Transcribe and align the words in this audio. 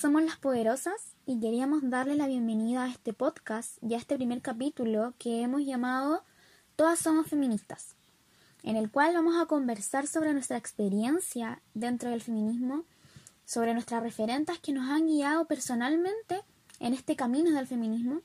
somos 0.00 0.22
las 0.22 0.38
poderosas 0.38 1.14
y 1.26 1.38
queríamos 1.40 1.82
darle 1.90 2.14
la 2.14 2.26
bienvenida 2.26 2.84
a 2.84 2.88
este 2.88 3.12
podcast 3.12 3.76
y 3.82 3.92
a 3.92 3.98
este 3.98 4.16
primer 4.16 4.40
capítulo 4.40 5.12
que 5.18 5.42
hemos 5.42 5.60
llamado 5.66 6.24
Todas 6.74 7.00
somos 7.00 7.26
feministas, 7.26 7.96
en 8.62 8.76
el 8.76 8.90
cual 8.90 9.12
vamos 9.12 9.34
a 9.38 9.44
conversar 9.44 10.06
sobre 10.06 10.32
nuestra 10.32 10.56
experiencia 10.56 11.60
dentro 11.74 12.08
del 12.08 12.22
feminismo, 12.22 12.84
sobre 13.44 13.74
nuestras 13.74 14.02
referentes 14.02 14.58
que 14.60 14.72
nos 14.72 14.88
han 14.88 15.06
guiado 15.06 15.44
personalmente 15.44 16.40
en 16.78 16.94
este 16.94 17.14
camino 17.14 17.50
del 17.50 17.66
feminismo. 17.66 18.22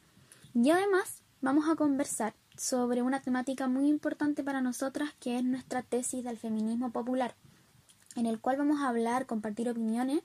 Y 0.54 0.70
además 0.70 1.23
vamos 1.42 1.68
a 1.68 1.76
conversar 1.76 2.36
sobre 2.55 3.02
una 3.02 3.20
temática 3.20 3.68
muy 3.68 3.89
importante 3.89 4.46
para 4.46 4.62
nosotras 4.62 5.10
que 5.20 5.35
es 5.35 5.44
nuestra 5.44 5.82
tesis 5.82 6.23
del 6.23 6.38
feminismo 6.38 6.94
popular, 6.94 7.35
en 8.16 8.27
el 8.27 8.40
cual 8.40 8.55
vamos 8.55 8.80
a 8.80 8.88
hablar, 8.88 9.26
compartir 9.26 9.68
opiniones 9.68 10.23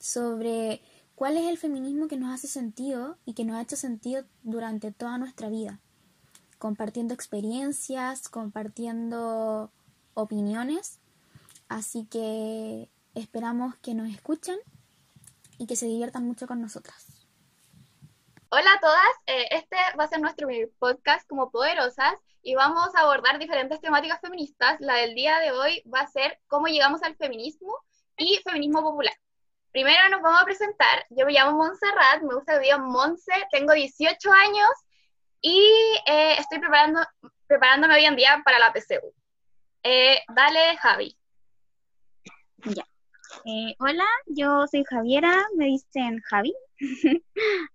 sobre 0.00 0.80
cuál 1.20 1.36
es 1.36 1.50
el 1.50 1.58
feminismo 1.58 2.08
que 2.08 2.16
nos 2.16 2.32
hace 2.32 2.46
sentido 2.46 3.18
y 3.26 3.34
que 3.34 3.44
nos 3.44 3.56
ha 3.56 3.60
hecho 3.60 3.76
sentido 3.76 4.24
durante 4.42 4.90
toda 4.90 5.18
nuestra 5.18 5.50
vida, 5.50 5.78
compartiendo 6.56 7.12
experiencias, 7.12 8.30
compartiendo 8.30 9.70
opiniones, 10.14 10.98
así 11.68 12.06
que 12.06 12.88
esperamos 13.14 13.76
que 13.82 13.92
nos 13.92 14.08
escuchen 14.08 14.56
y 15.58 15.66
que 15.66 15.76
se 15.76 15.84
diviertan 15.84 16.26
mucho 16.26 16.46
con 16.46 16.62
nosotras. 16.62 17.04
Hola 18.48 18.72
a 18.72 18.80
todas, 18.80 19.10
eh, 19.26 19.46
este 19.50 19.76
va 19.98 20.04
a 20.04 20.08
ser 20.08 20.22
nuestro 20.22 20.48
podcast 20.78 21.28
como 21.28 21.50
Poderosas 21.50 22.14
y 22.42 22.54
vamos 22.54 22.94
a 22.94 23.00
abordar 23.00 23.38
diferentes 23.38 23.78
temáticas 23.82 24.22
feministas. 24.22 24.80
La 24.80 24.94
del 24.94 25.14
día 25.14 25.38
de 25.40 25.52
hoy 25.52 25.82
va 25.82 26.00
a 26.00 26.06
ser 26.06 26.40
cómo 26.48 26.68
llegamos 26.68 27.02
al 27.02 27.14
feminismo 27.16 27.76
y 28.16 28.40
feminismo 28.42 28.80
popular. 28.80 29.12
Primero 29.72 30.08
nos 30.10 30.20
vamos 30.20 30.42
a 30.42 30.44
presentar, 30.44 31.06
yo 31.10 31.24
me 31.26 31.32
llamo 31.32 31.56
Montserrat, 31.56 32.22
me 32.22 32.34
gusta 32.34 32.56
el 32.56 32.62
día 32.62 32.76
Monse, 32.78 33.32
tengo 33.52 33.72
18 33.72 34.32
años 34.32 34.68
y 35.40 35.60
eh, 36.06 36.34
estoy 36.38 36.58
preparando, 36.58 37.00
preparándome 37.46 37.94
hoy 37.94 38.04
en 38.04 38.16
día 38.16 38.42
para 38.44 38.58
la 38.58 38.72
PCU. 38.72 39.14
Eh, 39.84 40.18
dale, 40.34 40.76
Javi. 40.78 41.16
Ya. 42.64 42.84
hola, 43.78 44.04
yo 44.26 44.66
soy 44.66 44.84
Javiera, 44.84 45.46
me 45.56 45.66
dicen 45.66 46.20
Javi. 46.28 46.54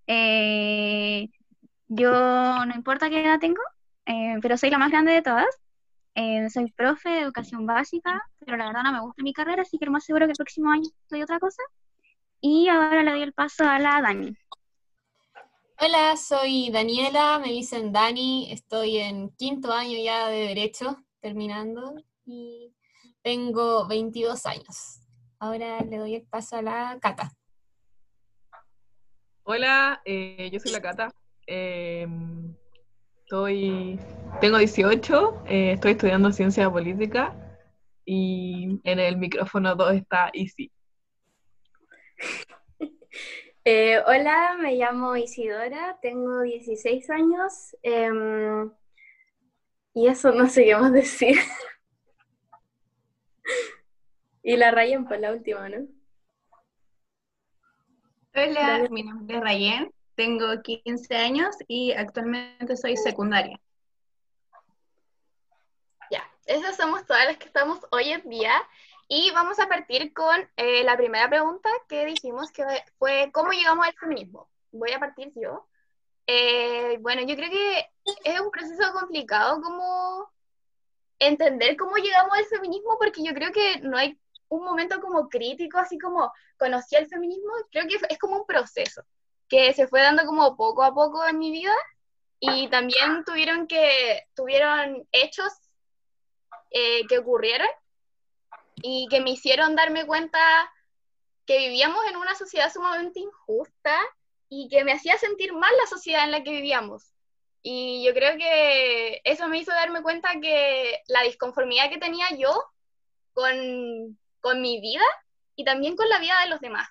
Eh, 0.07 1.29
yo 1.87 2.11
no 2.11 2.75
importa 2.75 3.09
qué 3.09 3.23
edad 3.23 3.39
tengo, 3.39 3.61
eh, 4.05 4.35
pero 4.41 4.57
soy 4.57 4.69
la 4.69 4.77
más 4.77 4.91
grande 4.91 5.13
de 5.13 5.21
todas. 5.21 5.47
Eh, 6.15 6.49
soy 6.49 6.71
profe 6.71 7.09
de 7.09 7.19
educación 7.21 7.65
básica, 7.65 8.21
pero 8.39 8.57
la 8.57 8.67
verdad 8.67 8.83
no 8.83 8.93
me 8.93 9.01
gusta 9.01 9.23
mi 9.23 9.33
carrera, 9.33 9.63
así 9.63 9.77
que 9.77 9.85
lo 9.85 9.91
más 9.91 10.05
seguro 10.05 10.25
que 10.25 10.31
el 10.31 10.37
próximo 10.37 10.71
año 10.71 10.89
estoy 11.01 11.21
otra 11.21 11.39
cosa. 11.39 11.61
Y 12.41 12.67
ahora 12.67 13.03
le 13.03 13.11
doy 13.11 13.21
el 13.21 13.33
paso 13.33 13.63
a 13.63 13.79
la 13.79 14.01
Dani. 14.01 14.35
Hola, 15.77 16.15
soy 16.15 16.69
Daniela, 16.71 17.37
me 17.39 17.49
dicen 17.51 17.91
Dani, 17.91 18.51
estoy 18.51 18.97
en 18.97 19.29
quinto 19.31 19.73
año 19.73 19.97
ya 20.01 20.29
de 20.29 20.47
Derecho, 20.47 21.03
terminando, 21.19 21.95
y 22.25 22.73
tengo 23.21 23.85
22 23.87 24.45
años. 24.45 25.01
Ahora 25.37 25.81
le 25.81 25.97
doy 25.97 26.15
el 26.15 26.23
paso 26.27 26.55
a 26.55 26.61
la 26.61 26.97
Cata. 27.01 27.31
Hola, 29.43 30.01
eh, 30.05 30.49
yo 30.51 30.59
soy 30.59 30.71
la 30.71 30.81
Cata. 30.81 31.11
Em, 31.45 32.55
estoy, 33.19 33.99
tengo 34.39 34.57
18, 34.57 35.43
eh, 35.47 35.73
estoy 35.73 35.91
estudiando 35.91 36.31
ciencia 36.31 36.71
política 36.71 37.35
y 38.05 38.79
en 38.83 38.99
el 38.99 39.17
micrófono 39.17 39.75
2 39.75 39.93
está 39.95 40.29
Isi. 40.33 40.71
Eh, 43.67 43.99
hola, 44.05 44.57
me 44.61 44.75
llamo 44.75 45.15
Isidora, 45.15 45.97
tengo 45.99 46.41
16 46.41 47.09
años 47.09 47.75
em, 47.81 48.71
y 49.95 50.07
eso 50.07 50.31
no 50.33 50.47
sé 50.47 50.65
qué 50.65 50.75
más 50.75 50.93
decir. 50.93 51.35
y 54.43 54.55
la 54.55 54.69
rayen 54.69 55.05
por 55.05 55.19
la 55.19 55.31
última, 55.31 55.67
¿no? 55.67 55.87
Hola, 58.35 58.87
mi 58.91 59.01
nombre 59.01 59.37
es 59.37 59.41
Rayen, 59.41 59.91
tengo 60.13 60.61
15 60.61 61.15
años 61.15 61.55
y 61.67 61.91
actualmente 61.93 62.77
soy 62.77 62.95
secundaria. 62.97 63.59
Ya, 66.11 66.23
esas 66.45 66.77
somos 66.77 67.03
todas 67.07 67.25
las 67.25 67.37
que 67.37 67.47
estamos 67.47 67.79
hoy 67.89 68.09
en 68.09 68.29
día 68.29 68.53
y 69.07 69.31
vamos 69.31 69.59
a 69.59 69.67
partir 69.67 70.13
con 70.13 70.35
eh, 70.57 70.83
la 70.83 70.97
primera 70.97 71.29
pregunta 71.29 71.69
que 71.87 72.05
dijimos 72.05 72.51
que 72.51 72.65
fue 72.97 73.29
¿cómo 73.31 73.51
llegamos 73.51 73.85
al 73.85 73.93
feminismo? 73.93 74.49
Voy 74.71 74.91
a 74.91 74.99
partir 74.99 75.31
yo. 75.35 75.67
Eh, 76.27 76.97
bueno, 77.01 77.21
yo 77.21 77.35
creo 77.35 77.51
que 77.51 77.91
es 78.23 78.39
un 78.39 78.49
proceso 78.49 78.91
complicado 78.93 79.61
como 79.61 80.31
entender 81.19 81.77
cómo 81.77 81.97
llegamos 81.97 82.37
al 82.37 82.45
feminismo 82.45 82.97
porque 82.97 83.23
yo 83.23 83.33
creo 83.33 83.51
que 83.51 83.79
no 83.81 83.97
hay 83.97 84.19
un 84.49 84.63
momento 84.63 84.99
como 85.01 85.29
crítico, 85.29 85.77
así 85.77 85.97
como 85.99 86.31
conocí 86.57 86.95
el 86.95 87.07
feminismo, 87.07 87.51
creo 87.71 87.87
que 87.87 87.97
es 88.09 88.17
como 88.17 88.37
un 88.37 88.45
proceso 88.45 89.03
que 89.47 89.73
se 89.73 89.87
fue 89.87 90.01
dando 90.01 90.25
como 90.25 90.55
poco 90.57 90.83
a 90.83 90.93
poco 90.93 91.25
en 91.27 91.37
mi 91.37 91.51
vida 91.51 91.73
y 92.39 92.67
también 92.69 93.23
tuvieron 93.25 93.67
que, 93.67 94.23
tuvieron 94.33 95.07
hechos 95.11 95.53
eh, 96.71 97.05
que 97.07 97.19
ocurrieron 97.19 97.67
y 98.77 99.07
que 99.09 99.21
me 99.21 99.31
hicieron 99.31 99.75
darme 99.75 100.05
cuenta 100.05 100.39
que 101.45 101.57
vivíamos 101.57 101.99
en 102.09 102.17
una 102.17 102.35
sociedad 102.35 102.71
sumamente 102.71 103.19
injusta 103.19 103.97
y 104.49 104.67
que 104.69 104.83
me 104.83 104.93
hacía 104.93 105.17
sentir 105.17 105.53
mal 105.53 105.73
la 105.77 105.87
sociedad 105.87 106.23
en 106.23 106.31
la 106.31 106.43
que 106.43 106.51
vivíamos. 106.51 107.13
Y 107.61 108.03
yo 108.05 108.13
creo 108.13 108.37
que 108.37 109.21
eso 109.23 109.47
me 109.47 109.57
hizo 109.57 109.71
darme 109.71 110.03
cuenta 110.03 110.39
que 110.39 111.01
la 111.07 111.23
disconformidad 111.23 111.89
que 111.89 111.97
tenía 111.97 112.27
yo 112.37 112.53
con, 113.33 114.19
con 114.39 114.61
mi 114.61 114.79
vida 114.79 115.03
y 115.55 115.63
también 115.63 115.95
con 115.95 116.07
la 116.09 116.19
vida 116.19 116.39
de 116.43 116.49
los 116.49 116.61
demás. 116.61 116.87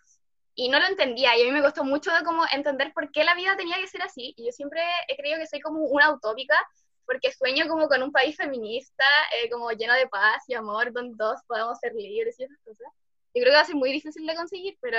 Y 0.56 0.68
no 0.68 0.78
lo 0.78 0.86
entendía 0.86 1.36
y 1.36 1.42
a 1.42 1.44
mí 1.44 1.52
me 1.52 1.62
costó 1.62 1.84
mucho 1.84 2.10
como 2.24 2.44
entender 2.52 2.92
por 2.92 3.10
qué 3.10 3.24
la 3.24 3.34
vida 3.34 3.56
tenía 3.56 3.76
que 3.76 3.88
ser 3.88 4.02
así. 4.02 4.34
Y 4.36 4.46
yo 4.46 4.52
siempre 4.52 4.82
he 5.08 5.16
creído 5.16 5.38
que 5.38 5.46
soy 5.46 5.60
como 5.60 5.80
una 5.84 6.12
utópica 6.12 6.56
porque 7.06 7.32
sueño 7.32 7.68
como 7.68 7.88
con 7.88 8.02
un 8.02 8.12
país 8.12 8.36
feminista, 8.36 9.04
eh, 9.42 9.50
como 9.50 9.70
lleno 9.72 9.94
de 9.94 10.08
paz 10.08 10.42
y 10.48 10.54
amor, 10.54 10.92
donde 10.92 11.16
todos 11.16 11.40
podamos 11.46 11.78
ser 11.78 11.92
libres 11.94 12.38
y 12.38 12.44
esas 12.44 12.58
cosas. 12.64 12.86
Yo 13.34 13.42
creo 13.42 13.46
que 13.46 13.56
va 13.56 13.60
a 13.60 13.66
ser 13.66 13.76
muy 13.76 13.92
difícil 13.92 14.26
de 14.26 14.36
conseguir, 14.36 14.76
pero 14.80 14.98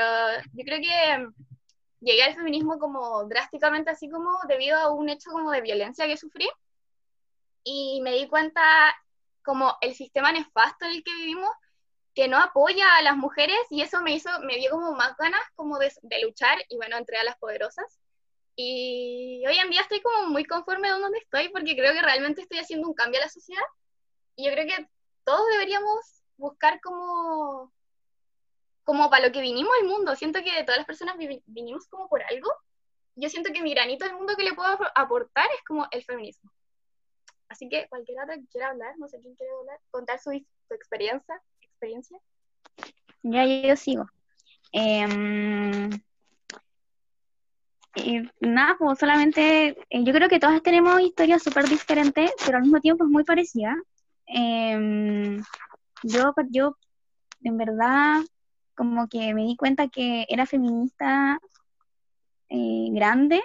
yo 0.53 0.63
creo 0.65 0.79
que 0.79 1.17
mm, 1.17 1.33
llegué 2.01 2.23
al 2.23 2.35
feminismo 2.35 2.77
como 2.79 3.25
drásticamente 3.25 3.91
así 3.91 4.09
como 4.09 4.29
debido 4.47 4.77
a 4.77 4.91
un 4.91 5.09
hecho 5.09 5.31
como 5.31 5.51
de 5.51 5.61
violencia 5.61 6.07
que 6.07 6.17
sufrí 6.17 6.49
y 7.63 8.01
me 8.01 8.11
di 8.11 8.27
cuenta 8.27 8.61
como 9.43 9.75
el 9.81 9.95
sistema 9.95 10.31
nefasto 10.31 10.85
en 10.85 10.91
el 10.91 11.03
que 11.03 11.15
vivimos 11.15 11.51
que 12.15 12.27
no 12.29 12.37
apoya 12.37 12.95
a 12.95 13.01
las 13.01 13.17
mujeres 13.17 13.57
y 13.69 13.81
eso 13.81 14.01
me 14.01 14.13
hizo, 14.13 14.29
me 14.41 14.55
dio 14.55 14.71
como 14.71 14.93
más 14.93 15.15
ganas 15.17 15.41
como 15.55 15.77
de, 15.77 15.91
luchar 16.23 16.57
y 16.69 16.77
bueno, 16.77 16.97
entré 16.97 17.17
a 17.17 17.25
las 17.25 17.37
poderosas. 17.37 17.99
Y 18.55 19.43
hoy 19.47 19.57
en 19.57 19.69
día 19.69 19.81
estoy 19.81 20.01
como 20.01 20.27
muy 20.29 20.45
conforme 20.45 20.87
de 20.87 20.99
donde 20.99 21.17
estoy 21.17 21.49
porque 21.49 21.75
creo 21.75 21.93
que 21.93 22.01
realmente 22.01 22.41
estoy 22.41 22.59
haciendo 22.59 22.87
un 22.87 22.93
cambio 22.93 23.19
a 23.19 23.25
la 23.25 23.29
sociedad 23.29 23.63
y 24.35 24.45
yo 24.45 24.51
creo 24.51 24.65
que 24.65 24.87
todos 25.23 25.45
deberíamos 25.51 26.23
buscar 26.37 26.79
como, 26.81 27.73
como 28.83 29.09
para 29.09 29.27
lo 29.27 29.33
que 29.33 29.41
vinimos 29.41 29.71
al 29.81 29.87
mundo. 29.87 30.15
Siento 30.15 30.41
que 30.43 30.63
todas 30.63 30.77
las 30.77 30.85
personas 30.85 31.17
vinimos 31.45 31.87
como 31.87 32.07
por 32.07 32.23
algo. 32.23 32.49
Yo 33.15 33.29
siento 33.29 33.51
que 33.51 33.61
mi 33.61 33.73
granito 33.73 34.05
del 34.05 34.15
mundo 34.15 34.35
que 34.35 34.43
le 34.43 34.53
puedo 34.53 34.69
aportar 34.93 35.47
es 35.55 35.63
como 35.65 35.87
el 35.91 36.03
feminismo. 36.03 36.51
Así 37.47 37.69
que 37.69 37.87
cualquiera 37.89 38.25
que 38.27 38.45
quiera 38.51 38.69
hablar, 38.69 38.97
no 38.97 39.07
sé 39.07 39.19
quién 39.21 39.35
quiere 39.35 39.51
hablar, 39.53 39.79
contar 39.91 40.19
su, 40.19 40.31
su 40.31 40.73
experiencia, 40.73 41.41
experiencia? 41.61 42.19
Ya, 43.23 43.45
yo 43.45 43.75
sigo. 43.75 44.05
Nada, 48.41 48.75
pues 48.77 48.99
solamente, 48.99 49.77
eh, 49.89 50.03
yo 50.03 50.13
creo 50.13 50.27
que 50.29 50.39
todas 50.39 50.61
tenemos 50.61 50.99
historias 51.01 51.43
súper 51.43 51.67
diferentes, 51.67 52.31
pero 52.45 52.57
al 52.57 52.63
mismo 52.63 52.81
tiempo 52.81 53.05
es 53.05 53.09
muy 53.09 53.23
parecida. 53.23 53.75
Em, 54.25 55.41
yo, 56.03 56.33
yo, 56.49 56.77
en 57.43 57.57
verdad, 57.57 58.21
como 58.75 59.07
que 59.07 59.33
me 59.33 59.43
di 59.43 59.55
cuenta 59.55 59.87
que 59.87 60.25
era 60.29 60.45
feminista 60.45 61.39
eh, 62.49 62.89
grande, 62.91 63.41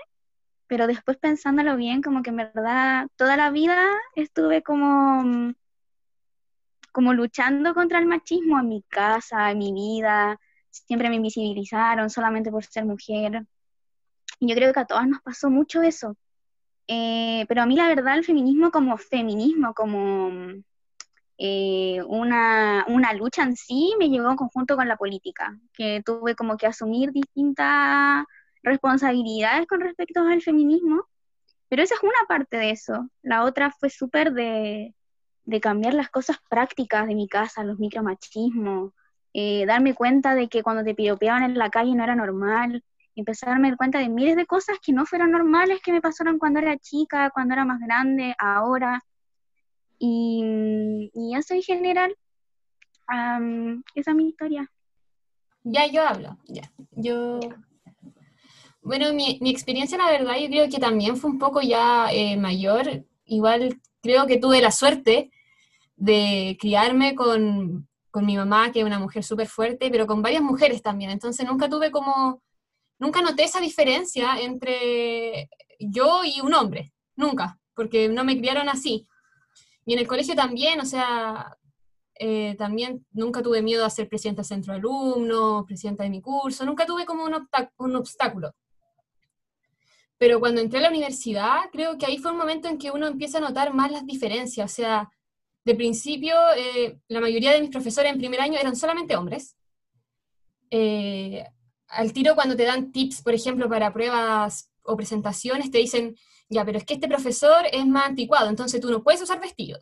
pero 0.67 0.87
después 0.87 1.17
pensándolo 1.19 1.76
bien, 1.76 2.02
como 2.02 2.23
que 2.23 2.31
en 2.31 2.37
verdad 2.37 3.08
toda 3.17 3.37
la 3.37 3.50
vida 3.50 3.87
estuve 4.17 4.62
como 4.62 5.52
como 6.93 7.12
luchando 7.14 7.75
contra 7.75 7.99
el 7.99 8.06
machismo 8.06 8.58
en 8.58 8.69
mi 8.69 8.82
casa, 8.82 9.50
en 9.52 9.58
mi 9.58 9.73
vida, 9.73 10.38
siempre 10.70 11.08
me 11.08 11.17
invisibilizaron 11.17 12.11
solamente 12.11 12.50
por 12.50 12.64
ser 12.64 12.85
mujer. 12.85 13.44
Y 14.40 14.48
yo 14.48 14.56
creo 14.56 14.72
que 14.72 14.81
a 14.81 14.87
todas 14.87 15.06
nos 15.06 15.22
pasó 15.22 15.50
mucho 15.50 15.82
eso. 15.82 16.16
Eh, 16.88 17.44
pero 17.48 17.62
a 17.62 17.66
mí 17.66 17.76
la 17.76 17.87
verdad 17.88 18.16
el 18.16 18.25
feminismo 18.25 18.72
como 18.72 18.96
feminismo, 18.96 19.75
como 19.75 20.32
eh, 21.38 22.02
una, 22.08 22.84
una 22.88 23.12
lucha 23.12 23.44
en 23.44 23.54
sí 23.54 23.94
me 23.98 24.08
llevó 24.08 24.31
en 24.31 24.37
conjunto 24.37 24.76
con 24.76 24.88
la 24.88 24.96
política, 24.96 25.56
que 25.72 26.02
tuve 26.04 26.34
como 26.34 26.56
que 26.56 26.66
asumir 26.66 27.12
distintas 27.12 28.25
responsabilidades 28.62 29.66
con 29.69 29.81
respecto 29.81 30.20
al 30.20 30.42
feminismo, 30.42 31.04
pero 31.69 31.82
esa 31.82 31.94
es 31.94 32.02
una 32.02 32.26
parte 32.28 32.56
de 32.56 32.70
eso. 32.70 33.08
La 33.22 33.44
otra 33.44 33.70
fue 33.70 33.90
súper 33.90 34.32
de, 34.32 34.94
de 35.44 35.60
cambiar 35.60 35.94
las 35.94 36.10
cosas 36.10 36.38
prácticas 36.48 37.06
de 37.06 37.14
mi 37.14 37.28
casa, 37.28 37.64
los 37.64 37.78
micromachismos, 37.78 38.92
eh, 39.32 39.64
darme 39.66 39.94
cuenta 39.94 40.34
de 40.34 40.48
que 40.48 40.62
cuando 40.62 40.82
te 40.82 40.94
piropeaban 40.94 41.44
en 41.44 41.56
la 41.56 41.70
calle 41.70 41.94
no 41.94 42.02
era 42.04 42.16
normal, 42.16 42.82
empezar 43.20 43.49
a 43.49 43.52
darme 43.52 43.76
cuenta 43.76 43.99
de 43.99 44.08
miles 44.08 44.37
de 44.37 44.46
cosas 44.46 44.78
que 44.82 44.93
no 44.93 45.06
fueron 45.06 45.31
normales 45.31 45.81
que 45.82 45.93
me 45.93 46.00
pasaron 46.00 46.38
cuando 46.38 46.58
era 46.58 46.76
chica, 46.78 47.31
cuando 47.31 47.55
era 47.55 47.64
más 47.64 47.81
grande, 47.81 48.34
ahora. 48.38 49.02
Y, 49.99 51.11
y 51.14 51.37
eso 51.37 51.55
en 51.55 51.62
general, 51.62 52.14
esa 53.94 54.11
es 54.11 54.17
mi 54.17 54.28
historia. 54.28 54.70
Ya 55.64 55.87
yo 55.87 56.06
hablo, 56.06 56.38
ya. 56.46 56.70
Yo. 56.93 57.40
Bueno, 58.82 59.12
mi, 59.12 59.38
mi, 59.43 59.50
experiencia, 59.50 59.99
la 59.99 60.11
verdad, 60.11 60.37
yo 60.40 60.49
creo 60.49 60.69
que 60.69 60.78
también 60.78 61.16
fue 61.16 61.31
un 61.31 61.38
poco 61.38 61.61
ya 61.61 62.11
eh, 62.12 62.37
mayor. 62.37 63.05
Igual 63.26 63.78
creo 64.02 64.26
que 64.26 64.38
tuve 64.38 64.62
la 64.62 64.70
suerte 64.70 65.31
de 65.96 66.56
criarme 66.58 67.14
con, 67.14 67.87
con 68.11 68.25
mi 68.25 68.37
mamá, 68.37 68.73
que 68.73 68.81
es 68.81 68.87
una 68.87 68.99
mujer 68.99 69.23
súper 69.23 69.49
fuerte, 69.49 69.90
pero 69.90 70.06
con 70.06 70.23
varias 70.23 70.43
mujeres 70.43 70.81
también. 70.82 71.11
Entonces 71.11 71.46
nunca 71.46 71.69
tuve 71.69 71.90
como, 71.90 72.40
nunca 73.00 73.23
noté 73.23 73.44
esa 73.44 73.61
diferencia 73.61 74.38
entre 74.41 75.49
yo 75.81 76.23
y 76.25 76.41
un 76.41 76.55
hombre, 76.55 76.93
nunca, 77.17 77.58
porque 77.75 78.08
no 78.08 78.23
me 78.23 78.38
criaron 78.38 78.69
así. 78.69 79.08
Y 79.85 79.94
en 79.94 79.99
el 79.99 80.06
colegio 80.06 80.37
también, 80.37 80.79
o 80.81 80.85
sea, 80.85 81.56
eh, 82.14 82.55
también 82.58 83.05
nunca 83.12 83.43
tuve 83.43 83.62
miedo 83.62 83.85
a 83.85 83.91
ser 83.91 84.08
presidenta 84.08 84.43
del 84.43 84.47
centro 84.47 84.73
de 84.73 84.79
alumnos, 84.79 85.64
presidenta 85.67 86.05
de 86.05 86.11
mi 86.11 86.20
curso, 86.20 86.64
nunca 86.64 86.87
tuve 86.87 87.05
como 87.06 87.25
un, 87.25 87.35
un 87.79 87.97
obstáculo. 87.97 88.52
Pero 90.19 90.38
cuando 90.38 90.61
entré 90.61 90.81
a 90.81 90.82
la 90.82 90.91
universidad, 90.91 91.70
creo 91.73 91.97
que 91.97 92.05
ahí 92.05 92.19
fue 92.19 92.31
un 92.31 92.37
momento 92.37 92.69
en 92.69 92.76
que 92.76 92.91
uno 92.91 93.06
empieza 93.06 93.38
a 93.38 93.41
notar 93.41 93.73
más 93.73 93.91
las 93.91 94.05
diferencias. 94.05 94.70
O 94.70 94.75
sea, 94.75 95.11
de 95.64 95.75
principio, 95.75 96.35
eh, 96.58 97.00
la 97.08 97.20
mayoría 97.20 97.52
de 97.52 97.62
mis 97.62 97.70
profesores 97.70 98.12
en 98.12 98.19
primer 98.19 98.41
año 98.43 98.58
eran 98.58 98.76
solamente 98.76 99.17
hombres. 99.17 99.56
Eh, 100.70 101.47
al 101.90 102.12
tiro, 102.12 102.34
cuando 102.34 102.56
te 102.56 102.64
dan 102.64 102.92
tips, 102.92 103.22
por 103.22 103.34
ejemplo, 103.34 103.69
para 103.69 103.92
pruebas 103.92 104.70
o 104.82 104.96
presentaciones, 104.96 105.70
te 105.70 105.78
dicen, 105.78 106.16
ya, 106.48 106.64
pero 106.64 106.78
es 106.78 106.84
que 106.84 106.94
este 106.94 107.08
profesor 107.08 107.64
es 107.70 107.87
más 107.87 108.06
anticuado, 108.06 108.48
entonces 108.48 108.81
tú 108.81 108.90
no 108.90 109.02
puedes 109.02 109.22
usar 109.22 109.40
vestido. 109.40 109.78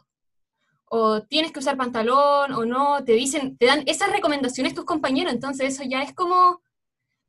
O 0.91 1.23
tienes 1.23 1.53
que 1.53 1.59
usar 1.59 1.77
pantalón 1.77 2.53
o 2.53 2.65
no, 2.65 3.05
te 3.05 3.13
dicen, 3.13 3.57
te 3.59 3.67
dan 3.67 3.83
esas 3.87 4.11
recomendaciones 4.11 4.75
tus 4.75 4.85
compañeros, 4.85 5.33
entonces 5.33 5.75
eso 5.75 5.85
ya 5.89 6.03
es 6.03 6.15
como, 6.15 6.63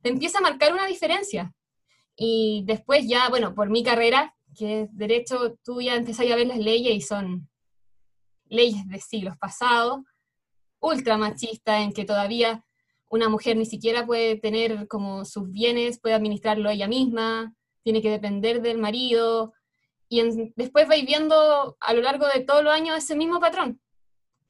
te 0.02 0.10
empieza 0.10 0.38
a 0.38 0.42
marcar 0.42 0.72
una 0.72 0.86
diferencia. 0.86 1.54
Y 2.16 2.64
después 2.66 3.06
ya, 3.06 3.28
bueno, 3.28 3.54
por 3.54 3.70
mi 3.70 3.82
carrera, 3.82 4.34
que 4.56 4.82
es 4.82 4.96
derecho, 4.96 5.58
tú 5.62 5.80
ya 5.80 5.94
empezás 5.94 6.30
a 6.30 6.36
ver 6.36 6.46
las 6.46 6.58
leyes 6.58 6.94
y 6.94 7.00
son 7.00 7.48
leyes 8.48 8.86
de 8.88 8.98
siglos 8.98 9.36
pasados, 9.38 10.00
ultra 10.80 11.16
machista, 11.16 11.80
en 11.80 11.92
que 11.92 12.04
todavía 12.04 12.64
una 13.10 13.28
mujer 13.28 13.56
ni 13.56 13.66
siquiera 13.66 14.06
puede 14.06 14.36
tener 14.36 14.88
como 14.88 15.24
sus 15.24 15.50
bienes, 15.50 16.00
puede 16.00 16.14
administrarlo 16.14 16.70
ella 16.70 16.88
misma, 16.88 17.52
tiene 17.82 18.00
que 18.00 18.10
depender 18.10 18.62
del 18.62 18.78
marido, 18.78 19.52
y 20.08 20.22
después 20.56 20.88
vais 20.88 21.04
viendo 21.04 21.76
a 21.80 21.92
lo 21.92 22.02
largo 22.02 22.26
de 22.26 22.40
todos 22.40 22.64
los 22.64 22.72
años 22.72 22.96
ese 22.96 23.14
mismo 23.14 23.38
patrón, 23.38 23.80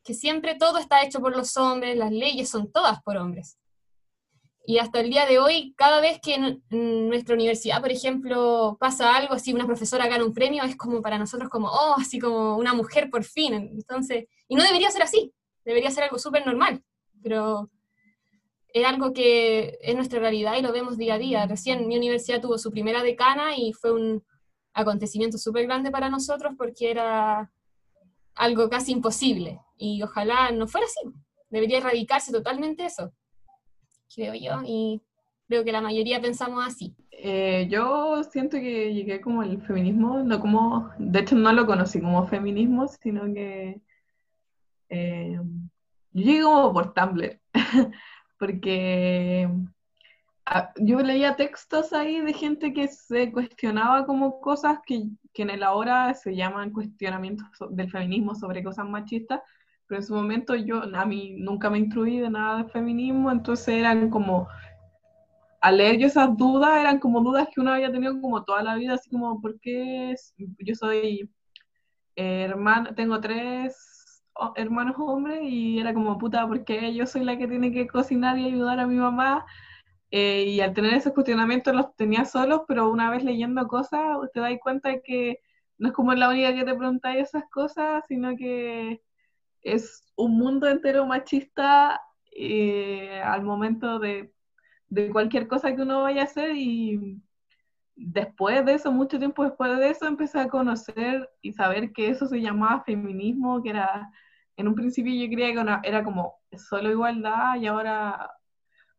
que 0.02 0.14
siempre 0.14 0.54
todo 0.54 0.78
está 0.78 1.02
hecho 1.02 1.20
por 1.20 1.36
los 1.36 1.56
hombres, 1.56 1.96
las 1.96 2.12
leyes 2.12 2.48
son 2.48 2.70
todas 2.70 3.02
por 3.02 3.16
hombres. 3.16 3.58
Y 4.66 4.78
hasta 4.78 5.00
el 5.00 5.10
día 5.10 5.26
de 5.26 5.38
hoy, 5.38 5.74
cada 5.76 6.00
vez 6.00 6.18
que 6.22 6.34
en, 6.34 7.08
nuestra 7.08 7.34
universidad, 7.34 7.80
por 7.80 7.90
ejemplo, 7.90 8.76
pasa 8.78 9.16
algo, 9.16 9.34
así 9.34 9.52
una 9.52 9.66
profesora 9.66 10.06
gana 10.06 10.24
un 10.24 10.34
premio, 10.34 10.62
es 10.64 10.76
como 10.76 11.02
para 11.02 11.18
nosotros 11.18 11.50
como, 11.50 11.68
oh, 11.68 11.96
así 11.98 12.18
como 12.18 12.56
una 12.56 12.72
mujer 12.74 13.10
por 13.10 13.24
fin. 13.24 13.54
Entonces, 13.54 14.26
y 14.48 14.54
no 14.54 14.62
debería 14.62 14.90
ser 14.90 15.02
así, 15.02 15.32
debería 15.64 15.90
ser 15.90 16.04
algo 16.04 16.18
súper 16.18 16.46
normal, 16.46 16.82
pero 17.22 17.70
es 18.72 18.86
algo 18.86 19.12
que 19.12 19.78
es 19.82 19.94
nuestra 19.94 20.20
realidad 20.20 20.56
y 20.58 20.62
lo 20.62 20.72
vemos 20.72 20.96
día 20.96 21.14
a 21.14 21.18
día. 21.18 21.46
Recién 21.46 21.86
mi 21.86 21.96
universidad 21.96 22.40
tuvo 22.40 22.58
su 22.58 22.70
primera 22.70 23.02
decana 23.02 23.56
y 23.56 23.72
fue 23.72 23.92
un 23.92 24.24
acontecimiento 24.72 25.38
súper 25.38 25.66
grande 25.66 25.90
para 25.90 26.08
nosotros 26.08 26.54
porque 26.56 26.90
era 26.90 27.50
algo 28.34 28.70
casi 28.70 28.92
imposible 28.92 29.60
y 29.76 30.02
ojalá 30.02 30.50
no 30.52 30.66
fuera 30.66 30.86
así. 30.86 31.00
Debería 31.48 31.78
erradicarse 31.78 32.32
totalmente 32.32 32.84
eso 32.84 33.12
creo 34.14 34.34
yo, 34.34 34.62
y 34.64 35.00
creo 35.48 35.64
que 35.64 35.72
la 35.72 35.80
mayoría 35.80 36.20
pensamos 36.20 36.66
así. 36.66 36.94
Eh, 37.10 37.68
yo 37.70 38.22
siento 38.24 38.56
que 38.58 38.94
llegué 38.94 39.20
como 39.20 39.42
el 39.42 39.60
feminismo, 39.62 40.22
no 40.22 40.40
como, 40.40 40.90
de 40.98 41.20
hecho 41.20 41.34
no 41.34 41.52
lo 41.52 41.66
conocí 41.66 42.00
como 42.00 42.26
feminismo, 42.26 42.88
sino 42.88 43.32
que 43.32 43.80
eh, 44.88 45.40
llegué 46.12 46.42
como 46.42 46.72
por 46.72 46.94
Tumblr, 46.94 47.40
porque 48.40 49.48
ah, 50.46 50.72
yo 50.76 50.98
leía 51.00 51.36
textos 51.36 51.92
ahí 51.92 52.22
de 52.22 52.32
gente 52.32 52.72
que 52.72 52.88
se 52.88 53.30
cuestionaba 53.30 54.06
como 54.06 54.40
cosas 54.40 54.78
que, 54.86 55.04
en 55.34 55.50
el 55.50 55.62
ahora 55.62 56.14
se 56.14 56.34
llaman 56.34 56.72
cuestionamientos 56.72 57.46
del 57.70 57.90
feminismo 57.90 58.34
sobre 58.34 58.64
cosas 58.64 58.88
machistas, 58.88 59.42
pero 59.86 60.00
en 60.00 60.06
su 60.06 60.14
momento 60.14 60.54
yo, 60.54 60.82
a 60.82 61.04
mí 61.04 61.36
nunca 61.38 61.68
me 61.68 61.78
instruí 61.78 62.18
de 62.18 62.30
nada 62.30 62.62
de 62.62 62.70
feminismo, 62.70 63.30
entonces 63.30 63.68
eran 63.68 64.08
como, 64.08 64.48
al 65.60 65.76
leer 65.76 65.98
yo 65.98 66.06
esas 66.06 66.34
dudas, 66.34 66.80
eran 66.80 66.98
como 66.98 67.20
dudas 67.20 67.46
que 67.54 67.60
uno 67.60 67.72
había 67.72 67.92
tenido 67.92 68.18
como 68.22 68.42
toda 68.44 68.62
la 68.62 68.74
vida, 68.76 68.94
así 68.94 69.10
como, 69.10 69.38
¿por 69.42 69.60
qué 69.60 70.14
yo 70.38 70.74
soy 70.74 71.30
eh, 72.16 72.44
hermana, 72.44 72.94
tengo 72.94 73.20
tres 73.20 73.89
hermanos 74.56 74.96
hombres 74.98 75.40
y 75.42 75.78
era 75.78 75.94
como, 75.94 76.18
puta, 76.18 76.46
¿por 76.46 76.64
qué 76.64 76.94
yo 76.94 77.06
soy 77.06 77.24
la 77.24 77.36
que 77.38 77.48
tiene 77.48 77.72
que 77.72 77.86
cocinar 77.86 78.38
y 78.38 78.46
ayudar 78.46 78.80
a 78.80 78.86
mi 78.86 78.96
mamá? 78.96 79.46
Eh, 80.10 80.44
y 80.48 80.60
al 80.60 80.74
tener 80.74 80.94
esos 80.94 81.12
cuestionamientos 81.12 81.74
los 81.74 81.94
tenía 81.96 82.24
solos, 82.24 82.62
pero 82.66 82.90
una 82.90 83.10
vez 83.10 83.22
leyendo 83.24 83.66
cosas 83.68 84.02
te 84.34 84.40
das 84.40 84.52
cuenta 84.60 84.88
de 84.88 85.02
que 85.02 85.38
no 85.78 85.88
es 85.88 85.94
como 85.94 86.14
la 86.14 86.28
única 86.28 86.54
que 86.54 86.64
te 86.64 86.74
preguntáis 86.74 87.28
esas 87.28 87.44
cosas, 87.50 88.04
sino 88.08 88.36
que 88.36 89.00
es 89.62 90.04
un 90.16 90.36
mundo 90.38 90.68
entero 90.68 91.06
machista 91.06 92.00
eh, 92.32 93.20
al 93.24 93.42
momento 93.42 93.98
de, 93.98 94.32
cualquier 95.12 95.46
cosa 95.48 95.74
que 95.74 95.82
uno 95.82 96.02
vaya 96.02 96.22
a 96.22 96.24
hacer 96.24 96.56
y 96.56 97.22
después 97.94 98.64
de 98.64 98.74
eso, 98.74 98.90
mucho 98.92 99.18
tiempo 99.18 99.44
después 99.44 99.78
de 99.78 99.90
eso, 99.90 100.06
empecé 100.06 100.40
a 100.40 100.48
conocer 100.48 101.28
y 101.42 101.52
saber 101.52 101.92
que 101.92 102.08
eso 102.08 102.26
se 102.26 102.40
llamaba 102.40 102.82
feminismo, 102.84 103.62
que 103.62 103.70
era, 103.70 104.10
en 104.60 104.68
un 104.68 104.74
principio 104.74 105.12
yo 105.12 105.32
creía 105.32 105.54
que 105.54 105.88
era 105.88 106.04
como 106.04 106.34
solo 106.56 106.90
igualdad 106.90 107.56
y 107.56 107.66
ahora, 107.66 108.30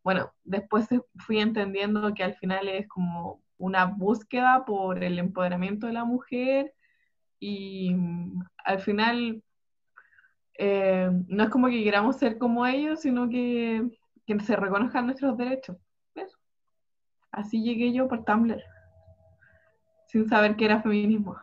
bueno, 0.04 0.34
después 0.44 0.88
fui 1.20 1.40
entendiendo 1.40 2.14
que 2.14 2.24
al 2.24 2.36
final 2.36 2.68
es 2.68 2.88
como 2.88 3.44
una 3.58 3.86
búsqueda 3.86 4.66
por 4.66 5.04
el 5.04 5.20
empoderamiento 5.20 5.86
de 5.86 5.94
la 5.94 6.04
mujer 6.04 6.74
y 7.40 7.96
al 8.66 8.80
final 8.80 9.44
eh, 10.58 11.10
no 11.28 11.44
es 11.44 11.50
como 11.50 11.68
que 11.68 11.84
queramos 11.84 12.18
ser 12.18 12.38
como 12.38 12.66
ellos, 12.66 13.02
sino 13.02 13.30
que, 13.30 13.88
que 14.26 14.40
se 14.40 14.56
reconozcan 14.56 15.06
nuestros 15.06 15.38
derechos. 15.38 15.78
Así 17.32 17.64
llegué 17.64 17.94
yo 17.94 18.08
por 18.10 18.26
Tumblr, 18.26 18.62
sin 20.08 20.28
saber 20.28 20.56
que 20.56 20.66
era 20.66 20.82
feminismo. 20.82 21.38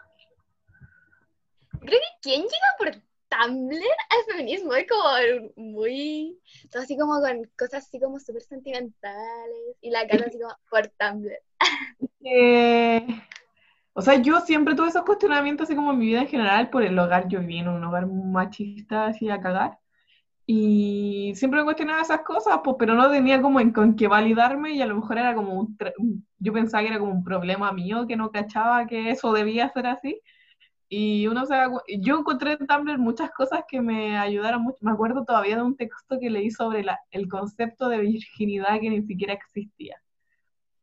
Que 1.81 1.97
¿quién 2.21 2.43
llega 2.43 2.77
por 2.79 3.08
Tumblr 3.28 3.76
al 3.76 4.25
feminismo? 4.32 4.75
Es 4.75 4.87
como 4.88 5.02
muy, 5.56 6.38
todo 6.70 6.82
así 6.82 6.97
como 6.97 7.20
con 7.20 7.44
cosas 7.58 7.87
así 7.87 8.00
como 8.00 8.18
súper 8.18 8.42
sentimentales 8.42 9.76
y 9.80 9.90
la 9.90 10.06
cara 10.06 10.26
así 10.26 10.38
como 10.38 10.54
por 10.70 10.88
Tumblr. 10.88 11.38
Eh, 12.30 13.06
o 13.92 14.02
sea, 14.02 14.16
yo 14.20 14.40
siempre 14.40 14.75
tuve 14.75 14.88
esos 14.88 15.02
cuestionamientos 15.02 15.66
así 15.66 15.75
como 15.75 15.92
en 15.92 15.99
mi 15.99 16.06
vida 16.06 16.20
en 16.20 16.28
general 16.28 16.68
por 16.68 16.82
el 16.82 16.99
hogar. 16.99 17.28
Yo 17.28 17.40
viví 17.40 17.58
en 17.58 17.68
un 17.68 17.82
hogar 17.82 18.06
machista 18.06 19.06
así 19.06 19.30
a 19.30 19.40
cagar. 19.40 19.78
Y 20.47 21.32
siempre 21.37 21.61
me 21.61 21.64
cuestionaba 21.64 22.00
esas 22.00 22.23
cosas, 22.23 22.61
pues, 22.64 22.76
pero 22.78 22.94
no 22.94 23.11
tenía 23.11 23.42
como 23.42 23.61
en, 23.61 23.73
con 23.73 23.97
qué 23.97 24.08
validarme 24.08 24.73
y 24.73 24.80
a 24.80 24.87
lo 24.87 24.97
mejor 24.97 25.18
era 25.18 25.35
como 25.35 25.52
un... 25.54 25.76
Yo 26.38 26.52
pensaba 26.52 26.82
que 26.82 26.88
era 26.88 26.99
como 26.99 27.12
un 27.12 27.25
problema 27.25 27.73
mío, 27.73 28.06
que 28.06 28.16
no 28.16 28.30
cachaba 28.30 28.87
que 28.87 29.11
eso 29.11 29.32
debía 29.32 29.68
ser 29.70 29.87
así. 29.88 30.23
Y 30.88 31.26
uno 31.26 31.45
se 31.45 31.54
yo 32.00 32.18
encontré 32.18 32.52
en 32.52 32.66
Tumblr 32.66 32.99
muchas 32.99 33.30
cosas 33.30 33.64
que 33.68 33.80
me 33.80 34.16
ayudaron 34.16 34.62
mucho. 34.62 34.78
Me 34.80 34.92
acuerdo 34.92 35.25
todavía 35.25 35.57
de 35.57 35.62
un 35.62 35.76
texto 35.76 36.18
que 36.18 36.30
leí 36.30 36.50
sobre 36.50 36.85
el 37.11 37.28
concepto 37.28 37.88
de 37.88 37.99
virginidad 37.99 38.80
que 38.80 38.90
ni 38.90 39.02
siquiera 39.02 39.35
existía. 39.35 40.00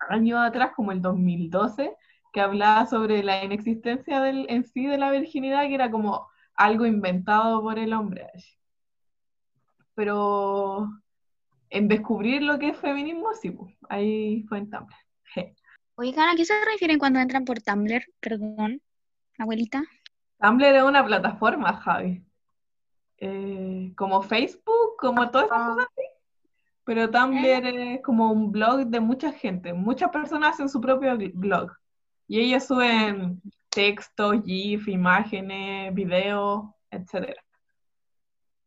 Años 0.09 0.39
atrás, 0.39 0.71
como 0.75 0.91
el 0.91 1.01
2012, 1.01 1.95
que 2.31 2.41
hablaba 2.41 2.85
sobre 2.85 3.24
la 3.24 3.43
inexistencia 3.43 4.29
en 4.29 4.63
sí 4.65 4.85
de 4.85 4.97
la 4.97 5.09
virginidad, 5.12 5.67
que 5.67 5.74
era 5.75 5.89
como, 5.89 6.27
algo 6.55 6.85
inventado 6.85 7.62
por 7.62 7.79
el 7.79 7.93
hombre. 7.93 8.27
Pero 9.93 10.89
en 11.69 11.88
descubrir 11.88 12.41
lo 12.41 12.59
que 12.59 12.69
es 12.69 12.77
feminismo, 12.77 13.33
sí, 13.33 13.51
pues, 13.51 13.74
ahí 13.89 14.43
fue 14.43 14.59
en 14.59 14.69
Tumblr. 14.69 14.95
Oigan, 15.95 16.29
¿a 16.29 16.35
qué 16.35 16.45
se 16.45 16.53
refieren 16.65 17.00
cuando 17.00 17.19
entran 17.19 17.45
por 17.45 17.62
Tumblr? 17.62 18.03
Perdón, 18.19 18.81
abuelita. 19.38 19.84
Tumblr 20.39 20.75
es 20.75 20.84
una 20.84 21.06
plataforma, 21.06 21.74
Javi. 21.74 22.24
Eh, 23.18 23.94
como 23.96 24.22
Facebook, 24.22 24.98
como 24.98 25.30
todas 25.32 25.48
esas 25.48 25.68
cosas 25.70 25.88
así. 25.92 26.08
Pero 26.84 27.10
Tumblr 27.10 27.65
es 27.68 28.01
como 28.01 28.32
un 28.32 28.51
blog 28.51 28.86
de 28.86 29.00
mucha 29.00 29.32
gente. 29.32 29.74
Muchas 29.74 30.10
personas 30.10 30.54
hacen 30.54 30.70
su 30.70 30.80
propio 30.80 31.18
blog. 31.34 31.72
Y 32.27 32.39
ellos 32.39 32.65
suben 32.65 33.42
textos, 33.70 34.44
GIF, 34.44 34.88
imágenes, 34.88 35.94
videos, 35.94 36.65
etcétera. 36.89 37.44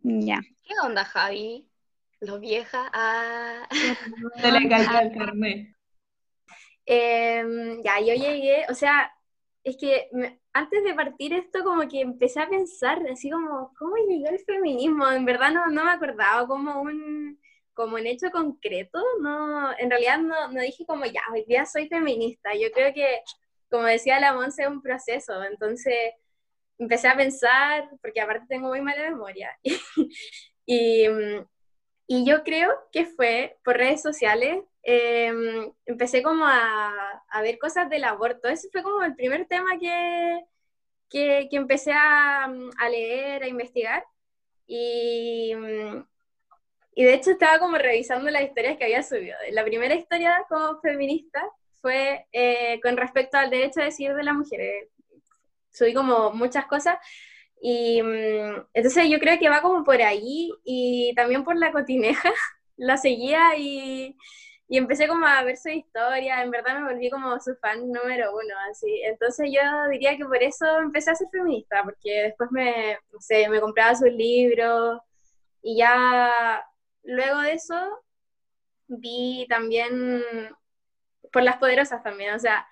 Ya. 0.00 0.40
¿Qué 0.62 0.74
onda, 0.84 1.04
Javi? 1.04 1.68
Lo 2.20 2.40
vieja. 2.40 2.90
Ah. 2.92 3.68
Se 4.36 4.52
le 4.52 4.68
cayó 4.68 5.00
el 5.00 5.12
carnet. 5.16 5.74
Em, 6.86 7.82
ya, 7.82 8.00
yo 8.00 8.14
llegué, 8.14 8.64
o 8.70 8.74
sea, 8.74 9.12
es 9.64 9.76
que 9.76 10.08
antes 10.52 10.84
de 10.84 10.94
partir 10.94 11.32
esto 11.34 11.62
como 11.64 11.86
que 11.88 12.00
empecé 12.00 12.40
a 12.40 12.48
pensar 12.48 13.00
así 13.10 13.30
como, 13.30 13.72
¿cómo 13.78 13.96
llegué 14.08 14.28
al 14.28 14.38
feminismo? 14.40 15.10
En 15.10 15.24
verdad 15.24 15.52
no, 15.52 15.66
no 15.66 15.84
me 15.84 15.90
acordaba 15.90 16.46
como 16.46 16.80
un, 16.80 17.38
como 17.78 17.96
un 17.96 18.06
hecho 18.06 18.30
concreto, 18.32 19.00
no, 19.20 19.70
en 19.78 19.88
realidad 19.88 20.18
no, 20.18 20.50
no 20.50 20.60
dije 20.60 20.84
como, 20.84 21.04
ya, 21.04 21.20
hoy 21.32 21.44
día 21.46 21.64
soy 21.64 21.88
feminista, 21.88 22.50
yo 22.54 22.72
creo 22.72 22.92
que, 22.92 23.20
como 23.70 23.84
decía 23.84 24.18
la 24.18 24.32
Monse, 24.32 24.62
es 24.62 24.68
un 24.68 24.82
proceso, 24.82 25.44
entonces 25.44 25.94
empecé 26.76 27.06
a 27.06 27.16
pensar, 27.16 27.88
porque 28.02 28.20
aparte 28.20 28.46
tengo 28.48 28.68
muy 28.68 28.80
mala 28.80 29.10
memoria, 29.10 29.56
y, 30.66 31.04
y 32.08 32.26
yo 32.26 32.42
creo 32.42 32.70
que 32.90 33.04
fue 33.04 33.58
por 33.62 33.76
redes 33.76 34.02
sociales, 34.02 34.58
em, 34.90 35.72
empecé 35.84 36.22
como 36.22 36.46
a, 36.46 37.22
a 37.28 37.42
ver 37.42 37.58
cosas 37.58 37.90
del 37.90 38.04
aborto. 38.04 38.48
Ese 38.48 38.70
fue 38.70 38.82
como 38.82 39.02
el 39.02 39.14
primer 39.14 39.46
tema 39.46 39.78
que, 39.78 40.44
que, 41.10 41.48
que 41.50 41.56
empecé 41.56 41.92
a, 41.92 42.44
a 42.44 42.88
leer, 42.88 43.42
a 43.42 43.48
investigar. 43.48 44.04
Y, 44.66 45.52
y 46.94 47.04
de 47.04 47.14
hecho 47.14 47.30
estaba 47.32 47.58
como 47.58 47.76
revisando 47.76 48.30
las 48.30 48.42
historias 48.42 48.78
que 48.78 48.84
había 48.84 49.02
subido. 49.02 49.36
La 49.52 49.64
primera 49.64 49.94
historia 49.94 50.44
como 50.48 50.80
feminista 50.80 51.42
fue 51.82 52.26
eh, 52.32 52.80
con 52.82 52.96
respecto 52.96 53.36
al 53.36 53.50
derecho 53.50 53.80
a 53.80 53.84
decidir 53.84 54.14
de 54.14 54.24
las 54.24 54.34
mujeres. 54.34 54.88
Subí 55.70 55.92
como 55.92 56.32
muchas 56.32 56.66
cosas 56.66 56.96
y 57.60 58.02
mm, 58.02 58.66
entonces 58.72 59.08
yo 59.10 59.18
creo 59.18 59.38
que 59.38 59.48
va 59.50 59.62
como 59.62 59.84
por 59.84 60.00
ahí 60.00 60.50
y 60.64 61.12
también 61.14 61.44
por 61.44 61.56
la 61.56 61.72
cotineja. 61.72 62.32
La 62.76 62.96
seguía 62.96 63.56
y, 63.58 64.16
y 64.68 64.76
empecé 64.76 65.08
como 65.08 65.26
a 65.26 65.42
ver 65.44 65.56
su 65.56 65.70
historia. 65.70 66.42
En 66.42 66.50
verdad 66.50 66.78
me 66.78 66.92
volví 66.92 67.10
como 67.10 67.40
su 67.40 67.56
fan 67.56 67.90
número 67.90 68.32
uno, 68.32 68.54
así. 68.70 69.00
Entonces 69.04 69.50
yo 69.52 69.88
diría 69.90 70.16
que 70.16 70.24
por 70.24 70.42
eso 70.42 70.78
empecé 70.78 71.10
a 71.10 71.14
ser 71.14 71.28
feminista, 71.32 71.82
porque 71.84 72.24
después 72.24 72.50
me, 72.52 72.98
no 73.12 73.20
sé, 73.20 73.48
me 73.48 73.60
compraba 73.60 73.94
sus 73.94 74.10
libros 74.12 75.00
y 75.62 75.78
ya 75.78 76.62
luego 77.02 77.40
de 77.40 77.52
eso 77.54 78.04
vi 78.88 79.46
también 79.48 80.22
por 81.32 81.42
las 81.42 81.56
poderosas 81.56 82.02
también, 82.02 82.34
o 82.34 82.38
sea, 82.38 82.66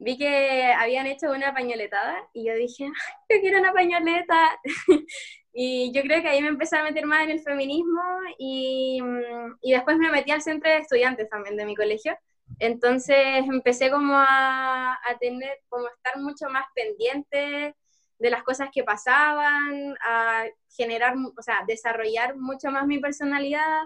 vi 0.00 0.16
que 0.18 0.72
habían 0.72 1.06
hecho 1.06 1.30
una 1.30 1.52
pañoletada 1.54 2.16
y 2.32 2.46
yo 2.46 2.54
dije, 2.54 2.84
"Ay, 2.86 3.36
yo 3.36 3.40
quiero 3.42 3.58
una 3.60 3.72
pañoleta. 3.72 4.50
y 5.52 5.92
yo 5.92 6.02
creo 6.02 6.22
que 6.22 6.28
ahí 6.28 6.40
me 6.42 6.48
empecé 6.48 6.76
a 6.78 6.82
meter 6.84 7.06
más 7.06 7.24
en 7.24 7.30
el 7.30 7.40
feminismo 7.40 8.02
y, 8.38 9.00
mm, 9.02 9.58
y 9.62 9.72
después 9.72 9.98
me 9.98 10.10
metí 10.10 10.30
al 10.32 10.42
centro 10.42 10.70
de 10.70 10.78
estudiantes 10.78 11.28
también 11.28 11.56
de 11.56 11.64
mi 11.66 11.76
colegio. 11.76 12.16
Entonces 12.58 13.16
empecé 13.48 13.90
como 13.90 14.14
a, 14.16 14.94
a 14.94 15.18
tener, 15.20 15.58
como 15.68 15.86
a 15.86 15.90
estar 15.90 16.18
mucho 16.22 16.48
más 16.50 16.64
pendiente 16.74 17.74
de 18.18 18.30
las 18.30 18.42
cosas 18.42 18.68
que 18.72 18.84
pasaban, 18.84 19.94
a 20.06 20.44
generar, 20.76 21.14
o 21.38 21.42
sea, 21.42 21.64
desarrollar 21.66 22.36
mucho 22.36 22.70
más 22.70 22.86
mi 22.86 22.98
personalidad. 22.98 23.82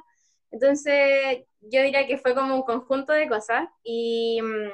Entonces 0.50 1.44
yo 1.60 1.82
diría 1.82 2.06
que 2.06 2.18
fue 2.18 2.34
como 2.34 2.54
un 2.56 2.62
conjunto 2.62 3.12
de 3.12 3.28
cosas 3.28 3.68
y, 3.82 4.40
mm, 4.42 4.70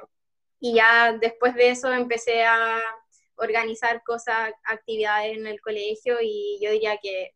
y 0.60 0.74
ya 0.74 1.12
después 1.18 1.54
de 1.54 1.70
eso 1.70 1.92
empecé 1.92 2.44
a 2.44 2.78
organizar 3.36 4.02
cosas, 4.04 4.52
actividades 4.64 5.36
en 5.36 5.46
el 5.46 5.60
colegio 5.60 6.18
y 6.22 6.58
yo 6.62 6.70
diría 6.70 6.98
que, 7.02 7.30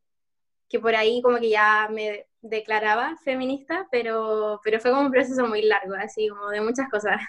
que 0.68 0.78
por 0.78 0.94
ahí 0.94 1.22
como 1.22 1.38
que 1.38 1.50
ya 1.50 1.88
me 1.90 2.26
declaraba 2.42 3.16
feminista, 3.24 3.88
pero, 3.90 4.60
pero 4.62 4.78
fue 4.80 4.90
como 4.90 5.02
un 5.06 5.10
proceso 5.10 5.46
muy 5.46 5.62
largo, 5.62 5.94
así 5.94 6.28
como 6.28 6.50
de 6.50 6.60
muchas 6.60 6.88
cosas. 6.90 7.20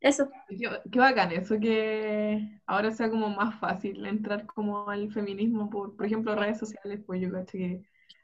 Eso. 0.00 0.30
Qué, 0.48 0.68
qué 0.90 0.98
bacán 0.98 1.32
eso, 1.32 1.58
que 1.58 2.60
ahora 2.66 2.90
sea 2.90 3.10
como 3.10 3.28
más 3.28 3.58
fácil 3.58 4.04
entrar 4.06 4.46
como 4.46 4.88
al 4.88 5.10
feminismo 5.12 5.68
por, 5.68 5.96
por 5.96 6.06
ejemplo, 6.06 6.34
redes 6.34 6.58
sociales, 6.58 7.00
pues 7.06 7.20
yo 7.20 7.30
caché 7.30 7.58
que 7.58 7.82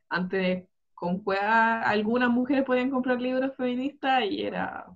antes 0.09 0.65
con 0.95 1.23
cueva 1.23 1.83
algunas 1.83 2.31
mujeres 2.31 2.65
podían 2.65 2.91
comprar 2.91 3.21
libros 3.21 3.55
feministas 3.57 4.25
y 4.25 4.43
era 4.43 4.87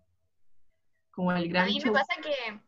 como 1.21 1.33
el 1.33 1.45
A 1.45 1.49
gran 1.49 1.67
mí 1.67 1.79
me 1.85 1.93
pasa 1.93 2.15
que, 2.23 2.59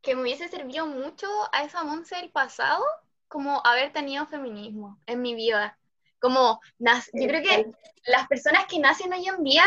que 0.00 0.14
me 0.14 0.22
hubiese 0.22 0.48
servido 0.48 0.86
mucho 0.86 1.28
a 1.52 1.62
esa 1.62 1.84
Monse 1.84 2.16
del 2.16 2.30
pasado 2.30 2.82
como 3.28 3.60
haber 3.66 3.92
tenido 3.92 4.26
feminismo 4.26 4.98
en 5.04 5.20
mi 5.20 5.34
vida. 5.34 5.78
Como, 6.18 6.58
yo 6.78 7.28
creo 7.28 7.42
que 7.42 7.70
las 8.06 8.26
personas 8.28 8.64
que 8.64 8.78
nacen 8.78 9.12
hoy 9.12 9.28
en 9.28 9.44
día, 9.44 9.64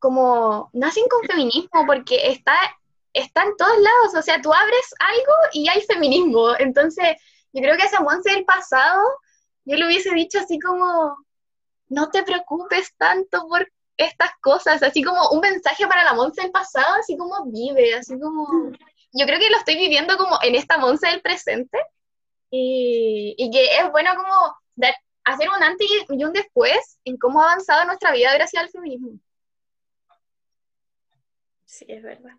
como, 0.00 0.70
nacen 0.72 1.04
con 1.08 1.22
feminismo 1.22 1.86
porque 1.86 2.32
está, 2.32 2.56
está 3.12 3.44
en 3.44 3.56
todos 3.56 3.78
lados. 3.78 4.16
O 4.16 4.22
sea, 4.22 4.42
tú 4.42 4.52
abres 4.52 4.94
algo 4.98 5.32
y 5.52 5.68
hay 5.68 5.80
feminismo. 5.82 6.56
Entonces, 6.58 7.14
yo 7.52 7.62
creo 7.62 7.76
que 7.76 7.84
a 7.84 7.86
esa 7.86 8.00
Monse 8.00 8.32
del 8.32 8.44
pasado, 8.44 9.00
yo 9.66 9.76
le 9.76 9.86
hubiese 9.86 10.12
dicho 10.14 10.40
así 10.40 10.58
como, 10.58 11.16
no 11.86 12.10
te 12.10 12.24
preocupes 12.24 12.92
tanto 12.96 13.46
por 13.46 13.70
estas 13.98 14.30
cosas, 14.40 14.82
así 14.82 15.02
como 15.02 15.28
un 15.30 15.40
mensaje 15.40 15.86
para 15.86 16.04
la 16.04 16.14
Monse 16.14 16.42
del 16.42 16.50
pasado, 16.52 16.94
así 16.98 17.16
como 17.16 17.46
vive, 17.46 17.94
así 17.94 18.18
como... 18.18 18.72
Yo 19.12 19.26
creo 19.26 19.38
que 19.38 19.50
lo 19.50 19.58
estoy 19.58 19.76
viviendo 19.76 20.16
como 20.16 20.38
en 20.42 20.54
esta 20.54 20.78
Monse 20.78 21.08
del 21.08 21.20
presente 21.20 21.78
y, 22.50 23.34
y 23.36 23.50
que 23.50 23.78
es 23.78 23.90
bueno 23.90 24.14
como 24.16 24.56
dar- 24.76 24.94
hacer 25.24 25.48
un 25.48 25.62
antes 25.62 25.88
y 26.08 26.24
un 26.24 26.32
después 26.32 26.98
en 27.04 27.18
cómo 27.18 27.42
ha 27.42 27.52
avanzado 27.52 27.84
nuestra 27.86 28.12
vida 28.12 28.32
gracias 28.34 28.62
al 28.62 28.70
feminismo. 28.70 29.18
Sí, 31.64 31.84
es 31.88 32.02
verdad. 32.02 32.32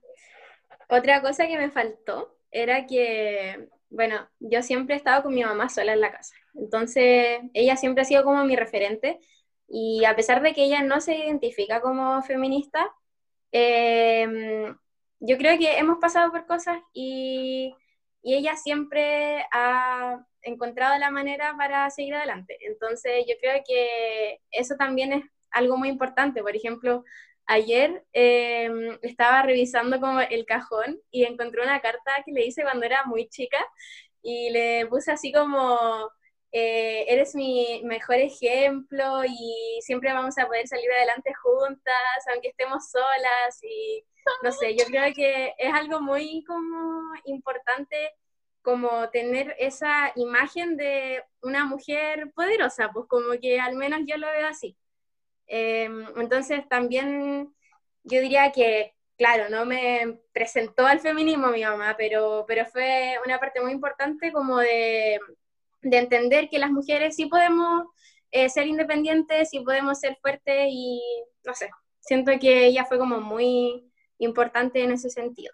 Otra 0.90 1.22
cosa 1.22 1.46
que 1.48 1.58
me 1.58 1.70
faltó 1.70 2.36
era 2.52 2.88
que, 2.88 3.70
bueno, 3.90 4.28
yo 4.40 4.64
siempre 4.64 4.96
he 4.96 4.98
estado 4.98 5.24
con 5.24 5.36
mi 5.36 5.44
mamá 5.44 5.70
sola 5.70 5.94
en 5.94 6.02
la 6.02 6.12
casa. 6.12 6.34
Entonces, 6.56 7.42
ella 7.54 7.76
siempre 7.78 8.02
ha 8.02 8.06
sido 8.06 8.24
como 8.24 8.44
mi 8.44 8.56
referente. 8.56 9.20
Y 9.70 10.06
a 10.06 10.16
pesar 10.16 10.42
de 10.42 10.54
que 10.54 10.64
ella 10.66 10.84
no 10.84 11.02
se 11.02 11.16
identifica 11.16 11.82
como 11.82 12.22
feminista, 12.24 12.92
eh, 13.52 14.74
yo 15.20 15.38
creo 15.38 15.58
que 15.58 15.78
hemos 15.78 16.00
pasado 16.00 16.32
por 16.32 16.46
cosas 16.46 16.80
y, 16.94 17.76
y 18.24 18.36
ella 18.36 18.56
siempre 18.56 19.46
ha 19.52 20.26
encontrado 20.42 20.98
la 20.98 21.12
manera 21.12 21.56
para 21.58 21.90
seguir 21.90 22.16
adelante. 22.16 22.58
Entonces, 22.62 23.26
yo 23.28 23.36
creo 23.42 23.62
que 23.68 24.40
eso 24.52 24.76
también 24.76 25.14
es 25.14 25.26
algo 25.52 25.78
muy 25.78 25.90
importante. 25.90 26.42
Por 26.42 26.56
ejemplo, 26.56 27.04
ayer 27.46 28.06
eh, 28.14 28.70
estaba 29.02 29.42
revisando 29.44 30.00
como 30.00 30.22
el 30.22 30.46
cajón 30.46 31.00
y 31.12 31.26
encontré 31.26 31.64
una 31.64 31.82
carta 31.82 32.12
que 32.26 32.32
le 32.32 32.46
hice 32.46 32.64
cuando 32.64 32.86
era 32.86 33.04
muy 33.06 33.28
chica 33.30 33.58
y 34.22 34.50
le 34.52 34.86
puse 34.88 35.12
así 35.12 35.32
como, 35.32 36.10
eh, 36.52 37.06
eres 37.08 37.36
mi 37.36 37.82
mejor 37.84 38.16
ejemplo 38.16 39.24
y 39.26 39.80
siempre 39.82 40.12
vamos 40.14 40.38
a 40.38 40.48
poder 40.48 40.68
salir 40.68 40.92
adelante 40.92 41.32
juntas, 41.34 42.28
aunque 42.32 42.50
estemos 42.50 42.90
solas 42.90 43.64
y 43.64 44.04
no 44.44 44.52
sé, 44.52 44.76
yo 44.76 44.86
creo 44.86 45.14
que 45.14 45.54
es 45.58 45.74
algo 45.74 46.02
muy 46.02 46.44
como 46.46 47.14
importante 47.26 48.14
como 48.62 49.10
tener 49.10 49.56
esa 49.60 50.12
imagen 50.16 50.76
de 50.78 51.24
una 51.42 51.66
mujer 51.66 52.32
poderosa, 52.34 52.90
pues 52.94 53.06
como 53.08 53.40
que 53.40 53.60
al 53.60 53.76
menos 53.76 54.02
yo 54.06 54.18
lo 54.18 54.28
veo 54.28 54.48
así. 54.48 54.78
Eh, 55.48 55.90
entonces 56.18 56.68
también 56.68 57.54
yo 58.04 58.22
diría 58.22 58.52
que, 58.52 58.96
claro, 59.18 59.50
no 59.50 59.66
me 59.66 60.20
presentó 60.34 60.86
al 60.86 61.00
feminismo 61.00 61.48
mi 61.48 61.64
mamá, 61.64 61.96
pero, 61.98 62.46
pero 62.48 62.66
fue 62.66 63.18
una 63.26 63.40
parte 63.40 63.62
muy 63.62 63.72
importante 63.72 64.32
como 64.32 64.58
de, 64.60 65.20
de 65.82 65.98
entender 65.98 66.50
que 66.50 66.60
las 66.60 66.72
mujeres 66.72 67.16
sí 67.16 67.28
podemos 67.28 67.86
eh, 68.32 68.50
ser 68.50 68.68
independientes, 68.68 69.50
sí 69.50 69.60
podemos 69.62 70.00
ser 70.00 70.18
fuertes 70.22 70.68
y 70.70 71.02
no 71.46 71.54
sé, 71.54 71.70
siento 72.00 72.32
que 72.40 72.66
ella 72.66 72.86
fue 72.86 72.98
como 72.98 73.22
muy 73.22 73.92
importante 74.18 74.84
en 74.84 74.92
ese 74.92 75.10
sentido. 75.10 75.54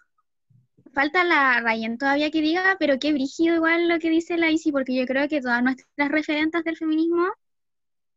falta 0.93 1.23
la 1.23 1.61
Ryan 1.61 1.97
todavía 1.97 2.31
que 2.31 2.41
diga, 2.41 2.77
pero 2.79 2.99
qué 2.99 3.13
brígido 3.13 3.55
igual 3.55 3.87
lo 3.87 3.99
que 3.99 4.09
dice 4.09 4.37
la 4.37 4.49
Isi, 4.49 4.71
porque 4.71 4.95
yo 4.95 5.05
creo 5.05 5.27
que 5.27 5.41
todas 5.41 5.63
nuestras 5.63 6.09
referentes 6.09 6.63
del 6.63 6.77
feminismo 6.77 7.31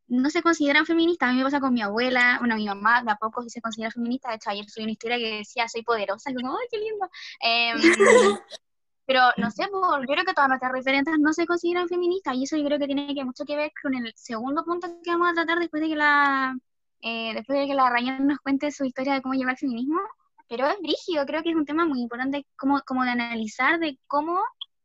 no 0.08 0.30
se 0.30 0.42
consideran 0.42 0.86
feministas. 0.86 1.28
A 1.28 1.32
mí 1.32 1.38
me 1.38 1.44
pasa 1.44 1.60
con 1.60 1.74
mi 1.74 1.82
abuela, 1.82 2.36
bueno, 2.40 2.56
mi 2.56 2.66
mamá 2.66 3.02
de 3.02 3.10
a 3.10 3.16
poco 3.16 3.42
sí 3.42 3.50
se 3.50 3.60
considera 3.60 3.90
feminista. 3.90 4.30
De 4.30 4.36
hecho, 4.36 4.50
ayer 4.50 4.68
soy 4.68 4.84
una 4.84 4.92
historia 4.92 5.18
que 5.18 5.38
decía, 5.38 5.68
soy 5.68 5.82
poderosa. 5.82 6.30
Y 6.30 6.34
como, 6.34 6.56
¡ay, 6.56 6.66
qué 6.70 6.78
lindo! 6.78 7.08
Em, 7.40 7.78
pero 9.08 9.22
no 9.38 9.50
sé, 9.50 9.66
pues, 9.70 9.82
yo 10.06 10.06
creo 10.06 10.24
que 10.26 10.34
todas 10.34 10.50
nuestras 10.50 10.70
referentes 10.70 11.18
no 11.18 11.32
se 11.32 11.46
consideran 11.46 11.88
feministas. 11.88 12.34
Y 12.36 12.44
eso 12.44 12.58
yo 12.58 12.64
creo 12.66 12.78
que 12.78 12.84
tiene 12.84 13.14
que 13.14 13.24
mucho 13.24 13.46
que 13.46 13.56
ver 13.56 13.72
con 13.82 13.94
el 13.94 14.12
segundo 14.14 14.62
punto 14.66 14.86
que 15.02 15.10
vamos 15.12 15.30
a 15.30 15.32
tratar 15.32 15.58
después 15.60 15.80
de 15.80 15.88
que 15.88 15.96
la, 15.96 16.54
eh, 17.00 17.32
después 17.32 17.58
de 17.58 17.66
que 17.68 17.74
la 17.74 17.88
Ryan 17.88 18.26
nos 18.26 18.38
cuente 18.40 18.70
su 18.70 18.84
historia 18.84 19.14
de 19.14 19.22
cómo 19.22 19.32
llevar 19.32 19.54
el 19.54 19.58
feminismo. 19.58 19.98
Pero 20.46 20.66
es 20.66 20.78
brígido, 20.82 21.24
creo 21.24 21.42
que 21.42 21.48
es 21.48 21.56
un 21.56 21.64
tema 21.64 21.86
muy 21.86 22.02
importante 22.02 22.44
como, 22.54 22.82
como 22.82 23.02
de 23.02 23.12
analizar 23.12 23.78
de 23.78 23.98
cómo 24.08 24.42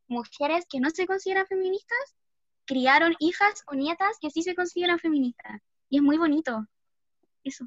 mujeres 0.07 0.65
que 0.69 0.79
no 0.79 0.89
se 0.89 1.05
consideran 1.05 1.45
feministas 1.45 2.15
criaron 2.65 3.15
hijas 3.19 3.63
o 3.67 3.75
nietas 3.75 4.19
que 4.21 4.29
sí 4.29 4.41
se 4.41 4.55
consideran 4.55 4.99
feministas. 4.99 5.59
Y 5.89 5.97
es 5.97 6.01
muy 6.01 6.17
bonito. 6.17 6.65
Eso. 7.43 7.65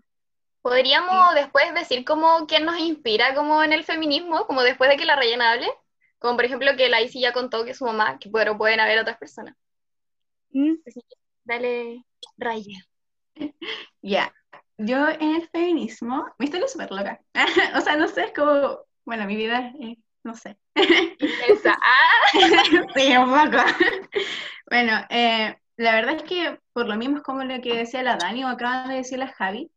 ¿Podríamos 0.63 1.35
después 1.35 1.75
decir 1.75 2.03
como 2.07 2.47
quién 2.47 2.65
nos 2.65 2.79
inspira 2.79 3.35
como 3.35 3.63
en 3.63 3.75
el 3.75 3.85
feminismo, 3.85 4.47
como 4.47 4.63
después 4.63 4.89
de 4.89 4.97
que 4.97 5.05
la 5.05 5.17
rellena 5.17 5.53
hable? 5.53 5.69
Como 6.19 6.37
por 6.37 6.45
ejemplo 6.45 6.77
que 6.77 6.89
la 6.89 7.03
Isi 7.03 7.21
ya 7.21 7.33
contó 7.33 7.65
que 7.65 7.75
su 7.75 7.85
mamá, 7.85 8.19
que 8.19 8.31
pero 8.31 8.57
pueden 8.57 8.81
haber 8.81 8.99
otras 8.99 9.19
personas. 9.19 9.55
Mm. 10.51 10.75
Así 10.87 11.01
que, 11.01 11.17
dale, 11.45 12.05
Ryan. 12.37 12.83
Ya, 14.03 14.33
yo 14.79 15.09
en 15.09 15.37
el 15.37 15.49
feminismo, 15.49 16.27
mi 16.39 16.45
historia 16.45 16.67
es 16.67 16.73
súper 16.73 16.91
loca. 16.93 17.21
o 17.77 17.81
sea, 17.81 17.97
no 17.97 18.07
sé, 18.09 18.25
es 18.25 18.33
como, 18.33 18.79
bueno, 19.05 19.27
mi 19.27 19.35
vida, 19.35 19.73
es, 19.81 19.99
no 20.23 20.35
sé. 20.35 20.57
Intensa. 20.75 21.77
Sí, 22.95 23.17
un 23.17 23.31
poco. 23.31 23.65
bueno, 24.71 24.93
eh, 25.11 25.57
la 25.77 25.95
verdad 25.95 26.17
es 26.17 26.23
que 26.23 26.61
por 26.73 26.87
lo 26.87 26.97
mismo 26.97 27.19
es 27.19 27.23
como 27.23 27.43
lo 27.45 27.61
que 27.61 27.77
decía 27.77 28.03
la 28.03 28.17
Dani 28.17 28.45
o 28.45 28.49
acaban 28.49 28.89
de 28.89 28.97
decir 28.97 29.19
la 29.19 29.29
Javi, 29.29 29.71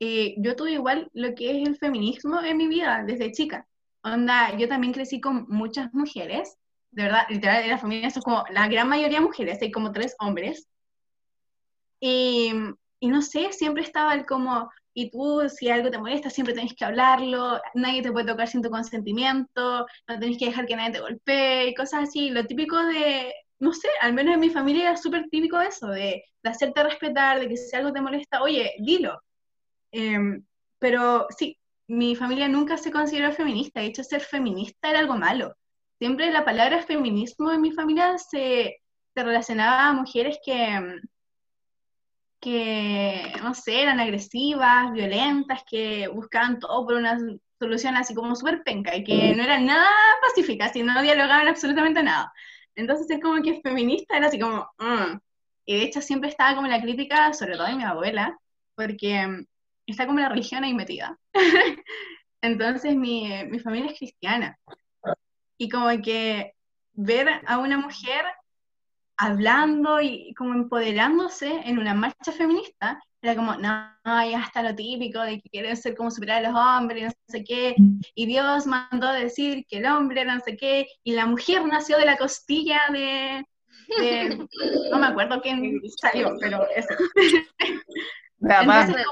eh, 0.00 0.34
yo 0.38 0.54
tuve 0.56 0.72
igual 0.72 1.10
lo 1.12 1.34
que 1.34 1.50
es 1.50 1.68
el 1.68 1.76
feminismo 1.76 2.40
en 2.42 2.56
mi 2.56 2.68
vida 2.68 3.02
desde 3.06 3.32
chica. 3.32 3.66
Onda, 4.02 4.56
yo 4.56 4.68
también 4.68 4.92
crecí 4.92 5.20
con 5.20 5.46
muchas 5.48 5.92
mujeres, 5.94 6.56
de 6.90 7.04
verdad, 7.04 7.26
literal, 7.28 7.62
en 7.62 7.70
la 7.70 7.78
familia 7.78 8.10
son 8.10 8.22
como 8.22 8.44
la 8.50 8.66
gran 8.68 8.88
mayoría 8.88 9.20
mujeres, 9.20 9.58
hay 9.62 9.70
como 9.70 9.92
tres 9.92 10.16
hombres. 10.18 10.66
Y, 12.00 12.52
y 13.00 13.08
no 13.08 13.22
sé, 13.22 13.52
siempre 13.52 13.82
estaba 13.82 14.14
el 14.14 14.24
como, 14.26 14.70
y 14.94 15.10
tú 15.10 15.48
si 15.48 15.68
algo 15.70 15.90
te 15.90 15.98
molesta, 15.98 16.30
siempre 16.30 16.54
tenés 16.54 16.74
que 16.74 16.84
hablarlo, 16.84 17.60
nadie 17.74 18.02
te 18.02 18.12
puede 18.12 18.26
tocar 18.26 18.48
sin 18.48 18.62
tu 18.62 18.70
consentimiento, 18.70 19.86
no 20.08 20.18
tenés 20.18 20.38
que 20.38 20.46
dejar 20.46 20.66
que 20.66 20.76
nadie 20.76 20.92
te 20.92 21.00
golpee, 21.00 21.74
cosas 21.74 22.04
así, 22.08 22.30
lo 22.30 22.44
típico 22.46 22.76
de, 22.86 23.34
no 23.58 23.72
sé, 23.72 23.88
al 24.00 24.12
menos 24.14 24.34
en 24.34 24.40
mi 24.40 24.50
familia 24.50 24.90
era 24.90 24.96
súper 24.96 25.28
típico 25.30 25.60
eso, 25.60 25.88
de, 25.88 26.22
de 26.42 26.50
hacerte 26.50 26.82
respetar, 26.84 27.40
de 27.40 27.48
que 27.48 27.56
si 27.56 27.74
algo 27.76 27.92
te 27.92 28.00
molesta, 28.00 28.42
oye, 28.42 28.74
dilo. 28.80 29.20
Em, 29.92 30.44
pero 30.78 31.26
sí, 31.36 31.58
mi 31.88 32.14
familia 32.14 32.48
nunca 32.48 32.76
se 32.76 32.92
consideró 32.92 33.32
feminista, 33.32 33.80
de 33.80 33.86
hecho 33.86 34.04
ser 34.04 34.20
feminista 34.20 34.90
era 34.90 35.00
algo 35.00 35.16
malo. 35.16 35.56
Siempre 35.98 36.30
la 36.30 36.44
palabra 36.44 36.82
feminismo 36.82 37.50
en 37.50 37.62
mi 37.62 37.72
familia 37.72 38.18
se, 38.18 38.76
relacionaba 39.14 39.88
a 39.88 39.92
mujeres 39.94 40.38
que, 40.44 41.02
no 43.42 43.54
sé, 43.54 43.82
eran 43.82 43.98
agresivas, 43.98 44.92
violentas, 44.92 45.62
que 45.68 46.06
buscaban 46.08 46.60
todo 46.60 46.86
por 46.86 46.94
una 46.94 47.18
solución 47.58 47.96
así 47.96 48.14
como 48.14 48.36
súper 48.36 48.62
penca 48.62 48.94
y 48.94 49.02
que 49.02 49.34
no 49.34 49.42
eran 49.42 49.66
nada 49.66 49.88
pacíficas 50.22 50.76
y 50.76 50.82
no 50.84 51.02
dialogaban 51.02 51.48
absolutamente 51.48 52.02
nada. 52.02 52.32
Entonces 52.76 53.10
es 53.10 53.20
como 53.20 53.42
que 53.42 53.60
feminista 53.60 54.16
era 54.16 54.28
así 54.28 54.38
como, 54.38 54.70
"Mm". 54.78 55.18
y 55.64 55.76
de 55.78 55.82
hecho 55.82 56.00
siempre 56.00 56.28
estaba 56.30 56.54
como 56.54 56.68
la 56.68 56.80
crítica, 56.80 57.32
sobre 57.32 57.56
todo 57.56 57.66
de 57.66 57.74
mi 57.74 57.82
abuela, 57.82 58.38
porque 58.76 59.46
está 59.92 60.06
como 60.06 60.20
la 60.20 60.28
religión 60.28 60.64
ahí 60.64 60.74
metida. 60.74 61.18
Entonces 62.42 62.94
mi, 62.94 63.28
mi 63.50 63.58
familia 63.58 63.90
es 63.92 63.98
cristiana. 63.98 64.58
Y 65.58 65.68
como 65.68 65.88
que 66.02 66.52
ver 66.92 67.28
a 67.46 67.58
una 67.58 67.78
mujer 67.78 68.24
hablando 69.16 70.00
y 70.00 70.32
como 70.34 70.54
empoderándose 70.54 71.48
en 71.64 71.78
una 71.78 71.94
marcha 71.94 72.30
feminista, 72.30 73.02
era 73.20 73.34
como, 73.34 73.56
no, 73.56 73.90
ya 74.04 74.42
está 74.46 74.62
lo 74.62 74.76
típico 74.76 75.20
de 75.20 75.40
que 75.40 75.50
quieren 75.50 75.76
ser 75.76 75.96
como 75.96 76.10
superar 76.12 76.44
a 76.44 76.50
los 76.50 76.56
hombres, 76.60 77.06
no 77.06 77.10
sé 77.26 77.42
qué, 77.42 77.74
y 78.14 78.26
Dios 78.26 78.66
mandó 78.66 79.12
decir 79.12 79.64
que 79.68 79.78
el 79.78 79.86
hombre 79.86 80.24
no 80.24 80.38
sé 80.38 80.56
qué, 80.56 80.86
y 81.02 81.12
la 81.14 81.26
mujer 81.26 81.64
nació 81.66 81.98
de 81.98 82.04
la 82.04 82.16
costilla 82.16 82.80
de, 82.92 83.44
de- 84.00 84.46
no 84.92 84.98
me 85.00 85.06
acuerdo 85.08 85.40
quién 85.42 85.80
salió, 86.00 86.32
pero 86.40 86.64
eso. 86.76 86.88
Entonces, 88.40 89.06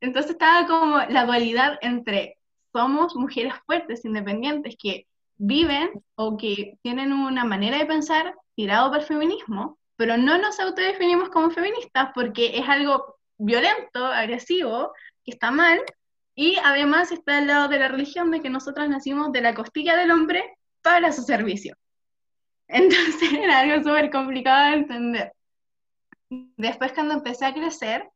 entonces 0.00 0.32
estaba 0.32 0.66
como 0.66 0.98
la 0.98 1.24
dualidad 1.24 1.78
entre 1.80 2.38
somos 2.72 3.14
mujeres 3.14 3.54
fuertes, 3.66 4.04
independientes, 4.04 4.76
que 4.80 5.06
viven 5.36 5.90
o 6.16 6.36
que 6.36 6.76
tienen 6.82 7.12
una 7.12 7.44
manera 7.44 7.78
de 7.78 7.86
pensar 7.86 8.34
tirado 8.54 8.90
por 8.90 9.00
el 9.00 9.06
feminismo, 9.06 9.78
pero 9.96 10.16
no 10.16 10.38
nos 10.38 10.58
autodefinimos 10.60 11.28
como 11.30 11.50
feministas 11.50 12.10
porque 12.14 12.58
es 12.58 12.68
algo 12.68 13.16
violento, 13.38 14.04
agresivo, 14.04 14.92
que 15.24 15.32
está 15.32 15.50
mal, 15.50 15.80
y 16.34 16.56
además 16.64 17.12
está 17.12 17.38
al 17.38 17.46
lado 17.46 17.68
de 17.68 17.78
la 17.78 17.88
religión 17.88 18.30
de 18.30 18.40
que 18.40 18.50
nosotras 18.50 18.88
nacimos 18.88 19.32
de 19.32 19.40
la 19.40 19.54
costilla 19.54 19.96
del 19.96 20.10
hombre 20.10 20.56
para 20.82 21.12
su 21.12 21.22
servicio. 21.22 21.76
Entonces 22.66 23.32
era 23.32 23.60
algo 23.60 23.88
súper 23.88 24.10
complicado 24.10 24.70
de 24.70 24.76
entender. 24.78 25.32
Después 26.28 26.92
cuando 26.92 27.14
empecé 27.14 27.46
a 27.46 27.54
crecer, 27.54 28.10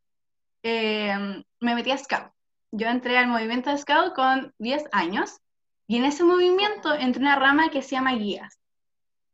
eh, 0.62 1.42
me 1.61 1.75
metí 1.75 1.90
a 1.90 1.99
Scout. 1.99 2.33
Yo 2.71 2.88
entré 2.88 3.16
al 3.16 3.29
movimiento 3.29 3.71
de 3.71 3.79
Scout 3.79 4.14
con 4.14 4.55
10 4.59 4.85
años 4.92 5.40
y 5.87 5.97
en 5.97 6.05
ese 6.05 6.25
movimiento 6.25 6.94
entré 6.94 7.23
una 7.23 7.37
rama 7.37 7.71
que 7.71 7.83
se 7.83 7.92
llama 7.92 8.14
guías. 8.14 8.59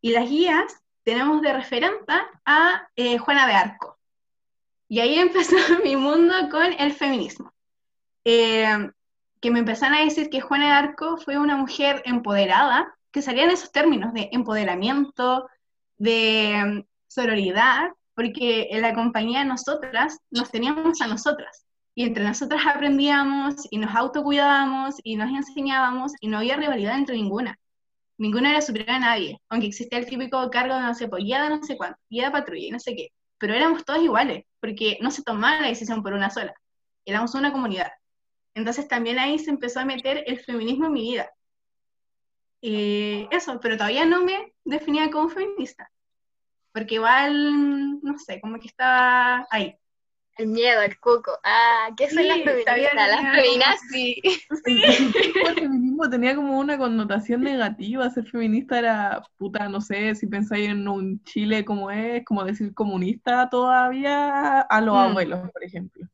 Y 0.00 0.12
las 0.12 0.28
guías 0.28 0.82
tenemos 1.02 1.42
de 1.42 1.52
referenta 1.52 2.28
a 2.44 2.88
eh, 2.96 3.18
Juana 3.18 3.46
de 3.46 3.54
Arco. 3.54 3.98
Y 4.88 5.00
ahí 5.00 5.18
empezó 5.18 5.56
mi 5.82 5.96
mundo 5.96 6.34
con 6.50 6.72
el 6.78 6.92
feminismo. 6.92 7.52
Eh, 8.24 8.90
que 9.40 9.50
me 9.50 9.58
empezaron 9.58 9.98
a 9.98 10.04
decir 10.04 10.30
que 10.30 10.40
Juana 10.40 10.66
de 10.66 10.72
Arco 10.72 11.18
fue 11.18 11.36
una 11.36 11.56
mujer 11.56 12.00
empoderada, 12.06 12.94
que 13.10 13.20
salían 13.20 13.50
esos 13.50 13.70
términos 13.72 14.14
de 14.14 14.30
empoderamiento, 14.32 15.50
de 15.98 16.64
mm, 16.64 16.84
sororidad, 17.08 17.90
porque 18.14 18.68
en 18.70 18.82
la 18.82 18.94
compañía 18.94 19.44
nosotras 19.44 20.18
nos 20.30 20.50
teníamos 20.50 21.00
a 21.00 21.06
nosotras. 21.06 21.66
Y 21.94 22.04
entre 22.04 22.24
nosotras 22.24 22.62
aprendíamos 22.66 23.54
y 23.70 23.78
nos 23.78 23.94
autocuidábamos 23.94 24.96
y 25.02 25.16
nos 25.16 25.30
enseñábamos 25.30 26.12
y 26.20 26.28
no 26.28 26.38
había 26.38 26.56
rivalidad 26.56 26.98
entre 26.98 27.16
ninguna. 27.16 27.58
Ninguna 28.16 28.50
era 28.50 28.60
superior 28.60 28.90
a 28.90 28.98
nadie, 28.98 29.40
aunque 29.48 29.68
existía 29.68 29.98
el 29.98 30.06
típico 30.06 30.48
cargo 30.50 30.74
de 30.74 30.82
no 30.82 30.94
sé, 30.94 31.08
pues, 31.08 31.24
de 31.24 31.48
no 31.48 31.62
sé 31.62 31.76
cuánto, 31.76 31.98
guía 32.08 32.26
de 32.26 32.30
patrulla 32.30 32.66
y 32.66 32.70
no 32.70 32.78
sé 32.78 32.94
qué. 32.94 33.08
Pero 33.38 33.54
éramos 33.54 33.84
todos 33.84 34.02
iguales, 34.02 34.44
porque 34.60 34.98
no 35.00 35.10
se 35.10 35.22
tomaba 35.22 35.60
la 35.60 35.68
decisión 35.68 36.02
por 36.02 36.12
una 36.12 36.30
sola. 36.30 36.54
Éramos 37.04 37.34
una 37.34 37.52
comunidad. 37.52 37.90
Entonces 38.54 38.86
también 38.88 39.18
ahí 39.18 39.38
se 39.38 39.50
empezó 39.50 39.80
a 39.80 39.84
meter 39.84 40.22
el 40.26 40.40
feminismo 40.40 40.86
en 40.86 40.92
mi 40.92 41.02
vida. 41.02 41.30
Y 42.60 43.28
eso, 43.30 43.60
pero 43.60 43.76
todavía 43.76 44.06
no 44.06 44.24
me 44.24 44.54
definía 44.64 45.10
como 45.10 45.28
feminista. 45.28 45.90
Porque 46.74 46.96
igual, 46.96 48.00
no 48.02 48.18
sé, 48.18 48.40
como 48.40 48.58
que 48.58 48.66
estaba 48.66 49.46
ahí. 49.50 49.78
El 50.36 50.48
miedo, 50.48 50.82
el 50.82 50.98
cuco. 50.98 51.30
Ah, 51.44 51.90
¿qué 51.96 52.10
son 52.10 52.24
Sí, 52.24 52.28
las 52.28 52.38
feministas? 52.38 52.76
Las 52.76 53.16
tenía 53.16 53.32
feminas, 53.32 53.80
sí. 53.92 54.22
El 55.46 55.54
feminismo 55.54 56.10
tenía 56.10 56.34
como 56.34 56.58
una 56.58 56.76
connotación 56.76 57.42
negativa, 57.42 58.10
ser 58.10 58.26
feminista 58.26 58.78
era, 58.80 59.22
puta, 59.38 59.68
no 59.68 59.80
sé, 59.80 60.16
si 60.16 60.26
pensáis 60.26 60.68
en 60.68 60.88
un 60.88 61.22
Chile 61.22 61.64
como 61.64 61.88
es, 61.92 62.24
como 62.24 62.42
decir 62.44 62.74
comunista 62.74 63.48
todavía 63.48 64.62
a 64.62 64.80
los 64.80 64.94
Mm. 64.96 64.98
abuelos, 64.98 65.50
por 65.52 65.62
ejemplo. 65.62 66.08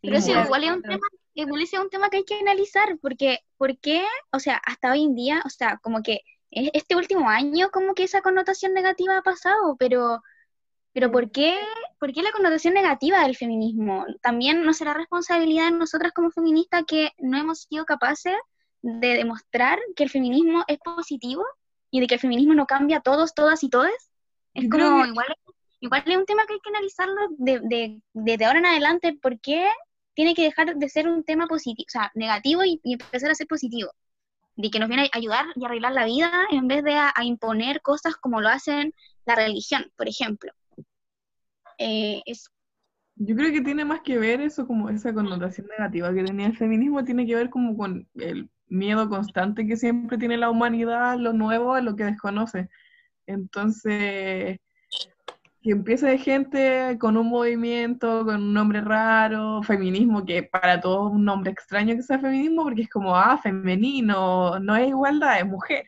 Pero 0.00 0.20
sí, 0.20 0.32
igual 0.32 0.64
es 0.64 0.72
un 0.72 0.82
tema, 0.82 1.06
igual 1.34 1.62
es 1.62 1.72
un 1.74 1.88
tema 1.90 2.10
que 2.10 2.16
hay 2.16 2.24
que 2.24 2.40
analizar, 2.40 2.98
porque, 3.00 3.38
¿por 3.56 3.78
qué? 3.78 4.04
O 4.32 4.40
sea, 4.40 4.56
hasta 4.56 4.90
hoy 4.90 5.04
en 5.04 5.14
día, 5.14 5.40
o 5.44 5.48
sea, 5.48 5.78
como 5.80 6.02
que 6.02 6.22
este 6.52 6.96
último 6.96 7.28
año 7.28 7.70
como 7.70 7.94
que 7.94 8.04
esa 8.04 8.20
connotación 8.20 8.74
negativa 8.74 9.16
ha 9.18 9.22
pasado, 9.22 9.76
pero, 9.78 10.22
pero 10.92 11.10
¿por 11.10 11.30
qué, 11.30 11.58
por 11.98 12.12
qué 12.12 12.22
la 12.22 12.32
connotación 12.32 12.74
negativa 12.74 13.22
del 13.22 13.36
feminismo? 13.36 14.04
También 14.20 14.64
no 14.64 14.72
será 14.72 14.94
responsabilidad 14.94 15.70
de 15.70 15.78
nosotras 15.78 16.12
como 16.12 16.30
feministas 16.30 16.84
que 16.86 17.10
no 17.18 17.38
hemos 17.38 17.62
sido 17.62 17.84
capaces 17.84 18.36
de 18.82 19.14
demostrar 19.14 19.78
que 19.96 20.04
el 20.04 20.10
feminismo 20.10 20.64
es 20.66 20.78
positivo 20.78 21.44
y 21.90 22.00
de 22.00 22.06
que 22.06 22.14
el 22.14 22.20
feminismo 22.20 22.54
no 22.54 22.66
cambia 22.66 22.98
a 22.98 23.02
todos, 23.02 23.34
todas 23.34 23.62
y 23.64 23.70
todes. 23.70 24.10
Es 24.54 24.68
como, 24.68 25.06
igual, 25.06 25.34
igual 25.80 26.02
es 26.04 26.16
un 26.16 26.26
tema 26.26 26.44
que 26.46 26.54
hay 26.54 26.60
que 26.60 26.70
analizarlo 26.70 27.20
de, 27.38 27.60
de, 27.62 28.02
desde 28.12 28.44
ahora 28.44 28.58
en 28.58 28.66
adelante, 28.66 29.18
¿por 29.20 29.40
qué 29.40 29.66
tiene 30.14 30.34
que 30.34 30.42
dejar 30.42 30.76
de 30.76 30.88
ser 30.88 31.08
un 31.08 31.24
tema 31.24 31.46
positivo, 31.46 31.86
o 31.88 31.90
sea, 31.90 32.10
negativo 32.14 32.64
y, 32.64 32.80
y 32.84 32.94
empezar 32.94 33.30
a 33.30 33.34
ser 33.34 33.46
positivo. 33.46 33.90
De 34.56 34.70
que 34.70 34.78
nos 34.78 34.88
viene 34.88 35.10
a 35.12 35.18
ayudar 35.18 35.46
y 35.54 35.64
arreglar 35.64 35.92
la 35.92 36.04
vida 36.04 36.30
en 36.50 36.68
vez 36.68 36.84
de 36.84 36.94
a, 36.94 37.12
imponer 37.22 37.80
cosas 37.82 38.16
como 38.16 38.40
lo 38.40 38.48
hacen 38.48 38.92
la 39.24 39.34
religión, 39.34 39.90
por 39.96 40.08
ejemplo. 40.08 40.52
Eh, 41.78 42.22
Yo 43.16 43.34
creo 43.34 43.52
que 43.52 43.62
tiene 43.62 43.84
más 43.84 44.00
que 44.02 44.18
ver 44.18 44.40
eso, 44.40 44.66
como 44.66 44.88
esa 44.90 45.14
connotación 45.14 45.66
negativa 45.68 46.12
que 46.12 46.24
tenía 46.24 46.46
el 46.46 46.56
feminismo, 46.56 47.04
tiene 47.04 47.26
que 47.26 47.34
ver 47.34 47.50
como 47.50 47.76
con 47.76 48.08
el 48.14 48.50
miedo 48.66 49.08
constante 49.08 49.66
que 49.66 49.76
siempre 49.76 50.18
tiene 50.18 50.36
la 50.36 50.50
humanidad 50.50 51.12
a 51.12 51.16
lo 51.16 51.32
nuevo, 51.32 51.74
a 51.74 51.80
lo 51.80 51.96
que 51.96 52.04
desconoce. 52.04 52.68
Entonces, 53.26 54.58
que 55.62 55.70
empiece 55.70 56.06
de 56.06 56.18
gente 56.18 56.96
con 56.98 57.16
un 57.16 57.28
movimiento, 57.28 58.24
con 58.24 58.36
un 58.36 58.52
nombre 58.52 58.80
raro, 58.80 59.62
feminismo, 59.62 60.24
que 60.24 60.42
para 60.42 60.80
todos 60.80 61.12
un 61.12 61.24
nombre 61.24 61.52
extraño 61.52 61.94
que 61.94 62.02
sea 62.02 62.18
feminismo, 62.18 62.64
porque 62.64 62.82
es 62.82 62.90
como, 62.90 63.16
ah, 63.16 63.38
femenino, 63.38 64.58
no 64.58 64.76
es 64.76 64.88
igualdad, 64.88 65.38
es 65.38 65.46
mujer. 65.46 65.84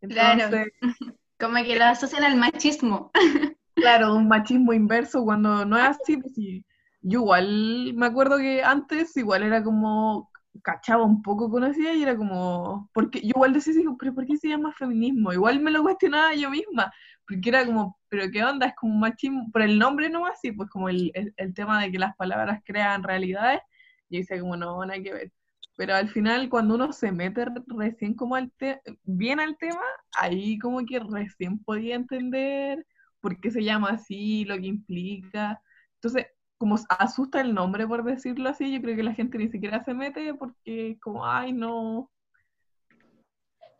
Claro. 0.00 0.44
Entonces, 0.44 0.72
Como 1.38 1.54
que 1.62 1.76
lo 1.76 1.84
asocian 1.84 2.24
al 2.24 2.36
machismo. 2.36 3.10
Claro, 3.78 4.16
un 4.16 4.26
machismo 4.26 4.72
inverso 4.72 5.22
cuando 5.22 5.64
no 5.64 5.78
es 5.78 5.84
así, 5.84 6.16
pues 6.16 6.34
sí. 6.34 6.64
Yo 7.00 7.20
igual 7.20 7.94
me 7.94 8.06
acuerdo 8.06 8.36
que 8.38 8.60
antes 8.60 9.16
igual 9.16 9.44
era 9.44 9.62
como 9.62 10.32
cachaba 10.64 11.04
un 11.04 11.22
poco 11.22 11.48
conocida 11.48 11.92
y 11.94 12.02
era 12.02 12.16
como, 12.16 12.90
porque 12.92 13.20
yo 13.20 13.28
igual 13.36 13.52
decía 13.52 13.72
pero 13.96 14.14
¿por 14.14 14.26
qué 14.26 14.36
se 14.36 14.48
llama 14.48 14.72
feminismo? 14.72 15.32
Igual 15.32 15.60
me 15.60 15.70
lo 15.70 15.84
cuestionaba 15.84 16.34
yo 16.34 16.50
misma, 16.50 16.92
porque 17.28 17.50
era 17.50 17.66
como, 17.66 17.98
pero 18.08 18.30
¿qué 18.32 18.42
onda? 18.44 18.66
Es 18.68 18.74
como 18.76 18.94
un 18.94 19.00
machismo, 19.00 19.50
por 19.52 19.62
el 19.62 19.78
nombre 19.78 20.10
nomás, 20.10 20.40
sí, 20.40 20.52
pues 20.52 20.70
como 20.70 20.88
el, 20.88 21.12
el, 21.36 21.54
tema 21.54 21.82
de 21.82 21.92
que 21.92 21.98
las 21.98 22.16
palabras 22.16 22.62
crean 22.64 23.02
realidades, 23.02 23.60
yo 24.08 24.18
decía 24.20 24.40
como, 24.40 24.56
no, 24.56 24.84
nada 24.84 25.02
que 25.02 25.12
ver. 25.12 25.32
Pero 25.76 25.94
al 25.94 26.08
final, 26.08 26.48
cuando 26.48 26.74
uno 26.74 26.92
se 26.92 27.12
mete 27.12 27.44
re- 27.44 27.52
recién 27.68 28.14
como 28.14 28.34
al 28.36 28.50
te- 28.52 28.80
bien 29.04 29.40
al 29.40 29.56
tema, 29.58 29.80
ahí 30.18 30.58
como 30.58 30.84
que 30.86 30.98
recién 31.00 31.58
podía 31.62 31.94
entender 31.96 32.84
por 33.20 33.40
qué 33.40 33.50
se 33.50 33.62
llama 33.64 33.90
así, 33.90 34.44
lo 34.44 34.56
que 34.56 34.66
implica. 34.66 35.60
Entonces, 35.94 36.26
como 36.56 36.76
asusta 36.88 37.40
el 37.40 37.54
nombre, 37.54 37.86
por 37.86 38.04
decirlo 38.04 38.48
así, 38.48 38.72
yo 38.72 38.80
creo 38.82 38.96
que 38.96 39.02
la 39.04 39.14
gente 39.14 39.38
ni 39.38 39.48
siquiera 39.48 39.84
se 39.84 39.94
mete 39.94 40.34
porque 40.34 40.98
como, 41.00 41.26
ay, 41.26 41.52
no. 41.52 42.10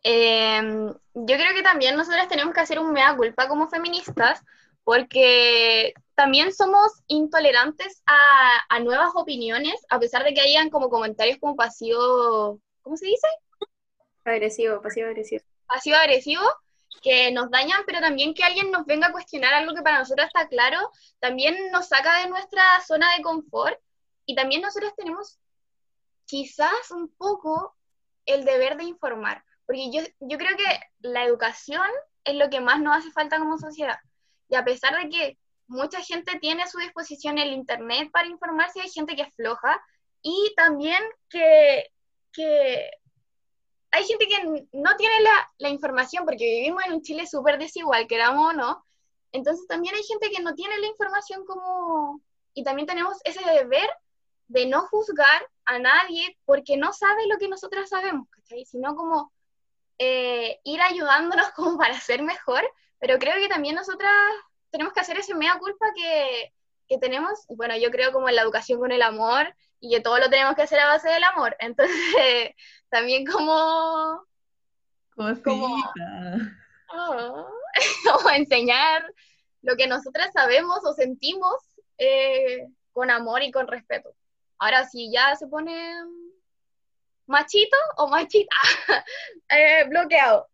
Em, 0.03 0.87
yo 0.87 1.35
creo 1.35 1.53
que 1.53 1.61
también 1.61 1.95
nosotras 1.95 2.27
tenemos 2.27 2.53
que 2.53 2.61
hacer 2.61 2.79
un 2.79 2.91
mea 2.91 3.15
culpa 3.15 3.47
como 3.47 3.67
feministas, 3.67 4.41
porque 4.83 5.93
también 6.15 6.53
somos 6.53 6.91
intolerantes 7.07 8.01
a, 8.05 8.63
a 8.69 8.79
nuevas 8.79 9.11
opiniones, 9.15 9.85
a 9.89 9.99
pesar 9.99 10.23
de 10.23 10.33
que 10.33 10.41
hayan 10.41 10.69
como 10.69 10.89
comentarios 10.89 11.37
como 11.39 11.55
pasivo, 11.55 12.59
¿cómo 12.81 12.97
se 12.97 13.05
dice? 13.05 13.27
Agresivo, 14.25 14.81
pasivo 14.81 15.07
agresivo. 15.07 15.43
Pasivo 15.67 15.97
agresivo, 15.97 16.43
que 17.01 17.31
nos 17.31 17.49
dañan, 17.49 17.81
pero 17.85 17.99
también 17.99 18.33
que 18.33 18.43
alguien 18.43 18.71
nos 18.71 18.85
venga 18.85 19.07
a 19.07 19.11
cuestionar 19.11 19.53
algo 19.53 19.73
que 19.73 19.81
para 19.81 19.99
nosotros 19.99 20.27
está 20.27 20.47
claro, 20.47 20.91
también 21.19 21.71
nos 21.71 21.87
saca 21.87 22.21
de 22.21 22.29
nuestra 22.29 22.63
zona 22.85 23.15
de 23.15 23.21
confort, 23.21 23.79
y 24.25 24.35
también 24.35 24.61
nosotros 24.61 24.93
tenemos 24.95 25.39
quizás 26.25 26.91
un 26.91 27.09
poco 27.15 27.75
el 28.25 28.45
deber 28.45 28.77
de 28.77 28.83
informar, 28.83 29.43
porque 29.69 29.91
yo, 29.91 30.01
yo 30.21 30.39
creo 30.39 30.57
que 30.57 30.79
la 31.07 31.23
educación 31.23 31.85
es 32.23 32.33
lo 32.33 32.49
que 32.49 32.59
más 32.59 32.81
nos 32.81 32.97
hace 32.97 33.11
falta 33.11 33.37
como 33.37 33.59
sociedad. 33.59 33.99
Y 34.49 34.55
a 34.55 34.65
pesar 34.65 34.97
de 34.97 35.09
que 35.09 35.37
mucha 35.67 36.01
gente 36.01 36.39
tiene 36.39 36.63
a 36.63 36.67
su 36.67 36.79
disposición 36.79 37.37
el 37.37 37.53
Internet 37.53 38.09
para 38.11 38.27
informarse, 38.27 38.81
hay 38.81 38.89
gente 38.89 39.15
que 39.15 39.21
es 39.21 39.35
floja 39.35 39.79
y 40.23 40.51
también 40.57 40.97
que, 41.29 41.85
que 42.33 42.89
hay 43.91 44.05
gente 44.05 44.27
que 44.27 44.67
no 44.71 44.95
tiene 44.97 45.21
la, 45.21 45.51
la 45.59 45.69
información, 45.69 46.25
porque 46.25 46.45
vivimos 46.45 46.83
en 46.87 46.93
un 46.93 47.03
Chile 47.03 47.27
súper 47.27 47.59
desigual, 47.59 48.07
queramos 48.07 48.47
o 48.47 48.53
no. 48.53 48.83
Entonces 49.31 49.67
también 49.67 49.93
hay 49.93 50.01
gente 50.01 50.31
que 50.31 50.41
no 50.41 50.55
tiene 50.55 50.79
la 50.79 50.87
información 50.87 51.45
como... 51.45 52.19
Y 52.55 52.63
también 52.63 52.87
tenemos 52.87 53.19
ese 53.23 53.47
deber 53.47 53.87
de 54.47 54.65
no 54.65 54.87
juzgar 54.87 55.47
a 55.65 55.77
nadie 55.77 56.35
porque 56.45 56.75
no 56.75 56.91
sabe 56.91 57.27
lo 57.27 57.37
que 57.37 57.47
nosotras 57.47 57.87
sabemos, 57.89 58.27
¿cachai? 58.31 58.65
Sino 58.65 58.95
como 58.95 59.31
eh, 59.99 60.59
ir 60.63 60.81
ayudándonos 60.81 61.49
como 61.55 61.77
para 61.77 61.99
ser 61.99 62.23
mejor, 62.23 62.63
pero 62.99 63.19
creo 63.19 63.35
que 63.39 63.47
también 63.47 63.75
nosotras 63.75 64.11
tenemos 64.71 64.93
que 64.93 65.01
hacer 65.01 65.17
ese 65.17 65.35
mea 65.35 65.59
culpa 65.59 65.85
que, 65.95 66.53
que 66.87 66.97
tenemos, 66.97 67.45
bueno, 67.49 67.77
yo 67.77 67.91
creo 67.91 68.11
como 68.11 68.29
en 68.29 68.35
la 68.35 68.41
educación 68.41 68.79
con 68.79 68.91
el 68.91 69.01
amor 69.01 69.53
y 69.79 69.91
que 69.91 70.01
todo 70.01 70.17
lo 70.17 70.29
tenemos 70.29 70.55
que 70.55 70.63
hacer 70.63 70.79
a 70.79 70.87
base 70.87 71.09
del 71.09 71.23
amor, 71.23 71.55
entonces 71.59 72.55
también 72.89 73.25
como, 73.25 74.25
Cosita. 75.15 75.51
oh, 76.93 77.47
como 78.11 78.29
enseñar 78.31 79.05
lo 79.61 79.75
que 79.75 79.87
nosotras 79.87 80.31
sabemos 80.33 80.79
o 80.85 80.93
sentimos 80.93 81.55
eh, 81.97 82.67
con 82.93 83.11
amor 83.11 83.43
y 83.43 83.51
con 83.51 83.67
respeto. 83.67 84.15
Ahora, 84.57 84.87
si 84.87 85.11
ya 85.11 85.35
se 85.35 85.47
pone 85.47 85.93
machito 87.29 87.77
o 87.97 88.07
machita, 88.09 88.55
eh, 89.49 89.85
bloqueado. 89.89 90.47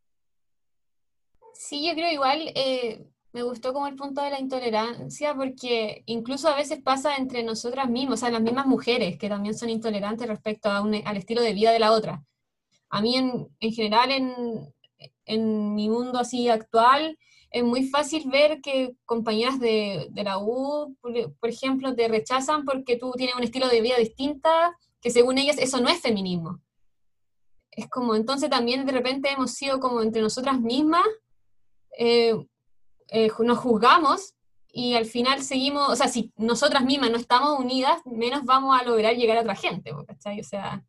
Sí, 1.54 1.88
yo 1.88 1.94
creo 1.94 2.12
igual, 2.12 2.52
eh, 2.56 3.06
me 3.32 3.44
gustó 3.44 3.74
como 3.74 3.88
el 3.88 3.96
punto 3.96 4.22
de 4.22 4.30
la 4.30 4.40
intolerancia, 4.40 5.34
porque 5.36 6.04
incluso 6.06 6.50
a 6.50 6.56
veces 6.56 6.82
pasa 6.84 7.16
entre 7.16 7.44
nosotras 7.44 7.90
mismas, 7.90 8.20
o 8.20 8.22
sea, 8.22 8.30
las 8.32 8.42
mismas 8.42 8.66
mujeres 8.68 9.18
que 9.18 9.30
también 9.30 9.56
son 9.58 9.70
intolerantes 9.70 10.28
respecto 10.28 10.70
a 10.70 10.82
un- 10.82 11.02
al 11.06 11.18
estilo 11.18 11.42
de 11.42 11.54
vida 11.54 11.72
de 11.72 11.80
la 11.80 11.92
otra. 11.94 12.24
A 12.90 13.02
mí 13.02 13.16
en, 13.18 13.48
en 13.60 13.72
general, 13.74 14.12
en, 14.12 14.34
en 15.26 15.76
mi 15.76 15.90
mundo 15.90 16.20
así 16.20 16.50
actual, 16.50 17.18
es 17.52 17.64
muy 17.64 17.88
fácil 17.88 18.30
ver 18.30 18.62
que 18.62 18.96
compañeras 19.06 19.60
de, 19.60 20.08
de 20.12 20.24
la 20.24 20.38
U, 20.40 20.96
por, 21.02 21.14
por 21.40 21.50
ejemplo, 21.50 21.96
te 21.96 22.08
rechazan 22.10 22.66
porque 22.66 22.98
tú 22.98 23.12
tienes 23.16 23.36
un 23.36 23.44
estilo 23.44 23.70
de 23.70 23.82
vida 23.82 23.98
distinta, 23.98 24.78
que 25.02 25.10
según 25.10 25.38
ellas 25.38 25.58
eso 25.58 25.80
no 25.80 25.88
es 25.90 26.02
feminismo. 26.02 26.62
Es 27.76 27.90
como, 27.90 28.16
entonces 28.16 28.50
también 28.50 28.86
de 28.86 28.92
repente 28.92 29.32
hemos 29.32 29.52
sido 29.52 29.80
como 29.80 30.02
entre 30.02 30.22
nosotras 30.22 30.60
mismas, 30.60 31.06
eh, 31.98 32.36
eh, 33.10 33.30
nos 33.40 33.60
juzgamos 33.60 34.34
y 34.72 34.96
al 34.96 35.06
final 35.06 35.42
seguimos, 35.42 35.90
o 35.90 35.96
sea, 35.96 36.08
si 36.08 36.34
nosotras 36.38 36.84
mismas 36.84 37.12
no 37.12 37.18
estamos 37.18 37.60
unidas, 37.60 38.00
menos 38.06 38.44
vamos 38.44 38.80
a 38.80 38.84
lograr 38.84 39.16
llegar 39.16 39.38
a 39.38 39.42
otra 39.42 39.56
gente, 39.56 39.92
¿cachai? 40.08 40.40
O 40.40 40.44
sea, 40.44 40.84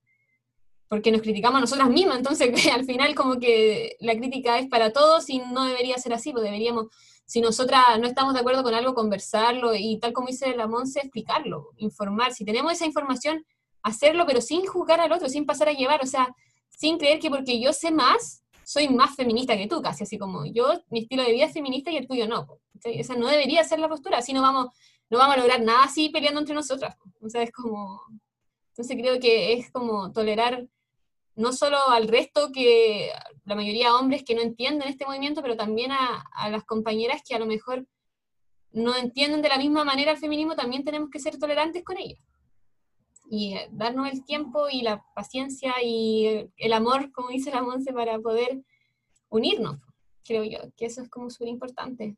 porque 0.89 1.11
nos 1.11 1.23
criticamos 1.23 1.59
a 1.59 1.61
nosotras 1.61 1.89
mismas, 1.89 2.19
entonces 2.19 2.53
al 2.75 2.85
final 2.85 3.15
como 3.15 3.39
que 3.39 3.97
la 4.01 4.17
crítica 4.17 4.59
es 4.59 4.69
para 4.69 4.93
todos 4.93 5.29
y 5.29 5.39
no 5.39 5.65
debería 5.65 5.99
ser 5.99 6.15
así, 6.15 6.33
pues 6.33 6.45
deberíamos, 6.45 6.87
si 7.27 7.41
nosotras 7.41 7.83
no 8.01 8.07
estamos 8.07 8.35
de 8.35 8.41
acuerdo 8.41 8.63
con 8.63 8.75
algo, 8.75 8.95
conversarlo 8.95 9.75
y 9.75 9.99
tal 9.99 10.13
como 10.13 10.29
dice 10.29 10.57
la 10.57 10.67
Monse, 10.67 11.01
explicarlo, 11.01 11.71
informar, 11.77 12.33
si 12.33 12.45
tenemos 12.45 12.73
esa 12.73 12.87
información, 12.87 13.45
hacerlo, 13.83 14.25
pero 14.27 14.41
sin 14.41 14.67
juzgar 14.67 15.01
al 15.01 15.13
otro, 15.13 15.29
sin 15.29 15.47
pasar 15.47 15.69
a 15.69 15.73
llevar, 15.73 16.03
o 16.03 16.07
sea, 16.07 16.35
sin 16.69 16.99
creer 16.99 17.19
que 17.21 17.31
porque 17.31 17.61
yo 17.61 17.73
sé 17.73 17.91
más, 17.91 18.45
soy 18.65 18.89
más 18.89 19.15
feminista 19.15 19.57
que 19.57 19.69
tú, 19.69 19.81
casi 19.81 20.05
así 20.05 20.19
como 20.19 20.45
yo, 20.45 20.83
mi 20.91 21.01
estilo 21.01 21.23
de 21.23 21.33
vida 21.33 21.45
es 21.45 21.53
feminista 21.53 21.91
y 21.91 21.97
el 21.97 22.07
tuyo 22.07 22.27
no. 22.27 22.47
po, 22.47 22.61
¿cachai? 22.73 22.99
Esa 22.99 23.15
no 23.15 23.29
debería 23.29 23.63
ser 23.65 23.79
la 23.79 23.89
postura, 23.89 24.19
así 24.19 24.33
no 24.33 24.43
vamos, 24.43 24.69
no 25.09 25.19
vamos 25.19 25.37
a 25.37 25.39
lograr 25.39 25.63
nada 25.63 25.85
así 25.85 26.09
peleando 26.09 26.41
entre 26.41 26.55
nosotras. 26.55 26.97
O 27.21 27.29
sea, 27.29 27.43
es 27.43 27.53
como... 27.53 28.01
Entonces 28.71 28.97
creo 29.01 29.19
que 29.21 29.55
es 29.55 29.71
como 29.71 30.13
tolerar 30.13 30.67
no 31.37 31.53
solo 31.53 31.79
al 31.91 32.09
resto, 32.09 32.51
que 32.53 33.11
la 33.45 33.55
mayoría 33.55 33.89
de 33.89 33.95
hombres 33.95 34.25
que 34.25 34.35
no 34.35 34.43
entienden 34.43 34.89
este 34.89 35.07
movimiento, 35.07 35.43
pero 35.43 35.57
también 35.57 35.93
a, 35.93 36.25
a 36.33 36.51
las 36.51 36.65
compañeras 36.65 37.23
que 37.27 37.35
a 37.35 37.39
lo 37.39 37.47
mejor 37.47 37.87
no 38.73 38.97
entienden 38.97 39.43
de 39.43 39.49
la 39.49 39.59
misma 39.59 39.85
manera 39.85 40.13
el 40.13 40.19
feminismo, 40.19 40.57
también 40.57 40.85
tenemos 40.85 41.09
que 41.11 41.21
ser 41.21 41.39
tolerantes 41.39 41.85
con 41.85 41.99
ellas. 41.99 42.19
Y 43.29 43.57
darnos 43.71 44.11
el 44.11 44.25
tiempo 44.25 44.69
y 44.71 44.83
la 44.83 45.05
paciencia 45.15 45.75
y 45.83 46.49
el, 46.57 46.73
amor, 46.73 47.11
como 47.13 47.31
dice 47.31 47.51
la 47.51 47.63
Monse, 47.63 47.93
para 47.93 48.19
poder 48.19 48.63
unirnos. 49.29 49.79
Creo 50.25 50.45
yo 50.45 50.59
que 50.77 50.87
eso 50.87 51.03
es 51.03 51.09
como 51.09 51.31
súper 51.31 51.49
importante. 51.49 52.17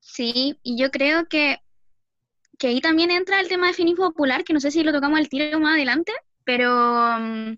Sí, 0.00 0.58
y 0.62 0.76
yo 0.76 0.90
creo 0.90 1.26
que, 1.26 1.58
que 2.58 2.68
ahí 2.68 2.80
también 2.80 3.10
entra 3.10 3.40
el 3.40 3.48
tema 3.48 3.68
de 3.68 3.74
feminismo 3.74 4.10
popular, 4.10 4.44
que 4.44 4.52
no 4.52 4.60
sé 4.60 4.70
si 4.70 4.82
lo 4.82 4.92
tocamos 4.92 5.18
al 5.18 5.28
tiro 5.28 5.58
más 5.58 5.74
adelante, 5.74 6.12
pero 6.44 6.70
mm, 7.18 7.54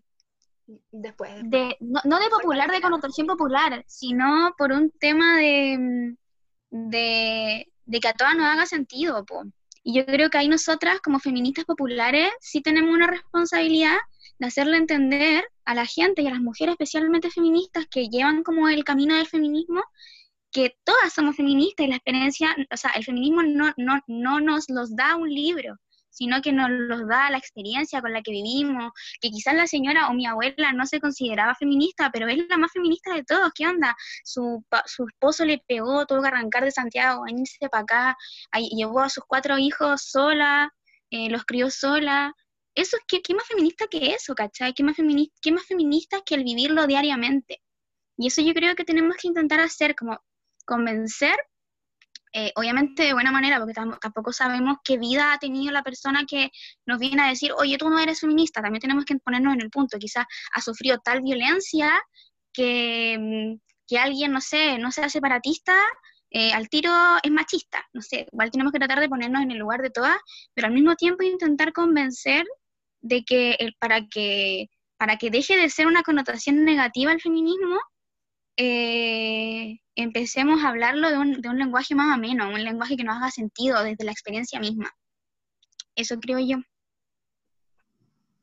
Después, 0.66 1.30
después. 1.30 1.50
de, 1.50 1.76
no, 1.80 2.00
no 2.04 2.18
de 2.18 2.28
popular, 2.28 2.70
de 2.70 2.80
connotación 2.80 3.26
popular, 3.26 3.84
sino 3.86 4.52
por 4.58 4.72
un 4.72 4.90
tema 4.90 5.36
de, 5.38 5.78
mm, 5.78 6.90
de, 6.90 7.72
de 7.84 8.00
que 8.00 8.08
a 8.08 8.12
todas 8.12 8.34
nos 8.34 8.46
haga 8.46 8.66
sentido, 8.66 9.24
po. 9.24 9.44
Y 9.88 9.94
yo 9.94 10.04
creo 10.04 10.30
que 10.30 10.38
ahí 10.38 10.48
nosotras, 10.48 11.00
como 11.00 11.20
feministas 11.20 11.64
populares, 11.64 12.32
sí 12.40 12.60
tenemos 12.60 12.92
una 12.92 13.06
responsabilidad 13.06 13.96
de 14.36 14.46
hacerle 14.48 14.78
entender 14.78 15.44
a 15.64 15.76
la 15.76 15.86
gente 15.86 16.22
y 16.22 16.26
a 16.26 16.30
las 16.30 16.40
mujeres, 16.40 16.72
especialmente 16.72 17.30
feministas, 17.30 17.86
que 17.88 18.08
llevan 18.08 18.42
como 18.42 18.68
el 18.68 18.82
camino 18.82 19.14
del 19.14 19.28
feminismo, 19.28 19.84
que 20.50 20.76
todas 20.82 21.12
somos 21.14 21.36
feministas 21.36 21.86
y 21.86 21.90
la 21.90 21.96
experiencia, 21.98 22.56
o 22.68 22.76
sea, 22.76 22.90
el 22.96 23.04
feminismo 23.04 23.44
no, 23.44 23.72
no, 23.76 24.00
no 24.08 24.40
nos 24.40 24.68
los 24.68 24.96
da 24.96 25.14
un 25.14 25.32
libro, 25.32 25.76
sino 26.16 26.40
que 26.40 26.52
nos 26.52 26.70
los 26.70 27.06
da 27.06 27.30
la 27.30 27.36
experiencia 27.36 28.00
con 28.00 28.12
la 28.12 28.22
que 28.22 28.30
vivimos, 28.32 28.90
que 29.20 29.28
quizás 29.30 29.54
la 29.54 29.66
señora 29.66 30.08
o 30.08 30.14
mi 30.14 30.26
abuela 30.26 30.72
no 30.72 30.86
se 30.86 30.98
consideraba 30.98 31.54
feminista, 31.54 32.10
pero 32.10 32.26
es 32.28 32.38
la 32.48 32.56
más 32.56 32.72
feminista 32.72 33.14
de 33.14 33.22
todos, 33.24 33.50
¿qué 33.54 33.66
onda? 33.66 33.94
Su, 34.24 34.64
su 34.86 35.06
esposo 35.06 35.44
le 35.44 35.62
pegó, 35.68 36.06
tuvo 36.06 36.22
que 36.22 36.28
arrancar 36.28 36.64
de 36.64 36.70
Santiago, 36.70 37.24
venirse 37.24 37.68
para 37.68 37.82
acá, 37.82 38.16
llevó 38.70 39.00
a 39.00 39.10
sus 39.10 39.24
cuatro 39.26 39.58
hijos 39.58 40.02
sola, 40.02 40.72
eh, 41.10 41.28
los 41.28 41.44
crió 41.44 41.70
sola. 41.70 42.32
Eso, 42.74 42.96
¿qué, 43.06 43.20
qué 43.20 43.34
más 43.34 43.46
feminista 43.46 43.86
que 43.90 44.12
eso, 44.12 44.34
cachai? 44.34 44.72
¿Qué 44.72 44.82
más, 44.82 44.96
femini- 44.96 45.32
qué 45.42 45.52
más 45.52 45.66
feminista 45.66 46.22
que 46.24 46.34
el 46.34 46.44
vivirlo 46.44 46.86
diariamente? 46.86 47.62
Y 48.16 48.28
eso 48.28 48.40
yo 48.40 48.54
creo 48.54 48.74
que 48.74 48.84
tenemos 48.84 49.16
que 49.16 49.28
intentar 49.28 49.60
hacer, 49.60 49.94
como 49.94 50.18
convencer, 50.64 51.36
eh, 52.38 52.52
obviamente 52.54 53.02
de 53.04 53.14
buena 53.14 53.32
manera, 53.32 53.58
porque 53.58 53.72
tam- 53.72 53.98
tampoco 53.98 54.30
sabemos 54.30 54.76
qué 54.84 54.98
vida 54.98 55.32
ha 55.32 55.38
tenido 55.38 55.72
la 55.72 55.82
persona 55.82 56.24
que 56.28 56.50
nos 56.84 56.98
viene 56.98 57.22
a 57.22 57.28
decir, 57.28 57.50
oye, 57.56 57.78
tú 57.78 57.88
no 57.88 57.98
eres 57.98 58.20
feminista, 58.20 58.60
también 58.60 58.82
tenemos 58.82 59.06
que 59.06 59.16
ponernos 59.16 59.54
en 59.54 59.62
el 59.62 59.70
punto, 59.70 59.98
quizás 59.98 60.26
ha 60.52 60.60
sufrido 60.60 60.98
tal 60.98 61.22
violencia 61.22 61.90
que, 62.52 63.16
mm, 63.18 63.58
que 63.88 63.98
alguien, 63.98 64.32
no 64.32 64.42
sé, 64.42 64.76
no 64.78 64.92
sea 64.92 65.08
separatista, 65.08 65.74
eh, 66.30 66.52
al 66.52 66.68
tiro 66.68 66.92
es 67.22 67.30
machista, 67.30 67.82
no 67.94 68.02
sé, 68.02 68.26
igual 68.30 68.50
tenemos 68.50 68.70
que 68.72 68.80
tratar 68.80 69.00
de 69.00 69.08
ponernos 69.08 69.40
en 69.42 69.52
el 69.52 69.58
lugar 69.58 69.80
de 69.80 69.90
todas, 69.90 70.16
pero 70.52 70.66
al 70.66 70.74
mismo 70.74 70.94
tiempo 70.96 71.22
intentar 71.22 71.72
convencer 71.72 72.44
de 73.00 73.24
que 73.24 73.52
el, 73.60 73.74
para 73.78 74.06
que 74.08 74.66
para 74.98 75.16
que 75.18 75.30
deje 75.30 75.56
de 75.56 75.70
ser 75.70 75.86
una 75.86 76.02
connotación 76.02 76.64
negativa 76.64 77.12
el 77.12 77.20
feminismo, 77.20 77.78
eh, 78.56 79.80
empecemos 79.94 80.62
a 80.62 80.68
hablarlo 80.68 81.10
de 81.10 81.18
un, 81.18 81.40
de 81.40 81.48
un 81.48 81.58
lenguaje 81.58 81.94
más 81.94 82.14
ameno, 82.14 82.48
un 82.48 82.64
lenguaje 82.64 82.96
que 82.96 83.04
nos 83.04 83.16
haga 83.16 83.30
sentido 83.30 83.82
desde 83.82 84.04
la 84.04 84.12
experiencia 84.12 84.60
misma. 84.60 84.90
Eso 85.94 86.18
creo 86.20 86.38
yo. 86.38 86.58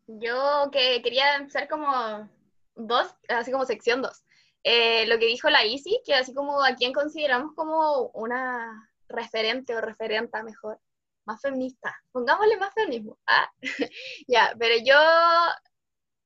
Yo 0.08 0.69
que 0.71 1.02
quería 1.02 1.36
empezar 1.36 1.67
como 1.67 2.30
dos, 2.76 3.15
así 3.30 3.52
como 3.52 3.65
sección 3.65 4.02
dos. 4.02 4.23
Eh, 4.63 5.06
lo 5.08 5.19
que 5.19 5.26
dijo 5.26 5.49
la 5.49 5.65
Isi, 5.65 6.02
que 6.06 6.15
así 6.15 6.34
como 6.34 6.63
a 6.63 6.76
quién 6.76 6.93
consideramos 6.93 7.54
como 7.56 8.08
una 8.13 8.89
referente 9.08 9.76
o 9.76 9.82
referenta 9.82 10.43
mejor, 10.43 10.80
más 11.26 11.41
feminista. 11.41 11.95
Pongámosle 12.12 12.58
más 12.58 12.73
feminismo. 12.73 13.17
Ah, 13.28 13.52
ya, 14.28 14.56
pero 14.58 14.76
yo 14.84 14.95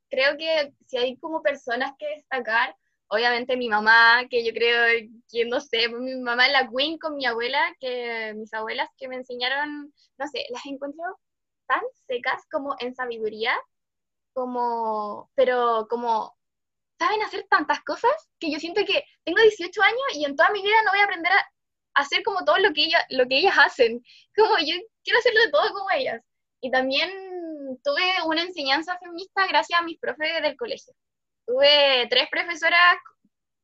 creo 0.10 0.38
que 0.38 0.74
si 0.88 0.98
hay 0.98 1.18
como 1.18 1.42
personas 1.42 1.94
que 1.98 2.08
destacar, 2.08 2.76
obviamente 3.10 3.58
mi 3.58 3.70
mamá, 3.70 4.26
que 4.30 4.46
yo 4.46 4.54
creo 4.54 5.10
que 5.30 5.46
no 5.46 5.60
sé, 5.62 5.90
mi 5.90 6.16
mamá 6.16 6.48
es 6.48 6.52
la 6.54 6.70
queen 6.70 6.98
con 6.98 7.16
mi 7.16 7.26
abuela, 7.26 7.76
que 7.80 8.34
mis 8.36 8.54
abuelas 8.54 8.90
que 8.98 9.08
me 9.08 9.16
enseñaron, 9.16 9.94
no 10.18 10.28
sé, 10.28 10.46
las 10.50 10.66
encuentro 10.66 11.04
tan 11.68 11.82
secas 12.08 12.44
como 12.52 12.76
en 12.80 12.96
sabiduría, 12.96 13.58
como, 14.34 15.30
pero 15.36 15.88
como 15.90 16.38
saben 17.00 17.22
hacer 17.24 17.46
tantas 17.50 17.84
cosas 17.84 18.12
que 18.40 18.52
yo 18.52 18.60
siento 18.60 18.82
que 18.86 19.04
tengo 19.24 19.42
18 19.42 19.82
años 19.82 20.16
y 20.16 20.26
en 20.26 20.36
toda 20.36 20.52
mi 20.52 20.62
vida 20.62 20.76
no 20.86 20.92
voy 20.92 21.00
a 21.00 21.06
aprender 21.06 21.32
a 21.32 22.02
hacer 22.02 22.24
como 22.24 22.44
todo 22.46 22.58
lo 22.58 22.74
que, 22.74 22.86
ella, 22.86 23.06
lo 23.10 23.28
que 23.28 23.40
ellas 23.40 23.56
hacen. 23.58 24.04
Como 24.36 24.58
yo 24.60 24.76
quiero 25.04 25.20
hacerlo 25.20 25.42
de 25.42 25.52
todo 25.52 25.74
como 25.74 25.90
ellas. 25.92 26.22
Y 26.62 26.70
también 26.72 27.10
tuve 27.84 28.04
una 28.26 28.44
enseñanza 28.44 28.98
feminista 29.00 29.48
gracias 29.48 29.80
a 29.80 29.84
mis 29.84 30.00
profes 30.00 30.42
del 30.42 30.56
colegio. 30.58 30.94
Tuve 31.48 32.08
tres 32.10 32.28
profesoras, 32.30 32.98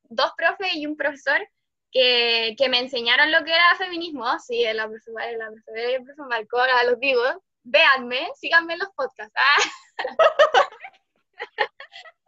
dos 0.03 0.31
profes 0.35 0.73
y 0.73 0.87
un 0.87 0.97
profesor 0.97 1.47
que, 1.91 2.55
que 2.57 2.69
me 2.69 2.79
enseñaron 2.79 3.31
lo 3.31 3.43
que 3.43 3.53
era 3.53 3.75
feminismo. 3.77 4.25
Sí, 4.39 4.63
la 4.73 4.87
profesora, 4.87 5.31
la 5.33 5.47
profesora 5.47 5.91
y 5.91 5.93
el 5.93 6.03
profesor 6.03 6.27
Marco, 6.27 6.57
los 6.85 6.99
digo. 6.99 7.21
Véanme, 7.65 8.29
síganme 8.35 8.73
en 8.73 8.79
los 8.79 8.89
podcasts. 8.95 9.35
Ah. 9.37 9.57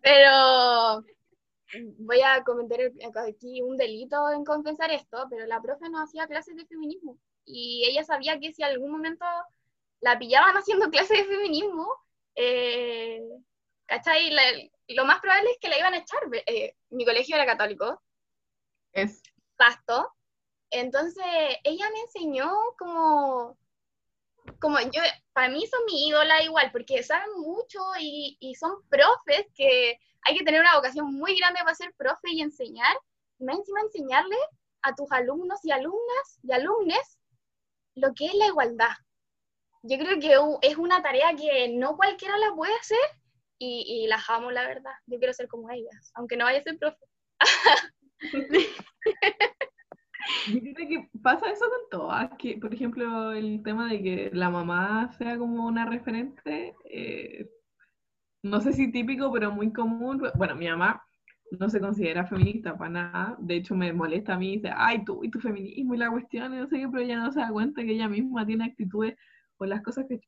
Pero 0.02 1.04
voy 1.98 2.22
a 2.22 2.44
cometer 2.44 2.92
aquí 3.28 3.62
un 3.62 3.78
delito 3.78 4.30
en 4.32 4.46
confesar 4.46 4.92
esto, 4.92 5.26
pero 5.30 5.46
la 5.46 5.62
profe 5.62 5.90
no 5.90 6.02
hacía 6.02 6.28
clases 6.28 6.56
de 6.56 6.66
feminismo 6.68 7.18
y 7.46 7.86
ella 7.90 8.04
sabía 8.04 8.40
que 8.40 8.54
si 8.54 8.64
algún 8.64 8.92
momento 8.92 9.26
la 10.02 10.18
pillaban 10.18 10.56
haciendo 10.56 10.90
clases 10.90 11.18
de 11.18 11.36
feminismo, 11.36 11.88
eh, 12.36 13.22
¿cachai? 13.86 14.30
La, 14.32 14.42
lo 14.90 15.06
más 15.06 15.20
probable 15.20 15.52
es 15.52 15.58
que 15.60 15.70
la 15.70 15.78
iban 15.78 15.94
a 15.94 15.98
echar. 15.98 16.20
Eh, 16.46 16.76
mi 16.90 17.06
colegio 17.06 17.36
era 17.36 17.46
católico, 17.46 18.02
Es. 18.94 19.22
pasto, 19.56 20.14
entonces 20.70 21.24
ella 21.64 21.90
me 21.92 22.02
enseñó 22.02 22.52
como, 22.78 23.58
como 24.60 24.80
yo, 24.80 25.02
para 25.34 25.50
mí 25.50 25.66
son 25.68 25.86
mi 25.86 26.08
ídola 26.08 26.44
igual, 26.44 26.72
porque 26.72 27.04
saben 27.04 27.32
mucho 27.38 27.80
y, 28.00 28.38
y 28.40 28.56
son 28.56 28.88
profes 28.90 29.46
que 29.56 30.00
hay 30.24 30.38
que 30.38 30.44
tener 30.44 30.60
una 30.60 30.76
vocación 30.76 31.14
muy 31.14 31.38
grande 31.38 31.60
para 31.60 31.76
ser 31.76 31.94
profe 31.96 32.32
y 32.32 32.42
enseñar, 32.42 32.96
y 33.40 33.46
más 33.46 33.58
encima 33.58 33.82
enseñarle 33.82 34.38
a 34.82 34.94
tus 34.96 35.12
alumnos 35.12 35.60
y 35.64 35.72
alumnas 35.72 36.40
y 36.44 36.52
alumnes 36.52 37.20
lo 37.96 38.14
que 38.14 38.26
es 38.26 38.34
la 38.34 38.48
igualdad. 38.48 38.96
Yo 39.84 39.98
creo 39.98 40.20
que 40.20 40.68
es 40.68 40.78
una 40.78 41.02
tarea 41.02 41.36
que 41.36 41.70
no 41.70 41.96
cualquiera 41.96 42.38
la 42.38 42.54
puede 42.54 42.74
hacer 42.76 42.98
y, 43.60 43.86
y 43.88 44.08
las 44.08 44.30
amo, 44.30 44.52
la 44.52 44.68
verdad. 44.68 44.94
Yo 45.06 45.18
quiero 45.18 45.34
ser 45.34 45.48
como 45.48 45.70
ellas, 45.70 46.12
aunque 46.16 46.38
no 46.38 46.46
vaya 46.46 46.60
a 46.60 46.64
ser 46.64 46.78
profe. 46.78 47.06
Yo 50.48 50.74
creo 50.74 50.88
que 50.90 51.10
pasa 51.22 51.52
eso 51.52 51.66
con 51.66 52.00
todas, 52.00 52.30
que 52.38 52.58
por 52.58 52.74
ejemplo 52.74 53.32
el 53.34 53.62
tema 53.64 53.92
de 53.92 54.02
que 54.02 54.32
la 54.34 54.50
mamá 54.50 55.12
sea 55.18 55.38
como 55.38 55.66
una 55.68 55.86
referente, 55.86 56.76
eh, 56.86 57.48
no 58.44 58.62
sé 58.62 58.74
si 58.74 58.92
típico, 58.92 59.32
pero 59.32 59.52
muy 59.52 59.72
común. 59.72 60.22
Bueno, 60.36 60.56
mi 60.56 60.68
mamá 60.68 61.04
no 61.52 61.70
se 61.70 61.80
considera 61.80 62.26
feminista 62.26 62.78
para 62.78 62.90
nada, 62.90 63.38
de 63.40 63.56
hecho 63.56 63.76
me 63.76 63.94
molesta 63.94 64.34
a 64.34 64.38
mí, 64.38 64.56
dice, 64.56 64.72
ay, 64.76 65.06
tú 65.06 65.24
y 65.24 65.30
tu 65.30 65.40
feminismo 65.40 65.94
y 65.94 65.98
la 65.98 66.12
cuestión, 66.12 66.54
y 66.54 66.58
no 66.58 66.68
sé 66.68 66.78
qué, 66.78 66.88
pero 66.90 67.04
ella 67.04 67.18
no 67.18 67.32
se 67.32 67.40
da 67.40 67.50
cuenta 67.52 67.84
que 67.84 67.92
ella 67.92 68.10
misma 68.10 68.46
tiene 68.46 68.66
actitudes 68.66 69.16
o 69.58 69.66
las 69.66 69.82
cosas 69.82 70.06
que... 70.08 70.20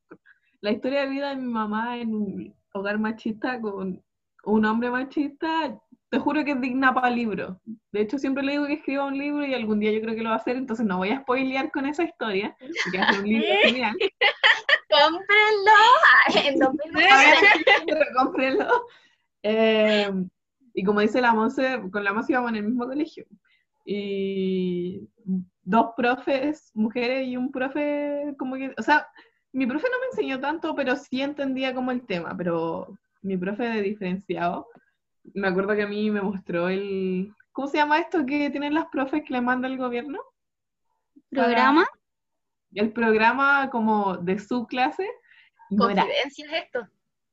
La 0.62 0.72
historia 0.72 1.02
de 1.02 1.10
vida 1.10 1.30
de 1.30 1.36
mi 1.36 1.52
mamá 1.52 2.00
en 2.00 2.56
hogar 2.80 3.00
machista 3.00 3.60
con 3.60 4.04
un 4.44 4.66
hombre 4.66 4.90
machista, 4.90 5.80
te 6.10 6.20
juro 6.20 6.44
que 6.46 6.52
es 6.52 6.62
digna 6.62 6.94
para 6.94 7.10
libro. 7.10 7.60
De 7.92 8.02
hecho, 8.02 8.18
siempre 8.18 8.44
le 8.44 8.54
digo 8.54 8.68
que 8.68 8.74
escriba 8.74 9.06
un 9.06 9.18
libro 9.18 9.46
y 9.46 9.54
algún 9.54 9.80
día 9.80 9.92
yo 9.92 10.02
creo 10.02 10.16
que 10.16 10.22
lo 10.22 10.30
va 10.30 10.36
a 10.36 10.40
hacer, 10.40 10.56
entonces 10.56 10.86
no 10.86 10.98
voy 10.98 11.10
a 11.10 11.22
spoilear 11.22 11.72
con 11.72 11.86
esa 11.86 12.04
historia, 12.04 12.56
porque 12.84 12.98
va 12.98 13.06
a 13.06 13.13
ser 13.13 13.22
un 13.22 13.30
libro 13.30 13.48
genial. 13.63 13.98
¡Cómprenlo! 14.90 15.72
Ay, 16.26 16.48
En 16.48 16.60
2020. 16.60 17.06
Pero 17.88 18.06
cómprenlo. 18.16 18.88
Eh, 19.44 20.12
y 20.74 20.84
como 20.84 21.02
dice 21.02 21.22
la 21.22 21.34
Monse, 21.34 21.82
con 21.92 22.04
la 22.04 22.13
Monse 22.13 22.32
íbamos 22.32 22.52
en 22.52 22.58
el 22.58 22.63
mismo 22.63 22.88
colegio. 22.88 23.26
Y 23.86 25.10
dos 25.63 25.88
profes, 25.98 26.72
mujeres 26.74 27.28
y 27.28 27.36
un 27.36 27.52
profe, 27.52 28.34
como 28.38 28.56
que, 28.56 28.74
o 28.78 28.82
sea, 28.82 29.08
mi 29.54 29.66
profe 29.66 29.88
no 29.92 30.00
me 30.00 30.06
enseñó 30.08 30.40
tanto, 30.40 30.76
pero 30.76 30.96
sí 30.96 31.22
entendía 31.22 31.74
como 31.74 31.92
el 31.92 32.06
tema, 32.06 32.36
pero 32.38 32.98
mi 33.22 33.38
profe 33.38 33.64
de 33.64 33.82
diferenciado, 33.82 34.68
me 35.34 35.48
acuerdo 35.48 35.76
que 35.76 35.84
a 35.84 35.88
mí 35.88 36.10
me 36.12 36.22
mostró 36.22 36.70
el, 36.70 37.34
¿cómo 37.52 37.68
se 37.68 37.78
llama 37.78 38.00
esto 38.00 38.26
que 38.26 38.50
tienen 38.50 38.74
las 38.74 38.88
profes 38.88 39.24
que 39.26 39.34
le 39.34 39.42
manda 39.42 39.68
el 39.68 39.78
gobierno? 39.78 40.20
¿Programa? 41.30 41.86
El 42.74 42.92
programa 42.92 43.70
como 43.70 44.18
de 44.18 44.40
su 44.40 44.68
clase, 44.68 45.08
no 45.70 45.86
Confidencias 45.86 46.50
esto. 46.54 46.88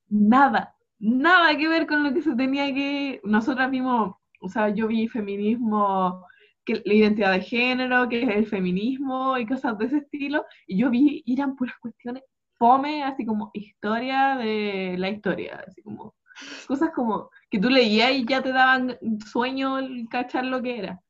nada, 0.09 0.75
nada 0.99 1.55
que 1.55 1.67
ver 1.67 1.87
con 1.87 2.03
lo 2.03 2.13
que 2.13 2.21
se 2.21 2.35
tenía 2.35 2.73
que... 2.73 3.21
Nosotras 3.23 3.69
vimos, 3.71 4.15
o 4.41 4.49
sea, 4.49 4.69
yo 4.69 4.87
vi 4.87 5.07
feminismo, 5.07 6.25
que 6.65 6.81
la 6.85 6.93
identidad 6.93 7.31
de 7.33 7.41
género, 7.41 8.09
que 8.09 8.23
es 8.23 8.29
el 8.29 8.47
feminismo 8.47 9.37
y 9.37 9.45
cosas 9.45 9.77
de 9.77 9.85
ese 9.85 9.97
estilo, 9.97 10.45
y 10.67 10.79
yo 10.79 10.89
vi, 10.89 11.23
eran 11.27 11.55
puras 11.55 11.75
cuestiones 11.79 12.23
fome, 12.57 13.03
así 13.03 13.25
como 13.25 13.51
historia 13.53 14.35
de 14.37 14.95
la 14.97 15.09
historia, 15.09 15.63
así 15.67 15.81
como 15.83 16.15
cosas 16.67 16.91
como 16.95 17.29
que 17.49 17.59
tú 17.59 17.69
leías 17.69 18.11
y 18.13 18.25
ya 18.25 18.41
te 18.41 18.51
daban 18.51 18.97
sueño 19.25 19.77
el 19.79 20.07
cachar 20.09 20.45
lo 20.45 20.61
que 20.61 20.79
era. 20.79 21.01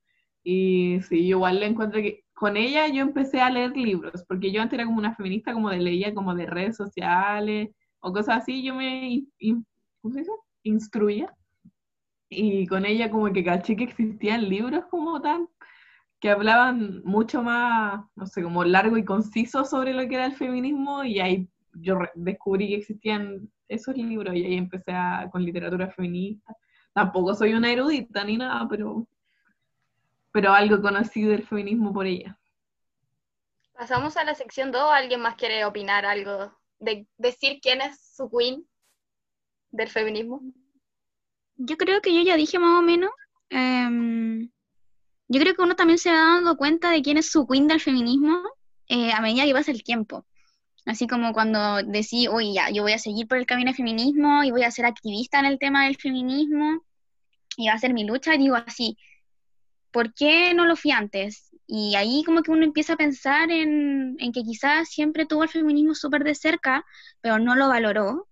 Y 0.44 1.00
sí, 1.10 1.28
yo 1.28 1.38
igual 1.38 1.60
le 1.60 1.65
encuentro 1.68 2.02
que 2.02 2.24
con 2.34 2.58
ella 2.58 2.88
yo 2.88 3.02
empecé 3.02 3.41
a 3.41 3.50
leer 3.50 3.76
libros, 3.78 4.24
porque 4.28 4.52
yo 4.52 4.62
antes 4.62 4.78
era 4.78 4.86
como 4.86 5.00
una 5.00 5.15
feminista, 5.15 5.54
como 5.54 5.70
de 5.70 5.80
leía 5.80 6.13
como 6.13 6.36
de 6.36 6.46
redes 6.46 6.78
sociales 6.78 7.70
o 8.00 8.13
cosas 8.13 8.39
así, 8.44 8.63
yo 8.63 8.76
me 8.76 9.10
in- 9.10 9.34
in- 9.39 9.65
¿cómo 10.02 10.13
se 10.13 10.20
dice? 10.22 10.32
instruía. 10.63 11.34
Y 12.30 12.66
con 12.68 12.86
ella 12.86 13.10
como 13.12 13.32
que 13.32 13.44
caché 13.44 13.76
que 13.76 13.84
existían 13.86 14.50
libros 14.50 14.86
como 14.90 15.22
tan, 15.22 15.48
que 16.20 16.30
hablaban 16.30 17.02
mucho 17.04 17.44
más, 17.44 18.04
no 18.16 18.26
sé, 18.26 18.42
como 18.42 18.64
largo 18.64 18.98
y 18.98 19.06
conciso 19.06 19.64
sobre 19.66 19.94
lo 19.94 20.08
que 20.08 20.16
era 20.16 20.26
el 20.26 20.34
feminismo 20.34 21.04
y 21.04 21.20
ahí 21.20 21.50
yo 21.74 22.00
descubrí 22.16 22.70
que 22.70 22.76
existían 22.78 23.50
esos 23.68 23.96
libros 23.96 24.34
y 24.36 24.46
ahí 24.46 24.56
empecé 24.56 24.92
a- 24.94 25.30
con 25.32 25.44
literatura 25.44 25.90
feminista. 25.92 26.56
Tampoco 26.94 27.36
soy 27.36 27.54
una 27.54 27.72
erudita 27.72 28.24
ni 28.24 28.38
nada, 28.38 28.68
pero, 28.70 29.08
pero 30.32 30.54
algo 30.54 30.82
conocí 30.82 31.24
del 31.24 31.44
feminismo 31.46 31.94
por 31.94 32.06
ella. 32.08 32.40
Pasamos 33.74 34.16
a 34.16 34.24
la 34.24 34.36
sección 34.36 34.72
2. 34.72 34.90
¿Alguien 34.92 35.20
más 35.22 35.36
quiere 35.36 35.66
opinar 35.66 36.06
algo 36.06 36.58
de 36.80 37.08
decir 37.18 37.60
quién 37.62 37.82
es 37.82 38.00
su 38.16 38.30
queen 38.30 38.66
del 39.72 39.90
feminismo? 39.90 40.42
Yo 41.58 41.78
creo 41.78 42.02
que 42.02 42.13
yo 42.13 42.22
ya 42.22 42.36
dije 42.38 42.60
más 42.60 42.80
o 42.80 42.82
menos. 42.82 43.12
em, 43.50 44.50
yo 45.28 45.39
creo 45.41 45.56
que 45.56 45.62
uno 45.63 45.76
también 45.76 45.98
se 46.00 46.12
va 46.12 46.18
dando 46.18 46.58
cuenta 46.58 46.91
de 46.91 47.02
quién 47.02 47.18
es 47.18 47.32
su 47.32 47.48
queen 47.48 47.68
del 47.68 47.82
feminismo 47.82 48.41
eh, 48.89 49.12
a 49.13 49.22
medida 49.22 49.46
que 49.46 49.54
pasa 49.54 49.72
el 49.72 49.84
tiempo. 49.84 50.26
Así 50.86 51.08
como 51.08 51.34
cuando 51.34 51.78
decís, 51.84 52.30
uy, 52.32 52.54
ya, 52.54 52.70
yo 52.72 52.84
voy 52.84 52.94
a 52.94 53.00
seguir 53.00 53.28
por 53.28 53.38
el 53.39 53.46
camino 53.48 53.70
del 53.70 53.76
feminismo 53.78 54.44
y 54.44 54.52
voy 54.52 54.63
a 54.63 54.72
ser 54.72 54.86
activista 54.86 55.39
en 55.39 55.46
el 55.46 55.60
tema 55.60 55.86
del 55.86 55.98
feminismo 55.98 56.84
y 57.58 57.68
va 57.68 57.74
a 57.76 57.80
ser 57.80 57.94
mi 57.94 58.06
lucha, 58.06 58.36
y 58.36 58.39
digo 58.39 58.56
así, 58.56 58.98
¿por 59.91 60.13
qué 60.13 60.54
no 60.54 60.65
lo 60.65 60.76
fui 60.76 60.91
antes? 60.91 61.52
Y 61.68 61.96
ahí 61.96 62.24
como 62.26 62.44
que 62.44 62.52
uno 62.52 62.63
empieza 62.65 62.94
a 62.94 62.98
pensar 62.98 63.52
en, 63.52 64.15
en 64.20 64.32
que 64.32 64.44
quizás 64.44 64.89
siempre 64.89 65.26
tuvo 65.26 65.44
el 65.44 65.50
feminismo 65.50 65.96
súper 65.96 66.24
de 66.24 66.36
cerca, 66.36 66.86
pero 67.22 67.39
no 67.39 67.56
lo 67.56 67.70
valoró. 67.70 68.28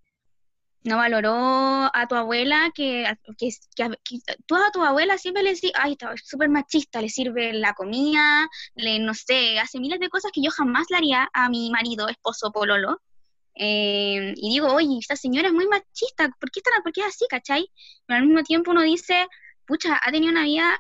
No 0.84 0.98
valoró 0.98 1.90
a 1.94 2.08
tu 2.10 2.16
abuela, 2.16 2.72
que, 2.76 3.06
que, 3.38 3.50
que, 3.76 3.84
a 3.84 4.72
tu 4.72 4.84
abuela 4.84 5.18
siempre 5.18 5.44
le 5.44 5.54
decís, 5.54 5.72
ay, 5.76 5.94
está 5.94 6.14
súper 6.18 6.50
machista, 6.50 7.02
le 7.02 7.10
sirve 7.10 7.54
la 7.54 7.74
comida, 7.74 8.50
le, 8.76 9.00
no 9.00 9.14
sé, 9.14 9.60
hace 9.60 9.80
miles 9.80 10.00
de 10.00 10.10
cosas 10.10 10.32
que 10.34 10.42
yo 10.42 10.52
jamás 10.52 10.88
le 10.90 10.98
haría 10.98 11.30
a 11.34 11.50
mi 11.50 11.70
marido, 11.72 12.10
esposo, 12.10 12.52
pololo. 12.52 13.02
Eh, 13.56 14.34
y 14.36 14.50
digo, 14.50 14.74
oye, 14.74 14.98
esta 15.00 15.16
señora 15.16 15.48
es 15.48 15.54
muy 15.54 15.68
machista, 15.68 16.30
¿por 16.40 16.52
qué, 16.52 16.60
está, 16.60 16.72
¿por 16.82 16.92
qué 16.92 17.02
es 17.02 17.08
así, 17.08 17.26
cachai? 17.30 17.70
Pero 18.06 18.20
al 18.20 18.26
mismo 18.26 18.44
tiempo 18.44 18.72
uno 18.72 18.82
dice, 18.82 19.28
pucha, 19.66 20.00
ha 20.04 20.12
tenido 20.12 20.32
una 20.32 20.44
vida 20.44 20.78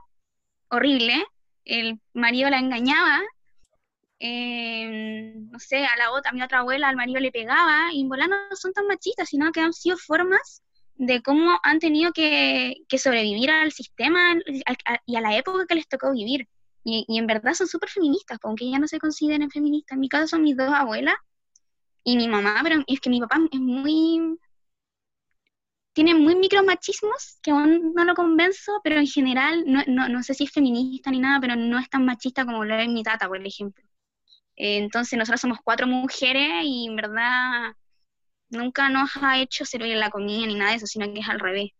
horrible, 0.69 1.25
el 1.65 1.99
marido 2.13 2.49
la 2.49 2.59
engañaba, 2.59 3.21
eh, 4.23 5.35
no 5.51 5.59
sé, 5.59 5.85
a 5.85 5.97
la 5.97 6.11
otra, 6.11 6.31
a 6.31 6.33
mi 6.33 6.41
otra 6.41 6.59
abuela, 6.59 6.87
al 6.89 6.95
marido 6.95 7.19
le 7.19 7.31
pegaba, 7.31 7.91
y 7.93 8.01
en 8.01 8.09
volar 8.09 8.29
no 8.29 8.37
son 8.55 8.73
tan 8.73 8.87
machistas, 8.87 9.29
sino 9.29 9.51
que 9.51 9.61
han 9.61 9.73
sido 9.73 9.97
formas 9.97 10.63
de 10.95 11.21
cómo 11.21 11.59
han 11.63 11.79
tenido 11.79 12.13
que, 12.13 12.75
que 12.87 12.97
sobrevivir 12.99 13.51
al 13.51 13.71
sistema 13.73 14.31
a- 14.33 14.99
y 15.05 15.15
a 15.17 15.21
la 15.21 15.37
época 15.37 15.65
que 15.67 15.75
les 15.75 15.87
tocó 15.87 16.11
vivir. 16.13 16.47
Y, 16.85 17.05
en 17.17 17.27
verdad 17.27 17.53
son 17.53 17.67
súper 17.67 17.89
feministas, 17.89 18.39
aunque 18.43 18.69
ya 18.69 18.79
no 18.79 18.87
se 18.87 18.99
consideren 18.99 19.49
feministas. 19.51 19.95
En 19.95 20.01
mi 20.01 20.09
caso 20.09 20.27
son 20.27 20.43
mis 20.43 20.57
dos 20.57 20.71
abuelas 20.73 21.15
y 22.03 22.17
mi 22.17 22.27
mamá, 22.29 22.59
pero 22.63 22.83
es 22.87 22.99
que 23.01 23.09
mi 23.09 23.19
papá 23.21 23.39
es 23.51 23.59
muy... 23.59 24.37
Tiene 25.93 26.13
muy 26.15 26.35
micromachismos 26.35 27.39
que 27.41 27.49
aún 27.51 27.93
no 27.95 28.03
lo 28.05 28.13
convenzo, 28.15 28.79
pero 28.83 28.97
en 28.99 29.07
general, 29.07 29.63
no, 29.65 29.81
no, 29.87 30.07
no 30.09 30.21
sé 30.23 30.33
si 30.35 30.43
es 30.45 30.51
feminista 30.51 31.09
ni 31.11 31.19
nada, 31.19 31.39
pero 31.39 31.55
no 31.55 31.79
es 31.79 31.89
tan 31.89 32.05
machista 32.05 32.45
como 32.45 32.63
lo 32.65 32.75
es 32.75 32.89
mi 32.89 33.01
tata, 33.03 33.27
por 33.27 33.43
ejemplo. 33.45 33.83
Eh, 34.55 34.77
entonces 34.77 35.17
nosotros 35.17 35.41
somos 35.41 35.59
cuatro 35.63 35.87
mujeres 35.87 36.63
y 36.63 36.87
en 36.87 36.95
verdad 36.95 37.73
nunca 38.49 38.89
nos 38.89 39.11
ha 39.21 39.39
hecho 39.39 39.65
servir 39.65 39.97
la 39.97 40.09
comida 40.09 40.45
ni 40.45 40.55
nada 40.55 40.71
de 40.71 40.77
eso, 40.77 40.87
sino 40.87 41.11
que 41.11 41.19
es 41.19 41.29
al 41.29 41.39
revés. 41.39 41.71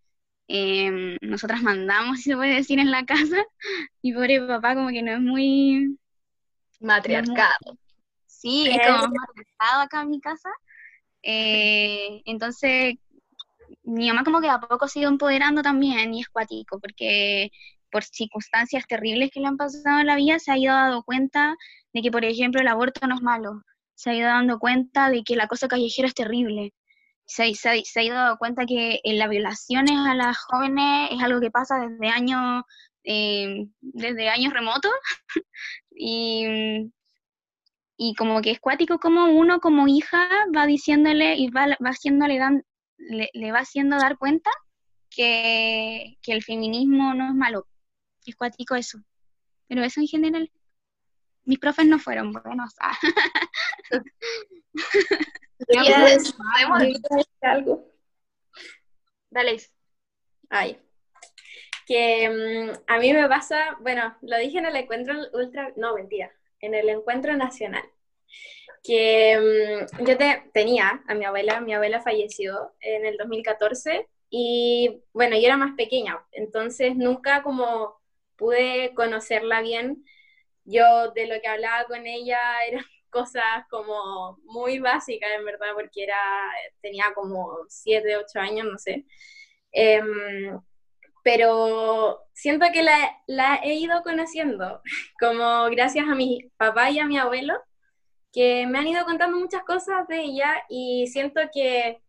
Eh, 0.48 1.18
nosotras 1.22 1.62
mandamos, 1.62 2.18
si 2.22 2.32
se 2.32 2.36
puede 2.36 2.56
decir, 2.56 2.80
en 2.80 2.92
la 2.92 3.06
casa, 3.06 3.44
y 4.02 4.14
pobre 4.14 4.42
papá 4.42 4.76
como 4.76 4.90
que 4.90 5.02
no 5.02 5.12
es 5.14 5.22
muy... 5.22 5.98
Matriarcado. 6.80 7.78
Sí, 8.26 8.68
es 8.70 8.86
como 8.86 9.08
más 9.14 9.28
pesado 9.36 9.82
acá 9.84 10.02
en 10.02 10.10
mi 10.10 10.20
casa. 10.20 10.50
Eh, 11.22 12.22
entonces, 12.26 12.96
mi 13.84 14.08
mamá 14.10 14.26
como 14.26 14.42
que 14.42 14.50
a 14.50 14.60
poco 14.60 14.90
se 14.90 15.00
ha 15.00 15.02
ido 15.04 15.12
empoderando 15.12 15.62
también 15.62 16.14
y 16.14 16.22
es 16.22 16.28
cuático, 16.28 16.80
porque 16.80 17.52
por 17.94 18.04
circunstancias 18.04 18.86
terribles 18.88 19.30
que 19.32 19.40
le 19.40 19.48
han 19.48 19.56
pasado 19.58 20.00
en 20.00 20.08
la 20.08 20.16
vida 20.16 20.40
se 20.40 20.52
ha 20.52 20.58
ido 20.58 20.74
dando 20.74 21.04
cuenta 21.04 21.56
de 21.94 22.02
que, 22.02 22.12
por 22.12 22.26
ejemplo, 22.26 22.60
el 22.60 22.68
aborto 22.68 23.08
no 23.08 23.16
es 23.16 23.22
malo. 23.22 23.62
Se 23.96 24.10
ha 24.10 24.16
ido 24.16 24.28
dando 24.28 24.60
cuenta 24.60 25.10
de 25.12 25.24
que 25.24 25.36
el 25.36 25.42
acoso 25.42 25.68
callejero 25.68 26.08
es 26.08 26.16
terrible. 26.16 26.74
Se, 27.26 27.54
se 27.54 27.70
ha 27.70 28.04
ido 28.04 28.16
dando 28.16 28.38
cuenta 28.38 28.66
que 28.66 29.00
eh, 29.04 29.14
las 29.14 29.30
violaciones 29.30 29.96
a 29.96 30.16
las 30.16 30.38
jóvenes 30.40 31.12
es 31.12 31.22
algo 31.24 31.40
que 31.40 31.52
pasa 31.52 31.88
desde 31.88 32.10
años, 32.10 32.64
eh, 33.04 33.68
desde 33.80 34.30
años 34.30 34.54
remotos. 34.54 34.92
y, 35.92 36.92
y 37.98 38.16
como 38.16 38.42
que 38.42 38.52
es 38.52 38.60
cuático 38.60 38.98
como 39.00 39.26
uno 39.26 39.60
como 39.60 39.88
hija 39.88 40.28
va 40.56 40.66
diciéndole 40.66 41.36
y 41.38 41.50
va, 41.52 41.68
va 41.68 41.92
haciéndole 41.92 42.40
dan, 42.40 42.64
le, 42.98 43.30
le 43.34 43.52
va 43.52 43.60
haciendo 43.60 43.98
dar 43.98 44.18
cuenta 44.18 44.50
que, 45.10 46.18
que 46.22 46.34
el 46.34 46.44
feminismo 46.44 47.14
no 47.14 47.28
es 47.28 47.36
malo. 47.36 47.68
Es 48.26 48.36
cuático 48.36 48.76
eso. 48.76 49.00
Pero 49.68 49.84
eso 49.84 50.00
en 50.02 50.08
general. 50.08 50.52
Mis 51.46 51.60
profes 51.60 51.86
no 51.86 52.00
fueron 52.00 52.32
buenos. 52.32 52.74
ah. 52.80 52.98
Podemos- 55.68 56.36
algo. 57.42 57.88
Dale. 59.30 59.58
Ay. 60.50 60.80
Que 61.86 62.30
mm, 62.30 62.84
a 62.88 63.00
mí 63.00 63.14
me 63.14 63.28
pasa, 63.28 63.78
bueno, 63.82 64.16
lo 64.22 64.38
dije 64.38 64.60
en 64.60 64.66
el 64.66 64.76
encuentro 64.76 65.16
ultra, 65.34 65.74
no, 65.76 65.96
mentira, 65.96 66.32
en 66.60 66.76
el 66.76 66.88
encuentro 66.88 67.36
nacional, 67.36 67.84
que 68.84 69.88
mm, 70.00 70.06
yo 70.06 70.18
te, 70.18 70.50
tenía 70.54 71.04
a 71.08 71.14
mi 71.14 71.26
abuela, 71.26 71.60
mi 71.60 71.74
abuela 71.74 72.02
falleció 72.02 72.74
en 72.80 73.06
el 73.06 73.18
2014 73.18 74.08
y 74.30 75.02
bueno, 75.12 75.36
yo 75.36 75.46
era 75.46 75.58
más 75.58 75.76
pequeña, 75.76 76.24
entonces 76.32 76.96
nunca 76.96 77.44
como 77.44 78.02
pude 78.44 78.94
conocerla 78.94 79.62
bien. 79.62 80.04
Yo 80.66 81.12
de 81.14 81.28
lo 81.28 81.40
que 81.42 81.48
hablaba 81.48 81.86
con 81.86 82.06
ella 82.06 82.40
eran 82.68 82.86
cosas 83.10 83.66
como 83.70 84.40
muy 84.46 84.80
básicas, 84.80 85.30
en 85.38 85.46
verdad, 85.46 85.68
porque 85.76 86.04
era, 86.04 86.18
tenía 86.82 87.14
como 87.16 87.58
7, 87.70 88.18
8 88.18 88.40
años, 88.40 88.68
no 88.70 88.78
sé. 88.78 89.06
Em, 89.72 90.60
pero 91.24 92.20
siento 92.34 92.66
que 92.74 92.84
la, 92.84 92.98
la 93.28 93.56
he 93.64 93.76
ido 93.76 94.04
conociendo, 94.04 94.82
como 95.20 95.70
gracias 95.70 96.08
a 96.08 96.16
mi 96.16 96.52
papá 96.58 96.90
y 96.92 97.00
a 97.00 97.06
mi 97.08 97.18
abuelo, 97.18 97.56
que 98.34 98.68
me 98.68 98.80
han 98.80 98.88
ido 98.88 99.06
contando 99.06 99.38
muchas 99.38 99.64
cosas 99.64 100.08
de 100.08 100.22
ella 100.22 100.64
y 100.70 101.08
siento 101.08 101.42
que, 101.54 102.02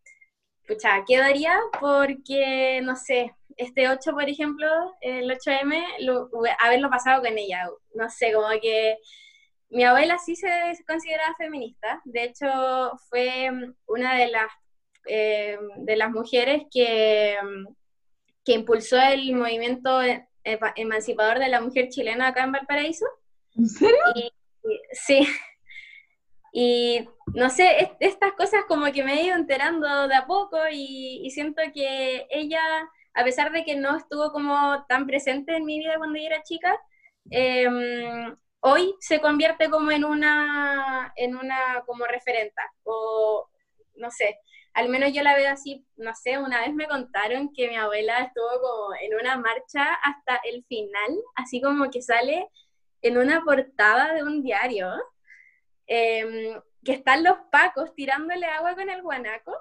pucha, 0.67 1.05
quedaría 1.07 1.55
porque, 1.81 2.81
no 2.83 2.97
sé, 2.97 3.35
este 3.57 3.89
8, 3.89 4.13
por 4.13 4.29
ejemplo, 4.29 4.67
el 5.01 5.31
8M, 5.31 5.83
lo- 6.01 6.29
haberlo 6.61 6.91
pasado 6.91 7.23
con 7.23 7.37
ella, 7.39 7.69
no 7.95 8.09
sé, 8.11 8.33
como 8.33 8.49
que 8.61 8.97
mi 9.71 9.85
abuela 9.85 10.19
sí 10.19 10.37
se 10.37 10.49
consideraba 10.87 11.35
feminista, 11.37 12.01
de 12.05 12.25
hecho 12.25 12.47
fue 13.09 13.51
una 13.87 14.15
de 14.17 14.29
las, 14.29 14.47
eh, 15.07 15.59
de 15.79 15.97
las 15.97 16.11
mujeres 16.11 16.63
que, 16.71 17.37
que 18.45 18.53
impulsó 18.53 19.01
el 19.01 19.35
movimiento 19.35 20.01
emancipador 20.77 21.39
de 21.39 21.49
la 21.49 21.61
mujer 21.61 21.89
chilena 21.89 22.29
acá 22.29 22.45
en 22.45 22.53
Valparaíso. 22.53 23.07
¿En 23.57 23.67
serio? 23.69 23.97
Y- 24.15 24.33
y- 24.71 24.81
sí. 24.93 25.27
Y 26.53 27.09
no 27.35 27.51
sé, 27.51 27.79
es- 27.83 27.91
estas 28.01 28.33
cosas 28.35 28.65
como 28.69 28.91
que 28.93 29.03
me 29.03 29.15
he 29.21 29.25
ido 29.27 29.35
enterando 29.37 30.07
de 30.07 30.15
a 30.15 30.27
poco 30.27 30.57
y, 30.71 31.21
y 31.25 31.31
siento 31.31 31.63
que 31.75 32.27
ella, 32.31 32.63
a 33.15 33.25
pesar 33.25 33.53
de 33.53 33.65
que 33.65 33.77
no 33.77 33.97
estuvo 33.97 34.33
como 34.33 34.85
tan 34.89 35.07
presente 35.07 35.57
en 35.57 35.65
mi 35.65 35.79
vida 35.79 35.99
cuando 35.99 36.19
yo 36.19 36.27
era 36.27 36.43
chica, 36.43 36.79
em, 37.31 38.37
hoy 38.61 38.95
se 39.01 39.21
convierte 39.21 39.71
como 39.71 39.91
en 39.91 40.05
una, 40.05 41.13
en 41.17 41.37
una 41.37 41.83
como 41.87 42.05
o 42.85 43.49
no 43.97 44.11
sé, 44.11 44.39
al 44.75 44.89
menos 44.89 45.13
yo 45.13 45.23
la 45.23 45.37
veo 45.37 45.51
así, 45.53 45.87
no 45.97 46.15
sé, 46.15 46.39
una 46.39 46.61
vez 46.61 46.75
me 46.75 46.89
contaron 46.89 47.53
que 47.55 47.69
mi 47.69 47.77
abuela 47.77 48.21
estuvo 48.21 48.49
como 48.61 48.95
en 49.01 49.15
una 49.15 49.37
marcha 49.37 49.95
hasta 50.03 50.41
el 50.45 50.65
final, 50.65 51.17
así 51.37 51.61
como 51.61 51.91
que 51.91 52.03
sale 52.03 52.49
en 53.03 53.19
una 53.19 53.43
portada 53.45 54.15
de 54.15 54.25
un 54.25 54.43
diario, 54.43 54.91
em, 55.87 56.61
que 56.85 56.93
están 56.93 57.23
los 57.25 57.37
pacos 57.53 57.95
tirándole 57.95 58.47
agua 58.47 58.75
con 58.75 58.91
el 58.91 59.03
guanaco, 59.03 59.53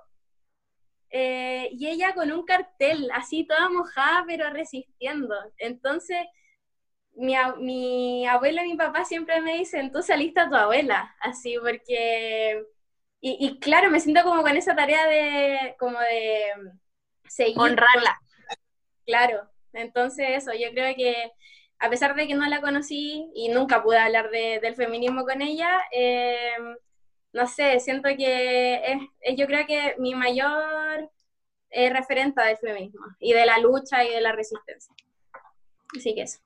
eh, 1.13 1.69
y 1.73 1.87
ella 1.89 2.15
con 2.15 2.31
un 2.33 2.45
cartel, 2.45 3.09
así 3.13 3.45
toda 3.47 3.69
mojada, 3.71 4.25
pero 4.27 4.51
resistiendo. 4.51 5.35
Entonces, 5.59 6.17
mi, 7.15 7.35
mi 7.59 8.27
abuelo 8.27 8.63
y 8.63 8.69
mi 8.71 8.77
papá 8.77 9.05
siempre 9.05 9.41
me 9.41 9.57
dicen, 9.57 9.91
tú 9.91 10.01
saliste 10.01 10.39
a 10.41 10.49
tu 10.49 10.55
abuela, 10.55 11.15
así, 11.21 11.57
porque... 11.61 12.63
Y, 13.21 13.37
y 13.47 13.59
claro, 13.59 13.89
me 13.89 13.99
siento 14.01 14.23
como 14.23 14.41
con 14.43 14.57
esa 14.57 14.75
tarea 14.75 15.07
de, 15.07 15.75
como 15.79 15.99
de 15.99 16.43
mm, 16.57 16.79
seguir. 17.29 17.57
Honrarla. 17.57 18.19
Claro, 19.05 19.49
entonces 19.73 20.27
eso, 20.31 20.51
yo 20.53 20.69
creo 20.71 20.95
que 20.95 21.31
a 21.79 21.89
pesar 21.89 22.15
de 22.15 22.27
que 22.27 22.35
no 22.35 22.47
la 22.47 22.61
conocí 22.61 23.29
y 23.35 23.49
nunca 23.49 23.83
pude 23.83 23.97
hablar 23.97 24.29
de- 24.31 24.59
del 24.61 24.75
feminismo 24.75 25.25
con 25.25 25.41
ella, 25.41 25.81
eh, 25.91 26.55
no 27.33 27.47
sé, 27.47 27.79
siento 27.79 28.09
que 28.15 28.75
es, 28.75 29.01
es 29.21 29.37
yo 29.37 29.47
creo 29.47 29.65
que 29.65 29.95
mi 29.97 30.15
mayor 30.15 31.09
eh, 31.71 31.89
referente 31.89 32.41
del 32.41 32.57
feminismo 32.57 33.05
y 33.19 33.33
de 33.33 33.45
la 33.45 33.57
lucha 33.57 34.03
y 34.03 34.11
de 34.11 34.21
la 34.21 34.31
resistencia. 34.31 34.93
Así 35.97 36.13
que 36.13 36.21
eso. 36.21 36.39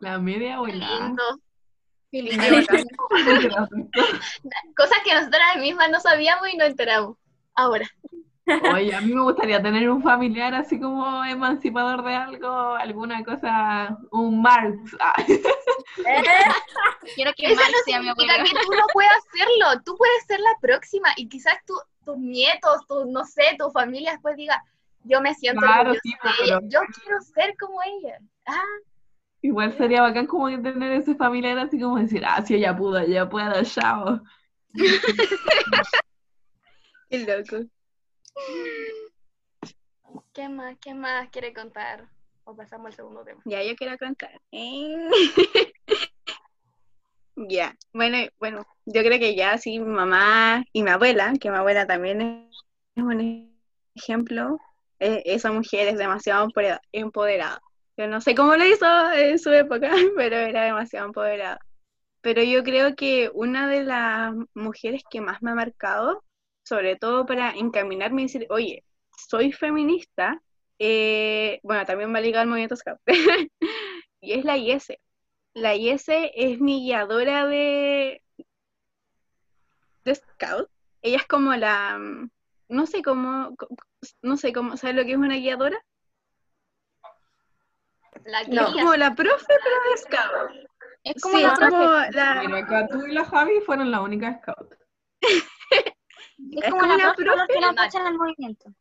La 0.00 0.18
media 0.18 0.56
abuela. 0.56 1.00
Lindo. 1.00 1.22
Cosas 4.76 4.98
que 5.04 5.14
nosotras 5.14 5.56
mismas 5.58 5.90
no 5.90 5.98
sabíamos 5.98 6.46
y 6.52 6.58
nos 6.58 6.68
enteramos. 6.68 7.16
Ahora. 7.54 7.88
Oye, 8.74 8.94
a 8.94 9.00
mí 9.00 9.14
me 9.14 9.22
gustaría 9.22 9.62
tener 9.62 9.88
un 9.88 10.02
familiar 10.02 10.52
así 10.54 10.80
como 10.80 11.24
emancipador 11.24 12.02
de 12.02 12.14
algo, 12.14 12.48
alguna 12.74 13.22
cosa, 13.24 13.96
un 14.10 14.42
Marx. 14.42 14.96
Ah. 15.00 15.14
Quiero 17.14 17.32
que 17.36 17.46
Eso 17.46 17.56
Marx 17.56 17.72
no 17.72 17.78
sea 17.84 18.00
mi 18.00 18.08
abuelo. 18.08 18.32
que 18.44 18.50
tú 18.50 18.72
no 18.72 18.86
puedas 18.92 19.12
hacerlo. 19.28 19.82
Tú 19.84 19.96
puedes 19.96 20.24
ser 20.26 20.40
la 20.40 20.54
próxima 20.60 21.10
y 21.16 21.28
quizás 21.28 21.56
tú, 21.66 21.74
tus 22.04 22.18
nietos, 22.18 22.84
tu, 22.88 23.04
no 23.06 23.24
sé, 23.24 23.54
tu 23.58 23.70
familia 23.70 24.12
después 24.12 24.36
diga, 24.36 24.62
yo 25.04 25.20
me 25.20 25.34
siento 25.34 25.60
Claro, 25.60 25.94
sí, 26.02 26.12
pues, 26.20 26.34
pero- 26.40 26.60
Yo 26.64 26.80
quiero 27.00 27.20
ser 27.20 27.56
como 27.56 27.80
ella. 27.82 28.18
Ah, 28.46 28.62
Igual 29.44 29.76
sería 29.76 30.02
bacán 30.02 30.26
como 30.26 30.48
tener 30.62 30.92
ese 30.92 31.16
familiar 31.16 31.58
así 31.58 31.80
como 31.80 31.98
decir, 31.98 32.22
ah, 32.24 32.42
si 32.42 32.54
ella 32.54 32.76
pudo, 32.76 32.98
ella 32.98 33.28
puedo, 33.28 33.52
chao. 33.64 34.20
Qué 37.10 37.18
loco. 37.18 37.66
¿qué 40.32 40.48
más? 40.48 40.76
¿Qué 40.80 40.94
más 40.94 41.28
quiere 41.30 41.52
contar? 41.52 42.08
O 42.44 42.56
pasamos 42.56 42.86
al 42.86 42.94
segundo 42.94 43.22
tema. 43.24 43.40
Ya, 43.44 43.62
yo 43.62 43.74
quiero 43.76 43.96
contar. 43.98 44.40
Eh. 44.50 45.08
Ya, 47.34 47.74
bueno, 47.94 48.18
bueno, 48.38 48.66
yo 48.84 49.02
creo 49.02 49.18
que 49.18 49.34
ya 49.34 49.56
sí, 49.56 49.78
mi 49.80 49.86
mamá 49.86 50.64
y 50.72 50.82
mi 50.82 50.90
abuela, 50.90 51.32
que 51.40 51.50
mi 51.50 51.56
abuela 51.56 51.86
también 51.86 52.50
es 52.94 53.02
un 53.02 53.50
ejemplo, 53.94 54.58
eh, 55.00 55.22
esa 55.24 55.50
mujer 55.50 55.88
es 55.88 55.96
demasiado 55.96 56.44
empodera- 56.46 56.80
empoderada. 56.92 57.60
Yo 57.96 58.06
no 58.06 58.20
sé 58.20 58.34
cómo 58.34 58.54
lo 58.54 58.66
hizo 58.66 58.86
en 59.12 59.38
su 59.38 59.50
época, 59.50 59.90
pero 60.16 60.36
era 60.36 60.64
demasiado 60.64 61.06
empoderada. 61.06 61.58
Pero 62.20 62.42
yo 62.42 62.62
creo 62.62 62.94
que 62.94 63.30
una 63.32 63.66
de 63.66 63.84
las 63.84 64.34
mujeres 64.54 65.02
que 65.10 65.22
más 65.22 65.42
me 65.42 65.52
ha 65.52 65.54
marcado, 65.54 66.22
sobre 66.64 66.96
todo 66.96 67.26
para 67.26 67.50
encaminarme 67.52 68.22
y 68.22 68.24
decir, 68.26 68.46
oye, 68.50 68.84
soy 69.16 69.52
feminista, 69.52 70.40
eh, 70.78 71.60
bueno, 71.62 71.84
también 71.84 72.14
va 72.14 72.20
ligado 72.20 72.42
al 72.42 72.48
movimiento 72.48 72.76
scout, 72.76 72.98
y 74.20 74.32
es 74.32 74.44
la 74.44 74.56
IS. 74.56 74.92
La 75.54 75.74
IS 75.74 76.08
es 76.08 76.60
mi 76.60 76.84
guiadora 76.84 77.46
de, 77.46 78.22
de 80.04 80.14
scout. 80.14 80.68
Ella 81.02 81.18
es 81.18 81.26
como 81.26 81.54
la, 81.54 81.98
mm, 81.98 82.30
no 82.68 82.86
sé 82.86 83.02
cómo, 83.02 83.54
no 84.22 84.36
sé 84.36 84.52
cómo, 84.52 84.76
¿sabes 84.76 84.96
lo 84.96 85.04
que 85.04 85.12
es 85.12 85.18
una 85.18 85.36
guiadora? 85.36 85.78
La 88.24 88.40
Es 88.42 88.48
guía, 88.48 88.66
como 88.72 88.94
la 88.96 89.14
profe, 89.14 89.44
pero 89.46 89.90
de 89.90 89.96
scout. 89.98 90.72
Es 91.04 91.20
como 91.20 91.36
Sí, 91.36 91.42
la 91.42 91.52
es 91.52 91.58
como 91.58 91.92
la, 92.12 92.42
Mira, 92.46 92.58
acá 92.58 92.88
tú 92.88 93.06
y 93.06 93.12
la 93.12 93.24
Javi 93.24 93.60
fueron 93.66 93.90
la 93.90 94.00
única 94.00 94.40
scout. 94.40 94.74
es 96.58 96.64
es 96.64 96.70
como 96.70 96.82
como 96.82 96.96
la 96.96 97.14
profe 97.14 97.46
que 97.48 97.98
en 97.98 98.06
el 98.06 98.18
movimiento. 98.18 98.74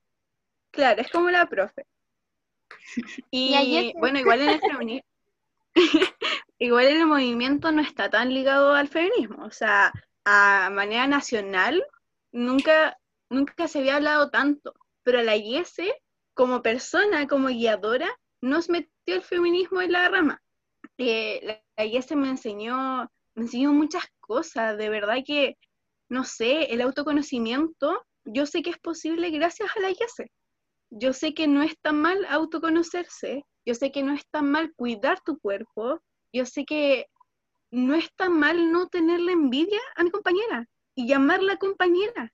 Claro, 0.71 1.01
es 1.01 1.11
como 1.11 1.29
la 1.29 1.45
profe. 1.47 1.85
Y 3.31 3.93
bueno, 3.97 4.19
igual 4.19 4.41
en 4.41 4.49
el 4.49 4.59
feminismo, 4.59 5.07
igual 6.59 6.87
en 6.87 7.01
el 7.01 7.07
movimiento 7.07 7.71
no 7.71 7.81
está 7.81 8.09
tan 8.09 8.33
ligado 8.33 8.73
al 8.73 8.87
feminismo. 8.87 9.45
O 9.45 9.51
sea, 9.51 9.93
a 10.25 10.69
manera 10.71 11.07
nacional 11.07 11.83
nunca, 12.31 12.97
nunca 13.29 13.67
se 13.67 13.79
había 13.79 13.95
hablado 13.97 14.29
tanto. 14.29 14.73
Pero 15.03 15.21
la 15.21 15.35
IS, 15.35 15.77
como 16.33 16.61
persona, 16.61 17.27
como 17.27 17.47
guiadora, 17.47 18.09
nos 18.41 18.69
metió 18.69 19.15
el 19.15 19.21
feminismo 19.21 19.81
en 19.81 19.91
la 19.93 20.09
rama. 20.09 20.41
Eh, 20.97 21.39
la, 21.43 21.61
la 21.77 21.85
IS 21.85 22.11
me 22.15 22.29
enseñó, 22.29 23.09
me 23.35 23.43
enseñó 23.43 23.73
muchas 23.73 24.05
cosas, 24.19 24.77
de 24.77 24.89
verdad 24.89 25.17
que, 25.25 25.57
no 26.11 26.23
sé, 26.25 26.73
el 26.73 26.81
autoconocimiento, 26.81 28.05
yo 28.25 28.45
sé 28.45 28.61
que 28.61 28.69
es 28.71 28.77
posible 28.77 29.29
gracias 29.31 29.69
a 29.75 29.79
la 29.79 29.89
IS 29.89 30.29
yo 30.91 31.13
sé 31.13 31.33
que 31.33 31.47
no 31.47 31.63
es 31.63 31.79
tan 31.79 32.01
mal 32.01 32.25
autoconocerse, 32.29 33.45
yo 33.65 33.73
sé 33.73 33.91
que 33.91 34.03
no 34.03 34.13
es 34.13 34.27
tan 34.29 34.51
mal 34.51 34.73
cuidar 34.75 35.21
tu 35.21 35.39
cuerpo, 35.39 36.01
yo 36.33 36.45
sé 36.45 36.65
que 36.65 37.07
no 37.71 37.95
es 37.95 38.13
tan 38.15 38.37
mal 38.37 38.71
no 38.71 38.87
tenerle 38.87 39.31
envidia 39.31 39.79
a 39.95 40.03
mi 40.03 40.11
compañera 40.11 40.67
y 40.95 41.07
llamarla 41.07 41.55
compañera 41.57 42.33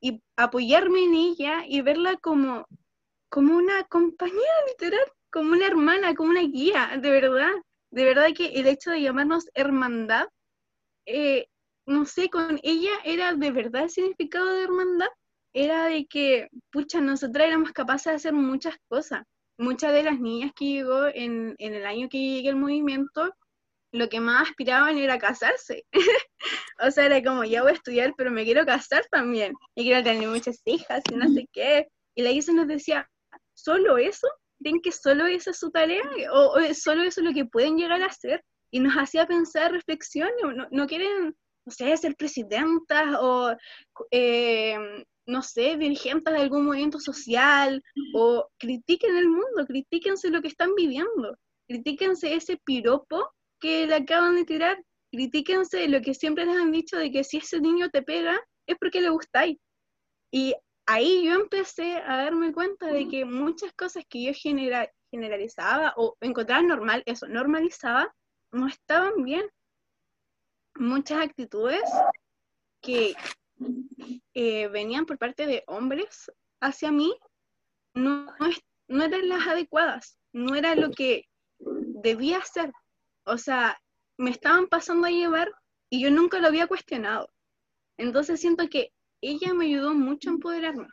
y 0.00 0.22
apoyarme 0.36 1.04
en 1.04 1.14
ella 1.14 1.64
y 1.66 1.82
verla 1.82 2.16
como, 2.16 2.66
como 3.28 3.56
una 3.56 3.84
compañera 3.84 4.66
literal, 4.68 5.06
como 5.30 5.52
una 5.52 5.66
hermana, 5.66 6.14
como 6.14 6.30
una 6.30 6.42
guía, 6.42 6.98
de 7.00 7.10
verdad, 7.10 7.52
de 7.90 8.04
verdad 8.04 8.28
que 8.34 8.46
el 8.46 8.66
hecho 8.66 8.90
de 8.90 9.02
llamarnos 9.02 9.50
hermandad, 9.52 10.26
eh, 11.06 11.48
no 11.86 12.04
sé, 12.06 12.30
con 12.30 12.58
ella 12.62 12.92
era 13.04 13.34
de 13.34 13.50
verdad 13.50 13.84
el 13.84 13.90
significado 13.90 14.46
de 14.46 14.64
hermandad 14.64 15.08
era 15.54 15.86
de 15.86 16.06
que, 16.06 16.48
pucha, 16.70 17.00
nosotras 17.00 17.46
éramos 17.46 17.72
capaces 17.72 18.06
de 18.06 18.16
hacer 18.16 18.32
muchas 18.32 18.76
cosas. 18.88 19.22
Muchas 19.56 19.92
de 19.92 20.02
las 20.02 20.18
niñas 20.18 20.50
que 20.56 20.64
llegó 20.64 21.06
en, 21.06 21.54
en 21.58 21.74
el 21.74 21.86
año 21.86 22.08
que 22.08 22.18
llegué 22.18 22.48
al 22.48 22.56
movimiento, 22.56 23.32
lo 23.92 24.08
que 24.08 24.18
más 24.18 24.48
aspiraban 24.48 24.98
era 24.98 25.16
casarse. 25.18 25.84
o 26.80 26.90
sea, 26.90 27.06
era 27.06 27.22
como, 27.22 27.44
ya 27.44 27.62
voy 27.62 27.70
a 27.70 27.74
estudiar, 27.74 28.14
pero 28.16 28.32
me 28.32 28.44
quiero 28.44 28.66
casar 28.66 29.06
también. 29.12 29.54
Y 29.76 29.84
quiero 29.84 30.02
tener 30.02 30.28
muchas 30.28 30.60
hijas 30.64 31.02
y 31.10 31.14
no 31.14 31.32
sé 31.32 31.48
qué. 31.52 31.86
Y 32.16 32.22
la 32.22 32.32
Isa 32.32 32.52
nos 32.52 32.66
decía, 32.66 33.08
¿solo 33.54 33.96
eso? 33.96 34.26
¿Creen 34.58 34.80
que 34.80 34.90
solo 34.90 35.26
esa 35.26 35.50
es 35.50 35.58
su 35.58 35.70
tarea? 35.70 36.02
¿O, 36.32 36.54
o 36.54 36.58
es 36.58 36.82
solo 36.82 37.04
eso 37.04 37.22
lo 37.22 37.32
que 37.32 37.44
pueden 37.44 37.76
llegar 37.78 38.02
a 38.02 38.06
hacer? 38.06 38.42
Y 38.72 38.80
nos 38.80 38.94
hacía 38.94 39.26
pensar, 39.26 39.70
reflexiones, 39.70 40.34
no, 40.42 40.66
no 40.68 40.86
quieren, 40.88 41.36
no 41.66 41.72
sé, 41.72 41.96
ser 41.96 42.16
presidentas 42.16 43.16
o... 43.20 43.54
eh, 44.10 45.04
no 45.26 45.42
sé, 45.42 45.76
dirigentes 45.78 46.32
de 46.34 46.40
algún 46.40 46.66
movimiento 46.66 47.00
social 47.00 47.82
o 48.14 48.46
critiquen 48.58 49.16
el 49.16 49.28
mundo, 49.28 49.66
critíquense 49.66 50.28
lo 50.30 50.42
que 50.42 50.48
están 50.48 50.74
viviendo, 50.74 51.38
critíquense 51.66 52.34
ese 52.34 52.58
piropo 52.58 53.30
que 53.60 53.86
le 53.86 53.94
acaban 53.94 54.36
de 54.36 54.44
tirar, 54.44 54.82
critíquense 55.10 55.88
lo 55.88 56.02
que 56.02 56.12
siempre 56.14 56.44
les 56.44 56.56
han 56.56 56.72
dicho 56.72 56.98
de 56.98 57.10
que 57.10 57.24
si 57.24 57.38
ese 57.38 57.60
niño 57.60 57.88
te 57.90 58.02
pega 58.02 58.38
es 58.66 58.76
porque 58.78 59.00
le 59.00 59.08
gustáis. 59.08 59.56
Y 60.30 60.54
ahí 60.86 61.24
yo 61.26 61.34
empecé 61.34 61.96
a 61.96 62.16
darme 62.24 62.52
cuenta 62.52 62.86
de 62.88 63.08
que 63.08 63.24
muchas 63.24 63.72
cosas 63.74 64.04
que 64.08 64.24
yo 64.24 64.32
genera- 64.34 64.90
generalizaba 65.10 65.94
o 65.96 66.16
encontraba 66.20 66.62
normal, 66.62 67.02
eso, 67.06 67.26
normalizaba, 67.28 68.12
no 68.52 68.66
estaban 68.66 69.22
bien. 69.24 69.48
Muchas 70.76 71.22
actitudes 71.22 71.82
que 72.80 73.14
eh, 74.34 74.68
venían 74.68 75.06
por 75.06 75.18
parte 75.18 75.46
de 75.46 75.62
hombres 75.66 76.30
hacia 76.60 76.90
mí 76.90 77.14
no, 77.94 78.26
no, 78.88 79.04
eran 79.04 79.28
las 79.28 79.46
adecuadas, 79.46 80.18
no 80.32 80.54
era 80.54 80.74
lo 80.74 80.90
que 80.90 81.28
debía 81.58 82.38
hacer. 82.38 82.72
O 83.24 83.38
sea, 83.38 83.78
me 84.18 84.30
estaban 84.30 84.66
pasando 84.66 85.06
a 85.06 85.10
llevar 85.10 85.52
y 85.88 86.02
yo 86.02 86.10
nunca 86.10 86.40
lo 86.40 86.48
había 86.48 86.66
cuestionado. 86.66 87.30
Entonces 87.96 88.40
siento 88.40 88.68
que 88.68 88.92
ella 89.20 89.54
me 89.54 89.66
ayudó 89.66 89.94
mucho 89.94 90.28
a 90.28 90.32
empoderarme. 90.32 90.88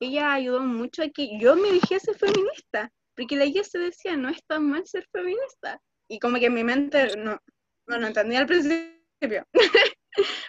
Ella 0.00 0.32
ayudó 0.32 0.60
mucho 0.60 1.02
a 1.02 1.08
que 1.08 1.38
yo 1.38 1.56
me 1.56 1.70
dijese 1.72 2.14
feminista, 2.14 2.90
porque 3.14 3.36
la 3.36 3.44
ella 3.44 3.64
se 3.64 3.78
decía, 3.78 4.16
no 4.16 4.28
es 4.28 4.42
tan 4.46 4.68
mal 4.68 4.86
ser 4.86 5.06
feminista. 5.12 5.80
Y 6.08 6.18
como 6.18 6.38
que 6.38 6.46
en 6.46 6.54
mi 6.54 6.64
mente 6.64 7.16
no, 7.16 7.38
no 7.86 7.98
lo 7.98 8.06
entendía 8.06 8.40
al 8.40 8.46
principio, 8.46 8.95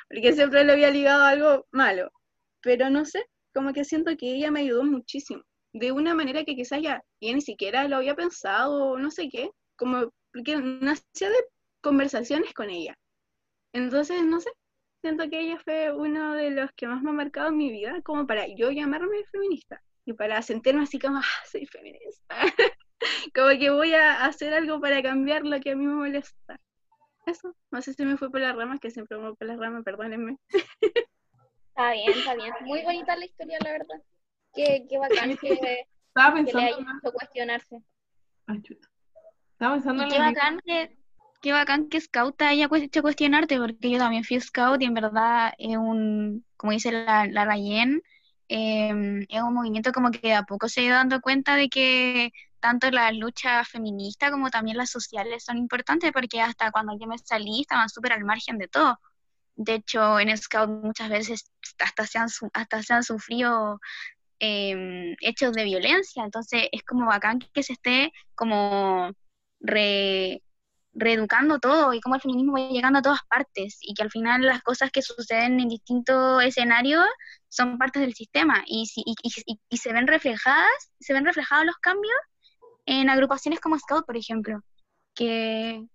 porque 0.10 0.34
siempre 0.34 0.64
le 0.64 0.74
había 0.74 0.92
ligado 0.92 1.24
algo 1.24 1.68
malo. 1.72 2.12
Pero 2.62 2.90
no 2.90 3.06
sé, 3.06 3.26
como 3.54 3.74
que 3.74 3.86
siento 3.86 4.16
que 4.18 4.36
ella 4.36 4.52
me 4.52 4.62
ayudó 4.62 4.84
muchísimo, 4.84 5.44
de 5.74 5.92
una 5.92 6.14
manera 6.16 6.44
que 6.44 6.56
quizás 6.56 6.82
ya, 6.82 7.04
ni 7.22 7.42
siquiera 7.42 7.88
lo 7.88 7.98
había 7.98 8.16
pensado, 8.16 8.98
no 8.98 9.12
sé 9.12 9.30
qué, 9.30 9.52
como 9.76 10.12
porque 10.34 10.58
nacía 10.58 11.30
de 11.30 11.46
conversaciones 11.82 12.54
con 12.54 12.70
ella. 12.70 12.96
Entonces, 13.74 14.24
no 14.24 14.40
sé, 14.42 14.52
siento 15.02 15.30
que 15.30 15.40
ella 15.42 15.60
fue 15.64 15.94
uno 15.94 16.34
de 16.34 16.52
los 16.52 16.72
que 16.76 16.88
más 16.88 17.02
me 17.02 17.12
ha 17.12 17.14
marcado 17.14 17.50
en 17.50 17.58
mi 17.58 17.72
vida, 17.72 18.02
como 18.04 18.28
para 18.28 18.48
yo 18.48 18.72
llamarme 18.72 19.24
feminista 19.32 19.82
y 20.06 20.14
para 20.14 20.42
sentirme 20.42 20.84
así 20.84 21.00
como, 21.00 21.18
ah, 21.18 21.46
soy 21.52 21.66
feminista. 21.66 22.36
como 23.36 23.50
que 23.60 23.70
voy 23.70 23.94
a 23.94 24.26
hacer 24.26 24.54
algo 24.54 24.80
para 24.82 25.02
cambiar 25.04 25.44
lo 25.44 25.60
que 25.60 25.72
a 25.72 25.76
mí 25.76 25.86
me 25.86 25.94
molesta. 25.94 26.60
Eso, 27.28 27.54
no 27.72 27.82
sé 27.82 27.94
si 27.94 28.06
me 28.06 28.16
fue 28.16 28.32
por 28.32 28.40
las 28.40 28.56
ramas, 28.56 28.80
que 28.80 28.90
siempre 28.90 29.18
me 29.18 29.26
voy 29.26 29.36
por 29.36 29.48
las 29.48 29.60
ramas, 29.60 29.84
perdónenme. 29.84 30.38
Está 31.70 31.92
bien, 31.92 32.12
está 32.12 32.36
bien. 32.36 32.54
Muy 32.62 32.82
bonita 32.84 33.18
la 33.18 33.26
historia, 33.26 33.58
la 33.66 33.72
verdad. 33.74 34.02
Qué, 34.56 34.86
qué 34.90 34.98
bacán 34.98 35.36
que, 35.36 35.50
Estaba 36.08 36.34
que 36.34 36.44
le 36.44 36.46
pensando 36.46 36.68
haya 36.68 36.98
hecho 37.04 37.12
cuestionarse. 37.12 37.84
Ay, 38.48 38.62
chuta. 38.62 38.88
Estaba 39.52 39.74
pensando 39.76 40.04
en 40.04 40.10
qué 40.10 40.20
bacán 40.20 40.60
que, 40.66 40.98
qué 41.42 41.52
bacán 41.52 41.90
que 41.90 42.00
Scout 42.00 42.38
te 42.38 42.46
haya 42.46 42.70
hecho 42.72 43.02
cuestionarte, 43.02 43.58
porque 43.58 43.90
yo 43.92 43.98
también 43.98 44.24
fui 44.24 44.40
Scout 44.40 44.82
y 44.82 44.86
en 44.86 44.94
verdad 44.94 45.52
es 45.58 45.76
un, 45.76 46.46
como 46.56 46.72
dice 46.72 46.94
la, 46.94 47.28
la 47.28 47.44
Rayen, 47.44 48.02
eh, 48.48 49.26
es 49.28 49.42
un 49.42 49.54
movimiento 49.54 49.92
como 49.92 50.12
que 50.12 50.30
de 50.30 50.34
a 50.34 50.44
poco 50.44 50.70
se 50.70 50.80
ha 50.80 50.84
ido 50.86 50.96
dando 50.96 51.20
cuenta 51.20 51.58
de 51.58 51.68
que 51.68 52.32
tanto 52.60 52.90
las 52.92 53.14
luchas 53.16 53.68
feministas 53.70 54.32
como 54.32 54.50
también 54.50 54.78
las 54.78 54.90
sociales 54.92 55.44
son 55.46 55.58
importantes 55.58 56.12
porque 56.14 56.42
hasta 56.42 56.72
cuando 56.72 56.98
yo 57.00 57.08
me 57.08 57.18
salí 57.20 57.62
estaban 57.62 57.90
súper 57.90 58.14
al 58.14 58.26
margen 58.26 58.58
de 58.58 58.68
todo. 58.68 59.00
De 59.56 59.76
hecho, 59.76 60.20
en 60.20 60.36
Scout 60.38 60.70
muchas 60.70 61.10
veces 61.10 61.52
hasta 61.80 62.06
se 62.08 62.20
han, 62.20 62.28
hasta 62.54 62.84
se 62.84 62.94
han 62.94 63.04
sufrido 63.04 63.80
em, 64.40 65.16
hechos 65.22 65.54
de 65.54 65.64
violencia, 65.64 66.24
entonces 66.24 66.68
es 66.72 66.84
como 66.84 67.08
bacán 67.08 67.40
que 67.40 67.64
se 67.64 67.74
esté 67.74 68.12
como 68.36 69.12
re- 69.60 70.44
reeducando 70.94 71.60
todo 71.60 71.94
y 71.94 72.02
cómo 72.02 72.16
el 72.16 72.22
feminismo 72.22 72.54
va 72.54 72.70
llegando 72.70 73.00
a 73.00 73.02
todas 73.02 73.22
partes 73.30 73.80
y 73.82 73.94
que 73.94 74.04
al 74.04 74.12
final 74.12 74.42
las 74.44 74.62
cosas 74.64 74.92
que 74.92 75.02
suceden 75.02 75.60
en 75.60 75.70
distintos 75.70 76.44
escenarios 76.44 77.06
son 77.50 77.78
partes 77.78 78.02
del 78.02 78.14
sistema 78.16 78.64
y, 78.68 78.86
si, 78.88 79.04
y 79.70 79.78
se 79.78 79.94
ven 79.94 80.08
reflejadas, 80.08 80.92
se 81.00 81.14
ven 81.14 81.26
reflejados 81.26 81.66
los 81.66 81.78
cambios 81.78 82.16
en 82.88 83.10
agrupaciones 83.12 83.62
como 83.62 83.80
Scout, 83.80 84.08
por 84.08 84.18
ejemplo, 84.18 84.62
que 85.16 85.86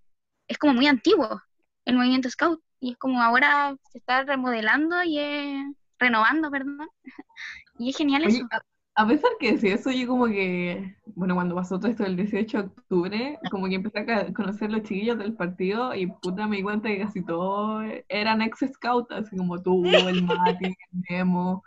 es 0.49 0.59
como 0.59 0.75
muy 0.75 0.87
antiguo 0.89 1.43
el 1.87 1.97
movimiento 1.97 2.31
Scout 2.31 2.63
y 2.81 2.93
es 2.93 2.99
como 2.99 3.23
ahora 3.23 3.77
se 3.93 3.99
está 3.99 4.25
remodelando 4.25 5.03
y 5.05 5.19
es- 5.21 5.67
renovando, 6.01 6.51
perdón, 6.51 6.89
y 7.79 7.91
es 7.91 7.97
genial 7.99 8.25
Oye, 8.25 8.47
eso. 8.47 8.51
a, 8.51 9.03
a 9.03 9.09
pesar 9.09 9.31
que 9.41 9.59
sí, 9.59 9.69
eso 9.69 9.91
yo 9.91 10.07
como 10.07 10.27
que, 10.27 10.97
bueno, 11.07 11.35
cuando 11.35 11.55
pasó 11.55 11.79
todo 11.79 11.91
esto 11.91 12.05
del 12.05 12.17
18 12.17 12.59
de 12.63 12.65
octubre, 12.69 13.39
como 13.49 13.67
que 13.69 13.75
empecé 13.77 14.01
a 14.01 14.33
conocer 14.33 14.71
los 14.71 14.83
chiquillos 14.83 15.19
del 15.19 15.35
partido 15.35 15.95
y 15.95 16.07
puta 16.07 16.47
me 16.47 16.57
di 16.59 16.63
cuenta 16.63 16.89
que 16.89 17.01
casi 17.01 17.25
todos 17.25 17.85
eran 18.09 18.43
ex 18.43 18.61
scout, 18.75 19.11
así 19.13 19.37
como 19.37 19.61
tú, 19.63 20.07
el 20.09 20.23
Mati, 20.23 20.67
el 20.93 21.01
Nemo. 21.11 21.65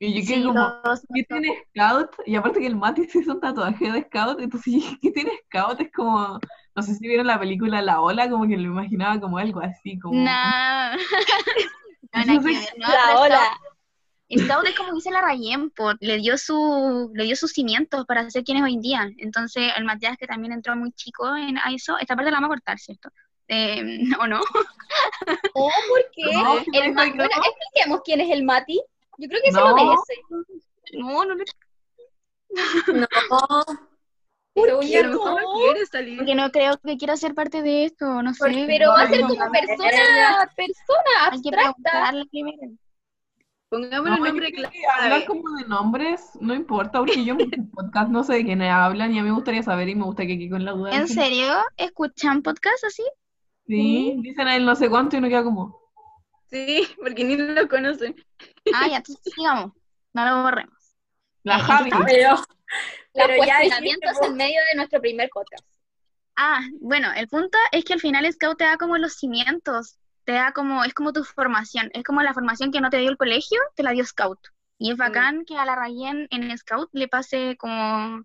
Y 0.00 0.14
yo 0.14 0.26
quedé 0.26 0.36
Sí, 0.40 0.44
como, 0.44 0.72
todos- 0.82 1.00
¿qué 1.12 1.24
tiene 1.24 1.64
scout? 1.70 2.10
Y 2.26 2.36
aparte 2.36 2.60
que 2.60 2.66
el 2.68 2.76
Mati 2.76 3.04
se 3.08 3.18
hizo 3.18 3.32
un 3.34 3.40
tatuaje 3.40 3.90
de 3.90 4.02
scout, 4.02 4.40
entonces 4.40 4.74
¿qué 5.02 5.10
tiene 5.10 5.32
scout? 5.46 5.80
Es 5.80 5.90
como, 5.92 6.38
no 6.76 6.82
sé 6.82 6.94
si 6.94 7.06
vieron 7.08 7.26
la 7.26 7.38
película 7.40 7.82
La 7.82 8.00
Ola, 8.00 8.30
como 8.30 8.46
que 8.46 8.56
lo 8.56 8.62
imaginaba 8.70 9.20
como 9.20 9.38
algo 9.38 9.60
así, 9.60 9.98
como... 9.98 10.20
Nah. 10.22 10.96
No, 12.10 12.20
nada 12.24 12.24
que 12.24 12.32
Entonces, 12.48 12.70
ver, 12.72 12.78
no, 12.78 12.88
La 12.88 13.20
ola. 13.20 13.40
Scout- 14.30 14.44
Scout 14.44 14.66
es 14.68 14.76
como 14.78 14.94
dice 14.94 15.10
la 15.10 15.20
Rayen, 15.20 15.70
po, 15.70 15.92
le 16.00 16.16
dio 16.18 16.38
su, 16.38 17.10
le 17.14 17.24
dio 17.24 17.36
sus 17.36 17.52
cimientos 17.52 18.06
para 18.06 18.28
ser 18.30 18.44
quien 18.44 18.56
es 18.58 18.62
hoy 18.64 18.74
en 18.74 18.80
día. 18.80 19.10
Entonces, 19.18 19.72
el 19.76 19.84
Matías 19.84 20.16
que 20.16 20.26
también 20.26 20.52
entró 20.54 20.74
muy 20.76 20.92
chico 20.92 21.34
en 21.36 21.58
a 21.58 21.70
eso, 21.72 21.98
esta 21.98 22.14
parte 22.16 22.30
la 22.30 22.36
vamos 22.38 22.48
a 22.48 22.54
cortar, 22.56 22.78
¿cierto? 22.78 23.10
Eh, 23.48 23.82
¿O 24.20 24.26
no? 24.26 24.40
Oh, 25.54 25.70
¿por 25.88 26.10
qué? 26.12 26.32
No, 26.32 26.58
El 26.72 26.88
no, 26.88 26.94
Ma- 26.94 27.06
no. 27.06 27.14
Bueno, 27.16 27.30
expliquemos 27.44 28.00
quién 28.04 28.20
es 28.22 28.30
el 28.30 28.44
Mati. 28.44 28.80
Yo 29.18 29.28
creo 29.28 29.40
que 29.44 29.52
se 29.52 29.58
No. 29.60 29.68
lo 29.68 29.74
merece. 29.76 30.14
No, 30.94 31.24
no, 31.24 31.34
no, 31.34 31.44
No. 32.94 33.06
A 34.56 34.66
lo 34.66 34.80
mejor 34.80 35.42
no 35.42 35.54
quiere 35.60 35.86
salir. 35.86 36.16
porque 36.18 36.34
no 36.34 36.50
creo 36.50 36.76
que 36.84 36.96
quiera 36.96 37.16
ser 37.16 37.34
parte 37.34 37.62
de 37.62 37.84
esto, 37.84 38.22
no 38.22 38.34
sé. 38.34 38.64
Pero 38.66 38.88
va 38.90 39.02
a 39.02 39.06
ser 39.08 39.20
no, 39.20 39.28
como 39.28 39.44
no. 39.44 39.50
persona, 39.52 40.50
persona 40.56 41.10
Hay 41.30 41.42
que 41.42 41.48
abstracta. 41.48 41.72
preguntarle 41.74 42.26
primero. 42.30 42.58
Pongámosle 43.70 44.16
No, 44.18 44.24
nombre 44.24 44.46
que 44.50 44.56
clave. 44.56 44.76
hablar 45.00 45.26
como 45.26 45.50
de 45.58 45.64
nombres 45.68 46.30
no 46.40 46.54
importa, 46.54 46.98
porque 47.00 47.22
yo 47.24 47.34
en 47.34 47.36
mi 47.36 47.46
podcast 47.74 48.10
no 48.10 48.24
sé 48.24 48.32
de 48.34 48.44
quiénes 48.46 48.70
hablan 48.72 49.12
y 49.14 49.18
a 49.18 49.22
mí 49.22 49.28
me 49.28 49.34
gustaría 49.34 49.62
saber 49.62 49.88
y 49.90 49.94
me 49.94 50.04
gusta 50.04 50.26
que 50.26 50.32
aquí 50.34 50.48
con 50.48 50.64
la 50.64 50.72
duda. 50.72 50.92
¿En 50.96 51.06
serio? 51.06 51.52
¿Escuchan 51.76 52.42
podcast 52.42 52.82
así? 52.84 53.04
Sí, 53.66 54.16
dicen 54.22 54.48
el 54.48 54.64
no 54.64 54.74
sé 54.74 54.88
cuánto 54.88 55.16
y 55.16 55.18
uno 55.18 55.28
queda 55.28 55.44
como. 55.44 55.78
Sí, 56.50 56.88
porque 57.02 57.24
ni 57.24 57.36
lo 57.36 57.68
conocen. 57.68 58.14
Ah, 58.74 58.88
ya, 58.88 58.98
entonces 58.98 59.32
sigamos. 59.34 59.72
No 60.12 60.24
lo 60.24 60.42
borremos. 60.42 60.96
La 61.42 61.58
Javi. 61.58 61.90
Pero, 62.06 62.30
Los 62.30 62.46
pero 63.12 63.44
ya 63.44 63.56
cuestionamientos 63.58 64.10
dijiste, 64.10 64.26
en 64.26 64.36
medio 64.36 64.60
de 64.70 64.76
nuestro 64.76 65.00
primer 65.00 65.28
podcast. 65.30 65.64
Ah, 66.36 66.60
bueno, 66.80 67.08
el 67.16 67.26
punto 67.28 67.58
es 67.72 67.84
que 67.84 67.94
al 67.94 68.00
final 68.00 68.30
Scout 68.32 68.58
te 68.58 68.64
da 68.64 68.76
como 68.76 68.96
los 68.96 69.14
cimientos, 69.14 69.98
te 70.24 70.32
da 70.32 70.52
como, 70.52 70.84
es 70.84 70.94
como 70.94 71.12
tu 71.12 71.24
formación, 71.24 71.90
es 71.94 72.04
como 72.04 72.22
la 72.22 72.34
formación 72.34 72.70
que 72.70 72.80
no 72.80 72.90
te 72.90 72.98
dio 72.98 73.10
el 73.10 73.16
colegio, 73.16 73.58
te 73.74 73.82
la 73.82 73.90
dio 73.90 74.04
Scout. 74.04 74.38
Y 74.78 74.92
es 74.92 74.96
bacán 74.96 75.44
que 75.44 75.56
a 75.56 75.64
la 75.64 75.74
Rayen 75.74 76.28
en 76.30 76.56
Scout 76.56 76.90
le 76.92 77.08
pase 77.08 77.56
como, 77.58 78.22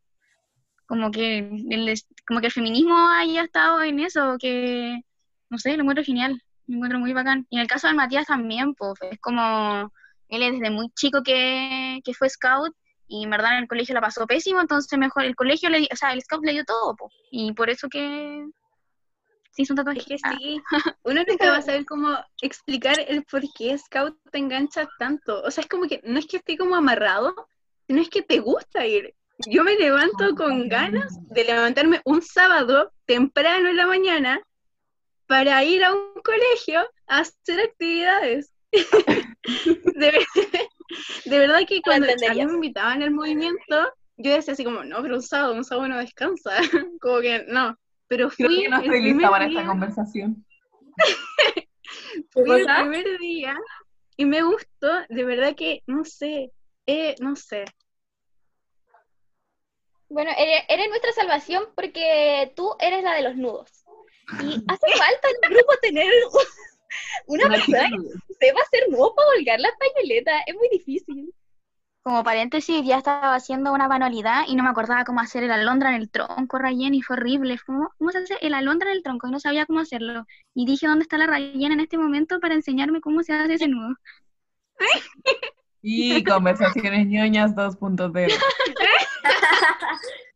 como 0.86 1.10
que 1.10 1.40
el, 1.40 1.94
como 2.28 2.40
que 2.40 2.48
el 2.48 2.52
feminismo 2.52 2.96
haya 3.10 3.44
estado 3.44 3.82
en 3.82 4.00
eso, 4.00 4.38
que, 4.40 5.02
no 5.50 5.58
sé, 5.58 5.76
lo 5.76 5.82
encuentro 5.82 6.06
genial, 6.06 6.40
lo 6.68 6.76
encuentro 6.76 7.00
muy 7.00 7.14
bacán. 7.14 7.48
Y 7.50 7.58
en 7.58 7.62
el 7.62 7.68
caso 7.68 7.88
de 7.88 7.94
Matías 7.94 8.28
también, 8.28 8.74
pues, 8.76 8.94
es 9.02 9.20
como, 9.20 9.92
él 10.30 10.44
es 10.44 10.54
desde 10.54 10.70
muy 10.70 10.90
chico 10.96 11.22
que, 11.24 12.02
que 12.04 12.14
fue 12.14 12.30
Scout, 12.30 12.74
y 13.08 13.24
en 13.24 13.30
verdad 13.30 13.54
en 13.54 13.64
el 13.64 13.68
colegio 13.68 13.94
la 13.94 14.02
pasó 14.02 14.26
pésimo, 14.26 14.62
entonces 14.62 14.98
mejor 14.98 15.26
el 15.26 15.36
colegio 15.36 15.70
le, 15.70 15.88
o 15.92 15.96
sea, 15.96 16.14
el 16.14 16.22
scout 16.22 16.44
le 16.44 16.54
dio 16.54 16.66
todo, 16.66 16.96
po. 16.96 17.12
y 17.30 17.54
por 17.54 17.70
eso 17.70 17.88
que 17.90 18.44
se 19.52 19.62
hizo 19.62 19.74
un 19.74 19.78
tatuaje. 19.78 20.00
Es 20.00 20.06
que 20.06 20.18
Ah, 20.24 20.36
sí, 20.38 20.62
uno 21.04 21.24
nunca 21.28 21.52
va 21.52 21.58
a 21.58 21.62
saber 21.62 21.86
cómo 21.86 22.18
explicar 22.42 23.00
el 23.08 23.24
por 23.24 23.42
qué 23.56 23.78
Scout 23.78 24.18
te 24.32 24.40
engancha 24.40 24.90
tanto. 24.98 25.42
O 25.44 25.52
sea, 25.52 25.62
es 25.62 25.70
como 25.70 25.88
que 25.88 26.02
no 26.04 26.18
es 26.18 26.26
que 26.26 26.38
esté 26.38 26.58
como 26.58 26.76
amarrado, 26.76 27.36
sino 27.88 28.02
es 28.02 28.10
que 28.10 28.24
te 28.24 28.40
gusta 28.40 28.86
ir. 28.86 29.14
Yo 29.48 29.64
me 29.64 29.76
levanto 29.76 30.36
con 30.36 30.70
ganas 30.70 31.16
de 31.30 31.44
levantarme 31.44 32.02
un 32.06 32.22
sábado 32.22 32.94
temprano 33.06 33.70
en 33.70 33.78
la 33.78 33.88
mañana 33.88 34.42
para 35.28 35.64
ir 35.64 35.84
a 35.84 35.94
un 35.94 36.14
colegio 36.24 36.82
a 37.08 37.20
hacer 37.20 37.60
actividades. 37.62 38.52
De, 39.96 40.12
ver- 40.12 40.26
de 41.26 41.38
verdad 41.40 41.60
que 41.68 41.82
cuando 41.82 42.08
a 42.08 42.34
mí 42.34 42.46
me 42.46 42.54
invitaban 42.54 43.04
al 43.04 43.12
movimiento, 43.12 43.94
yo 44.18 44.32
decía 44.34 44.54
así 44.54 44.64
como, 44.64 44.84
no, 44.84 45.02
pero 45.02 45.16
un 45.16 45.22
sábado, 45.22 45.54
un 45.54 45.64
sábado 45.66 45.90
no 45.90 45.98
descansa. 45.98 46.52
Como 47.02 47.20
que 47.20 47.44
no. 47.48 47.78
Pero 48.08 48.30
fui 48.30 48.46
Creo 48.46 48.62
que 48.62 48.70
no 48.70 48.78
el 48.78 48.84
estoy 48.84 49.02
lista 49.02 49.18
primer 49.18 49.32
para 49.32 49.46
día- 49.48 49.60
esta 49.60 49.70
conversación. 49.70 50.46
Fui 52.32 52.52
el 52.52 52.66
primer 52.68 53.18
día 53.20 53.58
y 54.18 54.26
me 54.26 54.44
gustó, 54.44 54.88
de 55.10 55.24
verdad 55.24 55.56
que, 55.56 55.82
no 55.88 56.06
sé, 56.06 56.52
eh, 56.86 57.16
no 57.20 57.36
sé. 57.36 57.66
Bueno, 60.10 60.32
eres, 60.38 60.64
eres 60.70 60.90
nuestra 60.90 61.12
salvación 61.14 61.66
porque 61.76 62.54
tú 62.56 62.76
eres 62.80 63.04
la 63.04 63.14
de 63.16 63.24
los 63.24 63.36
nudos. 63.36 63.83
Y 64.42 64.64
hace 64.68 64.98
falta 64.98 65.30
en 65.30 65.52
el 65.52 65.58
grupo 65.58 65.74
tener 65.82 66.12
una 67.28 67.50
persona 67.50 67.90
que 67.90 68.36
sepa 68.40 68.62
hacer 68.62 68.90
nudos 68.90 69.14
para 69.16 69.28
holgar 69.38 69.60
la 69.60 69.70
pañoleta. 69.78 70.32
Es 70.46 70.56
muy 70.56 70.70
difícil. 70.72 71.34
Como 72.04 72.24
paréntesis, 72.24 72.86
ya 72.86 72.98
estaba 72.98 73.34
haciendo 73.34 73.72
una 73.72 73.88
manualidad 73.88 74.44
y 74.48 74.56
no 74.56 74.64
me 74.64 74.70
acordaba 74.70 75.06
cómo 75.06 75.22
hacer 75.22 75.44
el 75.44 75.52
alondra 75.52 75.96
en 75.96 76.02
el 76.02 76.10
tronco, 76.10 76.58
Rayen, 76.58 76.94
y 76.94 77.02
fue 77.02 77.16
horrible. 77.16 77.58
Fue 77.58 77.76
como, 77.76 77.90
¿cómo 77.98 78.12
se 78.12 78.18
hace 78.18 78.38
el 78.42 78.54
alondra 78.54 78.92
en 78.92 78.98
el 78.98 79.04
tronco? 79.04 79.28
Y 79.28 79.32
no 79.32 79.40
sabía 79.40 79.66
cómo 79.66 79.80
hacerlo. 79.80 80.26
Y 80.54 80.66
dije, 80.66 80.88
¿dónde 80.88 81.04
está 81.04 81.18
la 81.18 81.28
Rayen 81.28 81.72
en 81.72 81.80
este 81.80 81.98
momento 81.98 82.42
para 82.42 82.56
enseñarme 82.56 83.00
cómo 83.00 83.24
se 83.24 83.32
hace 83.32 83.54
ese 83.54 83.70
nudo? 83.70 83.96
Y 85.82 86.24
conversaciones 86.24 87.08
ñoñas 87.08 87.56
2.0. 87.56 88.14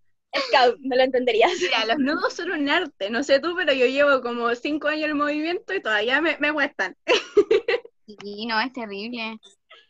Scout, 0.47 0.77
no 0.79 0.95
lo 0.95 1.03
entenderías. 1.03 1.51
Mira, 1.61 1.85
los 1.85 1.97
nudos 1.99 2.33
son 2.33 2.51
un 2.51 2.69
arte, 2.69 3.09
no 3.09 3.23
sé 3.23 3.39
tú, 3.39 3.55
pero 3.55 3.73
yo 3.73 3.85
llevo 3.85 4.21
como 4.21 4.53
cinco 4.55 4.87
años 4.87 5.03
en 5.03 5.09
el 5.11 5.15
movimiento 5.15 5.73
y 5.73 5.81
todavía 5.81 6.21
me, 6.21 6.37
me 6.39 6.53
cuestan. 6.53 6.95
Sí, 8.21 8.45
no, 8.45 8.57
es 8.61 8.71
terrible. 8.71 9.37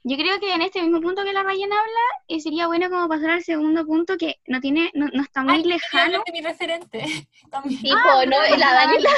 Yo 0.04 0.18
creo 0.18 0.40
que 0.40 0.52
en 0.52 0.62
este 0.64 0.82
mismo 0.82 1.02
punto 1.02 1.24
que 1.24 1.34
la 1.34 1.44
Rayen 1.44 1.72
habla, 1.72 2.00
eh, 2.28 2.40
sería 2.40 2.66
bueno 2.66 2.90
como 2.90 3.08
pasar 3.08 3.30
al 3.30 3.44
segundo 3.44 3.86
punto 3.86 4.18
que 4.18 4.40
no 4.48 4.60
tiene, 4.60 4.90
no, 4.96 5.06
no 5.14 5.22
está 5.22 5.44
muy 5.44 5.54
Ay, 5.54 5.62
quería 5.64 5.76
lejano. 5.76 6.24
de 6.26 6.32
mi 6.32 6.42
referente. 6.42 7.04
También. 7.52 7.82
Tipo, 7.82 8.26
¿no? 8.26 8.58
La 8.58 8.74
Dani 8.74 9.04
la... 9.04 9.12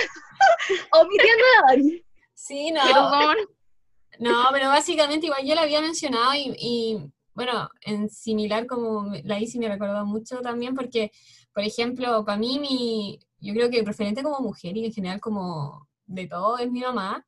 Omitiendo 0.99 1.43
a 1.43 1.61
la 1.61 1.67
Dani. 1.69 2.03
Sí, 2.34 2.71
no. 2.71 2.82
Perdón. 2.82 3.38
No, 4.19 4.47
pero 4.51 4.67
básicamente 4.67 5.27
igual 5.27 5.45
yo 5.45 5.55
la 5.55 5.61
había 5.61 5.80
mencionado 5.80 6.34
y, 6.34 6.53
y, 6.57 6.97
bueno, 7.39 7.69
en 7.83 8.09
similar 8.09 8.67
como 8.67 9.13
la 9.23 9.39
Isi 9.39 9.59
me 9.59 9.69
recordó 9.69 10.05
mucho 10.05 10.41
también 10.41 10.75
porque, 10.75 11.09
por 11.53 11.63
ejemplo, 11.63 12.25
para 12.25 12.37
mí, 12.37 12.59
mi, 12.59 13.17
yo 13.39 13.53
creo 13.53 13.69
que 13.69 13.79
el 13.79 13.85
referente 13.85 14.23
como 14.23 14.41
mujer 14.41 14.75
y 14.75 14.83
en 14.83 14.91
general 14.91 15.21
como 15.21 15.87
de 16.05 16.27
todo 16.27 16.57
es 16.57 16.69
mi 16.69 16.81
mamá. 16.81 17.25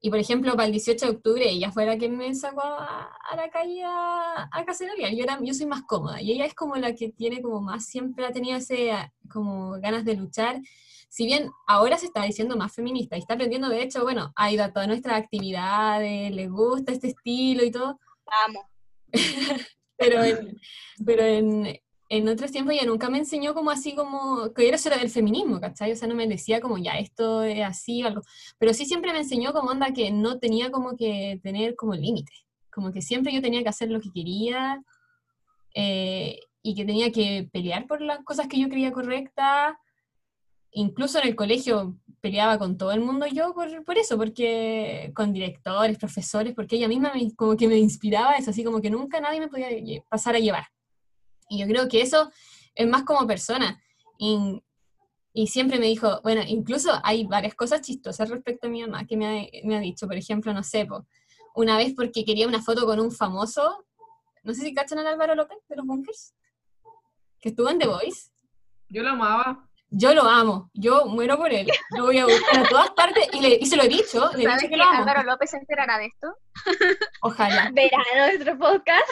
Y 0.00 0.10
por 0.10 0.20
ejemplo, 0.20 0.52
para 0.52 0.66
el 0.66 0.70
18 0.70 1.06
de 1.06 1.10
octubre 1.10 1.50
ella 1.50 1.72
fue 1.72 1.86
la 1.86 1.98
que 1.98 2.08
me 2.08 2.32
sacó 2.36 2.62
a, 2.62 3.10
la 3.34 3.50
calle 3.50 3.82
a, 3.82 4.48
a. 4.52 4.64
Yo, 5.10 5.24
era, 5.24 5.40
yo 5.42 5.54
soy 5.54 5.66
más 5.66 5.82
cómoda 5.88 6.22
y 6.22 6.30
ella 6.30 6.44
es 6.44 6.54
como 6.54 6.76
la 6.76 6.94
que 6.94 7.08
tiene 7.08 7.42
como 7.42 7.60
más, 7.60 7.86
siempre 7.86 8.24
ha 8.24 8.32
tenido 8.32 8.56
ese 8.58 8.92
ah, 8.92 9.12
como 9.28 9.72
ganas 9.80 10.04
de 10.04 10.14
luchar. 10.14 10.60
Si 11.08 11.26
bien 11.26 11.50
ahora 11.66 11.98
se 11.98 12.06
está 12.06 12.22
diciendo 12.22 12.56
más 12.56 12.72
feminista 12.72 13.16
y 13.16 13.20
está 13.20 13.34
aprendiendo, 13.34 13.68
de 13.68 13.82
hecho, 13.82 14.04
bueno, 14.04 14.32
ha 14.36 14.52
ido 14.52 14.62
a 14.62 14.72
todas 14.72 14.86
nuestras 14.86 15.20
actividades, 15.20 16.30
le 16.32 16.46
gusta 16.46 16.92
este 16.92 17.08
estilo 17.08 17.64
y 17.64 17.72
todo, 17.72 17.98
Vamos. 18.24 18.71
pero 19.96 20.22
en, 20.24 20.60
pero 21.04 21.22
en, 21.22 21.80
en 22.08 22.28
otros 22.28 22.50
tiempos 22.50 22.74
ella 22.74 22.86
nunca 22.86 23.08
me 23.08 23.18
enseñó 23.18 23.54
como 23.54 23.70
así 23.70 23.94
como, 23.94 24.52
que 24.54 24.66
era 24.66 24.76
eso 24.76 24.88
era 24.88 24.98
del 24.98 25.10
feminismo, 25.10 25.60
¿cachai? 25.60 25.92
O 25.92 25.96
sea, 25.96 26.08
no 26.08 26.14
me 26.14 26.26
decía 26.26 26.60
como 26.60 26.78
ya 26.78 26.98
esto 26.98 27.42
es 27.42 27.64
así 27.64 28.02
o 28.02 28.08
algo, 28.08 28.22
pero 28.58 28.74
sí 28.74 28.84
siempre 28.84 29.12
me 29.12 29.20
enseñó 29.20 29.52
como 29.52 29.70
onda 29.70 29.92
que 29.92 30.10
no 30.10 30.38
tenía 30.38 30.70
como 30.70 30.96
que 30.96 31.40
tener 31.42 31.76
como 31.76 31.94
límites, 31.94 32.44
como 32.70 32.92
que 32.92 33.02
siempre 33.02 33.32
yo 33.32 33.40
tenía 33.40 33.62
que 33.62 33.68
hacer 33.68 33.90
lo 33.90 34.00
que 34.00 34.10
quería, 34.12 34.82
eh, 35.74 36.40
y 36.62 36.74
que 36.74 36.84
tenía 36.84 37.10
que 37.10 37.48
pelear 37.52 37.86
por 37.86 38.00
las 38.00 38.22
cosas 38.24 38.46
que 38.46 38.58
yo 38.60 38.68
creía 38.68 38.92
correctas. 38.92 39.74
Incluso 40.72 41.18
en 41.18 41.28
el 41.28 41.36
colegio 41.36 41.98
peleaba 42.20 42.58
con 42.58 42.78
todo 42.78 42.92
el 42.92 43.00
mundo 43.00 43.26
yo 43.26 43.52
por, 43.52 43.84
por 43.84 43.98
eso, 43.98 44.16
porque 44.16 45.12
con 45.14 45.32
directores, 45.32 45.98
profesores, 45.98 46.54
porque 46.54 46.76
ella 46.76 46.88
misma 46.88 47.12
me- 47.14 47.34
como 47.34 47.56
que 47.56 47.68
me 47.68 47.76
inspiraba, 47.78 48.34
es 48.36 48.48
así 48.48 48.64
como 48.64 48.80
que 48.80 48.88
nunca 48.90 49.20
nadie 49.20 49.40
me 49.40 49.48
podía 49.48 49.68
pasar 50.08 50.34
a 50.34 50.38
llevar. 50.38 50.64
Y 51.48 51.58
yo 51.58 51.66
creo 51.66 51.88
que 51.88 52.00
eso 52.00 52.30
es 52.74 52.88
más 52.88 53.02
como 53.04 53.26
persona. 53.26 53.82
Y, 54.18 54.62
y 55.34 55.46
siempre 55.48 55.78
me 55.78 55.86
dijo, 55.86 56.20
bueno, 56.22 56.42
incluso 56.46 56.90
hay 57.04 57.24
varias 57.26 57.54
cosas 57.54 57.80
chistosas 57.82 58.30
respecto 58.30 58.66
a 58.66 58.70
mi 58.70 58.80
mamá 58.82 59.06
que 59.06 59.16
me 59.16 59.26
ha, 59.26 59.66
me 59.66 59.76
ha 59.76 59.80
dicho, 59.80 60.06
por 60.06 60.16
ejemplo, 60.16 60.54
no 60.54 60.62
sé, 60.62 60.86
po, 60.86 61.06
una 61.54 61.76
vez 61.76 61.92
porque 61.94 62.24
quería 62.24 62.46
una 62.48 62.62
foto 62.62 62.86
con 62.86 62.98
un 62.98 63.10
famoso, 63.10 63.84
no 64.42 64.54
sé 64.54 64.62
si 64.62 64.72
cachan 64.72 65.00
al 65.00 65.06
Álvaro 65.06 65.34
López 65.34 65.58
de 65.68 65.76
los 65.76 65.84
Bunkers, 65.86 66.34
que 67.40 67.50
estuvo 67.50 67.68
en 67.68 67.78
The 67.78 67.88
Voice. 67.88 68.30
Yo 68.88 69.02
lo 69.02 69.10
amaba. 69.10 69.68
Yo 69.94 70.14
lo 70.14 70.22
amo, 70.22 70.70
yo 70.72 71.04
muero 71.04 71.36
por 71.36 71.52
él, 71.52 71.66
lo 71.96 72.04
voy 72.06 72.16
a 72.18 72.24
buscar 72.24 72.64
a 72.64 72.68
todas 72.68 72.90
partes 72.92 73.28
y, 73.32 73.40
le, 73.42 73.58
y 73.60 73.66
se 73.66 73.76
lo 73.76 73.82
he 73.82 73.88
dicho, 73.88 74.30
le 74.34 74.44
he 74.44 74.46
¿Sabes 74.46 74.62
dicho 74.62 74.62
que 74.62 74.68
que 74.70 74.76
lo 74.78 74.84
amo. 74.84 74.98
Álvaro 75.00 75.22
López 75.24 75.50
se 75.50 75.58
enterará 75.58 75.98
de 75.98 76.06
esto? 76.06 76.34
Ojalá. 77.20 77.70
Verá 77.74 77.98
nuestro 78.16 78.58
podcast. 78.58 79.04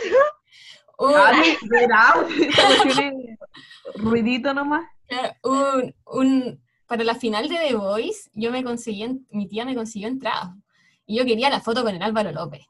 Un- 0.97 1.13
Dani, 1.13 1.57
verá, 1.63 2.15
es 2.29 3.95
ruidito 3.97 4.55
nomás. 4.55 4.85
Un, 5.43 5.95
un- 6.07 6.63
para 6.87 7.05
la 7.05 7.15
final 7.15 7.49
de 7.49 7.57
The 7.57 7.75
Voice, 7.75 8.31
yo 8.35 8.51
me 8.51 8.65
conseguí, 8.65 9.03
en- 9.05 9.27
mi 9.31 9.49
tía 9.49 9.65
me 9.65 9.75
consiguió 9.75 10.09
entradas. 10.09 10.49
Y 11.07 11.19
yo 11.19 11.25
quería 11.25 11.51
la 11.51 11.61
foto 11.61 11.83
con 11.85 11.95
el 11.95 12.03
Álvaro 12.03 12.33
López. 12.33 12.63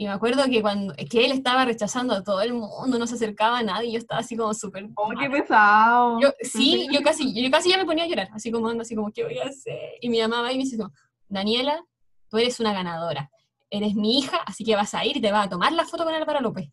Y 0.00 0.06
me 0.06 0.12
acuerdo 0.12 0.44
que 0.48 0.62
cuando 0.62 0.94
que 0.94 1.26
él 1.26 1.32
estaba 1.32 1.66
rechazando 1.66 2.14
a 2.14 2.24
todo 2.24 2.40
el 2.40 2.54
mundo, 2.54 2.98
no 2.98 3.06
se 3.06 3.16
acercaba 3.16 3.58
a 3.58 3.62
nadie, 3.62 3.92
yo 3.92 3.98
estaba 3.98 4.22
así 4.22 4.34
como 4.34 4.54
súper... 4.54 4.88
Oh, 4.94 5.10
qué 5.10 5.28
pesado. 5.28 6.18
Yo, 6.18 6.32
sí, 6.40 6.88
yo 6.90 7.02
casi, 7.02 7.34
yo 7.34 7.50
casi 7.50 7.68
ya 7.68 7.76
me 7.76 7.84
ponía 7.84 8.04
a 8.04 8.06
llorar, 8.06 8.30
así 8.32 8.50
como 8.50 8.66
ando, 8.68 8.80
así 8.80 8.94
como, 8.94 9.12
¿qué 9.12 9.24
voy 9.24 9.38
a 9.38 9.44
hacer? 9.44 9.98
Y 10.00 10.08
mi 10.08 10.18
mamá 10.18 10.40
va 10.40 10.52
y 10.52 10.56
me 10.56 10.64
dice, 10.64 10.78
como, 10.78 10.90
Daniela, 11.28 11.84
tú 12.30 12.38
eres 12.38 12.58
una 12.60 12.72
ganadora, 12.72 13.30
eres 13.68 13.94
mi 13.94 14.18
hija, 14.18 14.38
así 14.46 14.64
que 14.64 14.74
vas 14.74 14.94
a 14.94 15.04
ir 15.04 15.18
y 15.18 15.20
te 15.20 15.32
vas 15.32 15.44
a 15.44 15.50
tomar 15.50 15.70
la 15.72 15.84
foto 15.84 16.04
con 16.04 16.14
Álvaro 16.14 16.40
López. 16.40 16.70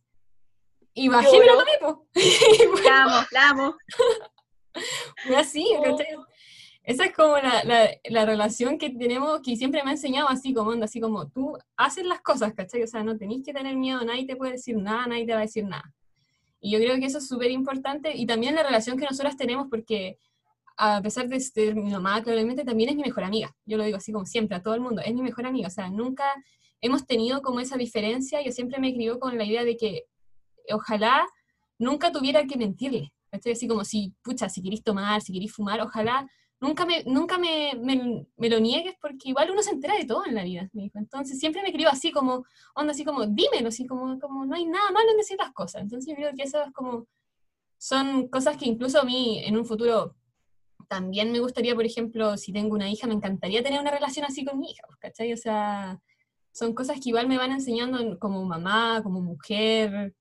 Y 0.94 1.10
bajé 1.10 1.36
y 1.36 1.40
me 1.40 1.46
la 1.48 1.52
tomé, 1.52 1.72
po. 1.82 2.08
La 2.86 3.04
amo, 3.04 3.28
la 3.32 3.50
amo. 3.50 3.76
Fue 5.26 5.36
así, 5.36 5.68
¿cachai? 5.84 6.16
Esa 6.88 7.04
es 7.04 7.14
como 7.14 7.36
la, 7.36 7.66
la, 7.66 7.90
la 8.06 8.26
relación 8.26 8.78
que 8.78 8.90
tenemos, 8.90 9.42
que 9.42 9.58
siempre 9.58 9.84
me 9.84 9.90
ha 9.90 9.94
enseñado 9.94 10.30
así 10.30 10.54
como 10.54 10.70
onda, 10.70 10.86
así 10.86 11.02
como 11.02 11.28
tú 11.28 11.58
haces 11.76 12.06
las 12.06 12.22
cosas, 12.22 12.54
¿cachai? 12.54 12.82
O 12.82 12.88
sea, 12.88 13.04
no 13.04 13.18
tenéis 13.18 13.44
que 13.46 13.52
tener 13.52 13.76
miedo, 13.76 14.06
nadie 14.06 14.26
te 14.26 14.38
puede 14.38 14.54
decir 14.54 14.78
nada, 14.78 15.06
nadie 15.06 15.26
te 15.26 15.34
va 15.34 15.40
a 15.40 15.42
decir 15.42 15.66
nada. 15.66 15.94
Y 16.62 16.72
yo 16.72 16.80
creo 16.80 16.98
que 16.98 17.06
eso 17.06 17.18
es 17.18 17.28
súper 17.28 17.52
importante 17.52 18.16
y 18.16 18.26
también 18.26 18.56
la 18.56 18.64
relación 18.64 18.98
que 18.98 19.04
nosotras 19.04 19.36
tenemos 19.36 19.68
porque 19.70 20.18
a 20.78 21.02
pesar 21.02 21.28
de 21.28 21.42
ser 21.42 21.76
mi 21.76 21.92
mamá, 21.92 22.24
claramente 22.24 22.64
también 22.64 22.92
es 22.92 22.96
mi 22.96 23.04
mejor 23.04 23.26
amiga. 23.26 23.54
Yo 23.66 23.76
lo 23.76 23.84
digo 23.84 23.98
así 23.98 24.14
como 24.14 24.26
siempre, 24.26 24.56
a 24.56 24.64
todo 24.64 24.74
el 24.74 24.80
mundo, 24.80 25.02
es 25.04 25.14
mi 25.14 25.22
mejor 25.22 25.46
amiga. 25.46 25.68
O 25.68 25.72
sea, 25.72 25.90
nunca 25.90 26.24
hemos 26.80 27.06
tenido 27.06 27.42
como 27.42 27.60
esa 27.60 27.76
diferencia, 27.76 28.42
yo 28.42 28.54
siempre 28.54 28.80
me 28.80 28.94
crió 28.94 29.20
con 29.20 29.38
la 29.38 29.44
idea 29.44 29.66
de 29.66 29.76
que 29.76 30.06
ojalá 30.72 31.28
nunca 31.78 32.14
tuviera 32.14 32.46
que 32.46 32.56
mentirle. 32.56 33.12
¿cachai? 33.30 33.52
Así 33.52 33.68
como 33.68 33.84
si, 33.84 34.14
pucha, 34.22 34.48
si 34.48 34.62
queréis 34.62 34.84
tomar, 34.84 35.22
si 35.22 35.34
queréis 35.34 35.52
fumar, 35.52 35.82
ojalá 35.82 36.26
nunca 36.60 36.86
me, 36.86 37.04
nunca 37.06 37.38
me, 37.38 37.74
me, 38.38 38.50
lo 38.50 38.60
niegues 38.60 38.96
porque 39.02 39.30
igual 39.30 39.52
uno 39.52 39.62
se 39.62 39.72
entera 39.72 39.96
de 39.96 40.06
todo 40.06 40.26
en 40.26 40.36
la 40.36 40.44
vida, 40.44 40.70
me 40.74 40.84
dijo. 40.84 40.98
Entonces 41.00 41.40
siempre 41.40 41.62
me 41.64 41.72
crió 41.72 41.90
así 41.90 42.12
como, 42.12 42.46
onda 42.76 42.92
así 42.92 43.04
como, 43.06 43.26
dímelo, 43.26 43.70
así 43.70 43.86
como, 43.86 44.20
como 44.20 44.46
no 44.46 44.56
hay 44.56 44.66
nada 44.66 44.92
malo 44.92 45.10
en 45.12 45.18
decir 45.18 45.38
las 45.40 45.52
cosas. 45.54 45.82
Entonces 45.84 46.10
yo 46.10 46.16
creo 46.16 46.34
que 46.36 46.44
eso 46.44 46.62
es 46.64 46.72
como, 46.74 47.08
son 47.78 48.28
cosas 48.30 48.58
que 48.58 48.66
incluso 48.66 49.00
a 49.02 49.06
mí 49.06 49.42
en 49.46 49.58
un 49.58 49.66
futuro 49.66 50.16
también 50.90 51.32
me 51.32 51.40
gustaría, 51.40 51.76
por 51.76 51.86
ejemplo, 51.86 52.38
si 52.38 52.54
tengo 52.54 52.74
una 52.76 52.90
hija, 52.90 53.08
me 53.08 53.14
encantaría 53.14 53.64
tener 53.64 53.80
una 53.82 53.92
relación 53.92 54.26
así 54.26 54.46
con 54.46 54.60
mi 54.60 54.72
hija, 54.72 54.84
pues, 54.88 54.98
¿cachai? 55.00 55.34
O 55.34 55.38
sea, 55.38 56.00
son 56.52 56.74
cosas 56.74 57.00
que 57.00 57.10
igual 57.10 57.28
me 57.28 57.38
van 57.38 57.52
enseñando 57.52 58.00
en- 58.00 58.18
como 58.18 58.44
mamá, 58.46 59.02
como 59.04 59.22
mujer. 59.22 60.16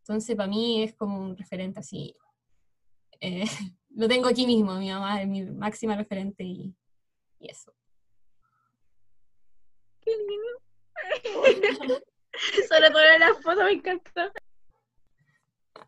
Entonces, 0.00 0.36
para 0.36 0.48
mí 0.48 0.82
es 0.84 0.94
como 0.94 1.18
un 1.20 1.36
referente 1.36 1.80
así. 1.80 2.14
eh, 3.20 3.44
lo 3.94 4.08
tengo 4.08 4.28
aquí 4.28 4.46
mismo, 4.46 4.74
mi 4.76 4.90
mamá 4.90 5.22
es 5.22 5.28
mi 5.28 5.42
máxima 5.42 5.96
referente 5.96 6.44
y, 6.44 6.74
y 7.38 7.50
eso. 7.50 7.74
Sobre 12.68 12.90
todo 12.90 13.02
en 13.14 13.20
la 13.20 13.34
foto 13.34 13.64
me 13.64 13.72
encantó. 13.72 14.32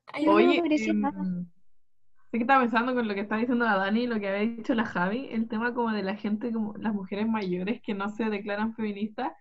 Ay, 0.07 0.27
no, 0.27 0.33
Oye, 0.33 0.63
nada. 0.95 1.25
sé 2.31 2.39
que 2.39 2.39
estaba 2.39 2.63
pensando 2.63 2.95
con 2.95 3.09
lo 3.09 3.15
que 3.15 3.21
está 3.21 3.37
diciendo 3.37 3.65
la 3.65 3.77
Dani 3.77 4.03
y 4.03 4.07
lo 4.07 4.21
que 4.21 4.29
había 4.29 4.57
dicho 4.57 4.75
la 4.75 4.85
Javi, 4.85 5.29
el 5.31 5.49
tema 5.49 5.75
como 5.75 5.93
de 5.93 6.03
la 6.03 6.17
gente, 6.17 6.53
como 6.53 6.77
las 6.77 6.95
mujeres 6.95 7.27
mayores 7.27 7.81
que 7.83 7.95
no 7.95 8.09
se 8.11 8.25
declaran 8.25 8.75
feministas, 8.75 9.33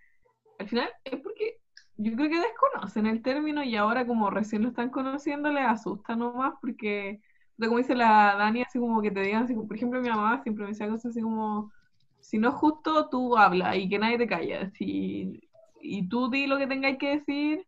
al 0.58 0.68
final 0.68 0.90
es 1.04 1.20
porque 1.20 1.60
yo 1.96 2.14
creo 2.16 2.28
que 2.28 2.40
desconocen 2.40 3.06
el 3.06 3.22
término 3.22 3.62
y 3.62 3.76
ahora 3.76 4.06
como 4.06 4.30
recién 4.30 4.62
lo 4.62 4.68
están 4.68 4.90
conociendo 4.90 5.52
les 5.52 5.64
asusta 5.64 6.16
nomás 6.16 6.54
porque, 6.60 7.20
o 7.54 7.58
sea, 7.58 7.68
como 7.68 7.78
dice 7.78 7.94
la 7.94 8.36
Dani, 8.36 8.62
así 8.62 8.78
como 8.78 9.02
que 9.02 9.10
te 9.10 9.20
digan, 9.20 9.44
así 9.44 9.54
por 9.54 9.76
ejemplo 9.76 10.00
mi 10.00 10.08
mamá 10.08 10.42
siempre 10.42 10.64
me 10.64 10.70
decía 10.70 10.88
cosas 10.88 11.12
así 11.12 11.20
como, 11.22 11.72
si 12.20 12.38
no 12.38 12.48
es 12.50 12.54
justo, 12.54 13.08
tú 13.10 13.36
habla 13.36 13.76
y 13.76 13.88
que 13.88 13.98
nadie 13.98 14.18
te 14.18 14.26
calla, 14.28 14.70
si, 14.70 15.40
y 15.80 16.08
tú 16.08 16.30
di 16.30 16.46
lo 16.46 16.58
que 16.58 16.66
tengáis 16.66 16.98
que 16.98 17.18
decir 17.18 17.66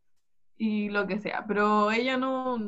y 0.59 0.91
lo 0.91 1.07
que 1.07 1.21
sea, 1.21 1.45
pero 1.49 1.91
ella 1.93 2.17
no, 2.19 2.59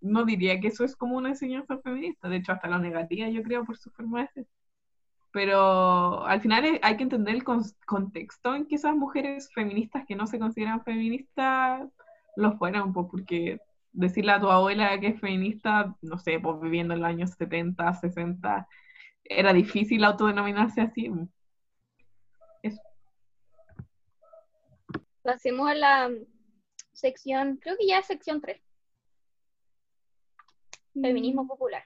no 0.00 0.24
diría 0.24 0.60
que 0.60 0.68
eso 0.68 0.84
es 0.84 0.96
como 0.96 1.16
una 1.16 1.30
enseñanza 1.30 1.78
feminista, 1.78 2.28
de 2.28 2.36
hecho 2.38 2.52
hasta 2.52 2.68
la 2.68 2.78
negativa 2.78 3.28
yo 3.28 3.42
creo 3.42 3.64
por 3.64 3.76
su 3.78 3.90
forma 3.90 4.22
de 4.22 4.28
ser. 4.28 4.46
Pero 5.32 6.24
al 6.26 6.40
final 6.40 6.80
hay 6.82 6.96
que 6.96 7.02
entender 7.02 7.34
el 7.34 7.44
con- 7.44 7.62
contexto 7.86 8.54
en 8.54 8.66
que 8.66 8.76
esas 8.76 8.96
mujeres 8.96 9.50
feministas 9.54 10.04
que 10.06 10.16
no 10.16 10.26
se 10.26 10.38
consideran 10.38 10.82
feministas 10.84 11.88
lo 12.36 12.56
fueron, 12.58 12.92
pues 12.92 13.06
porque 13.10 13.60
decirle 13.98 14.32
a 14.32 14.40
tu 14.40 14.48
abuela 14.48 14.98
que 15.00 15.08
es 15.08 15.20
feminista, 15.20 15.94
no 16.02 16.18
sé, 16.18 16.38
pues 16.38 16.60
viviendo 16.60 16.94
en 16.94 17.00
los 17.00 17.08
años 17.08 17.30
70, 17.36 17.94
60, 17.94 18.68
era 19.24 19.52
difícil 19.52 20.04
autodenominarse 20.04 20.80
así. 20.80 21.10
Pasemos 25.22 25.68
a 25.68 25.74
la 25.74 26.10
sección, 26.92 27.58
creo 27.60 27.76
que 27.76 27.86
ya 27.86 27.98
es 27.98 28.06
sección 28.06 28.40
3, 28.40 28.62
feminismo 30.94 31.46
popular. 31.46 31.84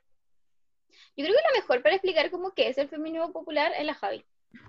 Yo 1.17 1.25
creo 1.25 1.35
que 1.35 1.55
la 1.55 1.61
mejor 1.61 1.83
para 1.83 1.95
explicar 1.95 2.31
cómo 2.31 2.53
que 2.53 2.69
es 2.69 2.79
el 2.79 2.89
feminismo 2.89 3.33
popular 3.33 3.73
es 3.77 3.85
la 3.85 3.95
Javi. 3.95 4.25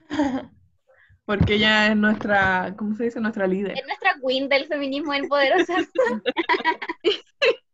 Porque 1.26 1.56
ella 1.56 1.88
es 1.88 1.96
nuestra, 1.96 2.76
¿cómo 2.78 2.96
se 2.96 3.06
dice? 3.06 3.22
Nuestra 3.22 3.48
líder. 3.48 3.78
Es 3.78 3.86
nuestra 3.86 4.16
queen 4.26 4.50
del 4.50 4.68
feminismo 4.68 5.14
en 5.14 5.30
poderosa. 5.30 5.78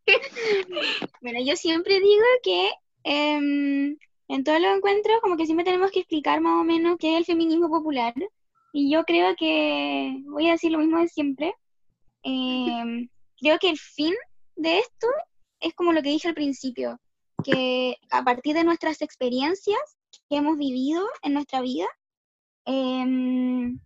Bueno, 1.22 1.40
yo 1.44 1.56
siempre 1.56 2.00
digo 2.00 2.26
que 2.44 2.72
em, 3.04 3.98
en 4.28 4.44
todos 4.44 4.62
los 4.62 4.76
encuentros 4.76 5.20
como 5.22 5.38
que 5.38 5.46
siempre 5.46 5.66
tenemos 5.66 5.92
que 5.92 6.00
explicar 6.00 6.42
más 6.42 6.62
o 6.62 6.64
menos 6.64 6.98
qué 7.00 7.14
es 7.14 7.20
el 7.20 7.26
feminismo 7.26 7.70
popular. 7.70 8.14
Y 8.72 8.92
yo 8.92 9.04
creo 9.04 9.36
que 9.36 10.22
voy 10.26 10.48
a 10.48 10.52
decir 10.52 10.72
lo 10.72 10.80
mismo 10.80 11.00
de 11.00 11.08
siempre. 11.08 11.54
Em, 12.24 13.10
creo 13.40 13.58
que 13.60 13.70
el 13.70 13.78
fin 13.78 14.14
de 14.56 14.80
esto 14.80 15.08
es 15.60 15.74
como 15.74 15.94
lo 15.94 16.02
que 16.02 16.10
dije 16.10 16.28
al 16.28 16.36
principio, 16.36 17.00
que 17.44 17.98
a 18.12 18.24
partir 18.24 18.56
de 18.56 18.64
nuestras 18.64 19.02
experiencias 19.02 19.80
que 20.30 20.38
hemos 20.38 20.58
vivido 20.58 21.06
en 21.24 21.34
nuestra 21.34 21.62
vida, 21.62 21.88
em, 22.66 23.80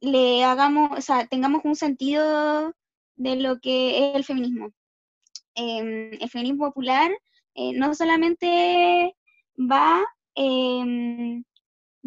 le 0.00 0.44
hagamos, 0.44 0.98
o 0.98 1.00
sea, 1.00 1.26
tengamos 1.26 1.62
un 1.64 1.76
sentido 1.76 2.74
de 3.16 3.36
lo 3.36 3.58
que 3.60 4.10
es 4.10 4.16
el 4.16 4.24
feminismo 4.24 4.72
em, 5.58 6.12
el 6.20 6.28
feminismo 6.30 6.66
popular 6.66 7.10
eh, 7.54 7.72
no 7.74 7.94
solamente 7.94 9.14
va, 9.58 10.04
em, 10.34 11.42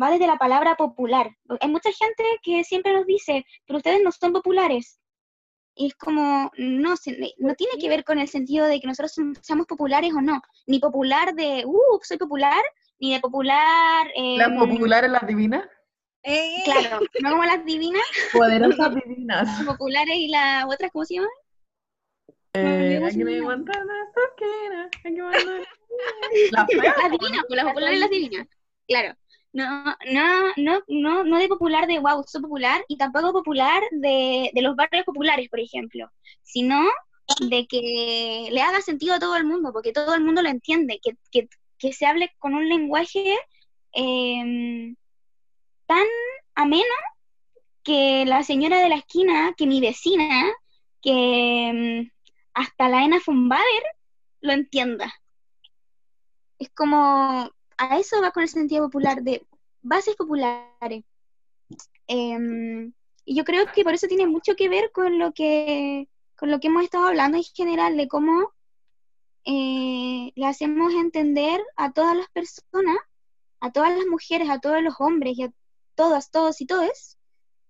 va 0.02 0.12
desde 0.12 0.28
la 0.28 0.38
palabra 0.38 0.76
popular. 0.76 1.30
Hay 1.60 1.70
mucha 1.70 1.92
gente 1.92 2.24
que 2.44 2.64
siempre 2.64 2.94
nos 2.94 3.06
dice, 3.06 3.46
pero 3.66 3.78
ustedes 3.78 4.02
no 4.04 4.12
son 4.12 4.32
populares. 4.34 5.00
Y 5.76 5.88
es 5.88 5.96
como, 5.96 6.52
no, 6.58 6.96
se- 6.98 7.18
no 7.38 7.56
tiene 7.56 7.78
que 7.80 7.90
ver 7.90 8.04
con 8.04 8.20
el 8.20 8.28
sentido 8.28 8.66
de 8.68 8.80
que 8.80 8.88
nosotros 8.88 9.14
seamos 9.42 9.68
populares 9.68 10.12
o 10.14 10.22
no. 10.22 10.42
Ni 10.68 10.80
popular 10.80 11.34
de, 11.34 11.64
uh, 11.66 12.00
soy 12.04 12.18
popular, 12.18 12.62
ni 13.00 13.14
de 13.14 13.20
popular... 13.20 14.08
Las 14.38 14.48
em, 14.50 14.58
populares, 14.60 15.10
las 15.12 15.26
divinas. 15.28 15.66
Claro, 16.66 17.00
no 17.22 17.32
como 17.32 17.44
las 17.46 17.66
divinas, 17.66 18.04
Poderosas 18.32 18.94
divinas. 19.06 19.48
las 19.58 19.66
populares 19.66 20.16
y 20.16 20.28
las 20.28 20.66
otras, 20.66 20.92
¿cómo 20.92 21.04
se 21.06 21.16
llaman? 21.16 21.30
Eh, 22.54 23.00
La 26.52 26.68
fea, 26.68 26.94
Las 26.98 27.12
divinas, 27.12 27.44
pues 27.48 27.58
las 27.58 27.66
populares 27.66 28.00
las 28.00 28.10
divinas. 28.10 28.48
Claro. 28.88 29.16
No, 29.54 29.84
no, 30.10 30.54
no, 30.56 30.82
no, 30.88 31.24
no 31.26 31.38
de 31.38 31.48
popular 31.50 31.86
de 31.86 32.00
wow, 32.00 32.24
soy 32.26 32.42
popular, 32.42 32.84
y 32.88 32.98
tampoco 32.98 33.34
popular 33.34 33.84
de, 33.92 34.50
de 34.54 34.62
los 34.62 34.76
barrios 34.78 35.04
populares, 35.06 35.50
por 35.50 35.60
ejemplo, 35.60 36.10
sino 36.42 36.82
de 37.50 37.68
que 37.68 38.48
le 38.52 38.62
haga 38.62 38.82
sentido 38.82 39.16
a 39.16 39.20
todo 39.20 39.36
el 39.36 39.46
mundo, 39.46 39.72
porque 39.74 39.92
todo 39.92 40.16
el 40.16 40.24
mundo 40.24 40.42
lo 40.42 40.50
entiende, 40.50 41.00
que, 41.04 41.18
que, 41.32 41.50
que 41.78 41.94
se 41.94 42.06
hable 42.06 42.32
con 42.40 42.54
un 42.56 42.68
lenguaje 42.70 43.36
em, 43.94 44.96
tan 45.88 46.08
ameno 46.56 46.86
que 47.84 48.26
la 48.26 48.44
señora 48.44 48.80
de 48.80 48.90
la 48.90 48.96
esquina, 48.96 49.54
que 49.58 49.68
mi 49.68 49.82
vecina, 49.82 50.46
que 51.02 51.68
em, 51.70 52.12
hasta 52.54 52.90
la 52.90 53.04
Ena 53.04 53.20
Fumbader 53.20 53.84
lo 54.42 54.54
entienda. 54.54 55.14
Es 56.60 56.70
como, 56.72 57.50
a 57.78 57.98
eso 57.98 58.22
va 58.22 58.32
con 58.32 58.44
el 58.44 58.50
sentido 58.50 58.86
popular, 58.86 59.22
de 59.24 59.46
bases 59.82 60.16
populares. 60.16 61.04
Em, 62.08 62.94
y 63.26 63.36
yo 63.36 63.44
creo 63.44 63.66
que 63.74 63.84
por 63.84 63.94
eso 63.94 64.08
tiene 64.08 64.28
mucho 64.28 64.56
que 64.56 64.70
ver 64.70 64.92
con 64.92 65.18
lo 65.20 65.32
que, 65.34 66.08
con 66.36 66.52
lo 66.52 66.60
que 66.60 66.68
hemos 66.68 66.84
estado 66.84 67.08
hablando 67.08 67.38
en 67.38 67.44
general, 67.44 67.98
de 67.98 68.08
cómo 68.08 68.52
eh, 69.46 70.32
le 70.36 70.46
hacemos 70.46 70.94
entender 70.94 71.62
a 71.76 71.92
todas 71.92 72.16
las 72.16 72.30
personas, 72.30 72.98
a 73.60 73.72
todas 73.72 73.96
las 73.98 74.06
mujeres, 74.08 74.50
a 74.50 74.60
todos 74.60 74.82
los 74.84 74.96
hombres 75.00 75.38
y 75.38 75.44
a 75.44 75.54
todas, 75.96 76.32
todos 76.32 76.62
y 76.62 76.66
todes, 76.66 77.18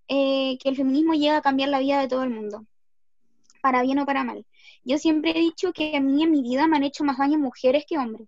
eh, 0.08 0.58
que 0.62 0.70
el 0.70 0.76
feminismo 0.76 1.14
llega 1.14 1.38
a 1.38 1.42
cambiar 1.42 1.70
la 1.70 1.80
vida 1.80 2.00
de 2.02 2.08
todo 2.08 2.24
el 2.24 2.30
mundo, 2.30 2.66
para 3.62 3.82
bien 3.84 4.00
o 4.00 4.06
para 4.06 4.24
mal. 4.24 4.46
Yo 4.84 4.98
siempre 4.98 5.32
he 5.32 5.40
dicho 5.40 5.74
que 5.74 5.96
a 5.96 6.02
mí 6.02 6.24
en 6.24 6.32
mi 6.32 6.42
vida 6.42 6.68
me 6.68 6.78
han 6.78 6.84
hecho 6.84 7.04
más 7.04 7.18
daño 7.18 7.38
mujeres 7.38 7.86
que 7.88 7.98
hombres. 7.98 8.28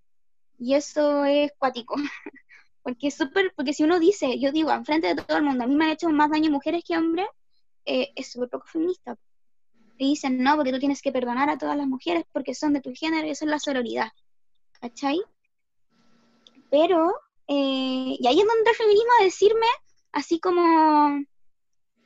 Y 0.60 0.76
eso 0.76 1.26
es 1.26 1.51
cuático. 1.58 1.95
porque 2.84 3.08
es 3.08 3.16
súper, 3.16 3.54
porque 3.56 3.74
si 3.74 3.84
uno 3.84 3.99
dice, 3.99 4.38
yo 4.39 4.51
digo, 4.51 4.72
enfrente 4.72 5.08
de 5.08 5.16
todo 5.16 5.38
el 5.38 5.43
mundo, 5.43 5.64
a 5.64 5.68
mí 5.68 5.76
me 5.76 5.86
han 5.86 5.91
hecho 5.91 6.10
más 6.10 6.30
daño 6.30 6.51
mujeres 6.51 6.84
que 6.86 6.97
hombres, 6.97 7.28
eh, 7.86 8.12
es 8.16 8.32
súper 8.32 8.49
poco 8.49 8.68
feminista. 8.68 9.18
Y 9.97 10.10
dicen, 10.10 10.43
no, 10.43 10.56
porque 10.56 10.72
tú 10.72 10.80
tienes 10.80 11.01
que 11.01 11.12
perdonar 11.12 11.49
a 11.49 11.58
todas 11.58 11.78
las 11.78 11.88
mujeres 11.88 12.26
porque 12.32 12.54
son 12.54 12.74
de 12.74 12.82
tu 12.82 12.93
género 12.93 13.26
y 13.26 13.32
eso 13.32 13.45
es 13.45 13.51
la 13.51 13.60
sororidad. 13.60 14.10
¿Cachai? 14.82 15.22
Pero, 16.70 17.14
eh, 17.47 18.18
y 18.20 18.28
ahí 18.28 18.39
es 18.39 18.45
donde 18.45 18.70
el 18.70 18.76
feminismo 18.76 19.12
a 19.20 19.24
decirme, 19.24 19.68
así 20.12 20.39
como, 20.39 21.24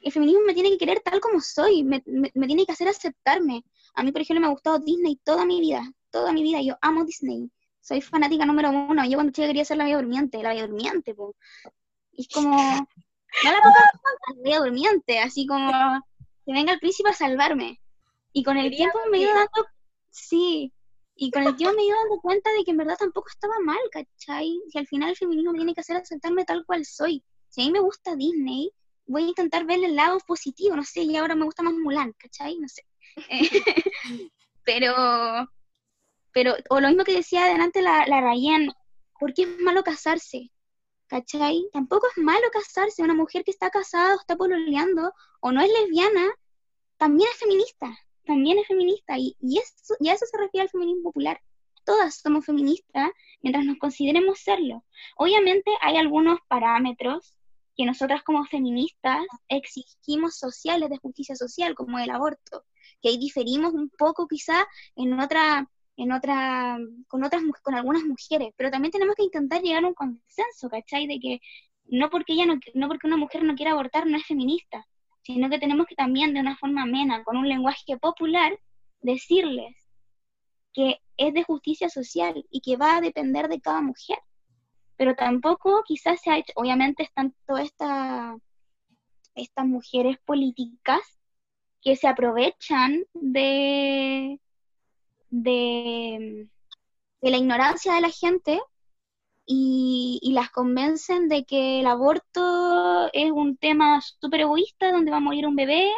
el 0.02 0.12
feminismo 0.12 0.42
me 0.46 0.54
tiene 0.54 0.70
que 0.70 0.78
querer 0.78 1.00
tal 1.00 1.20
como 1.20 1.42
soy, 1.42 1.84
me, 1.84 2.04
me 2.06 2.48
tiene 2.48 2.66
que 2.66 2.74
hacer 2.74 2.88
aceptarme. 2.88 3.64
A 3.98 4.04
mí, 4.04 4.12
por 4.12 4.22
ejemplo, 4.22 4.42
me 4.42 4.48
ha 4.48 4.52
gustado 4.52 4.80
Disney 4.80 5.20
toda 5.24 5.46
mi 5.46 5.60
vida, 5.60 5.84
toda 6.12 6.32
mi 6.32 6.44
vida, 6.44 6.62
yo 6.62 6.78
amo 6.82 7.04
Disney 7.04 7.52
soy 7.88 8.02
fanática 8.02 8.46
número 8.46 8.70
uno. 8.70 9.06
Yo 9.06 9.16
cuando 9.16 9.32
chica 9.32 9.48
quería 9.48 9.64
ser 9.64 9.78
la 9.78 9.86
Bella 9.86 9.98
Durmiente, 9.98 10.44
la 10.44 10.50
Bella 10.50 10.68
Durmiente, 10.68 11.16
po. 11.16 11.36
Y 12.12 12.24
es 12.24 12.28
como, 12.28 12.50
no 13.44 13.52
la 13.52 13.60
la 13.60 14.44
Bella 14.44 14.60
Durmiente, 14.60 15.20
así 15.20 15.48
como, 15.48 15.72
que 16.46 16.52
venga 16.52 16.74
el 16.74 16.80
príncipe 16.80 17.10
a 17.10 17.14
salvarme. 17.14 17.80
Y 18.34 18.44
con 18.44 18.58
el 18.58 18.70
tiempo 18.72 19.00
me 19.10 19.18
he 19.18 19.22
ido 19.22 19.34
dando, 19.34 19.68
sí, 20.10 20.74
y 21.16 21.32
con 21.32 21.44
el 21.44 21.56
tiempo 21.56 21.76
me 21.76 21.84
he 21.84 21.88
ido 21.88 21.96
dando 21.96 22.22
cuenta 22.22 22.52
de 22.52 22.66
que 22.66 22.72
en 22.72 22.78
verdad 22.78 22.98
tampoco 23.00 23.30
estaba 23.30 23.56
mal, 23.64 23.80
¿cachai? 23.90 24.60
Si 24.70 24.78
al 24.78 24.88
final 24.88 25.12
el 25.12 25.16
feminismo 25.16 25.54
tiene 25.54 25.74
que 25.74 25.82
hacer 25.82 25.96
aceptarme 25.96 26.44
tal 26.44 26.66
cual 26.66 26.86
soy. 26.86 27.24
Si 27.48 27.62
a 27.62 27.66
mí 27.66 27.72
me 27.72 27.80
gusta 27.80 28.16
Disney, 28.16 28.70
voy 29.06 29.24
a 29.24 29.28
intentar 29.30 29.66
verle 29.66 29.88
el 29.88 29.96
lado 29.96 30.18
positivo, 30.28 30.76
no 30.76 30.84
sé, 30.84 31.04
y 31.04 31.16
ahora 31.16 31.36
me 31.36 31.46
gusta 31.46 31.64
más 31.64 31.74
Mulan, 31.74 32.14
¿cachai? 32.18 32.58
No 32.60 32.68
sé. 32.68 32.84
pero 34.64 35.48
pero, 36.38 36.54
o 36.70 36.80
lo 36.80 36.90
mismo 36.90 37.04
que 37.04 37.16
decía 37.16 37.46
adelante 37.46 37.82
la, 37.82 38.06
la 38.06 38.22
Ryan, 38.22 38.70
¿por 39.20 39.34
qué 39.34 39.42
es 39.42 39.60
malo 39.60 39.84
casarse? 39.84 40.52
¿Cachai? 41.08 41.68
Tampoco 41.74 42.06
es 42.16 42.24
malo 42.24 42.48
casarse. 42.54 43.02
Una 43.02 43.16
mujer 43.16 43.44
que 43.44 43.50
está 43.50 43.72
casada 43.72 44.14
o 44.14 44.20
está 44.20 44.36
pololeando 44.36 45.14
o 45.40 45.52
no 45.52 45.62
es 45.62 45.72
lesbiana, 45.72 46.28
también 46.98 47.28
es 47.34 47.40
feminista. 47.40 47.98
También 48.24 48.60
es 48.60 48.68
feminista. 48.68 49.18
Y, 49.18 49.36
y, 49.40 49.58
eso, 49.58 49.96
y 50.00 50.10
a 50.10 50.14
eso 50.14 50.28
se 50.28 50.38
refiere 50.38 50.66
al 50.66 50.70
feminismo 50.70 51.06
popular. 51.06 51.42
Todas 51.84 52.18
somos 52.18 52.46
feministas 52.46 53.10
mientras 53.42 53.66
nos 53.66 53.80
consideremos 53.80 54.40
serlo. 54.40 54.84
Obviamente 55.16 55.72
hay 55.82 55.98
algunos 55.98 56.38
parámetros 56.48 57.36
que 57.78 57.86
nosotras 57.86 58.24
como 58.24 58.44
feministas 58.46 59.26
exigimos 59.48 60.36
sociales 60.38 60.90
de 60.90 60.98
justicia 60.98 61.36
social, 61.36 61.76
como 61.76 62.00
el 62.00 62.10
aborto, 62.10 62.66
que 63.02 63.10
ahí 63.10 63.18
diferimos 63.18 63.74
un 63.74 63.90
poco 63.90 64.28
quizá 64.28 64.66
en 64.96 65.20
otra 65.20 65.70
en 65.98 66.12
otra, 66.12 66.78
con 67.08 67.24
otras, 67.24 67.42
con 67.64 67.74
algunas 67.74 68.04
mujeres, 68.04 68.54
pero 68.56 68.70
también 68.70 68.92
tenemos 68.92 69.16
que 69.16 69.24
intentar 69.24 69.62
llegar 69.62 69.84
a 69.84 69.88
un 69.88 69.96
consenso, 69.96 70.70
¿cachai? 70.70 71.08
De 71.08 71.20
que 71.20 71.42
no 71.86 72.10
porque 72.12 72.34
ella 72.34 72.46
no, 72.46 72.60
no 72.76 72.88
porque 72.88 73.08
una 73.08 73.18
mujer 73.18 73.44
no 73.44 73.56
quiera 73.56 73.72
abortar 73.72 74.06
no 74.06 74.16
es 74.18 74.26
feminista, 74.26 74.86
sino 75.24 75.50
que 75.50 75.58
tenemos 75.58 75.88
que 75.88 75.96
también 75.96 76.34
de 76.34 76.40
una 76.40 76.56
forma 76.56 76.84
amena, 76.84 77.24
con 77.24 77.38
un 77.38 77.50
lenguaje 77.50 77.98
popular, 77.98 78.58
decirles 79.02 79.76
que 80.74 81.00
es 81.18 81.34
de 81.34 81.44
justicia 81.44 81.90
social 81.90 82.46
y 82.52 82.62
que 82.62 82.78
va 82.78 82.98
a 82.98 83.02
depender 83.02 83.48
de 83.48 83.60
cada 83.60 83.82
mujer. 83.82 84.20
Pero 84.98 85.16
tampoco 85.16 85.84
quizás 85.86 86.20
se 86.22 86.32
ha 86.32 86.38
hecho, 86.38 86.54
obviamente 86.56 87.04
están 87.04 87.34
todas 87.46 87.66
esta, 87.66 88.36
estas 89.36 89.66
mujeres 89.66 90.18
políticas 90.26 91.02
que 91.82 91.96
se 91.96 92.08
aprovechan 92.08 93.06
de, 93.14 94.40
de, 95.30 96.50
la 97.22 97.38
ignorancia 97.38 97.94
de 97.94 98.02
la 98.02 98.10
gente 98.10 98.60
y, 99.46 100.20
las 100.34 100.50
convencen 100.52 101.30
de 101.30 101.46
que 101.46 101.80
el 101.80 101.88
aborto 101.88 103.10
es 103.14 103.32
un 103.32 103.58
tema 103.58 104.02
súper 104.02 104.42
egoísta 104.42 104.92
donde 104.92 105.12
va 105.12 105.18
a 105.18 105.22
morir 105.22 105.48
un 105.48 105.56
bebé 105.56 105.90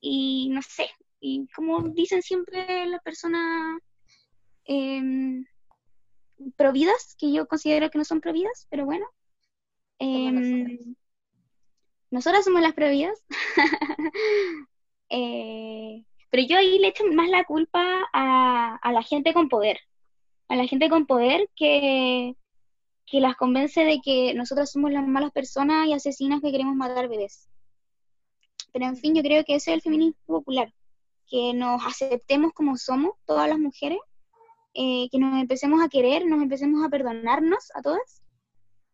y 0.00 0.48
no 0.50 0.62
sé, 0.62 0.88
y 1.20 1.46
como 1.48 1.80
dicen 1.88 2.22
siempre 2.22 2.86
las 2.86 3.02
personas 3.02 3.80
eh, 4.64 5.02
providas, 6.56 7.16
que 7.18 7.32
yo 7.32 7.46
considero 7.46 7.90
que 7.90 7.98
no 7.98 8.04
son 8.04 8.20
providas, 8.20 8.66
pero 8.70 8.84
bueno. 8.84 9.06
Eh, 9.98 10.78
nosotras 12.10 12.44
somos 12.44 12.62
las 12.62 12.74
providas. 12.74 13.22
eh, 15.10 16.04
pero 16.30 16.42
yo 16.46 16.58
ahí 16.58 16.78
le 16.78 16.88
echo 16.88 17.04
más 17.12 17.28
la 17.28 17.44
culpa 17.44 18.06
a, 18.12 18.92
la 18.92 19.02
gente 19.02 19.32
con 19.32 19.48
poder, 19.48 19.78
a 20.48 20.56
la 20.56 20.66
gente 20.66 20.88
con 20.88 21.06
poder 21.06 21.48
que, 21.56 22.36
que 23.06 23.20
las 23.20 23.36
convence 23.36 23.84
de 23.84 24.00
que 24.02 24.34
nosotras 24.34 24.70
somos 24.70 24.92
las 24.92 25.06
malas 25.06 25.32
personas 25.32 25.86
y 25.88 25.92
asesinas 25.92 26.40
que 26.40 26.50
queremos 26.50 26.76
matar 26.76 27.08
bebés. 27.08 27.48
Pero 28.72 28.86
en 28.86 28.96
fin, 28.96 29.14
yo 29.14 29.22
creo 29.22 29.44
que 29.44 29.54
ese 29.54 29.70
es 29.70 29.76
el 29.76 29.82
feminismo 29.82 30.18
popular, 30.26 30.72
que 31.28 31.54
nos 31.54 31.84
aceptemos 31.86 32.52
como 32.52 32.76
somos, 32.76 33.12
todas 33.24 33.48
las 33.48 33.58
mujeres, 33.58 33.98
eh, 34.78 35.08
que 35.10 35.18
nos 35.18 35.40
empecemos 35.40 35.82
a 35.82 35.88
querer, 35.88 36.26
nos 36.26 36.42
empecemos 36.42 36.84
a 36.84 36.90
perdonarnos 36.90 37.70
a 37.74 37.80
todas. 37.80 38.22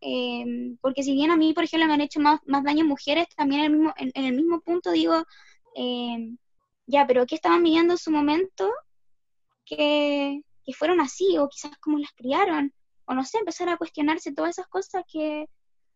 Eh, 0.00 0.76
porque 0.80 1.02
si 1.02 1.12
bien 1.12 1.32
a 1.32 1.36
mí, 1.36 1.52
por 1.54 1.64
ejemplo, 1.64 1.88
me 1.88 1.94
han 1.94 2.00
hecho 2.00 2.20
más, 2.20 2.40
más 2.46 2.62
daño 2.62 2.84
mujeres, 2.84 3.26
también 3.36 3.62
en 3.62 3.66
el 3.66 3.78
mismo, 3.78 3.94
en, 3.96 4.24
el 4.24 4.32
mismo 4.34 4.60
punto 4.60 4.92
digo, 4.92 5.24
eh, 5.74 6.36
ya, 6.86 7.04
pero 7.06 7.26
¿qué 7.26 7.34
estaban 7.34 7.64
viviendo 7.64 7.94
en 7.94 7.98
su 7.98 8.12
momento 8.12 8.70
que, 9.64 10.42
fueron 10.76 11.00
así? 11.00 11.36
O 11.38 11.48
quizás 11.48 11.76
cómo 11.78 11.98
las 11.98 12.12
criaron, 12.12 12.72
o 13.06 13.14
no 13.14 13.24
sé, 13.24 13.38
empezar 13.38 13.68
a 13.68 13.76
cuestionarse 13.76 14.32
todas 14.32 14.50
esas 14.50 14.68
cosas 14.68 15.02
que, 15.12 15.48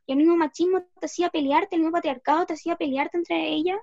el 0.08 0.16
mismo 0.16 0.36
machismo 0.36 0.84
te 1.00 1.06
hacía 1.06 1.30
pelearte, 1.30 1.76
el 1.76 1.82
mismo 1.82 1.92
patriarcado 1.92 2.46
te 2.46 2.54
hacía 2.54 2.76
pelearte 2.76 3.18
entre 3.18 3.50
ellas, 3.50 3.78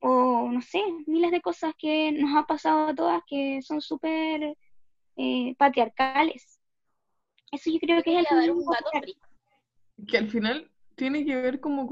o 0.00 0.48
no 0.50 0.60
sé, 0.60 0.82
miles 1.06 1.30
de 1.30 1.40
cosas 1.40 1.72
que 1.78 2.12
nos 2.12 2.36
ha 2.36 2.46
pasado 2.46 2.88
a 2.88 2.94
todas 2.94 3.22
que 3.28 3.60
son 3.62 3.80
súper 3.80 4.56
eh, 5.22 5.54
patriarcales. 5.56 6.58
Eso 7.52 7.70
yo 7.70 7.78
creo 7.78 8.02
que 8.02 8.18
es 8.18 8.26
el... 8.30 9.16
Que 10.08 10.18
al 10.18 10.28
final 10.28 10.68
tiene 10.96 11.24
que 11.24 11.36
ver 11.36 11.60
como, 11.60 11.88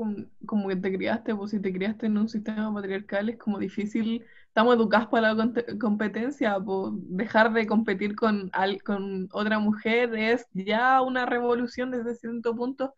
como 0.47 0.69
que 0.69 0.77
te 0.77 0.93
criaste, 0.93 1.35
pues 1.35 1.53
si 1.53 1.61
te 1.61 1.73
criaste 1.73 2.07
en 2.07 2.19
un 2.19 2.29
sistema 2.29 2.73
patriarcal 2.75 3.29
es 3.29 3.39
como 3.39 3.59
difícil, 3.59 4.25
estamos 4.49 4.75
educados 4.75 5.09
para 5.09 5.33
la 5.33 5.53
competencia, 5.79 6.59
pues 6.59 6.93
dejar 6.95 7.53
de 7.53 7.67
competir 7.67 8.17
con, 8.17 8.51
con 8.85 9.29
otra 9.33 9.59
mujer 9.59 10.15
es 10.17 10.47
ya 10.53 11.01
una 11.03 11.25
revolución 11.25 11.91
desde 11.91 12.15
cierto 12.17 12.55
punto 12.57 12.95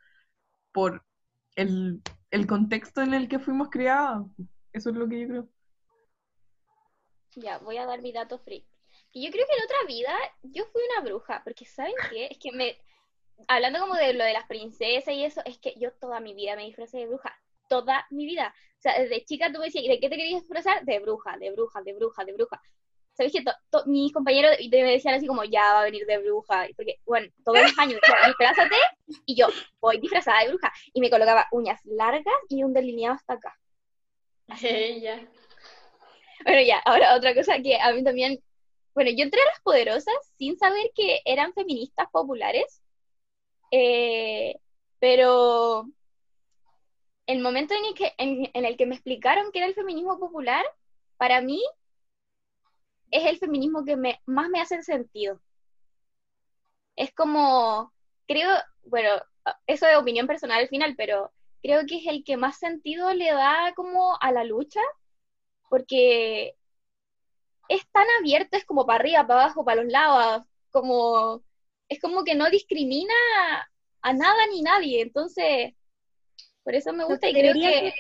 por 0.73 1.05
el, 1.57 2.01
el 2.31 2.47
contexto 2.47 3.03
en 3.03 3.15
el 3.15 3.29
que 3.29 3.39
fuimos 3.39 3.69
criados. 3.69 4.27
Eso 4.73 4.91
es 4.91 4.97
lo 4.97 5.09
que 5.09 5.21
yo 5.21 5.29
creo. 5.29 5.49
Ya, 7.37 7.59
voy 7.59 7.77
a 7.77 7.87
dar 7.87 8.01
mi 8.03 8.13
dato 8.13 8.39
free. 8.39 8.65
Y 9.13 9.25
yo 9.25 9.31
creo 9.31 9.47
que 9.47 9.57
en 9.57 9.65
otra 9.65 9.87
vida 9.87 10.15
yo 10.43 10.65
fui 10.67 10.83
una 10.91 11.05
bruja, 11.05 11.43
porque 11.45 11.67
¿saben 11.67 11.95
qué? 12.11 12.29
Es 12.31 12.39
que 12.39 12.51
me, 12.53 12.79
hablando 13.49 13.81
como 13.81 13.95
de 13.95 14.15
lo 14.15 14.25
de 14.25 14.33
las 14.33 14.47
princesas 14.47 15.15
y 15.15 15.25
eso, 15.25 15.43
es 15.45 15.59
que 15.59 15.75
yo 15.79 15.93
toda 15.93 16.21
mi 16.21 16.35
vida 16.35 16.57
me 16.57 16.65
disfrazé 16.65 16.99
de 16.99 17.07
bruja. 17.07 17.39
Toda 17.69 18.07
mi 18.11 18.27
vida. 18.27 18.55
O 18.79 18.83
sea, 18.83 18.99
desde 18.99 19.25
chica 19.25 19.53
tú 19.53 19.59
me 19.59 19.67
decías, 19.67 19.85
¿de 19.87 20.01
qué 20.01 20.09
te 20.09 20.17
querías 20.17 20.41
disfrazar? 20.41 20.85
De 20.85 20.99
bruja, 20.99 21.37
de 21.39 21.51
bruja, 21.53 21.83
de 21.83 21.95
bruja, 21.95 22.25
de 22.25 22.33
bruja. 22.33 22.61
¿Sabes 23.15 23.33
que 23.33 23.45
mis 23.87 24.13
compañeros 24.13 24.57
me 24.71 24.93
decían 24.93 25.15
así 25.15 25.27
como, 25.27 25.45
ya 25.45 25.61
va 25.75 25.81
a 25.81 25.85
venir 25.85 26.07
de 26.07 26.19
bruja? 26.19 26.67
Porque, 26.75 26.99
bueno, 27.05 27.29
todos 27.45 27.61
los 27.61 27.79
años, 27.79 28.01
disfrazate, 28.27 28.77
y 29.27 29.35
yo 29.37 29.49
voy 29.81 30.01
disfrazada 30.01 30.43
de 30.43 30.49
bruja. 30.49 30.73
Y 30.95 31.01
me 31.01 31.11
colocaba 31.11 31.47
uñas 31.53 31.81
largas 31.85 32.35
y 32.49 32.65
un 32.65 32.73
delineado 32.73 33.17
hasta 33.17 33.35
acá. 33.35 33.59
Ella. 34.63 35.29
Bueno, 36.45 36.63
ya, 36.63 36.79
ahora 36.79 37.15
otra 37.15 37.35
cosa 37.35 37.61
que 37.63 37.79
a 37.79 37.93
mí 37.93 38.03
también, 38.03 38.43
bueno, 38.95 39.11
yo 39.11 39.25
entré 39.25 39.41
a 39.41 39.47
las 39.47 39.61
poderosas 39.61 40.15
sin 40.37 40.59
saber 40.59 40.91
que 40.95 41.21
eran 41.25 41.53
feministas 41.55 42.09
populares, 42.11 42.83
eh, 43.71 44.57
pero 44.99 45.87
el 47.27 47.41
momento 47.41 47.75
en 47.75 47.85
el, 48.65 48.77
que, 48.77 48.87
me 48.87 48.95
explicaron 48.95 49.51
que 49.53 49.59
era 49.59 49.69
el 49.69 49.75
feminismo 49.75 50.19
popular, 50.19 50.65
para 51.17 51.41
mí 51.41 51.63
es 53.11 53.25
el 53.27 53.39
feminismo 53.39 53.85
que 53.85 53.97
me, 53.97 54.21
más 54.27 54.49
me 54.51 54.61
hace 54.61 54.83
sentido. 54.83 55.41
Es 56.97 57.13
como, 57.15 57.93
creo, 58.27 58.51
bueno, 58.85 59.11
eso 59.67 59.87
de 59.87 59.97
opinión 59.97 60.27
personal 60.27 60.61
al 60.61 60.69
final, 60.69 60.95
pero 60.97 61.33
creo 61.63 61.87
que 61.87 61.97
es 61.99 62.07
el 62.07 62.25
que 62.25 62.37
más 62.37 62.59
sentido 62.59 63.13
le 63.15 63.33
da 63.33 63.73
como 63.75 64.17
a 64.21 64.33
la 64.33 64.45
lucha, 64.45 64.81
porque 65.71 66.57
es 67.69 67.87
tan 67.93 68.07
abierto, 68.21 68.57
es 68.57 68.65
como 68.65 68.87
para 68.87 69.01
arriba, 69.01 69.27
para 69.27 69.45
abajo, 69.45 69.65
para 69.65 69.83
los 69.83 69.93
lados, 69.93 70.45
como 70.71 71.43
es 71.89 72.01
como 72.01 72.25
que 72.25 72.35
no 72.35 72.49
discrimina 72.51 73.15
a 74.01 74.13
nada 74.13 74.47
ni 74.51 74.63
nadie, 74.63 75.03
entonces 75.03 75.75
por 76.65 76.75
eso 76.75 76.93
me 76.93 77.05
gusta 77.05 77.29
y 77.29 77.33
creo 77.33 77.55
debería 77.55 77.81
que 77.81 77.95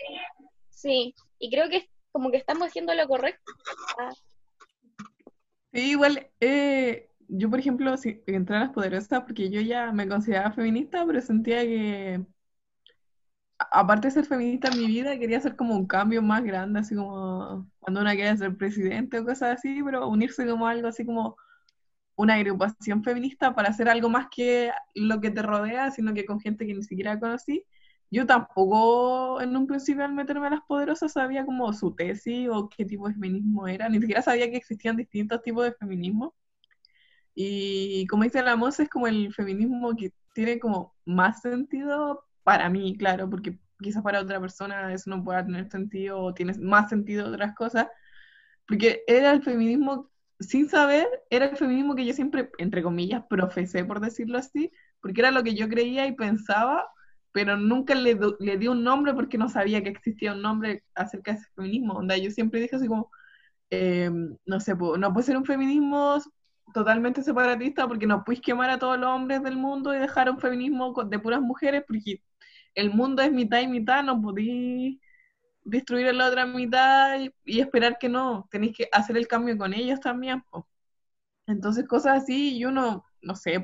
sí, 0.70 1.14
y 1.38 1.50
creo 1.50 1.68
que 1.68 1.76
es 1.78 1.84
como 2.10 2.30
que 2.30 2.36
estamos 2.36 2.68
haciendo 2.68 2.94
lo 2.94 3.06
correcto. 3.08 3.52
Ah, 3.98 4.12
Sí, 5.72 5.92
igual, 5.92 6.30
eh, 6.40 7.08
yo 7.28 7.48
por 7.48 7.58
ejemplo, 7.58 7.96
si 7.96 8.22
entré 8.26 8.56
a 8.56 8.60
las 8.60 8.70
poderosas 8.70 9.22
porque 9.22 9.48
yo 9.48 9.62
ya 9.62 9.90
me 9.90 10.06
consideraba 10.06 10.52
feminista, 10.52 11.06
pero 11.06 11.20
sentía 11.22 11.62
que, 11.62 12.20
aparte 13.72 14.08
de 14.08 14.12
ser 14.12 14.26
feminista 14.26 14.68
en 14.68 14.78
mi 14.78 14.86
vida, 14.86 15.18
quería 15.18 15.38
hacer 15.38 15.56
como 15.56 15.74
un 15.76 15.86
cambio 15.86 16.22
más 16.22 16.44
grande, 16.44 16.80
así 16.80 16.94
como 16.94 17.68
cuando 17.80 18.00
una 18.00 18.14
quiere 18.14 18.36
ser 18.36 18.56
presidente 18.56 19.18
o 19.18 19.24
cosas 19.24 19.56
así, 19.58 19.82
pero 19.84 20.08
unirse 20.08 20.46
como 20.46 20.66
algo 20.66 20.88
así 20.88 21.06
como 21.06 21.36
una 22.16 22.34
agrupación 22.34 23.02
feminista 23.04 23.54
para 23.54 23.70
hacer 23.70 23.88
algo 23.88 24.08
más 24.10 24.28
que 24.34 24.70
lo 24.94 25.20
que 25.20 25.30
te 25.30 25.42
rodea, 25.42 25.90
sino 25.90 26.14
que 26.14 26.26
con 26.26 26.40
gente 26.40 26.66
que 26.66 26.74
ni 26.74 26.82
siquiera 26.82 27.18
conocí. 27.18 27.64
Yo 28.10 28.26
tampoco 28.26 29.40
en 29.40 29.56
un 29.56 29.66
principio 29.66 30.04
al 30.04 30.12
meterme 30.14 30.46
a 30.48 30.50
las 30.50 30.62
poderosas 30.62 31.12
sabía 31.12 31.46
como 31.46 31.72
su 31.72 31.94
tesis 31.94 32.48
o 32.50 32.68
qué 32.68 32.84
tipo 32.84 33.08
de 33.08 33.14
feminismo 33.14 33.66
era, 33.68 33.88
ni 33.88 34.00
siquiera 34.00 34.22
sabía 34.22 34.50
que 34.50 34.58
existían 34.58 34.96
distintos 34.96 35.42
tipos 35.42 35.64
de 35.64 35.72
feminismo. 35.72 36.34
Y 37.34 38.06
como 38.08 38.24
dice 38.24 38.42
la 38.42 38.56
Mose, 38.56 38.84
es 38.84 38.88
como 38.90 39.06
el 39.06 39.32
feminismo 39.34 39.96
que 39.96 40.12
tiene 40.34 40.58
como 40.58 40.94
más 41.06 41.40
sentido 41.42 42.24
para 42.44 42.68
mí, 42.70 42.96
claro, 42.96 43.28
porque 43.30 43.58
quizás 43.80 44.02
para 44.02 44.20
otra 44.20 44.40
persona 44.40 44.92
eso 44.92 45.10
no 45.10 45.24
pueda 45.24 45.44
tener 45.44 45.68
sentido 45.70 46.20
o 46.20 46.34
tiene 46.34 46.54
más 46.60 46.88
sentido 46.90 47.28
otras 47.28 47.54
cosas, 47.54 47.88
porque 48.66 49.02
era 49.06 49.32
el 49.32 49.42
feminismo, 49.42 50.10
sin 50.40 50.68
saber, 50.68 51.08
era 51.30 51.46
el 51.46 51.56
feminismo 51.56 51.94
que 51.94 52.06
yo 52.06 52.14
siempre, 52.14 52.50
entre 52.58 52.82
comillas, 52.82 53.24
profesé, 53.28 53.84
por 53.84 54.00
decirlo 54.00 54.38
así, 54.38 54.72
porque 55.00 55.20
era 55.20 55.30
lo 55.30 55.42
que 55.42 55.54
yo 55.54 55.68
creía 55.68 56.06
y 56.06 56.12
pensaba, 56.14 56.88
pero 57.32 57.56
nunca 57.56 57.94
le, 57.94 58.18
le 58.40 58.58
di 58.58 58.68
un 58.68 58.84
nombre 58.84 59.14
porque 59.14 59.38
no 59.38 59.48
sabía 59.48 59.82
que 59.82 59.90
existía 59.90 60.32
un 60.32 60.42
nombre 60.42 60.84
acerca 60.94 61.32
de 61.32 61.38
ese 61.38 61.48
feminismo. 61.54 61.94
Onda, 61.94 62.16
yo 62.16 62.30
siempre 62.30 62.60
dije 62.60 62.76
así 62.76 62.86
como, 62.88 63.10
eh, 63.70 64.10
no 64.46 64.60
sé, 64.60 64.74
no 64.74 65.12
puede 65.12 65.26
ser 65.26 65.36
un 65.36 65.44
feminismo 65.46 66.18
totalmente 66.74 67.22
separatista 67.22 67.88
porque 67.88 68.06
no 68.06 68.24
puedes 68.24 68.42
quemar 68.42 68.70
a 68.70 68.78
todos 68.78 68.98
los 68.98 69.08
hombres 69.10 69.42
del 69.42 69.56
mundo 69.56 69.94
y 69.94 69.98
dejar 69.98 70.30
un 70.30 70.38
feminismo 70.40 70.94
de 71.04 71.18
puras 71.18 71.40
mujeres 71.40 71.84
porque 71.86 72.22
el 72.74 72.92
mundo 72.92 73.22
es 73.22 73.32
mitad 73.32 73.60
y 73.60 73.68
mitad, 73.68 74.02
no 74.02 74.20
podéis 74.20 74.98
destruir 75.64 76.12
la 76.14 76.28
otra 76.28 76.46
mitad 76.46 77.18
y, 77.44 77.60
esperar 77.60 77.98
que 77.98 78.08
no, 78.08 78.48
tenéis 78.50 78.76
que 78.76 78.88
hacer 78.92 79.16
el 79.16 79.28
cambio 79.28 79.56
con 79.56 79.72
ellos 79.74 80.00
también. 80.00 80.42
Entonces 81.46 81.86
cosas 81.86 82.22
así, 82.22 82.56
y 82.56 82.64
uno, 82.64 83.04
no 83.20 83.34
sé, 83.36 83.62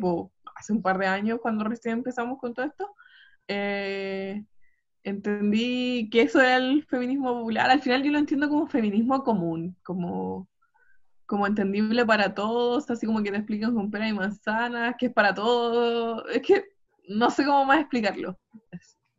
hace 0.56 0.72
un 0.72 0.82
par 0.82 0.98
de 0.98 1.06
años 1.06 1.40
cuando 1.40 1.64
recién 1.64 1.98
empezamos 1.98 2.38
con 2.38 2.54
todo 2.54 2.66
esto, 2.66 2.88
eh, 3.48 4.44
entendí 5.04 6.08
que 6.10 6.22
eso 6.22 6.40
era 6.40 6.56
el 6.56 6.84
feminismo 6.86 7.34
popular. 7.40 7.70
Al 7.70 7.82
final 7.82 8.02
yo 8.02 8.12
lo 8.12 8.18
entiendo 8.18 8.48
como 8.48 8.66
feminismo 8.66 9.22
común, 9.24 9.76
como, 9.82 10.48
como 11.26 11.46
entendible 11.46 12.04
para 12.06 12.34
todos, 12.34 12.90
así 12.90 13.06
como 13.06 13.22
que 13.22 13.30
te 13.30 13.38
explican 13.38 13.74
con 13.74 13.90
pera 13.90 14.08
y 14.08 14.12
manzanas, 14.14 14.96
que 14.98 15.06
es 15.06 15.12
para 15.12 15.34
todos. 15.34 16.24
Es 16.32 16.42
que 16.42 16.64
no 17.08 17.30
sé 17.30 17.44
cómo 17.44 17.64
más 17.64 17.80
explicarlo. 17.80 18.38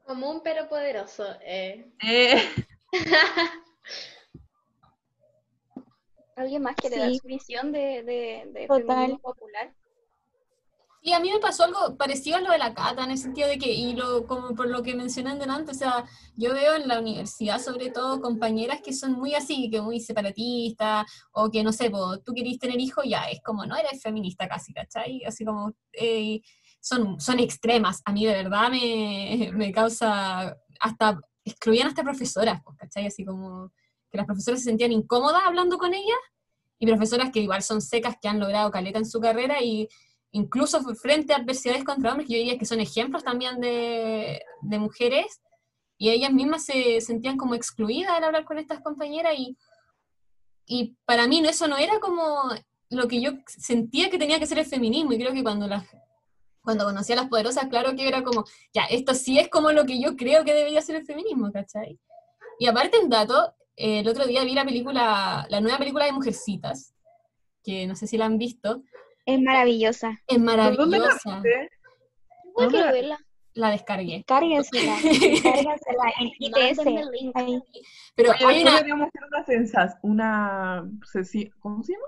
Común 0.09 0.41
pero 0.43 0.67
poderoso. 0.67 1.23
eh. 1.43 1.85
Eh, 2.03 2.41
¿Alguien 6.35 6.63
más 6.63 6.75
quiere 6.77 6.95
Sí. 6.95 7.01
dar 7.01 7.13
su 7.13 7.27
visión 7.27 7.71
de, 7.71 8.01
de, 8.01 8.49
de 8.51 8.67
feminismo 8.67 9.19
popular? 9.19 9.71
Y 11.03 11.13
a 11.13 11.19
mí 11.19 11.31
me 11.31 11.37
pasó 11.39 11.63
algo 11.65 11.95
parecido 11.95 12.37
a 12.37 12.41
lo 12.41 12.51
de 12.51 12.57
la 12.57 12.73
Cata, 12.73 13.03
en 13.03 13.11
el 13.11 13.17
sentido 13.19 13.47
de 13.47 13.57
que, 13.59 13.71
y 13.71 13.93
lo, 13.93 14.25
como 14.25 14.55
por 14.55 14.67
lo 14.67 14.81
que 14.81 14.95
mencioné 14.95 15.35
delante, 15.35 15.71
o 15.71 15.75
sea, 15.75 16.03
yo 16.35 16.53
veo 16.53 16.75
en 16.75 16.87
la 16.87 16.99
universidad 16.99 17.59
sobre 17.61 17.89
todo 17.91 18.19
compañeras 18.19 18.81
que 18.83 18.91
son 18.93 19.11
muy 19.13 19.33
así, 19.35 19.69
que 19.69 19.79
muy 19.79 19.99
separatistas, 19.99 21.05
o 21.31 21.49
que 21.51 21.63
no 21.63 21.71
sé, 21.71 21.89
po, 21.91 22.17
tú 22.19 22.33
querís 22.33 22.57
tener 22.59 22.79
hijos, 22.79 23.05
ya, 23.07 23.29
es 23.29 23.41
como, 23.43 23.65
no 23.65 23.77
eres 23.77 24.01
feminista 24.01 24.47
casi, 24.49 24.73
¿cachai? 24.73 25.23
Así 25.23 25.45
como, 25.45 25.71
eh, 25.93 26.41
son, 26.79 27.19
son 27.19 27.39
extremas, 27.39 28.01
a 28.05 28.11
mí 28.11 28.25
de 28.25 28.33
verdad 28.33 28.69
me, 28.69 29.51
me 29.53 29.71
causa, 29.71 30.55
hasta, 30.79 31.19
excluían 31.43 31.87
hasta 31.87 32.03
profesoras, 32.03 32.61
pues, 32.63 32.77
¿cachai? 32.77 33.07
Así 33.07 33.25
como, 33.25 33.71
que 34.09 34.17
las 34.17 34.25
profesoras 34.25 34.59
se 34.61 34.69
sentían 34.69 34.91
incómodas 34.91 35.43
hablando 35.45 35.77
con 35.77 35.93
ellas, 35.93 36.17
y 36.79 36.87
profesoras 36.87 37.31
que 37.31 37.41
igual 37.41 37.61
son 37.61 37.81
secas, 37.81 38.15
que 38.21 38.29
han 38.29 38.39
logrado 38.39 38.71
caleta 38.71 38.99
en 38.99 39.05
su 39.05 39.19
carrera, 39.19 39.61
y 39.61 39.87
incluso 40.31 40.81
frente 40.95 41.33
a 41.33 41.37
adversidades 41.37 41.83
contra 41.83 42.11
hombres, 42.11 42.29
yo 42.29 42.37
diría 42.37 42.57
que 42.57 42.65
son 42.65 42.79
ejemplos 42.79 43.23
también 43.23 43.59
de, 43.59 44.41
de 44.61 44.79
mujeres, 44.79 45.41
y 45.97 46.09
ellas 46.09 46.31
mismas 46.31 46.63
se 46.63 47.01
sentían 47.01 47.35
como 47.35 47.55
excluidas 47.55 48.13
al 48.13 48.23
hablar 48.23 48.45
con 48.45 48.57
estas 48.57 48.79
compañeras, 48.81 49.33
y, 49.37 49.57
y 50.65 50.95
para 51.05 51.27
mí 51.27 51.45
eso 51.45 51.67
no 51.67 51.77
era 51.77 51.99
como 51.99 52.43
lo 52.89 53.07
que 53.07 53.21
yo 53.21 53.31
sentía 53.45 54.09
que 54.09 54.17
tenía 54.17 54.39
que 54.39 54.47
ser 54.47 54.59
el 54.59 54.65
feminismo, 54.65 55.11
y 55.11 55.17
creo 55.17 55.33
que 55.33 55.43
cuando 55.43 55.67
las 55.67 55.83
cuando 56.69 56.85
conocí 56.85 57.13
a 57.13 57.15
las 57.15 57.27
poderosas, 57.29 57.67
claro 57.67 57.95
que 57.95 58.07
era 58.07 58.23
como, 58.23 58.45
ya, 58.73 58.83
esto 58.85 59.13
sí 59.15 59.39
es 59.39 59.49
como 59.49 59.71
lo 59.71 59.85
que 59.85 59.99
yo 59.99 60.15
creo 60.15 60.43
que 60.45 60.53
debería 60.53 60.81
ser 60.81 60.97
el 60.97 61.05
feminismo, 61.05 61.51
¿cachai? 61.51 61.99
Y 62.59 62.67
aparte 62.67 62.99
un 62.99 63.09
dato, 63.09 63.55
eh, 63.75 63.99
el 64.01 64.07
otro 64.07 64.25
día 64.27 64.43
vi 64.43 64.53
la 64.53 64.65
película, 64.65 65.47
la 65.49 65.61
nueva 65.61 65.79
película 65.79 66.05
de 66.05 66.11
Mujercitas, 66.11 66.93
que 67.63 67.87
no 67.87 67.95
sé 67.95 68.05
si 68.05 68.17
la 68.17 68.25
han 68.25 68.37
visto, 68.37 68.83
Es 69.25 69.41
maravillosa. 69.41 70.11
es 70.27 70.37
¿Dónde 70.37 70.55
la 70.55 70.57
maravillosa. 70.69 71.41
No, 72.57 72.67
quiero 72.69 72.85
la- 72.85 72.91
verla. 72.91 73.19
La 73.55 73.71
descargué. 73.71 74.23
Cárguensela. 74.27 74.95
Cárguensela 75.43 76.13
en 76.19 76.27
ITS. 76.39 76.77
Mándenme 76.77 77.01
el 77.01 77.09
link. 77.11 77.31
Ahí. 77.35 77.61
Pero 78.15 78.31
Oye, 78.31 78.45
hay 78.45 78.61
una, 78.61 78.71
deberíamos 78.73 79.07
hacer 79.07 79.21
una 79.27 79.45
sensas, 79.45 79.97
una 80.03 80.89
¿cómo 81.59 81.83
se 81.83 81.93
llama? 81.93 82.05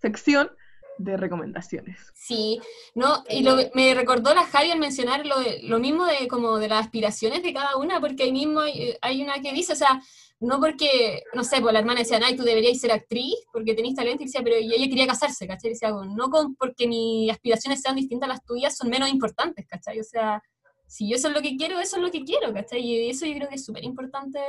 Sección 0.00 0.50
de 0.98 1.16
recomendaciones. 1.16 1.98
Sí, 2.14 2.60
no, 2.94 3.24
y 3.28 3.42
lo, 3.42 3.56
me 3.74 3.94
recordó 3.94 4.34
la 4.34 4.44
Javi 4.44 4.70
al 4.70 4.78
mencionar 4.78 5.26
lo, 5.26 5.36
lo 5.62 5.78
mismo 5.78 6.06
de 6.06 6.28
como 6.28 6.58
de 6.58 6.68
las 6.68 6.84
aspiraciones 6.84 7.42
de 7.42 7.52
cada 7.52 7.76
una, 7.76 8.00
porque 8.00 8.24
ahí 8.24 8.32
mismo 8.32 8.60
hay, 8.60 8.94
hay 9.00 9.22
una 9.22 9.40
que 9.40 9.52
dice, 9.52 9.72
o 9.72 9.76
sea, 9.76 10.00
no 10.42 10.58
porque, 10.58 11.22
no 11.34 11.44
sé, 11.44 11.60
pues 11.60 11.72
la 11.72 11.78
hermana 11.78 12.00
decía, 12.00 12.20
ay, 12.22 12.36
tú 12.36 12.42
deberías 12.42 12.78
ser 12.78 12.90
actriz 12.90 13.34
porque 13.52 13.74
tenés 13.74 13.94
talento, 13.94 14.24
y 14.24 14.26
decía, 14.26 14.40
pero 14.42 14.56
ella 14.56 14.88
quería 14.88 15.06
casarse, 15.06 15.46
¿cachai? 15.46 15.70
Y 15.70 15.74
decía, 15.74 15.90
no 15.90 16.30
con, 16.30 16.56
porque 16.56 16.88
mis 16.88 17.30
aspiraciones 17.30 17.80
sean 17.80 17.94
distintas 17.94 18.28
a 18.28 18.32
las 18.32 18.44
tuyas, 18.44 18.76
son 18.76 18.90
menos 18.90 19.08
importantes, 19.08 19.64
¿cachai? 19.68 20.00
O 20.00 20.04
sea, 20.04 20.42
si 20.86 21.08
yo 21.08 21.16
eso 21.16 21.28
es 21.28 21.34
lo 21.34 21.42
que 21.42 21.56
quiero, 21.56 21.78
eso 21.78 21.96
es 21.96 22.02
lo 22.02 22.10
que 22.10 22.24
quiero, 22.24 22.52
¿cachai? 22.52 22.80
Y 22.80 23.08
eso 23.08 23.24
yo 23.24 23.34
creo 23.34 23.48
que 23.48 23.54
es 23.54 23.64
súper 23.64 23.84
importante 23.84 24.40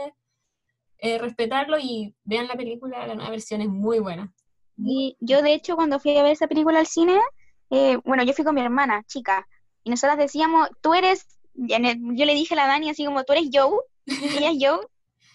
eh, 0.98 1.20
respetarlo 1.20 1.78
y 1.78 2.16
vean 2.24 2.48
la 2.48 2.56
película, 2.56 3.06
la 3.06 3.14
nueva 3.14 3.30
versión 3.30 3.62
es 3.62 3.70
muy 3.70 4.00
buena. 4.00 4.34
Y 4.78 5.16
yo, 5.20 5.42
de 5.42 5.54
hecho, 5.54 5.76
cuando 5.76 6.00
fui 6.00 6.18
a 6.18 6.24
ver 6.24 6.32
esa 6.34 6.48
película 6.48 6.80
al 6.80 6.88
cine, 6.88 7.20
eh, 7.70 7.98
bueno, 8.04 8.24
yo 8.24 8.34
fui 8.34 8.44
con 8.46 8.56
mi 8.56 8.62
hermana, 8.62 9.04
chica, 9.08 9.48
y 9.84 9.90
nosotras 9.90 10.18
decíamos, 10.18 10.70
tú 10.82 10.94
eres, 10.94 11.26
yo 11.54 12.26
le 12.26 12.34
dije 12.34 12.54
a 12.54 12.58
la 12.58 12.68
Dani 12.68 12.90
así 12.90 13.06
como, 13.06 13.24
tú 13.24 13.34
eres 13.34 13.50
Joe, 13.52 13.78
y 14.06 14.16
ella 14.38 14.52
es 14.52 14.58
Joe, 14.60 14.86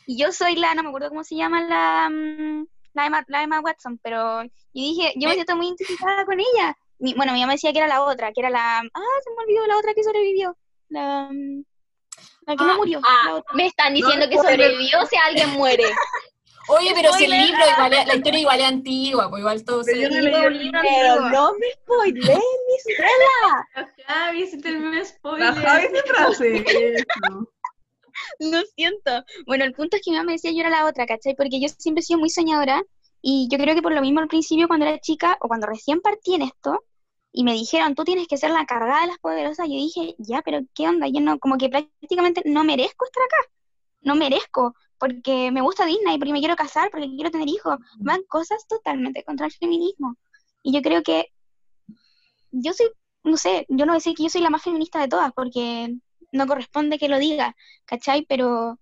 y 0.07 0.19
yo 0.19 0.33
soy 0.33 0.57
la, 0.57 0.75
no 0.75 0.83
me 0.83 0.89
acuerdo 0.89 1.09
cómo 1.11 1.25
se 1.25 1.37
llama 1.37 1.61
la, 1.63 2.09
mm, 2.11 2.67
la, 2.95 3.07
Emma, 3.07 3.25
la 3.29 3.43
Emma 3.43 3.61
Watson, 3.61 3.99
pero, 4.03 4.43
y 4.73 4.95
dije, 4.95 5.13
yo 5.17 5.29
me 5.29 5.35
siento 5.35 5.55
muy 5.57 5.67
identificada 5.69 6.25
con 6.25 6.39
ella. 6.41 6.77
Mi- 6.99 7.15
bueno, 7.15 7.33
mi 7.33 7.41
mamá 7.41 7.53
decía 7.53 7.73
que 7.73 7.79
era 7.79 7.87
la 7.89 8.03
otra, 8.03 8.33
que 8.33 8.41
era 8.41 8.51
la, 8.51 8.79
ah, 8.81 9.21
se 9.23 9.31
me 9.31 9.43
olvidó 9.45 9.67
la 9.67 9.77
otra 9.77 9.95
que 9.95 10.03
sobrevivió, 10.03 10.57
la, 10.89 11.29
mm, 11.31 11.63
la 12.47 12.57
que 12.57 12.65
no 12.65 12.75
murió. 12.77 13.01
la 13.01 13.07
Ah, 13.09 13.35
otra. 13.35 13.55
me 13.55 13.67
están 13.67 13.95
diciendo 13.95 14.25
No, 14.27 14.31
que 14.31 14.37
sobrevivió 14.39 15.05
si 15.07 15.17
alguien 15.17 15.51
muere. 15.51 15.85
Oye, 16.69 16.93
pero 16.95 17.13
si 17.15 17.25
el 17.25 17.31
libro 17.31 17.61
igual 17.73 17.91
la 17.91 18.15
historia 18.15 18.41
igual 18.41 18.61
es 18.61 18.67
antigua, 18.67 19.31
pues 19.31 19.41
igual 19.41 19.65
todo 19.65 19.83
Pero 19.85 19.97
se... 19.97 20.03
yo 20.03 20.09
no 20.09 20.21
leí 20.21 20.35
el 20.35 20.59
libro. 20.59 20.81
Pero 20.83 21.31
no 21.31 21.53
me 21.55 21.67
spoilees, 21.73 22.39
mi 22.39 22.95
Stella. 22.95 23.89
Javi, 24.07 24.47
si 24.47 24.61
terminó 24.61 24.93
La 24.93 25.05
spoiler. 25.05 25.55
Javi 25.55 25.87
eso. 25.87 27.53
Lo 28.41 28.63
siento. 28.75 29.25
Bueno, 29.47 29.65
el 29.65 29.73
punto 29.73 29.97
es 29.97 30.03
que 30.03 30.11
mi 30.11 30.17
mamá 30.17 30.27
me 30.27 30.33
decía 30.33 30.53
yo 30.53 30.61
era 30.61 30.71
la 30.71 30.87
otra, 30.87 31.07
¿cachai? 31.07 31.35
Porque 31.35 31.61
yo 31.61 31.69
siempre 31.69 32.01
he 32.01 32.05
sido 32.05 32.19
muy 32.19 32.31
soñadora 32.31 32.83
Y 33.23 33.49
yo 33.51 33.59
creo 33.59 33.75
que 33.75 33.83
por 33.83 33.93
lo 33.93 34.01
mismo 34.01 34.21
al 34.21 34.29
principio 34.29 34.69
cuando 34.69 34.87
era 34.87 34.99
chica 34.99 35.39
o 35.41 35.49
cuando 35.49 35.67
recién 35.67 36.01
partí 36.01 36.35
en 36.35 36.43
esto 36.43 36.85
y 37.33 37.45
me 37.45 37.53
dijeron, 37.53 37.95
tú 37.95 38.05
tienes 38.05 38.27
que 38.27 38.37
ser 38.37 38.51
la 38.51 38.67
cargada 38.67 39.03
de 39.03 39.09
las 39.09 39.19
poderosas, 39.19 39.67
yo 39.69 39.75
dije, 39.75 40.15
ya, 40.19 40.43
pero 40.43 40.61
¿qué 40.75 40.89
onda? 40.89 41.07
Yo 41.09 41.21
no, 41.21 41.39
como 41.39 41.59
que 41.59 41.69
prácticamente 41.69 42.43
no 42.45 42.65
merezco 42.65 43.05
estar 43.05 43.23
acá, 43.23 43.53
no 44.01 44.15
merezco, 44.15 44.75
porque 44.99 45.51
me 45.51 45.63
gusta 45.63 45.87
Disney, 45.87 46.19
porque 46.19 46.33
me 46.33 46.41
quiero 46.41 46.57
casar, 46.57 46.91
porque 46.91 47.09
quiero 47.09 47.31
tener 47.31 47.49
hijos, 47.49 47.77
van 47.99 48.23
cosas 48.29 48.67
totalmente 48.67 49.23
contra 49.25 49.47
el 49.47 49.53
feminismo. 49.53 50.17
Y 50.63 50.73
yo 50.73 50.83
creo 50.83 51.03
que 51.03 51.27
yo 52.51 52.73
soy, 52.73 52.89
no 53.25 53.37
sé, 53.37 53.67
yo 53.69 53.87
no 53.87 53.93
voy 53.93 53.97
a 53.97 54.03
decir 54.03 54.15
que 54.15 54.25
yo 54.25 54.31
soy 54.31 54.41
la 54.41 54.51
más 54.51 54.63
feminista 54.63 55.01
de 55.01 55.09
todas, 55.09 55.33
porque 55.33 55.95
no 56.33 56.47
corresponde 56.47 56.99
que 56.99 57.09
lo 57.09 57.19
diga, 57.19 57.57
¿cachai? 57.85 58.25
Pero, 58.27 58.79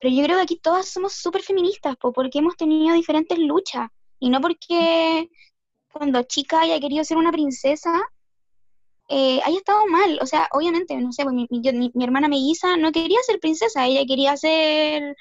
pero 0.00 0.14
yo 0.14 0.24
creo 0.24 0.36
que 0.36 0.42
aquí 0.42 0.56
todas 0.58 0.88
somos 0.88 1.14
súper 1.14 1.42
feministas, 1.42 1.96
po, 1.96 2.12
porque 2.12 2.38
hemos 2.38 2.56
tenido 2.56 2.94
diferentes 2.94 3.38
luchas, 3.38 3.88
y 4.18 4.30
no 4.30 4.40
porque 4.40 5.30
cuando 5.92 6.22
chica 6.24 6.60
haya 6.60 6.80
querido 6.80 7.04
ser 7.04 7.16
una 7.16 7.32
princesa, 7.32 7.90
eh, 9.10 9.40
haya 9.44 9.58
estado 9.58 9.86
mal. 9.88 10.18
O 10.22 10.26
sea, 10.26 10.48
obviamente, 10.52 10.96
no 10.98 11.12
sé, 11.12 11.24
pues, 11.24 11.34
mi, 11.36 11.48
yo- 11.50 11.74
mi- 11.74 11.92
mi 11.94 12.04
hermana 12.04 12.28
melliza 12.28 12.76
no 12.78 12.92
quería 12.92 13.20
ser 13.24 13.40
princesa, 13.40 13.86
ella 13.86 14.06
quería 14.06 14.36
ser, 14.38 15.16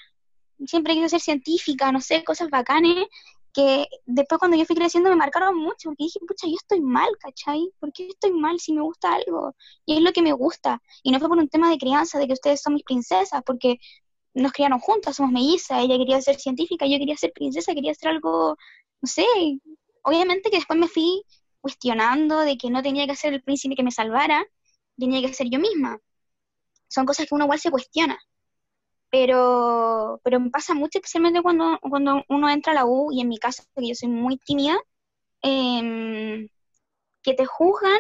siempre 0.65 0.93
quiso 0.95 1.09
ser 1.09 1.21
científica, 1.21 1.91
no 1.91 2.01
sé, 2.01 2.23
cosas 2.23 2.49
bacanes, 2.49 3.07
que 3.53 3.87
después 4.05 4.39
cuando 4.39 4.57
yo 4.57 4.65
fui 4.65 4.75
creciendo 4.75 5.09
me 5.09 5.15
marcaron 5.15 5.57
mucho, 5.57 5.89
porque 5.89 6.05
dije, 6.05 6.19
pucha, 6.27 6.47
yo 6.47 6.55
estoy 6.55 6.81
mal, 6.81 7.09
¿cachai? 7.19 7.71
¿Por 7.79 7.91
qué 7.93 8.07
estoy 8.07 8.31
mal 8.33 8.59
si 8.59 8.73
me 8.73 8.81
gusta 8.81 9.13
algo? 9.15 9.55
Y 9.85 9.95
es 9.97 10.01
lo 10.03 10.11
que 10.13 10.21
me 10.21 10.33
gusta. 10.33 10.81
Y 11.03 11.11
no 11.11 11.19
fue 11.19 11.29
por 11.29 11.37
un 11.39 11.49
tema 11.49 11.69
de 11.71 11.77
crianza, 11.79 12.19
de 12.19 12.27
que 12.27 12.33
ustedes 12.33 12.61
son 12.61 12.73
mis 12.75 12.83
princesas, 12.83 13.41
porque 13.45 13.77
nos 14.35 14.51
criaron 14.53 14.79
juntas, 14.79 15.15
somos 15.17 15.31
mellizas, 15.33 15.83
ella 15.83 15.97
quería 15.97 16.21
ser 16.21 16.37
científica, 16.39 16.85
yo 16.87 16.97
quería 16.99 17.17
ser 17.17 17.33
princesa, 17.33 17.73
quería 17.75 17.93
ser 17.95 18.09
algo, 18.11 18.57
no 19.01 19.07
sé, 19.07 19.25
obviamente 20.03 20.49
que 20.49 20.57
después 20.57 20.79
me 20.79 20.87
fui 20.87 21.23
cuestionando 21.61 22.39
de 22.41 22.57
que 22.57 22.69
no 22.69 22.81
tenía 22.83 23.07
que 23.07 23.15
ser 23.15 23.33
el 23.33 23.43
príncipe 23.43 23.75
que 23.75 23.83
me 23.83 23.91
salvara, 23.91 24.45
tenía 24.97 25.21
que 25.21 25.33
ser 25.33 25.49
yo 25.49 25.59
misma. 25.59 25.99
Son 26.89 27.05
cosas 27.05 27.27
que 27.27 27.35
uno 27.35 27.45
igual 27.45 27.59
se 27.59 27.71
cuestiona. 27.71 28.19
Pero, 29.11 30.21
pero 30.23 30.39
me 30.39 30.49
pasa 30.51 30.73
mucho, 30.75 30.99
especialmente 30.99 31.41
cuando, 31.41 31.79
cuando 31.81 32.23
uno 32.29 32.49
entra 32.49 32.73
a 32.73 32.75
la 32.75 32.85
U, 32.85 33.11
y 33.11 33.21
en 33.21 33.29
mi 33.29 33.39
caso, 33.39 33.63
que 33.75 33.87
yo 33.87 33.95
soy 33.95 34.09
muy 34.09 34.37
tímida, 34.37 34.77
em, 35.41 36.47
que 37.23 37.33
te 37.35 37.45
juzgan 37.45 37.99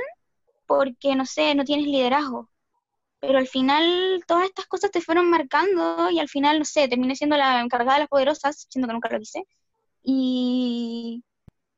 porque, 0.67 1.15
no 1.15 1.25
sé, 1.25 1.55
no 1.55 1.65
tienes 1.65 1.87
liderazgo. 1.87 2.49
Pero 3.19 3.39
al 3.39 3.47
final 3.47 4.23
todas 4.27 4.45
estas 4.45 4.67
cosas 4.67 4.91
te 4.91 5.01
fueron 5.01 5.29
marcando 5.29 6.09
y 6.11 6.19
al 6.19 6.29
final, 6.29 6.59
no 6.59 6.65
sé, 6.65 6.87
terminé 6.87 7.15
siendo 7.15 7.37
la 7.37 7.61
encargada 7.61 7.95
de 7.95 7.99
las 8.01 8.09
poderosas, 8.09 8.67
siendo 8.69 8.87
que 8.87 8.93
nunca 8.93 9.09
lo 9.09 9.19
quise. 9.19 9.45
Y, 10.03 11.23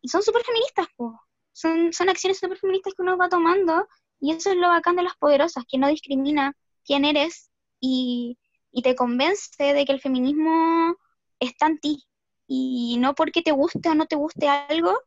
y 0.01 0.09
son 0.09 0.23
súper 0.23 0.43
feministas, 0.43 0.87
po. 0.97 1.19
Son, 1.53 1.93
son 1.93 2.09
acciones 2.09 2.39
súper 2.39 2.57
feministas 2.57 2.93
que 2.95 3.01
uno 3.01 3.17
va 3.17 3.29
tomando 3.29 3.87
y 4.19 4.31
eso 4.33 4.51
es 4.51 4.57
lo 4.57 4.69
bacán 4.69 4.95
de 4.95 5.03
las 5.03 5.15
poderosas, 5.17 5.65
que 5.67 5.77
no 5.77 5.87
discrimina 5.87 6.53
quién 6.85 7.05
eres 7.05 7.49
y, 7.79 8.37
y 8.71 8.81
te 8.81 8.95
convence 8.95 9.73
de 9.73 9.85
que 9.85 9.91
el 9.91 10.01
feminismo 10.01 10.95
está 11.39 11.67
en 11.67 11.79
ti. 11.79 12.03
Y 12.47 12.97
no 12.99 13.15
porque 13.15 13.41
te 13.41 13.51
guste 13.51 13.89
o 13.89 13.95
no 13.95 14.05
te 14.05 14.15
guste 14.15 14.47
algo, 14.47 14.97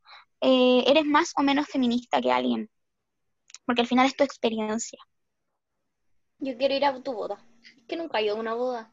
eh, 0.40 0.84
eres 0.86 1.04
más 1.04 1.32
o 1.36 1.42
menos 1.42 1.66
feminista 1.66 2.20
que 2.20 2.32
alguien. 2.32 2.70
Porque 3.66 3.82
al 3.82 3.86
final 3.86 4.06
es 4.06 4.16
tu 4.16 4.24
experiencia. 4.24 4.98
Yo 6.38 6.56
quiero 6.56 6.74
ir 6.74 6.84
a 6.84 7.02
tu 7.02 7.12
boda. 7.12 7.38
Es 7.76 7.84
que 7.86 7.96
nunca 7.96 8.18
he 8.18 8.24
ido 8.24 8.36
a 8.36 8.40
una 8.40 8.54
boda. 8.54 8.90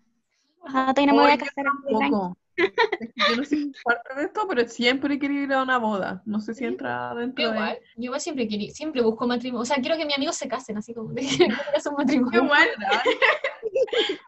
Ah, 0.64 0.94
todavía 0.94 1.08
no 1.08 1.14
me 1.14 1.24
voy 1.24 1.32
a 1.32 1.38
casar. 1.38 1.66
Tampoco. 1.66 2.38
Yo 3.30 3.36
no 3.36 3.44
soy 3.46 3.72
parte 3.84 4.16
de 4.16 4.24
esto, 4.24 4.46
pero 4.48 4.68
siempre 4.68 5.16
he 5.16 5.20
querido 5.20 5.44
ir 5.44 5.54
a 5.54 5.64
una 5.64 5.78
boda. 5.78 6.22
No 6.26 6.40
sé 6.40 6.54
si 6.54 6.66
entra 6.66 7.12
Yo 7.14 7.20
dentro 7.20 7.46
de... 7.46 7.52
igual, 7.52 7.80
yo 7.96 8.04
igual 8.04 8.22
siempre, 8.22 8.48
querí- 8.48 8.72
siempre 8.72 9.02
busco 9.02 9.28
matrimonio. 9.28 9.62
O 9.62 9.66
sea, 9.66 9.78
quiero 9.78 9.98
que 9.98 10.06
mis 10.06 10.16
amigos 10.16 10.36
se 10.36 10.48
casen, 10.48 10.78
así 10.78 10.94
como 10.94 11.14
de 11.14 11.22
que 11.22 11.46
un 11.90 11.96
matrimonio. 11.98 12.44
Igual. 12.44 12.70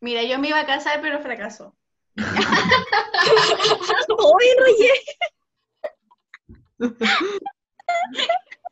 Mira, 0.00 0.22
yo 0.22 0.38
me 0.38 0.48
iba 0.48 0.60
a 0.60 0.66
casar, 0.66 1.00
pero 1.00 1.20
fracasó. 1.20 1.74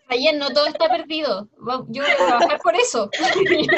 Ayer 0.09 0.37
no 0.37 0.51
todo 0.51 0.67
está 0.67 0.89
perdido. 0.89 1.49
Yo 1.89 2.03
voy 2.03 2.11
a 2.11 2.17
trabajar 2.17 2.61
por 2.63 2.75
eso. 2.77 3.09
Tienes 3.11 3.69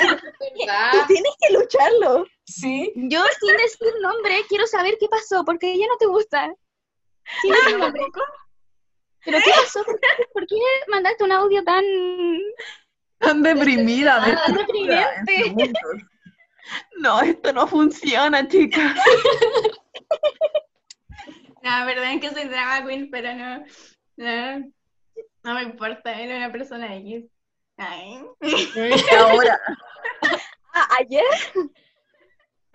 que 1.41 1.53
lucharlo. 1.53 2.26
Sí. 2.47 2.92
Yo, 2.95 3.22
sin 3.40 3.57
decir 3.57 3.95
nombre, 4.01 4.42
quiero 4.49 4.66
saber 4.66 4.97
qué 5.01 5.09
pasó, 5.09 5.45
porque 5.45 5.72
ella 5.72 5.86
no 5.88 5.97
te 5.97 6.07
gusta. 6.07 6.55
Sin 7.40 7.53
decir 7.53 7.78
nombre. 7.78 8.03
¿Pero 9.24 9.38
qué 9.42 9.51
pasó? 9.51 9.82
¿Por 9.84 9.99
qué, 9.99 10.07
por 10.32 10.47
qué 10.47 10.57
mandaste 10.88 11.24
un 11.24 11.32
audio 11.32 11.64
tan... 11.64 11.82
Tan 13.18 13.42
deprimida, 13.42 14.22
Tan 14.45 14.55
deprimente? 14.55 15.42
segundos. 15.45 15.72
No, 16.99 17.20
esto 17.22 17.53
no 17.53 17.66
funciona, 17.66 18.47
chicas. 18.49 18.95
No, 21.62 21.86
verdad 21.86 22.12
es 22.12 22.20
que 22.20 22.30
soy 22.30 22.45
drama 22.49 22.86
queen, 22.86 23.11
pero 23.11 23.34
no. 23.34 23.64
No, 24.16 24.59
no 25.42 25.55
me 25.55 25.62
importa, 25.62 26.12
era 26.20 26.36
una 26.36 26.53
persona 26.53 26.95
X. 26.97 27.24
Ay. 27.78 28.22
Ahora, 29.18 29.59
Ah, 30.74 30.88
ayer. 31.01 31.24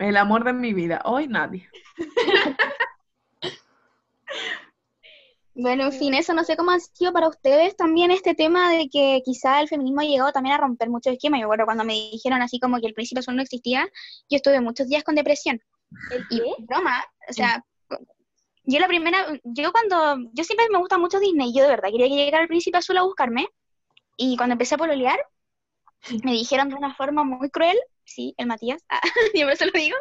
El 0.00 0.16
amor 0.16 0.44
de 0.44 0.52
mi 0.52 0.72
vida. 0.72 1.00
Hoy 1.04 1.28
nadie. 1.28 1.68
Bueno, 5.54 5.84
en 5.84 5.92
fin, 5.92 6.14
eso 6.14 6.32
no 6.32 6.42
sé 6.42 6.56
cómo 6.56 6.70
ha 6.70 6.80
sido 6.80 7.12
para 7.12 7.28
ustedes 7.28 7.76
también 7.76 8.10
este 8.10 8.34
tema 8.34 8.72
de 8.72 8.88
que 8.88 9.20
quizá 9.24 9.60
el 9.60 9.68
feminismo 9.68 10.00
ha 10.00 10.04
llegado 10.04 10.32
también 10.32 10.54
a 10.54 10.58
romper 10.58 10.88
muchos 10.88 11.12
esquemas. 11.12 11.38
Yo 11.38 11.44
recuerdo 11.44 11.66
cuando 11.66 11.84
me 11.84 11.92
dijeron 11.92 12.40
así 12.40 12.58
como 12.58 12.80
que 12.80 12.86
el 12.86 12.94
príncipe 12.94 13.20
azul 13.20 13.36
no 13.36 13.42
existía, 13.42 13.86
yo 14.30 14.36
estuve 14.36 14.60
muchos 14.60 14.88
días 14.88 15.04
con 15.04 15.16
depresión. 15.16 15.60
¿El 16.12 16.24
Y 16.30 16.64
broma, 16.64 17.04
o 17.28 17.32
sea, 17.32 17.62
yo 18.64 18.78
la 18.78 18.88
primera, 18.88 19.26
yo 19.44 19.72
cuando, 19.72 20.30
yo 20.32 20.44
siempre 20.44 20.66
me 20.70 20.78
gusta 20.78 20.96
mucho 20.96 21.20
Disney, 21.20 21.52
yo 21.52 21.64
de 21.64 21.70
verdad 21.70 21.90
quería 21.90 22.08
que 22.08 22.14
llegara 22.14 22.42
el 22.42 22.48
príncipe 22.48 22.78
azul 22.78 22.96
a 22.96 23.02
buscarme, 23.02 23.48
y 24.16 24.36
cuando 24.36 24.52
empecé 24.52 24.76
a 24.76 24.78
pololear, 24.78 25.18
me 26.24 26.32
dijeron 26.32 26.68
de 26.68 26.76
una 26.76 26.94
forma 26.94 27.24
muy 27.24 27.50
cruel, 27.50 27.76
sí, 28.10 28.34
el 28.38 28.46
Matías, 28.46 28.82
ah, 28.88 29.00
por 29.34 29.50
eso 29.52 29.66
lo 29.66 29.72
digo, 29.72 29.96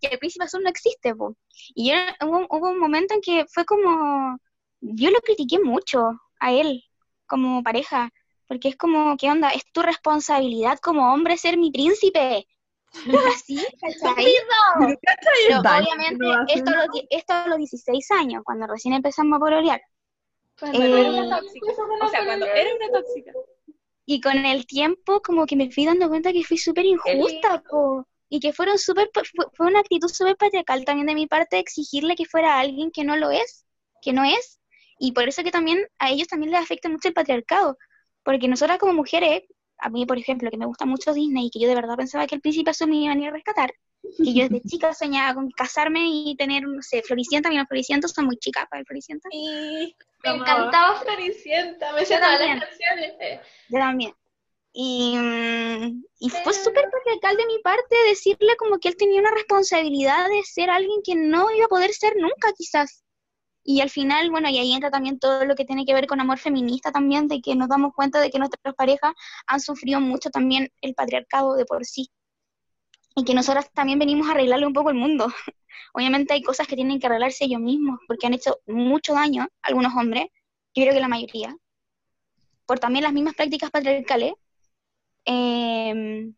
que 0.00 0.08
el 0.08 0.18
príncipe 0.18 0.44
azul 0.44 0.62
no 0.62 0.70
existe, 0.70 1.14
po. 1.14 1.36
Y 1.74 1.90
yo, 1.90 1.96
hubo, 2.26 2.46
hubo 2.50 2.70
un 2.70 2.78
momento 2.78 3.14
en 3.14 3.20
que 3.20 3.46
fue 3.48 3.64
como, 3.64 4.38
yo 4.80 5.10
lo 5.10 5.20
critiqué 5.20 5.58
mucho 5.60 6.10
a 6.40 6.52
él, 6.52 6.82
como 7.26 7.62
pareja, 7.62 8.10
porque 8.46 8.68
es 8.68 8.76
como, 8.76 9.16
¿qué 9.16 9.30
onda? 9.30 9.50
Es 9.50 9.64
tu 9.72 9.82
responsabilidad 9.82 10.78
como 10.80 11.12
hombre 11.12 11.36
ser 11.38 11.56
mi 11.58 11.70
príncipe. 11.70 12.46
Así, 13.34 13.56
¿cachai? 13.80 14.14
Pero, 14.14 14.98
¿cachai 15.02 15.40
el 15.46 15.48
Pero 15.48 15.62
daño 15.62 15.86
que 15.86 16.14
obviamente 16.14 16.52
esto 16.54 16.70
a, 16.70 16.76
los, 16.86 16.92
die- 16.94 17.06
esto 17.10 17.32
a 17.32 17.48
los 17.48 17.58
16 17.58 18.10
años, 18.12 18.42
cuando 18.44 18.66
recién 18.66 18.94
empezamos 18.94 19.36
a 19.36 19.40
pololear. 19.40 19.80
Cuando 20.58 20.78
Eh, 20.84 21.00
era 21.00 21.10
una 21.10 21.40
tóxica. 21.40 21.66
O 22.02 22.08
sea, 22.08 22.24
cuando 22.24 22.46
era 22.46 22.70
una 22.74 22.90
tóxica. 22.92 23.32
Y 24.06 24.20
con 24.20 24.44
el 24.44 24.66
tiempo 24.66 25.22
como 25.22 25.46
que 25.46 25.56
me 25.56 25.70
fui 25.70 25.86
dando 25.86 26.08
cuenta 26.08 26.32
que 26.32 26.44
fui 26.44 26.58
súper 26.58 26.84
injusta, 26.84 27.62
po, 27.62 28.06
y 28.28 28.40
que 28.40 28.52
fueron 28.52 28.78
súper, 28.78 29.10
fue, 29.54 29.66
una 29.66 29.80
actitud 29.80 30.08
súper 30.08 30.36
patriarcal 30.36 30.84
también 30.84 31.06
de 31.06 31.14
mi 31.14 31.26
parte 31.26 31.58
exigirle 31.58 32.16
que 32.16 32.24
fuera 32.24 32.58
alguien 32.58 32.90
que 32.90 33.04
no 33.04 33.16
lo 33.16 33.30
es, 33.30 33.64
que 34.02 34.12
no 34.12 34.24
es, 34.24 34.60
y 34.98 35.12
por 35.12 35.28
eso 35.28 35.42
que 35.42 35.50
también 35.50 35.86
a 35.98 36.10
ellos 36.10 36.28
también 36.28 36.50
les 36.50 36.60
afecta 36.60 36.88
mucho 36.88 37.08
el 37.08 37.14
patriarcado, 37.14 37.78
porque 38.24 38.48
nosotras 38.48 38.78
como 38.78 38.92
mujeres, 38.92 39.42
a 39.78 39.88
mí 39.88 40.04
por 40.04 40.18
ejemplo, 40.18 40.50
que 40.50 40.56
me 40.56 40.66
gusta 40.66 40.84
mucho 40.84 41.14
Disney 41.14 41.46
y 41.46 41.50
que 41.50 41.60
yo 41.60 41.68
de 41.68 41.74
verdad 41.74 41.96
pensaba 41.96 42.26
que 42.26 42.34
el 42.34 42.40
príncipe 42.40 42.70
azul 42.70 42.88
me 42.88 42.96
iba 42.96 43.12
a 43.12 43.14
venir 43.14 43.28
a 43.28 43.32
rescatar, 43.32 43.72
que 44.02 44.34
yo 44.34 44.48
desde 44.48 44.60
chica 44.68 44.92
soñaba 44.94 45.34
con 45.34 45.50
casarme 45.50 46.00
y 46.04 46.34
tener, 46.36 46.64
no 46.64 46.82
sé, 46.82 47.02
Floricienta, 47.02 47.50
mira, 47.50 47.66
Floricienta 47.66 48.08
son 48.08 48.26
muy 48.26 48.36
chicas 48.36 48.66
para 48.68 48.80
el 48.80 48.86
Floricienta. 48.86 49.28
Y 49.32 49.94
Me 50.24 50.30
encantaba 50.30 51.00
Floricienta, 51.00 51.92
me 51.92 52.04
sé 52.04 52.16
todas 52.16 52.40
las 52.40 52.60
canciones. 52.60 53.40
Yo 53.68 53.78
también. 53.78 54.14
Y, 54.72 55.16
mm, 55.16 56.04
y 56.18 56.30
fue 56.30 56.52
súper 56.52 56.90
patriarcal 56.90 57.36
de 57.36 57.46
mi 57.46 57.58
parte 57.60 57.94
decirle 58.08 58.56
como 58.56 58.78
que 58.78 58.88
él 58.88 58.96
tenía 58.96 59.20
una 59.20 59.30
responsabilidad 59.30 60.28
de 60.28 60.42
ser 60.42 60.68
alguien 60.68 61.00
que 61.04 61.14
no 61.14 61.48
iba 61.52 61.66
a 61.66 61.68
poder 61.68 61.92
ser 61.92 62.14
nunca, 62.16 62.52
quizás. 62.56 63.04
Y 63.62 63.80
al 63.80 63.88
final, 63.88 64.30
bueno, 64.30 64.50
y 64.50 64.58
ahí 64.58 64.72
entra 64.72 64.90
también 64.90 65.18
todo 65.18 65.44
lo 65.44 65.54
que 65.54 65.64
tiene 65.64 65.86
que 65.86 65.94
ver 65.94 66.06
con 66.06 66.20
amor 66.20 66.38
feminista 66.38 66.92
también, 66.92 67.28
de 67.28 67.40
que 67.40 67.54
nos 67.54 67.68
damos 67.68 67.94
cuenta 67.94 68.20
de 68.20 68.30
que 68.30 68.38
nuestras 68.38 68.74
parejas 68.74 69.12
han 69.46 69.60
sufrido 69.60 70.00
mucho 70.00 70.28
también 70.30 70.70
el 70.82 70.94
patriarcado 70.94 71.54
de 71.54 71.64
por 71.64 71.84
sí. 71.86 72.10
Y 73.16 73.24
que 73.24 73.32
nosotras 73.32 73.70
también 73.72 73.98
venimos 73.98 74.28
a 74.28 74.32
arreglarle 74.32 74.66
un 74.66 74.72
poco 74.72 74.90
el 74.90 74.96
mundo. 74.96 75.28
Obviamente 75.92 76.34
hay 76.34 76.42
cosas 76.42 76.66
que 76.66 76.76
tienen 76.76 77.00
que 77.00 77.06
arreglarse 77.06 77.44
ellos 77.44 77.60
mismos, 77.60 78.00
porque 78.06 78.26
han 78.26 78.34
hecho 78.34 78.58
mucho 78.66 79.14
daño 79.14 79.48
algunos 79.62 79.94
hombres, 79.94 80.26
yo 80.74 80.82
creo 80.82 80.94
que 80.94 81.00
la 81.00 81.08
mayoría, 81.08 81.56
por 82.66 82.78
también 82.78 83.04
las 83.04 83.12
mismas 83.12 83.34
prácticas 83.34 83.70
patriarcales. 83.70 84.32
Em, 85.24 86.34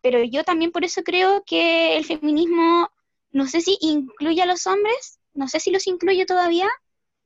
pero 0.00 0.22
yo 0.22 0.44
también 0.44 0.72
por 0.72 0.84
eso 0.84 1.02
creo 1.02 1.44
que 1.44 1.96
el 1.96 2.04
feminismo, 2.04 2.90
no 3.32 3.46
sé 3.46 3.60
si 3.60 3.78
incluye 3.80 4.42
a 4.42 4.46
los 4.46 4.66
hombres, 4.66 5.18
no 5.34 5.48
sé 5.48 5.60
si 5.60 5.70
los 5.70 5.86
incluye 5.86 6.26
todavía, 6.26 6.68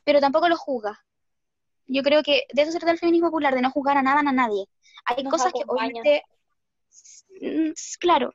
pero 0.04 0.20
tampoco 0.20 0.48
los 0.48 0.58
juzga. 0.58 1.04
Yo 1.86 2.02
creo 2.02 2.22
que 2.22 2.44
de 2.52 2.62
eso 2.62 2.72
se 2.72 2.78
trata 2.78 2.92
el 2.92 2.98
feminismo 2.98 3.28
popular, 3.28 3.54
de 3.54 3.62
no 3.62 3.70
juzgar 3.70 3.96
a 3.96 4.02
nada, 4.02 4.20
a 4.20 4.32
nadie. 4.32 4.66
Hay 5.06 5.22
Nos 5.22 5.30
cosas 5.32 5.52
que 5.52 5.62
obviamente, 5.66 6.22
mm, 7.40 7.70
claro, 7.98 8.32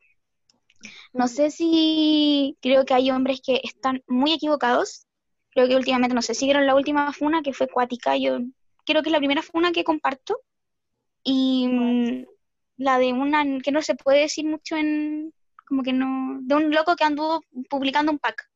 no 1.14 1.28
sé 1.28 1.52
si 1.52 2.58
creo 2.62 2.86
que 2.86 2.94
hay 2.94 3.12
hombres 3.12 3.42
que 3.46 3.62
están 3.64 4.04
muy 4.08 4.34
equivocados. 4.34 5.08
Creo 5.52 5.68
que 5.68 5.76
últimamente, 5.76 6.16
no 6.16 6.22
sé, 6.22 6.34
siguieron 6.34 6.66
la 6.66 6.76
última 6.76 7.12
funa 7.14 7.42
que 7.44 7.54
fue 7.54 7.68
cuática. 7.68 8.18
Yo 8.18 8.40
creo 8.86 9.04
que 9.04 9.10
es 9.10 9.14
la 9.14 9.20
primera 9.20 9.42
funa 9.42 9.72
que 9.72 9.84
comparto. 9.84 10.40
Y 11.24 11.68
mm, 11.68 12.26
la 12.78 12.98
de 13.00 13.14
una 13.14 13.44
que 13.62 13.72
no 13.72 13.82
se 13.82 13.96
puede 13.96 14.22
decir 14.22 14.46
mucho 14.46 14.76
en, 14.76 15.34
como 15.68 15.84
que 15.84 15.94
no, 15.94 16.40
de 16.42 16.56
un 16.56 16.72
loco 16.72 16.96
que 16.96 17.04
anduvo 17.04 17.42
publicando 17.70 18.12
un 18.12 18.20
pack. 18.20 18.50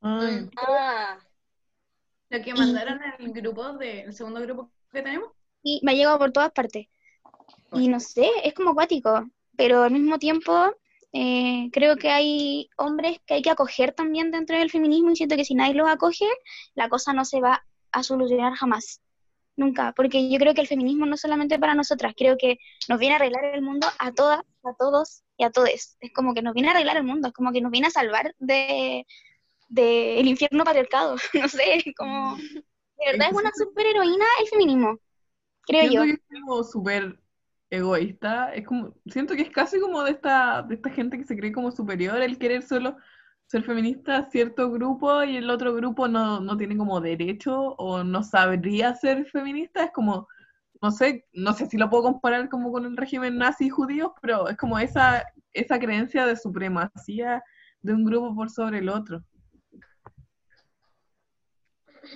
Ay, 0.00 0.48
Ah, 0.56 1.18
Lo 2.28 2.42
que 2.42 2.54
mandaron 2.54 3.00
en 3.02 3.26
el 3.26 3.32
grupo, 3.32 3.72
de, 3.74 4.02
el 4.02 4.12
segundo 4.12 4.40
grupo 4.40 4.70
que 4.92 5.02
tenemos. 5.02 5.30
Y 5.62 5.80
me 5.82 5.92
ha 5.92 5.94
llegado 5.94 6.18
por 6.18 6.32
todas 6.32 6.52
partes. 6.52 6.86
Y 7.72 7.88
no 7.88 8.00
sé, 8.00 8.28
es 8.44 8.54
como 8.54 8.70
acuático, 8.70 9.28
pero 9.56 9.82
al 9.82 9.90
mismo 9.90 10.18
tiempo 10.18 10.74
eh, 11.16 11.70
creo 11.72 11.96
que 11.96 12.10
hay 12.10 12.68
hombres 12.76 13.20
que 13.24 13.34
hay 13.34 13.42
que 13.42 13.50
acoger 13.50 13.92
también 13.92 14.32
dentro 14.32 14.58
del 14.58 14.68
feminismo 14.68 15.12
y 15.12 15.16
siento 15.16 15.36
que 15.36 15.44
si 15.44 15.54
nadie 15.54 15.74
los 15.74 15.88
acoge, 15.88 16.26
la 16.74 16.88
cosa 16.88 17.12
no 17.12 17.24
se 17.24 17.40
va 17.40 17.64
a 17.92 18.02
solucionar 18.02 18.54
jamás. 18.54 19.00
Nunca, 19.54 19.92
porque 19.94 20.28
yo 20.28 20.38
creo 20.40 20.54
que 20.54 20.60
el 20.60 20.66
feminismo 20.66 21.06
no 21.06 21.14
es 21.14 21.20
solamente 21.20 21.56
para 21.60 21.76
nosotras, 21.76 22.14
creo 22.16 22.36
que 22.36 22.58
nos 22.88 22.98
viene 22.98 23.14
a 23.14 23.18
arreglar 23.18 23.44
el 23.44 23.62
mundo 23.62 23.86
a 24.00 24.10
todas, 24.10 24.40
a 24.64 24.74
todos 24.76 25.22
y 25.36 25.44
a 25.44 25.50
todes. 25.50 25.96
Es 26.00 26.12
como 26.12 26.34
que 26.34 26.42
nos 26.42 26.52
viene 26.52 26.70
a 26.70 26.72
arreglar 26.72 26.96
el 26.96 27.04
mundo, 27.04 27.28
es 27.28 27.34
como 27.34 27.52
que 27.52 27.60
nos 27.60 27.70
viene 27.70 27.86
a 27.86 27.90
salvar 27.90 28.34
de, 28.40 29.06
de 29.68 30.18
el 30.18 30.26
infierno 30.26 30.64
patriarcado, 30.64 31.14
no 31.34 31.48
sé, 31.48 31.94
como 31.96 32.36
de 32.36 33.12
verdad 33.12 33.28
es 33.30 33.36
una 33.36 33.52
superheroína 33.56 34.26
el 34.40 34.48
feminismo, 34.48 34.98
creo 35.62 35.84
yo. 35.84 36.02
Siento 36.02 36.22
que 36.28 36.34
es 36.34 36.42
como 36.42 36.64
súper 36.64 37.23
egoísta. 37.76 38.52
Es 38.54 38.66
como, 38.66 38.94
siento 39.06 39.34
que 39.34 39.42
es 39.42 39.50
casi 39.50 39.80
como 39.80 40.02
de 40.02 40.12
esta, 40.12 40.62
de 40.62 40.74
esta 40.76 40.90
gente 40.90 41.18
que 41.18 41.24
se 41.24 41.36
cree 41.36 41.52
como 41.52 41.70
superior, 41.70 42.20
el 42.20 42.38
querer 42.38 42.62
solo 42.62 42.96
ser 43.46 43.62
feminista 43.62 44.16
a 44.16 44.30
cierto 44.30 44.70
grupo 44.70 45.22
y 45.22 45.36
el 45.36 45.50
otro 45.50 45.74
grupo 45.74 46.08
no, 46.08 46.40
no 46.40 46.56
tiene 46.56 46.76
como 46.76 47.00
derecho 47.00 47.74
o 47.76 48.02
no 48.02 48.22
sabría 48.22 48.94
ser 48.94 49.26
feminista. 49.26 49.84
Es 49.84 49.92
como, 49.92 50.26
no 50.80 50.90
sé, 50.90 51.26
no 51.32 51.52
sé 51.52 51.66
si 51.66 51.76
lo 51.76 51.90
puedo 51.90 52.04
comparar 52.04 52.48
como 52.48 52.72
con 52.72 52.84
el 52.86 52.96
régimen 52.96 53.38
nazi 53.38 53.68
judío, 53.68 54.14
pero 54.22 54.48
es 54.48 54.56
como 54.56 54.78
esa, 54.78 55.24
esa 55.52 55.78
creencia 55.78 56.26
de 56.26 56.36
supremacía 56.36 57.42
de 57.82 57.92
un 57.92 58.04
grupo 58.04 58.34
por 58.34 58.50
sobre 58.50 58.78
el 58.78 58.88
otro. 58.88 59.22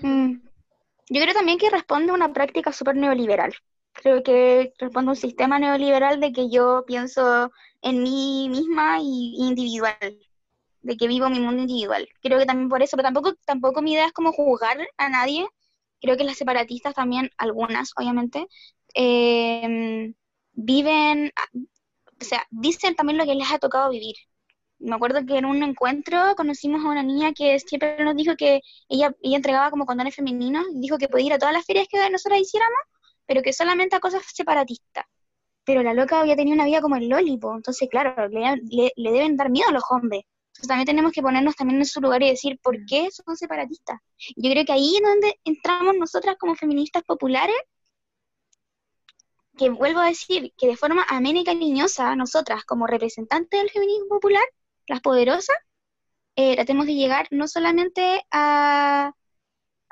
Mm. 0.02 0.40
Yo 1.10 1.22
creo 1.22 1.34
también 1.34 1.58
que 1.58 1.70
responde 1.70 2.10
a 2.10 2.14
una 2.14 2.32
práctica 2.32 2.72
súper 2.72 2.96
neoliberal. 2.96 3.54
Creo 4.00 4.22
que 4.22 4.72
responde 4.78 5.10
a 5.10 5.12
un 5.12 5.16
sistema 5.16 5.58
neoliberal 5.58 6.20
de 6.20 6.32
que 6.32 6.48
yo 6.48 6.84
pienso 6.86 7.50
en 7.82 8.02
mí 8.04 8.48
misma 8.48 8.98
y 9.02 9.34
individual, 9.38 9.96
de 10.82 10.96
que 10.96 11.08
vivo 11.08 11.28
mi 11.28 11.40
mundo 11.40 11.62
individual. 11.62 12.08
Creo 12.22 12.38
que 12.38 12.46
también 12.46 12.68
por 12.68 12.80
eso, 12.80 12.96
pero 12.96 13.08
tampoco, 13.08 13.34
tampoco 13.44 13.82
mi 13.82 13.92
idea 13.94 14.06
es 14.06 14.12
como 14.12 14.32
juzgar 14.32 14.78
a 14.96 15.08
nadie. 15.08 15.48
Creo 16.00 16.16
que 16.16 16.22
las 16.24 16.38
separatistas 16.38 16.94
también, 16.94 17.30
algunas, 17.38 17.90
obviamente, 17.96 18.46
eh, 18.94 20.14
viven, 20.52 21.32
o 22.20 22.24
sea, 22.24 22.46
dicen 22.50 22.94
también 22.94 23.18
lo 23.18 23.24
que 23.24 23.34
les 23.34 23.50
ha 23.50 23.58
tocado 23.58 23.90
vivir. 23.90 24.14
Me 24.78 24.94
acuerdo 24.94 25.26
que 25.26 25.38
en 25.38 25.44
un 25.44 25.62
encuentro 25.64 26.36
conocimos 26.36 26.84
a 26.84 26.88
una 26.90 27.02
niña 27.02 27.32
que 27.32 27.58
siempre 27.58 28.04
nos 28.04 28.14
dijo 28.16 28.36
que 28.36 28.60
ella, 28.88 29.12
ella 29.22 29.36
entregaba 29.36 29.70
como 29.70 29.86
condones 29.86 30.14
femeninos 30.14 30.64
dijo 30.74 30.98
que 30.98 31.08
podía 31.08 31.26
ir 31.26 31.32
a 31.32 31.38
todas 31.38 31.54
las 31.54 31.66
ferias 31.66 31.88
que 31.90 31.98
nosotras 32.10 32.40
hiciéramos, 32.40 32.78
pero 33.28 33.42
que 33.42 33.54
solamente 33.54 33.96
a 33.96 34.00
cosas 34.00 34.24
separatistas. 34.34 35.06
Pero 35.64 35.82
la 35.84 35.94
loca 35.94 36.20
había 36.20 36.36
tenido 36.36 36.54
una 36.56 36.64
vida 36.66 36.80
como 36.82 36.96
el 36.96 37.08
Lolipo, 37.08 37.54
entonces 37.54 37.88
claro, 37.90 38.28
le, 38.28 38.40
le- 38.70 38.92
le 38.96 39.12
deben 39.12 39.36
dar 39.36 39.50
miedo 39.50 39.68
a 39.68 39.72
los 39.72 39.84
hombres. 39.90 40.22
Entonces 40.50 40.68
también 40.68 40.86
tenemos 40.86 41.12
que 41.12 41.22
ponernos 41.22 41.56
también 41.56 41.80
en 41.80 41.86
su 41.86 42.00
lugar 42.00 42.22
y 42.22 42.30
decir 42.30 42.58
por 42.62 42.76
qué 42.86 43.08
son 43.12 43.36
separatistas. 43.36 44.00
Yo 44.36 44.50
creo 44.50 44.64
que 44.64 44.72
ahí 44.72 44.96
es 44.96 45.02
donde 45.02 45.34
entramos 45.44 45.96
nosotras 45.96 46.36
como 46.38 46.56
feministas 46.56 47.04
populares, 47.04 47.56
que 49.56 49.70
vuelvo 49.70 50.00
a 50.00 50.06
decir, 50.08 50.52
que 50.56 50.68
de 50.68 50.76
forma 50.76 51.04
amena 51.08 51.40
y 51.40 51.44
cariñosa, 51.44 52.14
nosotras 52.16 52.64
como 52.64 52.86
representantes 52.86 53.60
del 53.60 53.70
feminismo 53.70 54.08
popular, 54.08 54.44
las 54.86 55.00
poderosas, 55.00 55.56
eh, 56.36 56.56
tratemos 56.56 56.86
de 56.86 56.94
llegar 56.94 57.28
no 57.32 57.48
solamente 57.48 58.24
a, 58.32 59.12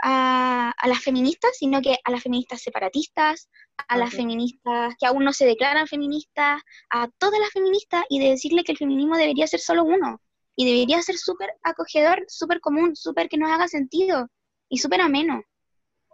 a, 0.02 0.72
a 0.76 0.88
las 0.88 1.00
feministas, 1.00 1.52
sino 1.58 1.80
que 1.80 1.96
a 2.04 2.10
las 2.10 2.22
feministas 2.22 2.62
separatistas, 2.62 3.48
a 3.88 3.96
las 3.96 4.12
feministas 4.14 4.94
que 4.98 5.06
aún 5.06 5.24
no 5.24 5.32
se 5.32 5.46
declaran 5.46 5.86
feministas, 5.86 6.62
a 6.90 7.08
todas 7.18 7.40
las 7.40 7.50
feministas 7.50 8.04
y 8.08 8.18
de 8.18 8.30
decirle 8.30 8.64
que 8.64 8.72
el 8.72 8.78
feminismo 8.78 9.16
debería 9.16 9.46
ser 9.46 9.60
solo 9.60 9.84
uno 9.84 10.20
y 10.56 10.64
debería 10.64 11.02
ser 11.02 11.16
súper 11.16 11.50
acogedor, 11.62 12.24
súper 12.28 12.60
común, 12.60 12.96
súper 12.96 13.28
que 13.28 13.36
nos 13.36 13.50
haga 13.50 13.68
sentido 13.68 14.28
y 14.68 14.78
súper 14.78 15.02
ameno. 15.02 15.42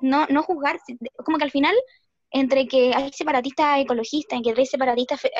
No, 0.00 0.26
no 0.26 0.42
juzgar, 0.42 0.80
como 1.24 1.38
que 1.38 1.44
al 1.44 1.52
final, 1.52 1.76
entre 2.32 2.66
que 2.66 2.92
hay 2.92 3.12
separatistas 3.12 3.78
ecologistas, 3.78 4.36
entre 4.36 4.52
que 4.52 4.60
hay 4.60 4.66
separatistas, 4.66 5.24
eh, 5.24 5.30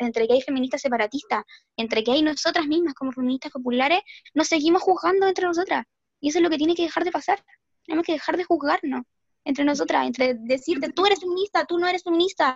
entre 0.00 0.26
que 0.26 0.32
hay 0.32 0.42
feministas 0.42 0.80
separatistas, 0.80 1.44
entre 1.76 2.02
que 2.02 2.10
hay 2.10 2.22
nosotras 2.22 2.66
mismas 2.66 2.94
como 2.94 3.12
feministas 3.12 3.52
populares, 3.52 4.00
nos 4.34 4.48
seguimos 4.48 4.82
juzgando 4.82 5.28
entre 5.28 5.46
nosotras. 5.46 5.84
Y 6.20 6.30
eso 6.30 6.38
es 6.38 6.42
lo 6.42 6.50
que 6.50 6.58
tiene 6.58 6.74
que 6.74 6.82
dejar 6.82 7.04
de 7.04 7.12
pasar. 7.12 7.40
Tenemos 7.88 8.04
que 8.04 8.12
dejar 8.12 8.36
de 8.36 8.44
juzgarnos 8.44 9.02
entre 9.46 9.64
nosotras, 9.64 10.06
entre 10.06 10.34
decirte 10.34 10.92
tú 10.92 11.06
eres 11.06 11.20
feminista, 11.20 11.64
tú 11.64 11.78
no 11.78 11.88
eres 11.88 12.02
feminista. 12.02 12.54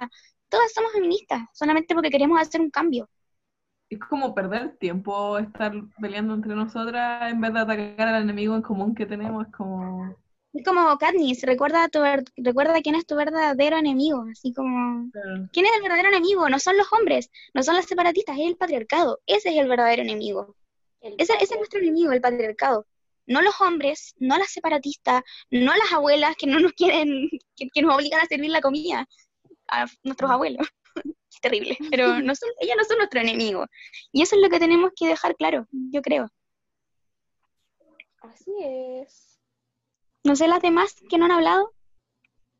Todas 0.50 0.74
somos 0.74 0.92
feministas, 0.92 1.44
solamente 1.54 1.94
porque 1.94 2.10
queremos 2.10 2.38
hacer 2.38 2.60
un 2.60 2.68
cambio. 2.68 3.08
Es 3.88 3.98
como 3.98 4.34
perder 4.34 4.76
tiempo 4.76 5.38
estar 5.38 5.72
peleando 5.98 6.34
entre 6.34 6.54
nosotras 6.54 7.32
en 7.32 7.40
vez 7.40 7.54
de 7.54 7.60
atacar 7.60 8.08
al 8.08 8.24
enemigo 8.24 8.54
en 8.54 8.60
común 8.60 8.94
que 8.94 9.06
tenemos. 9.06 9.46
Es 9.46 9.52
como. 9.54 10.14
Es 10.52 10.62
como 10.66 10.98
Katniss, 10.98 11.44
recuerda, 11.44 11.88
tu 11.88 12.00
recuerda 12.36 12.82
quién 12.82 12.94
es 12.94 13.06
tu 13.06 13.16
verdadero 13.16 13.78
enemigo, 13.78 14.26
así 14.30 14.52
como... 14.52 15.10
¿Quién 15.50 15.64
es 15.64 15.72
el 15.76 15.80
verdadero 15.80 16.08
enemigo? 16.08 16.46
No 16.50 16.58
son 16.58 16.76
los 16.76 16.92
hombres, 16.92 17.30
no 17.54 17.62
son 17.62 17.74
las 17.74 17.86
separatistas, 17.86 18.36
es 18.38 18.48
el 18.48 18.58
patriarcado. 18.58 19.20
Ese 19.24 19.48
es 19.48 19.56
el 19.56 19.66
verdadero 19.66 20.02
enemigo. 20.02 20.56
el 21.00 21.14
Ese, 21.16 21.32
ese 21.40 21.54
es 21.54 21.56
nuestro 21.56 21.80
enemigo, 21.80 22.12
el 22.12 22.20
patriarcado. 22.20 22.86
No 23.26 23.42
los 23.42 23.60
hombres, 23.60 24.14
no 24.18 24.36
las 24.36 24.50
separatistas, 24.50 25.22
no 25.50 25.74
las 25.74 25.92
abuelas 25.92 26.36
que 26.36 26.46
no 26.46 26.60
nos 26.60 26.72
quieren, 26.72 27.28
que, 27.56 27.68
que 27.72 27.82
nos 27.82 27.94
obligan 27.94 28.20
a 28.20 28.26
servir 28.26 28.50
la 28.50 28.60
comida 28.60 29.06
a 29.68 29.86
nuestros 30.02 30.30
abuelos. 30.30 30.66
Es 31.32 31.40
terrible, 31.40 31.78
pero 31.90 32.20
no 32.20 32.34
son, 32.34 32.50
ellas 32.60 32.76
no 32.76 32.84
son 32.84 32.98
nuestro 32.98 33.20
enemigo. 33.20 33.64
Y 34.12 34.20
eso 34.20 34.36
es 34.36 34.42
lo 34.42 34.50
que 34.50 34.58
tenemos 34.58 34.90
que 34.94 35.08
dejar 35.08 35.34
claro, 35.36 35.66
yo 35.70 36.02
creo. 36.02 36.30
Así 38.20 38.52
es. 38.60 39.40
No 40.24 40.36
sé 40.36 40.46
las 40.46 40.60
demás 40.60 40.94
que 41.08 41.16
no 41.16 41.24
han 41.24 41.32
hablado, 41.32 41.72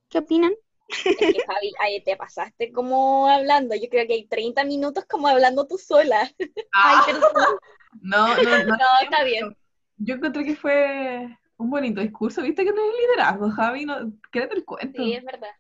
¿qué 0.09 0.19
opinan? 0.19 0.55
Es 0.89 1.17
que 1.17 1.45
Javi, 1.47 1.73
ahí 1.79 2.03
te 2.03 2.17
pasaste 2.17 2.73
como 2.73 3.29
hablando. 3.29 3.75
Yo 3.75 3.89
creo 3.89 4.07
que 4.07 4.15
hay 4.15 4.27
30 4.27 4.65
minutos 4.65 5.05
como 5.09 5.29
hablando 5.29 5.67
tú 5.67 5.79
sola. 5.79 6.31
Ay, 6.73 6.97
perdón. 7.07 7.59
No, 8.01 8.37
no, 8.43 8.65
no. 8.65 8.77
No, 8.77 8.87
está 9.03 9.25
bien. 9.25 9.57
Yo 10.05 10.15
encontré 10.17 10.45
que 10.45 10.57
fue 10.57 11.39
un 11.57 11.71
bonito 11.71 12.01
discurso. 12.01 12.43
¿Viste 12.43 12.65
que 12.65 12.73
no 12.73 12.83
es 12.83 12.93
liderazgo, 13.01 13.51
Javi? 13.51 13.85
No, 13.85 14.13
quédate 14.33 14.57
el 14.57 14.65
cuento. 14.65 15.03
Sí, 15.03 15.13
es 15.13 15.25
verdad. 15.25 15.51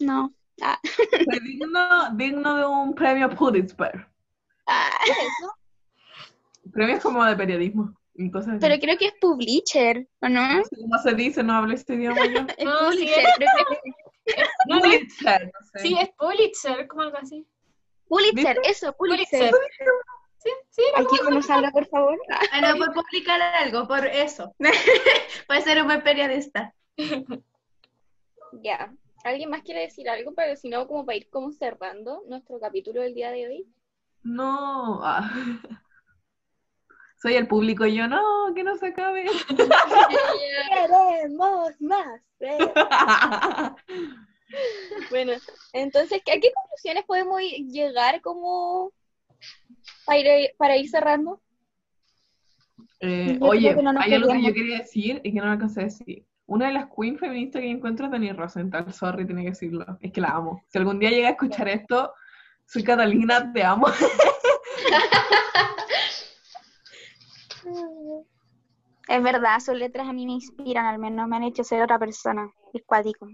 No. 0.00 0.32
Ah, 0.60 0.78
Fue 1.24 1.40
digno, 1.40 2.10
digno 2.14 2.56
de 2.56 2.66
un 2.66 2.94
premio 2.94 3.30
Pulitzer. 3.30 4.06
ah, 4.66 4.90
¿Qué 5.04 5.12
es 5.12 5.18
eso? 5.18 5.52
Premios 6.72 7.00
como 7.02 7.24
de 7.24 7.36
periodismo. 7.36 7.94
así. 8.16 8.58
pero 8.60 8.78
creo 8.80 8.98
que 8.98 9.06
es 9.06 9.14
Publisher, 9.20 10.08
¿o 10.20 10.28
no? 10.28 10.56
No 10.58 10.64
sé 10.64 10.76
cómo 10.76 10.98
se 10.98 11.14
dice, 11.14 11.42
no 11.44 11.52
hablo 11.54 11.74
este 11.74 11.94
idioma 11.94 12.26
yo. 12.26 12.40
Es 12.58 12.64
No, 12.64 12.90
sí, 12.92 12.98
Pulitzer, 12.98 13.24
es- 13.28 13.34
creo 13.36 13.48
que 13.56 13.62
es 14.42 14.48
No, 14.66 14.74
no, 14.76 14.82
Pulitzer, 14.82 15.44
no 15.46 15.66
sé. 15.72 15.78
sí, 15.78 15.96
es 16.00 16.08
Pulitzer, 16.18 16.88
como 16.88 17.02
algo 17.02 17.18
así. 17.18 17.46
Pulitzer, 18.08 18.58
eso, 18.64 18.92
Pulitzer. 18.94 19.50
Pulitzer. 19.50 19.88
Sí, 20.38 20.50
sí, 20.70 20.82
conocerlo, 21.24 21.70
por 21.72 21.86
favor. 21.88 22.18
Ah, 22.30 22.40
Bueno, 22.60 22.92
por 22.92 23.04
publicar 23.04 23.40
algo, 23.40 23.86
por 23.88 24.06
eso. 24.06 24.54
Puede 25.46 25.62
ser 25.62 25.80
un 25.80 25.88
buen 25.88 26.02
periodista. 26.02 26.74
Ya. 28.62 28.92
¿Alguien 29.24 29.50
más 29.50 29.62
quiere 29.62 29.80
decir 29.80 30.08
algo? 30.08 30.32
Pero 30.34 30.54
si 30.56 30.68
no, 30.68 30.86
como 30.86 31.04
para 31.04 31.16
ir 31.16 31.28
como 31.28 31.50
cerrando 31.52 32.22
nuestro 32.28 32.60
capítulo 32.60 33.02
del 33.02 33.14
día 33.14 33.30
de 33.32 33.46
hoy. 33.48 33.66
No. 34.22 35.00
ah. 35.02 35.28
Soy 37.20 37.34
el 37.34 37.48
público 37.48 37.84
y 37.84 37.96
yo, 37.96 38.06
no, 38.06 38.54
que 38.54 38.62
no 38.62 38.76
se 38.76 38.86
acabe. 38.88 39.26
Queremos 40.72 41.80
más. 41.80 42.20
eh. 42.40 42.58
Bueno, 45.10 45.32
entonces, 45.74 46.22
¿a 46.22 46.40
qué 46.40 46.52
conclusiones 46.54 47.04
podemos 47.04 47.38
llegar 47.42 48.22
como 48.22 48.92
para 50.04 50.18
ir, 50.18 50.50
para 50.56 50.76
ir 50.76 50.88
cerrando? 50.88 51.40
Eh, 53.00 53.38
oye, 53.40 53.74
que 53.74 53.82
no 53.82 53.92
hay 53.98 54.14
algo 54.14 54.32
que 54.32 54.42
yo 54.42 54.52
quería 54.52 54.78
decir 54.78 55.20
y 55.22 55.32
que 55.32 55.38
no 55.38 55.46
me 55.46 55.52
alcancé 55.52 55.80
a 55.80 55.84
decir. 55.84 56.26
Una 56.46 56.68
de 56.68 56.72
las 56.72 56.86
queen 56.86 57.18
feministas 57.18 57.60
que 57.60 57.70
encuentro 57.70 58.06
es 58.06 58.12
Dani 58.12 58.32
Rosenthal, 58.32 58.92
sorry, 58.92 59.26
tiene 59.26 59.42
que 59.42 59.50
decirlo. 59.50 59.98
Es 60.00 60.12
que 60.12 60.20
la 60.20 60.28
amo. 60.28 60.64
Si 60.68 60.78
algún 60.78 60.98
día 60.98 61.10
llega 61.10 61.28
a 61.28 61.32
escuchar 61.32 61.68
esto, 61.68 62.12
soy 62.64 62.82
Catalina, 62.82 63.52
te 63.52 63.62
amo. 63.62 63.86
Es 69.08 69.22
verdad, 69.22 69.58
sus 69.58 69.74
letras 69.74 70.06
a 70.06 70.12
mí 70.12 70.26
me 70.26 70.32
inspiran, 70.32 70.84
al 70.84 70.98
menos 70.98 71.26
me 71.28 71.36
han 71.36 71.44
hecho 71.44 71.64
ser 71.64 71.82
otra 71.82 71.98
persona. 71.98 72.52
Es 72.74 72.82
cuático. 72.84 73.26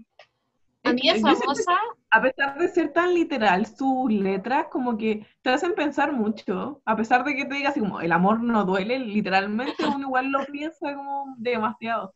A 0.85 0.93
mí 0.93 1.01
siento 1.01 1.35
famosa, 1.35 1.77
a 2.11 2.21
pesar 2.21 2.57
de 2.57 2.67
ser 2.67 2.93
tan 2.93 3.13
literal, 3.13 3.65
sus 3.65 4.11
letras 4.11 4.67
como 4.71 4.97
que 4.97 5.25
te 5.41 5.49
hacen 5.49 5.73
pensar 5.73 6.13
mucho. 6.13 6.81
A 6.85 6.95
pesar 6.95 7.23
de 7.23 7.35
que 7.35 7.45
te 7.45 7.55
diga 7.55 7.69
así 7.69 7.79
como, 7.79 8.01
el 8.01 8.11
amor 8.11 8.41
no 8.41 8.63
duele, 8.65 8.99
literalmente 8.99 9.75
uno 9.99 10.07
igual 10.07 10.31
lo 10.31 10.45
piensa 10.45 10.93
como 10.93 11.33
demasiado. 11.37 12.13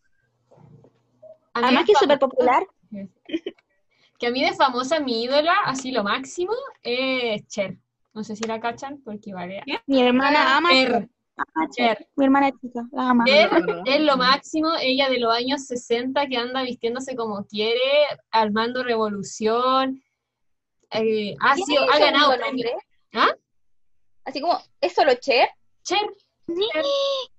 Además 1.53 1.81
de 1.81 1.85
que 1.85 1.91
es 1.93 1.97
súper 1.97 2.19
popular. 2.19 2.63
que 4.19 4.27
a 4.27 4.31
mí 4.31 4.43
de 4.43 4.53
famosa 4.53 4.99
mi 4.99 5.23
ídola, 5.23 5.53
así 5.65 5.91
lo 5.91 6.03
máximo, 6.03 6.53
es 6.83 7.47
Cher. 7.47 7.77
No 8.13 8.23
sé 8.23 8.35
si 8.35 8.43
la 8.43 8.59
cachan, 8.59 9.01
porque 9.03 9.33
vale. 9.33 9.63
Mi 9.87 10.01
hermana 10.01 10.57
ama, 10.57 10.69
Cher, 10.71 11.09
ama 11.39 11.65
a 11.65 11.69
Cher. 11.69 12.07
Mi 12.15 12.25
hermana 12.25 12.47
es 12.49 12.53
chica, 12.61 12.87
la 12.91 13.09
ama. 13.09 13.25
Cher 13.25 13.49
es 13.85 14.01
lo 14.01 14.17
máximo, 14.17 14.69
ella 14.81 15.09
de 15.09 15.19
los 15.19 15.33
años 15.33 15.65
60 15.65 16.27
que 16.27 16.37
anda 16.37 16.63
vistiéndose 16.63 17.15
como 17.15 17.45
quiere, 17.45 17.79
armando 18.31 18.83
revolución. 18.83 20.03
eh, 20.91 21.35
ha, 21.41 21.55
¿Tiene 21.55 21.65
sido, 21.65 21.83
ha 21.91 21.99
ganado 21.99 22.35
premios. 22.37 22.71
¿Ah? 23.13 23.29
Así 24.25 24.41
como, 24.41 24.59
¿es 24.81 24.93
solo 24.93 25.13
Cher? 25.15 25.49
Cher 25.83 25.99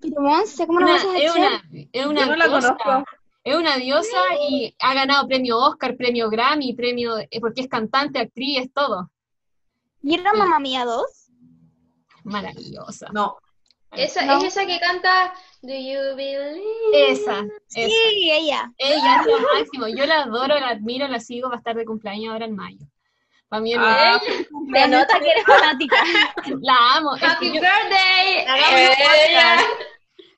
Pero 0.01 0.21
Monse, 0.21 0.67
¿cómo 0.67 0.81
no 0.81 0.87
una- 0.87 0.95
vas 0.95 1.05
a 1.05 1.19
es, 1.19 1.33
Cher? 1.33 1.41
una, 1.43 1.63
es 1.93 2.07
una 2.07 2.21
Yo 2.21 2.27
no 2.27 2.37
la 2.37 2.49
diosa. 2.49 2.77
conozco. 2.77 3.05
Es 3.43 3.57
una 3.57 3.77
diosa 3.79 4.19
y 4.51 4.75
ha 4.81 4.93
ganado 4.95 5.27
premio 5.27 5.57
Oscar, 5.59 5.97
premio 5.97 6.29
Grammy, 6.29 6.75
premio 6.75 7.17
eh, 7.19 7.41
porque 7.41 7.63
es 7.63 7.69
cantante, 7.69 8.19
actriz, 8.19 8.59
es 8.59 8.73
todo. 8.73 9.11
¿Vieron 10.03 10.39
Mamma 10.39 10.59
Mía 10.61 10.85
2? 10.85 11.05
Maravillosa. 12.25 13.09
No, 13.13 13.39
Esa, 13.93 14.25
No. 14.25 14.39
Es 14.39 14.45
esa 14.45 14.67
que 14.67 14.79
canta 14.79 15.33
Do 15.63 15.75
you 15.75 16.17
believe? 16.17 17.11
Esa, 17.13 17.41
esa. 17.41 17.89
Sí, 17.89 18.31
ella. 18.33 18.71
Ella 18.79 19.21
es 19.21 19.27
lo 19.27 19.41
máximo. 19.41 19.89
Yo 19.89 20.07
la 20.07 20.23
adoro, 20.23 20.59
la 20.59 20.69
admiro, 20.69 21.07
la 21.09 21.21
sigo, 21.21 21.49
va 21.49 21.57
a 21.57 21.59
estar 21.59 21.77
de 21.77 21.85
cumpleaños 21.85 22.33
ahora 22.33 22.47
en 22.47 22.57
mayo. 22.57 22.87
Para 23.49 23.63
mí 23.63 23.75
Ah, 23.77 24.21
Se 24.21 24.89
nota 24.89 25.19
que 25.19 25.31
eres 25.31 25.45
fanática. 25.45 25.97
la 26.63 26.97
amo. 26.97 27.15
Es 27.17 27.21
que 27.21 27.27
Happy 27.27 27.47
yo, 27.49 27.61
birthday. 27.61 28.47
Ella. 29.29 29.57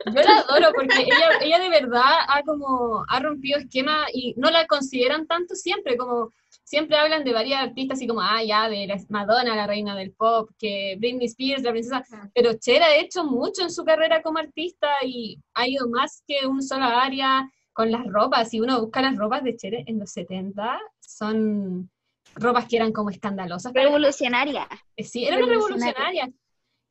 yo 0.07 0.23
la 0.23 0.39
adoro 0.39 0.73
porque 0.74 1.03
ella, 1.03 1.39
ella 1.43 1.59
de 1.59 1.69
verdad 1.69 2.20
ha 2.27 2.43
como 2.43 3.05
ha 3.07 3.20
rompido 3.20 3.59
esquema 3.59 4.07
y 4.12 4.35
no 4.39 4.51
la 4.51 4.66
consideran 4.66 5.27
tanto 5.27 5.55
siempre, 5.55 5.97
como 5.97 6.33
siempre 6.73 6.97
hablan 6.97 7.23
de 7.23 7.35
varias 7.35 7.61
artistas 7.62 7.99
así 7.99 8.07
como, 8.07 8.23
ah, 8.23 8.43
ya, 8.43 8.66
de 8.70 8.89
Madonna, 9.11 9.55
la 9.55 9.66
reina 9.66 9.94
del 9.94 10.12
pop, 10.12 10.49
que 10.59 10.97
Britney 10.99 11.27
Spears, 11.27 11.62
la 11.62 11.70
princesa, 11.70 12.03
pero 12.35 12.55
Cher 12.55 12.82
ha 12.82 12.97
hecho 12.97 13.24
mucho 13.24 13.61
en 13.61 13.70
su 13.70 13.85
carrera 13.85 14.23
como 14.23 14.39
artista 14.39 14.89
y 15.05 15.39
ha 15.53 15.69
ido 15.69 15.86
más 15.90 16.23
que 16.27 16.47
un 16.47 16.62
solo 16.62 16.86
área 16.86 17.47
con 17.74 17.90
las 17.90 18.07
ropas. 18.07 18.49
Si 18.49 18.59
uno 18.59 18.81
busca 18.81 19.03
las 19.03 19.19
ropas 19.19 19.44
de 19.44 19.55
Cher 19.55 19.74
en 19.86 19.99
los 19.99 20.11
70, 20.12 20.81
son 20.99 21.90
ropas 22.36 22.65
que 22.66 22.77
eran 22.77 22.90
como 22.93 23.11
escandalosas. 23.11 23.70
Revolucionaria. 23.74 24.66
eh, 24.97 25.05
Sí, 25.05 25.27
era 25.27 25.36
una 25.36 25.47
Revolucionaria. 25.49 25.93
revolucionaria. 25.93 26.32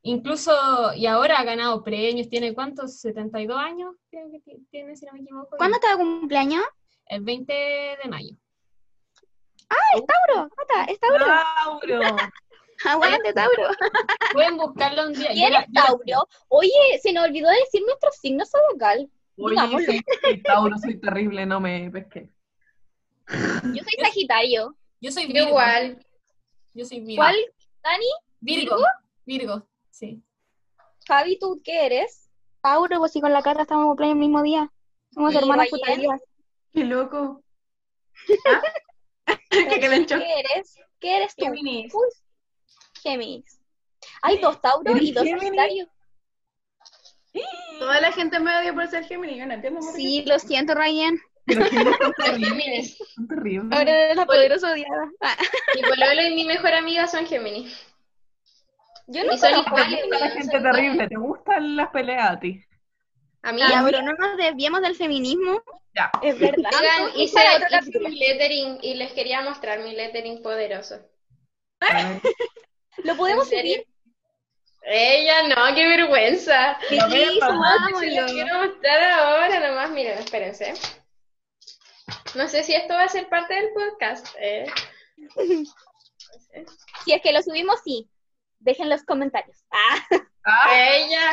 Incluso, 0.03 0.52
y 0.95 1.08
ahora 1.08 1.40
ha 1.40 1.44
ganado 1.44 1.84
premios, 1.84 2.30
tiene 2.30 2.53
cuántos, 2.53 2.99
72 2.99 3.58
años, 3.58 3.95
creo 4.12 4.30
que 4.32 4.40
ti- 4.41 4.64
tiene, 4.70 4.95
si 4.95 5.06
no 5.08 5.14
me 5.14 5.22
equivoco. 5.22 5.58
¿Cuándo 5.58 5.78
y 5.78 5.80
estaba 5.80 5.98
cumpleaños? 6.03 6.64
El 7.08 7.22
20 7.24 7.52
de 7.53 8.10
mayo. 8.10 8.36
Tauro, 10.07 10.49
Cata, 10.49 10.91
es 10.91 10.99
Tauro. 10.99 11.26
Tauro. 11.26 12.18
Aguante, 12.85 13.34
Tauro. 13.34 13.64
Pueden 14.34 14.57
buscarlo 14.57 15.07
un 15.07 15.14
día. 15.14 15.30
Yo 15.30 15.34
¿Quién 15.35 15.53
la- 15.53 15.60
es 15.60 15.65
yo 15.68 15.72
la- 15.73 15.85
Tauro? 15.85 16.27
Oye, 16.49 16.99
se 17.02 17.14
nos 17.14 17.26
olvidó 17.26 17.49
decir 17.49 17.81
nuestro 17.85 18.10
signo 18.11 18.43
zodiacal. 18.45 19.10
Oye, 19.38 19.85
soy 19.85 20.41
Tauro, 20.43 20.77
soy 20.77 20.99
terrible, 20.99 21.45
no 21.45 21.60
me 21.60 21.89
pesqué. 21.91 22.30
Yo 23.30 23.84
soy 23.84 24.03
Sagitario. 24.03 24.76
Yo 24.99 25.11
soy 25.11 25.27
Yo 25.27 25.34
Virgo. 25.34 25.49
igual. 25.49 26.06
Yo 26.73 26.85
soy 26.85 26.99
Virgo. 27.02 27.22
¿Cuál, 27.23 27.35
Dani? 27.84 28.06
Virgo. 28.39 28.77
Virgo, 29.26 29.68
sí. 29.89 30.22
Javi, 31.07 31.38
¿tú 31.39 31.61
qué 31.64 31.85
eres? 31.85 32.30
Tauro, 32.61 32.99
pues 32.99 33.11
si 33.11 33.22
con 33.22 33.31
la 33.34 33.41
Cata 33.41 33.61
estamos 33.64 33.85
cumpleaños 33.88 34.15
el 34.15 34.19
mismo 34.19 34.41
día. 34.43 34.72
Somos 35.14 35.34
¿Y 35.34 35.38
hermanas 35.38 35.68
putarías. 35.69 36.22
Qué 36.72 36.84
loco. 36.84 37.41
¿Ah? 38.48 38.61
Que. 39.52 39.80
¿Qué 40.07 40.40
eres? 40.40 40.76
¿Qué 40.99 41.18
eres 41.18 41.36
tú? 41.36 41.45
Géminis. 41.45 41.94
Uy, 41.94 42.07
Géminis. 43.02 43.60
Hay 44.22 44.40
dos 44.40 44.61
Tauros 44.61 44.95
¿Eres 44.95 45.10
y 45.10 45.11
dos 45.11 45.23
Géminis? 45.23 45.44
Sagitarios. 45.44 45.90
Toda 47.80 48.02
la 48.02 48.11
gente 48.11 48.40
me 48.40 48.56
odia 48.57 48.73
por 48.73 48.88
ser 48.88 49.06
Géminis, 49.06 49.38
yo 49.38 49.45
no 49.45 49.53
entiendo 49.53 49.80
por 49.80 49.91
qué. 49.91 49.98
Sí, 49.98 50.23
lo 50.26 50.38
siento, 50.40 50.76
Ryan. 50.76 51.18
Pero. 51.45 51.65
Géminis. 51.65 52.98
Son 53.15 53.28
terribles. 53.28 53.78
Ahora 53.78 53.91
eres 53.91 54.15
la 54.15 54.26
poderosa 54.26 54.72
odiada. 54.72 55.10
Ah, 55.22 55.36
Mi 55.76 55.82
pololo 55.82 56.22
y 56.28 56.36
mi 56.36 56.45
mejor 56.45 56.73
amiga 56.73 57.07
son 57.07 57.26
Géminis. 57.26 57.76
Yo 59.07 59.23
no 59.23 59.36
soy 59.38 59.52
iguales. 59.52 59.90
¿Te 59.90 60.07
gusta 60.07 60.19
la 60.19 60.30
gente 60.32 60.60
terrible? 60.61 61.07
¿Te 61.07 61.15
gustan 61.15 61.76
las 61.76 61.90
peleas 61.90 62.32
a 62.32 62.40
ti? 62.40 62.64
A 63.44 63.52
mí. 63.52 63.62
Ya, 63.62 63.82
pero 63.84 64.02
no 64.02 64.14
nos 64.14 64.38
desviemos 64.38 64.82
del 64.82 64.96
feminismo. 64.96 65.62
Ya. 65.94 66.12
Es 66.22 66.38
verdad. 66.40 66.70
Oigan, 66.80 67.10
hice, 67.20 67.40
hice 67.82 68.00
mi 68.00 68.16
lettering 68.16 68.80
y 68.82 68.94
les 68.94 69.12
quería 69.14 69.42
mostrar 69.42 69.80
mi 69.80 69.94
lettering 69.96 70.42
poderoso. 70.44 71.00
¿Lo 73.04 73.16
podemos 73.16 73.50
subir? 73.50 73.86
Ella 74.84 75.48
no, 75.48 75.76
qué 75.76 75.88
vergüenza. 75.88 76.78
Lo 76.92 77.10
Sí, 77.10 77.40
mamá. 77.40 77.90
Se 78.00 78.12
los 78.20 78.32
quiero 78.32 78.58
mostrar 78.68 79.12
ahora 79.12 79.60
nomás, 79.70 79.90
miren, 79.92 80.18
espérense. 80.20 80.74
No 82.36 82.48
sé 82.48 82.64
si 82.64 82.74
esto 82.74 82.94
va 82.94 83.04
a 83.04 83.10
ser 83.10 83.28
parte 83.30 83.54
del 83.54 83.70
podcast. 83.74 84.28
eh. 84.40 84.66
Si 87.06 87.14
es 87.14 87.22
que 87.22 87.32
lo 87.32 87.42
subimos, 87.42 87.80
sí. 87.84 88.10
Dejen 88.60 88.90
los 88.90 89.04
comentarios. 89.04 89.58
Ah, 89.72 90.06
Ah, 90.44 90.74
Ella. 90.76 91.32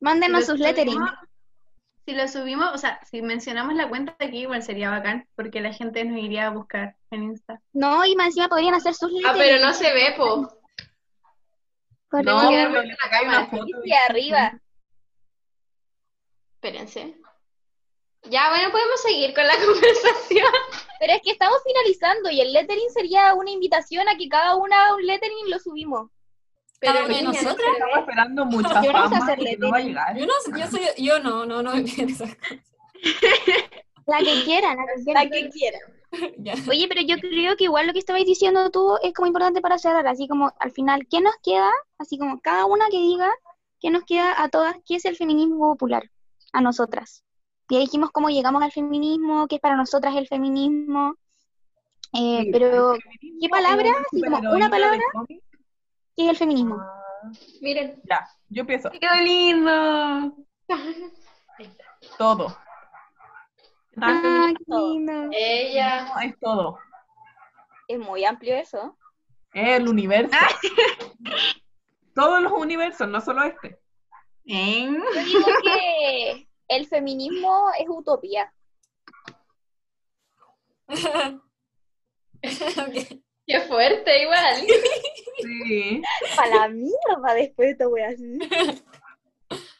Mándenos 0.00 0.40
Si 0.44 0.50
sus 0.50 0.58
lettering. 0.60 0.94
subimos- 0.94 1.14
Si 2.04 2.12
lo 2.14 2.28
subimos, 2.28 2.72
o 2.72 2.78
sea, 2.78 3.00
si 3.04 3.20
mencionamos 3.20 3.74
la 3.74 3.88
cuenta 3.88 4.14
aquí, 4.20 4.42
igual 4.42 4.62
sería 4.62 4.90
bacán, 4.90 5.26
porque 5.34 5.60
la 5.60 5.72
gente 5.72 6.04
nos 6.04 6.18
iría 6.22 6.46
a 6.46 6.50
buscar 6.50 6.94
en 7.10 7.24
Insta. 7.24 7.60
No, 7.72 8.04
y 8.04 8.14
más 8.14 8.26
encima 8.28 8.48
podrían 8.48 8.74
hacer 8.74 8.94
sus 8.94 9.10
Ah, 9.10 9.32
lettering. 9.32 9.38
pero 9.38 9.66
no 9.66 9.74
se 9.74 9.92
ve, 9.92 10.14
po. 10.16 10.48
Podrían- 12.08 12.72
no, 12.72 12.80
una 13.24 13.46
foto. 13.46 13.66
y 13.84 13.92
arriba. 14.08 14.60
Espérense. 16.54 17.16
Ya, 18.24 18.48
bueno, 18.50 18.70
podemos 18.70 19.00
seguir 19.02 19.34
con 19.34 19.46
la 19.46 19.54
conversación. 19.66 20.52
Pero 21.00 21.12
es 21.12 21.22
que 21.22 21.30
estamos 21.32 21.58
finalizando 21.64 22.30
y 22.30 22.40
el 22.40 22.52
lettering 22.52 22.90
sería 22.90 23.34
una 23.34 23.50
invitación 23.50 24.08
a 24.08 24.16
que 24.16 24.28
cada 24.28 24.56
una 24.56 24.84
haga 24.86 24.94
un 24.96 25.06
lettering 25.06 25.46
y 25.46 25.50
lo 25.50 25.58
subimos. 25.58 26.10
Pero 26.80 27.08
niña, 27.08 27.22
no 27.22 27.32
nosotras. 27.32 27.68
Estamos 27.72 27.98
esperando 27.98 28.44
mucha 28.46 28.82
Yo 28.82 28.92
no 28.92 29.08
sé 29.08 29.16
fama 29.16 29.36
que 29.36 29.56
no 29.56 29.70
va 29.70 29.78
a 29.78 29.80
llegar. 29.80 30.16
Yo 30.16 30.26
no, 30.26 30.58
yo 30.58 30.66
soy, 30.70 30.80
yo 30.98 31.18
no, 31.20 31.46
no, 31.46 31.62
no 31.62 31.72
esas 31.74 32.34
cosas. 32.34 32.36
La 34.06 34.18
que 34.18 34.44
quieran, 34.44 34.76
la 34.76 34.84
que. 35.04 35.12
La 35.12 35.28
que 35.28 35.48
quiera. 35.50 35.78
Ya. 36.38 36.54
Oye, 36.70 36.86
pero 36.88 37.02
yo 37.02 37.16
creo 37.18 37.56
que 37.56 37.64
igual 37.64 37.88
lo 37.88 37.92
que 37.92 37.98
estabais 37.98 38.24
diciendo 38.24 38.70
tú 38.70 38.96
es 39.02 39.12
como 39.12 39.26
importante 39.26 39.60
para 39.60 39.76
cerrar, 39.76 40.06
así 40.06 40.28
como 40.28 40.52
al 40.60 40.70
final, 40.70 41.06
¿qué 41.10 41.20
nos 41.20 41.34
queda? 41.42 41.68
Así 41.98 42.16
como 42.16 42.40
cada 42.40 42.64
una 42.64 42.88
que 42.88 42.96
diga, 42.96 43.30
¿qué 43.80 43.90
nos 43.90 44.04
queda 44.04 44.40
a 44.40 44.48
todas? 44.48 44.76
¿Qué 44.86 44.94
es 44.94 45.04
el 45.04 45.16
feminismo 45.16 45.72
popular? 45.72 46.08
A 46.52 46.62
nosotras. 46.62 47.24
Ya 47.68 47.80
dijimos 47.80 48.12
cómo 48.12 48.30
llegamos 48.30 48.62
al 48.62 48.72
feminismo, 48.72 49.46
qué 49.48 49.56
es 49.56 49.60
para 49.60 49.76
nosotras 49.76 50.16
el 50.16 50.28
feminismo, 50.28 51.16
eh, 52.12 52.42
Sí, 52.44 52.50
pero 52.52 52.94
el 52.94 53.02
feminismo 53.02 53.40
¿qué 53.40 53.48
palabra? 53.48 53.90
Así 54.06 54.22
como 54.22 54.50
una 54.52 54.70
palabra. 54.70 55.02
cómic. 55.12 55.42
¿Qué 56.16 56.24
es 56.24 56.30
el 56.30 56.36
feminismo? 56.36 56.76
Ah, 56.80 57.30
Miren. 57.60 58.00
Ya, 58.08 58.28
yo 58.48 58.62
empiezo. 58.62 58.90
¡Qué 59.00 59.22
lindo! 59.22 60.34
Todo. 62.18 62.56
Ah, 64.00 64.52
qué 64.56 64.64
lindo. 64.68 65.28
Ella. 65.32 66.04
No, 66.04 66.20
es 66.20 66.38
todo. 66.40 66.78
Es 67.88 67.98
muy 67.98 68.24
amplio 68.24 68.56
eso. 68.56 68.96
Es 69.52 69.80
el 69.80 69.88
universo. 69.88 70.36
Todos 72.14 72.42
los 72.42 72.52
universos, 72.52 73.08
no 73.08 73.20
solo 73.20 73.44
este. 73.44 73.78
¿Eh? 74.46 74.86
Yo 74.86 75.22
digo 75.22 75.46
que 75.62 76.48
el 76.68 76.86
feminismo 76.86 77.70
es 77.78 77.86
utopía. 77.88 78.52
Ok. 82.42 83.25
Qué 83.60 83.60
fuerte, 83.60 84.10
¿Ah? 84.10 84.22
igual. 84.22 84.66
Sí. 85.38 86.00
Para 86.34 86.48
la 86.60 86.68
mierda 86.68 87.34
después 87.34 87.66
de 87.66 87.72
esta 87.72 87.88
wea 87.88 88.08
así. 88.08 88.38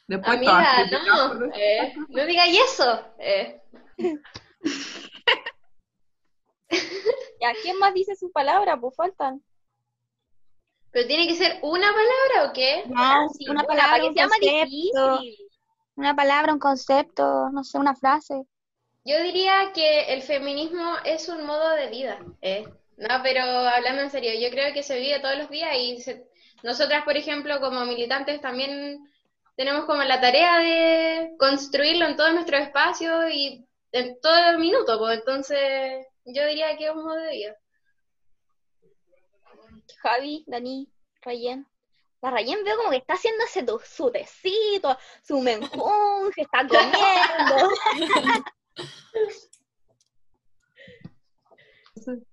Después 0.06 0.36
Amiga, 0.36 0.86
no, 1.06 1.46
eh, 1.54 1.94
no 2.10 2.26
digáis 2.26 2.58
eso. 2.60 3.02
eh. 3.18 3.62
¿Y 6.70 7.44
a 7.44 7.52
quién 7.62 7.78
más 7.78 7.94
dice 7.94 8.14
su 8.16 8.30
palabra? 8.30 8.78
Pues 8.78 8.94
faltan. 8.94 9.42
Pero 10.90 11.06
tiene 11.06 11.26
que 11.26 11.34
ser 11.36 11.58
una 11.62 11.88
palabra 11.88 12.50
o 12.50 12.52
qué? 12.52 12.84
No, 12.86 13.28
Sí, 13.30 13.44
una 13.48 13.60
una, 13.60 13.64
palabra, 13.64 13.90
para 13.92 14.02
que 14.02 14.08
un 14.08 14.14
sea 14.14 14.26
más 14.28 14.38
concepto. 14.38 15.18
difícil. 15.18 15.48
Una 15.96 16.14
palabra, 16.14 16.52
un 16.52 16.58
concepto, 16.58 17.48
no 17.50 17.64
sé, 17.64 17.78
una 17.78 17.94
frase. 17.94 18.42
Yo 19.04 19.22
diría 19.22 19.72
que 19.74 20.12
el 20.12 20.22
feminismo 20.22 20.96
es 21.04 21.28
un 21.30 21.46
modo 21.46 21.70
de 21.70 21.88
vida. 21.88 22.18
eh. 22.42 22.66
No, 22.96 23.20
pero 23.22 23.42
hablando 23.42 24.02
en 24.02 24.10
serio, 24.10 24.32
yo 24.40 24.50
creo 24.50 24.72
que 24.72 24.82
se 24.82 24.98
vive 24.98 25.20
todos 25.20 25.36
los 25.36 25.50
días 25.50 25.70
y 25.76 26.00
se- 26.00 26.24
nosotras, 26.62 27.04
por 27.04 27.16
ejemplo, 27.16 27.60
como 27.60 27.84
militantes 27.84 28.40
también 28.40 28.98
tenemos 29.56 29.84
como 29.84 30.02
la 30.02 30.20
tarea 30.20 30.58
de 30.58 31.30
construirlo 31.38 32.06
en 32.06 32.16
todo 32.16 32.32
nuestro 32.32 32.56
espacio 32.58 33.28
y 33.28 33.66
en 33.92 34.18
todo 34.20 34.36
el 34.50 34.58
minuto, 34.58 34.98
pues 34.98 35.18
entonces 35.18 36.06
yo 36.24 36.46
diría 36.46 36.76
que 36.76 36.86
es 36.86 36.90
un 36.90 37.04
modo 37.04 37.16
de 37.16 37.32
vida. 37.32 37.56
Javi, 40.02 40.44
Dani, 40.46 40.88
Rayen. 41.22 41.66
La 42.22 42.30
Rayen 42.30 42.64
veo 42.64 42.76
como 42.78 42.90
que 42.90 42.96
está 42.96 43.14
haciéndose 43.14 43.62
tu- 43.62 43.80
su 43.84 44.10
tecito, 44.10 44.96
su 45.22 45.40
menjunje, 45.40 46.42
está 46.42 46.66
comiendo. 46.66 47.70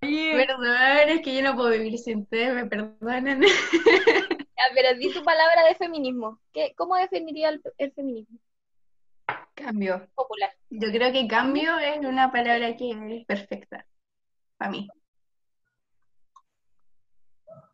Oye, 0.01 0.45
Perdón, 0.47 1.09
es 1.09 1.21
que 1.21 1.35
yo 1.35 1.41
no 1.41 1.55
puedo 1.55 1.69
vivir 1.71 1.97
sin 1.97 2.19
ustedes, 2.19 2.53
me 2.53 2.65
perdonan. 2.65 3.41
Ya, 4.55 4.65
pero 4.75 4.97
di 4.97 5.11
tu 5.11 5.23
palabra 5.23 5.63
de 5.67 5.75
feminismo. 5.75 6.39
¿Qué, 6.53 6.73
¿Cómo 6.77 6.95
definiría 6.95 7.49
el, 7.49 7.61
el 7.77 7.91
feminismo 7.91 8.37
Cambio. 9.55 10.07
popular? 10.15 10.51
Yo 10.69 10.89
creo 10.91 11.11
que 11.11 11.27
cambio 11.27 11.77
es 11.79 11.97
una 11.97 12.31
palabra 12.31 12.77
que 12.77 12.91
es 12.91 13.25
perfecta 13.25 13.85
para 14.57 14.71
mí. 14.71 14.87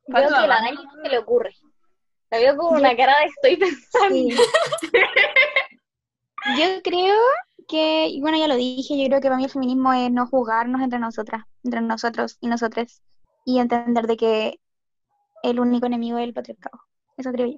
Veo 0.08 0.24
Falta 0.24 0.42
que 0.42 0.48
la 0.48 0.56
Dani. 0.62 0.78
Se 1.04 1.10
le 1.10 1.18
ocurre. 1.20 1.54
La 2.32 2.40
veo 2.40 2.58
con 2.58 2.76
una 2.76 2.96
cara 2.96 3.14
de 3.20 3.26
estoy 3.26 3.58
pensando. 3.58 4.44
Yo 6.58 6.82
creo 6.82 7.18
que, 7.70 8.08
y 8.08 8.20
bueno, 8.20 8.38
ya 8.38 8.48
lo 8.48 8.56
dije, 8.56 8.98
yo 8.98 9.06
creo 9.08 9.22
que 9.22 9.28
para 9.28 9.38
mí 9.38 9.46
el 9.46 9.50
feminismo 9.52 9.94
es 9.94 10.12
no 10.12 10.28
juzgarnos 10.28 10.82
entre 10.82 11.00
nosotras, 11.00 11.44
entre 11.64 11.82
nosotros 11.82 12.38
y 12.42 12.48
nosotras, 12.48 13.02
y 13.46 13.60
entender 13.60 14.08
de 14.08 14.18
que 14.18 14.60
el 15.44 15.60
único 15.60 15.86
enemigo 15.86 16.18
es 16.18 16.26
el 16.26 16.34
patriarcado. 16.34 16.82
Eso 17.16 17.32
creo 17.32 17.48
yo. 17.48 17.58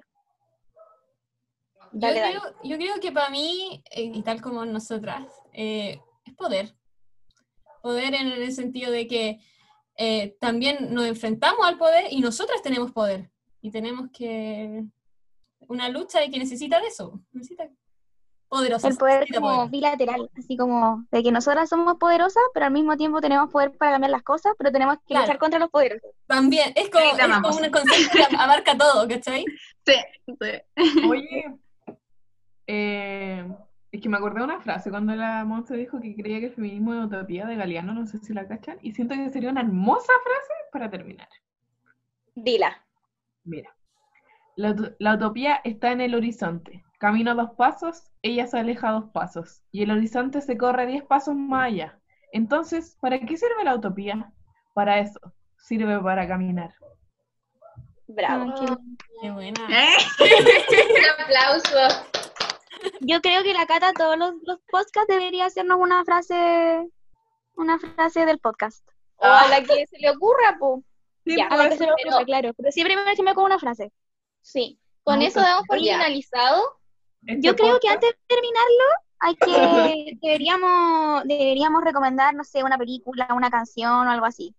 Yo 1.94 2.00
Dale, 2.00 2.20
creo, 2.20 2.42
yo 2.62 2.76
creo 2.76 3.00
que 3.00 3.10
para 3.10 3.30
mí, 3.30 3.82
eh, 3.90 4.04
y 4.14 4.22
tal 4.22 4.40
como 4.40 4.64
nosotras, 4.64 5.26
eh, 5.52 5.98
es 6.24 6.34
poder. 6.34 6.74
Poder 7.82 8.14
en 8.14 8.28
el 8.28 8.52
sentido 8.52 8.92
de 8.92 9.06
que 9.06 9.40
eh, 9.96 10.36
también 10.40 10.94
nos 10.94 11.06
enfrentamos 11.06 11.66
al 11.66 11.78
poder 11.78 12.06
y 12.10 12.20
nosotras 12.20 12.62
tenemos 12.62 12.92
poder. 12.92 13.30
Y 13.62 13.70
tenemos 13.70 14.10
que... 14.12 14.84
Una 15.68 15.88
lucha 15.88 16.20
de 16.20 16.30
que 16.30 16.38
necesita 16.38 16.80
de 16.80 16.88
eso. 16.88 17.20
Necesita 17.32 17.68
poderosa. 18.52 18.88
El 18.88 18.96
poder 18.98 19.26
como 19.34 19.54
poder. 19.56 19.70
bilateral, 19.70 20.30
así 20.38 20.58
como 20.58 21.06
de 21.10 21.22
que 21.22 21.32
nosotras 21.32 21.70
somos 21.70 21.96
poderosas, 21.96 22.42
pero 22.52 22.66
al 22.66 22.72
mismo 22.72 22.98
tiempo 22.98 23.22
tenemos 23.22 23.50
poder 23.50 23.72
para 23.78 23.92
cambiar 23.92 24.10
las 24.10 24.22
cosas, 24.22 24.52
pero 24.58 24.70
tenemos 24.70 24.96
que 24.98 25.06
Claro. 25.06 25.22
luchar 25.24 25.38
contra 25.38 25.58
los 25.58 25.70
poderosos. 25.70 26.10
También, 26.26 26.70
es 26.76 26.90
como, 26.90 27.04
es 27.06 27.18
como 27.18 27.48
un 27.48 27.70
concepto 27.70 28.18
que 28.28 28.36
abarca 28.36 28.76
todo, 28.76 29.08
¿cachai? 29.08 29.44
Sí, 29.86 29.94
sí. 30.26 31.08
Oye, 31.08 31.54
eh, 32.66 33.44
es 33.90 34.00
que 34.00 34.08
me 34.08 34.16
acordé 34.18 34.38
de 34.40 34.44
una 34.44 34.60
frase 34.60 34.90
cuando 34.90 35.14
la 35.16 35.44
Monse 35.44 35.74
dijo 35.76 36.00
que 36.00 36.14
creía 36.14 36.40
que 36.40 36.46
el 36.46 36.54
feminismo 36.54 36.94
es 36.94 37.04
utopía 37.06 37.46
de 37.46 37.56
Galeano, 37.56 37.92
no 37.94 38.06
sé 38.06 38.18
si 38.18 38.32
la 38.32 38.46
cachan, 38.46 38.78
y 38.82 38.92
siento 38.92 39.14
que 39.14 39.30
sería 39.30 39.50
una 39.50 39.62
hermosa 39.62 40.12
frase 40.22 40.52
para 40.72 40.90
terminar. 40.90 41.28
Dila. 42.34 42.84
Mira, 43.44 43.74
la, 44.56 44.74
la 44.98 45.14
utopía 45.14 45.60
está 45.64 45.90
en 45.92 46.00
el 46.02 46.14
horizonte. 46.14 46.84
Camino 47.02 47.34
dos 47.34 47.50
pasos, 47.56 48.04
ella 48.22 48.46
se 48.46 48.60
aleja 48.60 48.92
dos 48.92 49.10
pasos, 49.12 49.60
y 49.72 49.82
el 49.82 49.90
horizonte 49.90 50.40
se 50.40 50.56
corre 50.56 50.86
diez 50.86 51.02
pasos 51.02 51.34
más 51.34 51.64
allá. 51.66 51.98
Entonces, 52.30 52.96
¿para 53.00 53.18
qué 53.18 53.36
sirve 53.36 53.64
la 53.64 53.74
utopía? 53.74 54.32
Para 54.72 55.00
eso, 55.00 55.18
sirve 55.58 55.98
para 56.00 56.28
caminar. 56.28 56.72
Bravo. 58.06 58.54
Ah, 58.56 58.78
qué 59.20 59.30
buena. 59.32 59.60
¿Eh? 59.68 59.96
Un 61.18 61.24
aplauso. 61.24 62.04
Yo 63.00 63.20
creo 63.20 63.42
que 63.42 63.52
la 63.52 63.66
Cata 63.66 63.92
todos 63.94 64.16
los, 64.16 64.34
los 64.44 64.60
podcasts 64.70 65.08
debería 65.08 65.46
hacernos 65.46 65.78
una 65.80 66.04
frase, 66.04 66.88
una 67.56 67.80
frase 67.80 68.26
del 68.26 68.38
podcast. 68.38 68.86
O 69.16 69.26
a 69.26 69.48
la 69.48 69.60
que 69.64 69.86
se 69.90 69.98
le 69.98 70.10
ocurra, 70.10 70.56
po. 70.56 70.84
Sí, 71.24 71.36
Ya, 71.36 71.46
A 71.48 71.56
la 71.56 71.64
que 71.68 71.78
se 71.78 71.84
pero- 71.84 71.94
ocurra, 71.94 72.24
claro. 72.24 72.52
Pero 72.56 72.70
siempre 72.70 72.94
me 72.94 73.02
decime 73.02 73.34
con 73.34 73.42
una 73.46 73.58
frase. 73.58 73.90
Sí. 74.40 74.78
Con 75.02 75.18
No, 75.18 75.24
eso 75.26 75.40
damos 75.40 75.64
por 75.66 75.78
ya. 75.80 75.94
finalizado. 75.96 76.62
Este 77.26 77.46
Yo 77.46 77.54
creo 77.54 77.78
que 77.80 77.88
antes 77.88 78.10
de 78.10 78.18
terminarlo, 78.26 78.84
hay 79.18 79.36
que 79.36 80.18
deberíamos 80.22 81.24
deberíamos 81.24 81.84
recomendar, 81.84 82.34
no 82.34 82.44
sé, 82.44 82.62
una 82.64 82.78
película, 82.78 83.28
una 83.34 83.50
canción 83.50 84.06
o 84.06 84.10
algo 84.10 84.26
así. 84.26 84.54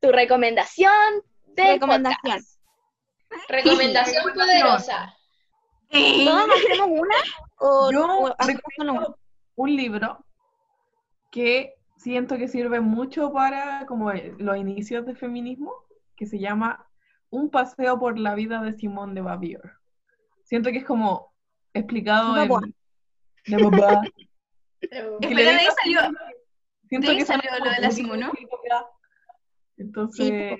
Tu 0.00 0.12
recomendación 0.12 0.92
del 1.56 1.74
Recomendación. 1.74 2.20
podcast. 2.22 2.60
Recomendación 3.48 4.32
poderosa. 4.32 5.16
¿Todos 5.90 6.48
hacemos 6.56 6.88
una 6.88 7.16
o, 7.58 7.90
Yo 7.90 8.06
o 8.06 8.28
recomiendo 8.46 9.18
un 9.56 9.76
libro 9.76 10.24
que 11.32 11.74
siento 11.96 12.38
que 12.38 12.46
sirve 12.46 12.80
mucho 12.80 13.32
para 13.32 13.86
como 13.86 14.12
los 14.12 14.56
inicios 14.56 15.04
del 15.04 15.16
feminismo, 15.16 15.72
que 16.16 16.26
se 16.26 16.38
llama 16.38 16.86
Un 17.30 17.50
paseo 17.50 17.98
por 17.98 18.18
la 18.18 18.36
vida 18.36 18.62
de 18.62 18.74
Simone 18.74 19.14
de 19.14 19.22
Beauvoir. 19.22 19.72
Siento 20.44 20.70
que 20.70 20.78
es 20.78 20.84
como 20.84 21.34
explicado 21.78 22.34
De 22.34 22.42
en... 22.42 22.48
Beauvoir. 22.48 22.74
De 23.46 23.56
Beauvoir. 23.56 24.12
Que 25.20 25.34
le 25.34 25.42
de 25.42 25.50
ahí 25.50 25.66
salió. 25.82 26.00
Siento 26.88 27.06
de 27.08 27.12
ahí 27.12 27.18
que 27.18 27.26
salió 27.26 27.50
lo 27.58 27.70
de 27.70 27.80
la 27.80 27.90
Simone, 27.90 28.26
¿no? 28.26 28.32
Entonces, 29.76 30.58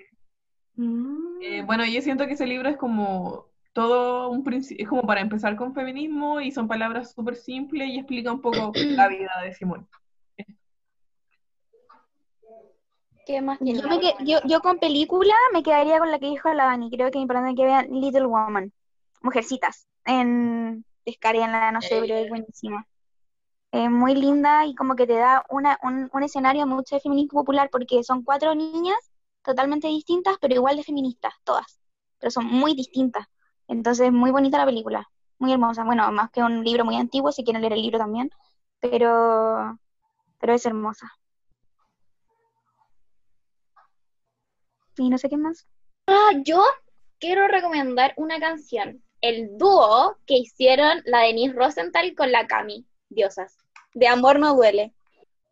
eh, 1.40 1.62
bueno, 1.66 1.84
yo 1.84 2.00
siento 2.02 2.26
que 2.26 2.34
ese 2.34 2.46
libro 2.46 2.68
es 2.68 2.76
como 2.76 3.46
todo 3.72 4.28
un 4.30 4.44
principio, 4.44 4.82
es 4.84 4.88
como 4.88 5.02
para 5.02 5.20
empezar 5.20 5.56
con 5.56 5.74
feminismo 5.74 6.40
y 6.40 6.50
son 6.52 6.68
palabras 6.68 7.12
súper 7.12 7.36
simples 7.36 7.88
y 7.88 7.98
explica 7.98 8.32
un 8.32 8.40
poco 8.40 8.72
la 8.96 9.08
vida 9.08 9.30
de 9.42 9.54
Simone. 9.54 9.86
¿Qué 13.26 13.42
más 13.42 13.58
tiene? 13.58 13.80
Yo, 13.80 13.88
me 13.88 14.00
que- 14.00 14.14
yo, 14.24 14.38
yo 14.46 14.60
con 14.60 14.78
película 14.78 15.34
me 15.52 15.62
quedaría 15.62 15.98
con 15.98 16.10
la 16.10 16.18
que 16.18 16.26
dijo 16.26 16.52
la 16.54 16.64
Dani. 16.64 16.90
Creo 16.90 17.10
que 17.10 17.18
es 17.18 17.22
importante 17.22 17.54
que 17.54 17.64
vean 17.66 17.88
Little 17.90 18.26
Woman. 18.26 18.72
Mujercitas. 19.20 19.86
En 20.06 20.84
Descarguenla, 21.09 21.72
no 21.72 21.80
sé, 21.80 22.01
pero 22.01 22.16
es 22.16 22.28
buenísima. 22.28 22.86
Muy 23.72 24.14
linda 24.14 24.66
y 24.66 24.74
como 24.74 24.94
que 24.94 25.06
te 25.06 25.14
da 25.14 25.44
una, 25.48 25.78
un, 25.82 26.10
un 26.12 26.22
escenario 26.22 26.66
mucho 26.66 26.97
de 26.97 27.01
feminismo 27.01 27.40
popular 27.40 27.70
porque 27.70 28.02
son 28.02 28.22
cuatro 28.22 28.55
niñas 28.55 28.98
totalmente 29.43 29.89
distintas, 29.89 30.36
pero 30.40 30.55
igual 30.55 30.76
de 30.76 30.85
feministas, 30.85 31.32
todas. 31.44 31.80
Pero 32.18 32.30
son 32.30 32.47
muy 32.47 32.74
distintas. 32.74 33.26
Entonces, 33.68 34.12
muy 34.12 34.30
bonita 34.30 34.59
la 34.59 34.66
película. 34.66 35.09
Muy 35.39 35.52
hermosa. 35.52 35.85
Bueno, 35.85 36.10
más 36.12 36.30
que 36.30 36.43
un 36.43 36.64
libro 36.64 36.85
muy 36.85 36.97
antiguo, 36.97 37.32
si 37.32 37.44
quieren 37.44 37.62
leer 37.62 37.74
el 37.74 37.82
libro 37.82 37.98
también. 37.98 38.30
Pero, 38.80 39.78
pero 40.39 40.52
es 40.55 40.66
hermosa. 40.66 41.10
Y 44.97 45.09
no 45.09 45.16
sé 45.16 45.28
qué 45.28 45.36
más. 45.36 45.66
Ah, 46.06 46.30
yo 46.44 46.62
quiero 47.20 47.47
recomendar 47.48 48.14
una 48.16 48.40
canción. 48.40 49.02
El 49.20 49.56
dúo 49.58 50.16
que 50.26 50.34
hicieron 50.36 51.02
la 51.04 51.20
Denise 51.20 51.54
Rosenthal 51.54 52.14
con 52.16 52.30
la 52.32 52.46
Cami. 52.46 52.86
Diosas. 53.08 53.56
De 53.94 54.06
amor 54.06 54.38
no 54.38 54.54
duele. 54.54 54.92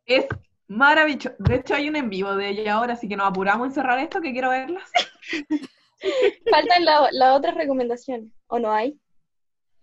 Es 0.04 0.26
maravilloso. 0.68 1.34
De 1.38 1.56
hecho, 1.56 1.74
hay 1.74 1.88
un 1.88 1.96
en 1.96 2.10
vivo 2.10 2.34
de 2.36 2.50
ella 2.50 2.74
ahora, 2.74 2.92
así 2.94 3.08
que 3.08 3.16
nos 3.16 3.28
apuramos 3.28 3.68
a 3.68 3.72
cerrar 3.72 3.98
esto, 3.98 4.20
que 4.20 4.32
quiero 4.32 4.50
verlas. 4.50 4.88
Faltan 6.50 6.84
la- 6.84 7.08
las 7.12 7.36
otras 7.36 7.54
recomendaciones. 7.54 8.30
¿O 8.48 8.58
no 8.58 8.72
hay? 8.72 8.98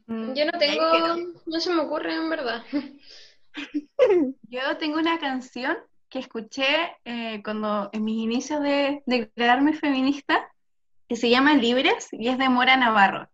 Yo 0.07 0.45
no 0.45 0.59
tengo, 0.59 1.15
no 1.45 1.59
se 1.59 1.73
me 1.73 1.81
ocurre 1.81 2.13
en 2.13 2.29
verdad. 2.29 2.63
Yo 4.49 4.77
tengo 4.77 4.99
una 4.99 5.19
canción 5.19 5.77
que 6.09 6.19
escuché 6.19 6.65
eh, 7.05 7.41
cuando 7.43 7.89
en 7.93 8.03
mis 8.03 8.21
inicios 8.23 8.61
de 8.61 9.01
declararme 9.05 9.73
feminista, 9.73 10.47
que 11.07 11.15
se 11.15 11.29
llama 11.29 11.55
Libres 11.55 12.09
y 12.11 12.27
es 12.27 12.37
de 12.37 12.49
Mora 12.49 12.77
Navarro. 12.77 13.29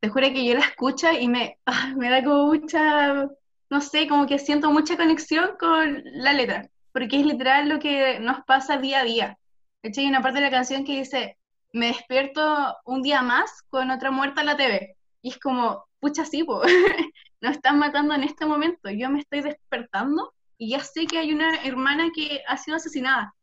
Te 0.00 0.08
juro 0.08 0.28
que 0.28 0.44
yo 0.44 0.54
la 0.54 0.60
escucho 0.60 1.10
y 1.12 1.28
me, 1.28 1.58
ah, 1.66 1.92
me 1.96 2.10
da 2.10 2.22
como 2.22 2.46
mucha, 2.46 3.28
no 3.70 3.80
sé, 3.80 4.08
como 4.08 4.26
que 4.26 4.38
siento 4.38 4.70
mucha 4.70 4.96
conexión 4.96 5.50
con 5.58 6.02
la 6.04 6.32
letra, 6.32 6.68
porque 6.92 7.20
es 7.20 7.26
literal 7.26 7.68
lo 7.68 7.78
que 7.78 8.18
nos 8.20 8.44
pasa 8.44 8.78
día 8.78 9.00
a 9.00 9.04
día. 9.04 9.38
De 9.82 9.90
hecho, 9.90 10.00
hay 10.00 10.08
una 10.08 10.22
parte 10.22 10.38
de 10.40 10.46
la 10.46 10.50
canción 10.50 10.84
que 10.84 10.98
dice, 10.98 11.38
me 11.72 11.88
despierto 11.88 12.76
un 12.84 13.02
día 13.02 13.22
más 13.22 13.62
con 13.70 13.90
otra 13.90 14.10
muerta 14.10 14.40
en 14.40 14.46
la 14.46 14.56
TV. 14.56 14.96
Y 15.22 15.30
es 15.30 15.38
como, 15.38 15.84
pucha, 16.00 16.24
sí, 16.24 16.44
po, 16.44 16.62
nos 17.40 17.56
están 17.56 17.78
matando 17.78 18.14
en 18.14 18.24
este 18.24 18.46
momento. 18.46 18.90
Yo 18.90 19.10
me 19.10 19.20
estoy 19.20 19.42
despertando 19.42 20.34
y 20.56 20.70
ya 20.70 20.80
sé 20.80 21.06
que 21.06 21.18
hay 21.18 21.32
una 21.32 21.62
hermana 21.64 22.10
que 22.14 22.42
ha 22.46 22.56
sido 22.56 22.76
asesinada. 22.76 23.34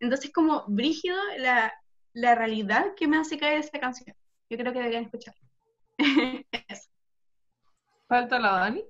Entonces, 0.00 0.32
como 0.32 0.64
brígido 0.68 1.16
la, 1.38 1.72
la 2.12 2.34
realidad 2.34 2.94
que 2.96 3.08
me 3.08 3.18
hace 3.18 3.38
caer 3.38 3.58
esta 3.58 3.80
canción. 3.80 4.16
Yo 4.50 4.56
creo 4.58 4.72
que 4.72 4.78
deberían 4.78 5.04
escuchar. 5.04 5.34
Eso. 5.98 6.88
¿Falta 8.08 8.38
la 8.38 8.52
Dani? 8.52 8.84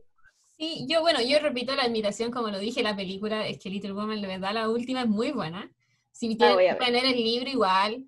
Sí, 0.56 0.86
yo, 0.88 1.00
bueno, 1.00 1.20
yo 1.22 1.38
repito 1.38 1.74
la 1.74 1.84
admiración, 1.84 2.30
como 2.30 2.48
lo 2.48 2.58
dije, 2.58 2.82
la 2.82 2.96
película 2.96 3.46
es 3.46 3.58
que 3.58 3.70
Little 3.70 3.92
Woman, 3.92 4.20
de 4.20 4.26
verdad, 4.26 4.52
la 4.52 4.68
última 4.68 5.02
es 5.02 5.08
muy 5.08 5.30
buena. 5.30 5.72
Si 6.10 6.28
La 6.34 6.56
tienen 6.56 6.76
que 6.76 6.84
tener 6.84 7.04
el 7.04 7.16
libro 7.16 7.48
igual. 7.48 8.04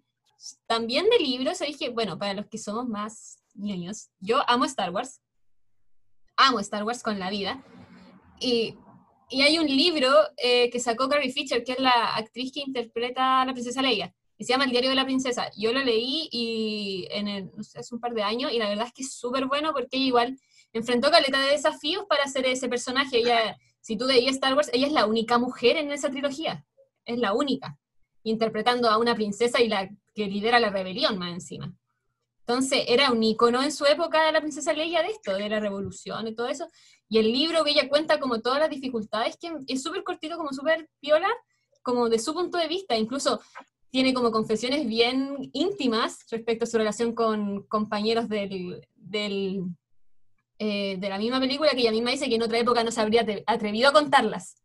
También 0.66 1.08
de 1.10 1.18
libros, 1.18 1.58
sabéis 1.58 1.78
que, 1.78 1.90
bueno, 1.90 2.18
para 2.18 2.34
los 2.34 2.46
que 2.46 2.58
somos 2.58 2.88
más 2.88 3.42
ñoños, 3.54 4.10
yo 4.18 4.42
amo 4.48 4.64
Star 4.64 4.90
Wars. 4.90 5.20
Amo 6.36 6.58
Star 6.60 6.82
Wars 6.82 7.02
con 7.02 7.18
la 7.20 7.30
vida. 7.30 7.62
Y, 8.40 8.76
y 9.28 9.42
hay 9.42 9.58
un 9.58 9.66
libro 9.66 10.08
eh, 10.38 10.70
que 10.70 10.80
sacó 10.80 11.08
Carrie 11.08 11.32
Fisher, 11.32 11.62
que 11.62 11.72
es 11.72 11.78
la 11.78 12.16
actriz 12.16 12.52
que 12.52 12.60
interpreta 12.60 13.42
a 13.42 13.46
la 13.46 13.52
princesa 13.52 13.80
Leia, 13.80 14.12
se 14.44 14.52
llama 14.52 14.64
El 14.64 14.70
diario 14.70 14.90
de 14.90 14.96
la 14.96 15.04
princesa. 15.04 15.50
Yo 15.56 15.72
lo 15.72 15.80
leí 15.80 16.28
y 16.32 17.06
en 17.10 17.28
el, 17.28 17.50
no 17.56 17.62
sé, 17.62 17.80
hace 17.80 17.94
un 17.94 18.00
par 18.00 18.14
de 18.14 18.22
años, 18.22 18.52
y 18.52 18.58
la 18.58 18.68
verdad 18.68 18.86
es 18.86 18.92
que 18.92 19.02
es 19.02 19.12
súper 19.12 19.46
bueno 19.46 19.72
porque 19.72 19.96
ella 19.96 20.06
igual 20.06 20.40
enfrentó 20.72 21.10
caleta 21.10 21.40
de 21.40 21.52
desafíos 21.52 22.04
para 22.08 22.24
hacer 22.24 22.46
ese 22.46 22.68
personaje. 22.68 23.18
Ella, 23.18 23.56
si 23.80 23.96
tú 23.96 24.06
veías 24.06 24.34
Star 24.34 24.54
Wars, 24.54 24.70
ella 24.72 24.86
es 24.86 24.92
la 24.92 25.06
única 25.06 25.38
mujer 25.38 25.76
en 25.76 25.90
esa 25.90 26.10
trilogía. 26.10 26.64
Es 27.04 27.18
la 27.18 27.34
única. 27.34 27.78
Interpretando 28.22 28.88
a 28.88 28.98
una 28.98 29.14
princesa 29.14 29.60
y 29.60 29.68
la 29.68 29.88
que 30.14 30.26
lidera 30.26 30.60
la 30.60 30.70
rebelión 30.70 31.18
más 31.18 31.32
encima. 31.32 31.74
Entonces, 32.40 32.84
era 32.88 33.12
un 33.12 33.22
icono 33.22 33.62
en 33.62 33.70
su 33.70 33.84
época 33.84 34.30
la 34.32 34.40
princesa 34.40 34.72
Leia 34.72 35.02
de 35.02 35.08
esto, 35.08 35.34
de 35.34 35.48
la 35.48 35.60
revolución 35.60 36.26
y 36.26 36.34
todo 36.34 36.48
eso. 36.48 36.66
Y 37.08 37.18
el 37.18 37.32
libro 37.32 37.62
que 37.62 37.70
ella 37.70 37.88
cuenta 37.88 38.18
como 38.18 38.40
todas 38.40 38.58
las 38.58 38.70
dificultades, 38.70 39.36
que 39.36 39.52
es 39.68 39.82
súper 39.82 40.02
cortito, 40.02 40.36
como 40.36 40.52
súper 40.52 40.88
piola, 40.98 41.28
como 41.82 42.08
de 42.08 42.18
su 42.18 42.34
punto 42.34 42.58
de 42.58 42.68
vista. 42.68 42.96
Incluso 42.96 43.40
tiene 43.90 44.14
como 44.14 44.30
confesiones 44.30 44.86
bien 44.86 45.50
íntimas 45.52 46.24
respecto 46.30 46.64
a 46.64 46.66
su 46.68 46.78
relación 46.78 47.14
con 47.14 47.64
compañeros 47.64 48.28
del, 48.28 48.86
del, 48.94 49.62
eh, 50.58 50.96
de 50.98 51.08
la 51.08 51.18
misma 51.18 51.40
película, 51.40 51.72
que 51.72 51.80
ella 51.80 51.90
misma 51.90 52.12
dice 52.12 52.28
que 52.28 52.36
en 52.36 52.42
otra 52.42 52.58
época 52.58 52.84
no 52.84 52.90
se 52.90 53.00
habría 53.00 53.24
atre- 53.26 53.44
atrevido 53.46 53.88
a 53.88 53.92
contarlas. 53.92 54.56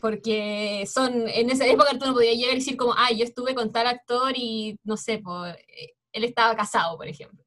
Porque 0.00 0.86
son, 0.86 1.26
en 1.28 1.48
esa 1.48 1.66
época 1.66 1.98
tú 1.98 2.06
no 2.06 2.12
podías 2.12 2.36
llegar 2.36 2.54
y 2.54 2.58
decir 2.58 2.76
como, 2.76 2.92
ah, 2.96 3.10
yo 3.12 3.24
estuve 3.24 3.54
con 3.54 3.72
tal 3.72 3.86
actor 3.86 4.32
y 4.36 4.78
no 4.84 4.96
sé, 4.96 5.18
pues, 5.18 5.54
eh, 5.54 5.94
él 6.12 6.24
estaba 6.24 6.54
casado, 6.54 6.96
por 6.96 7.08
ejemplo. 7.08 7.44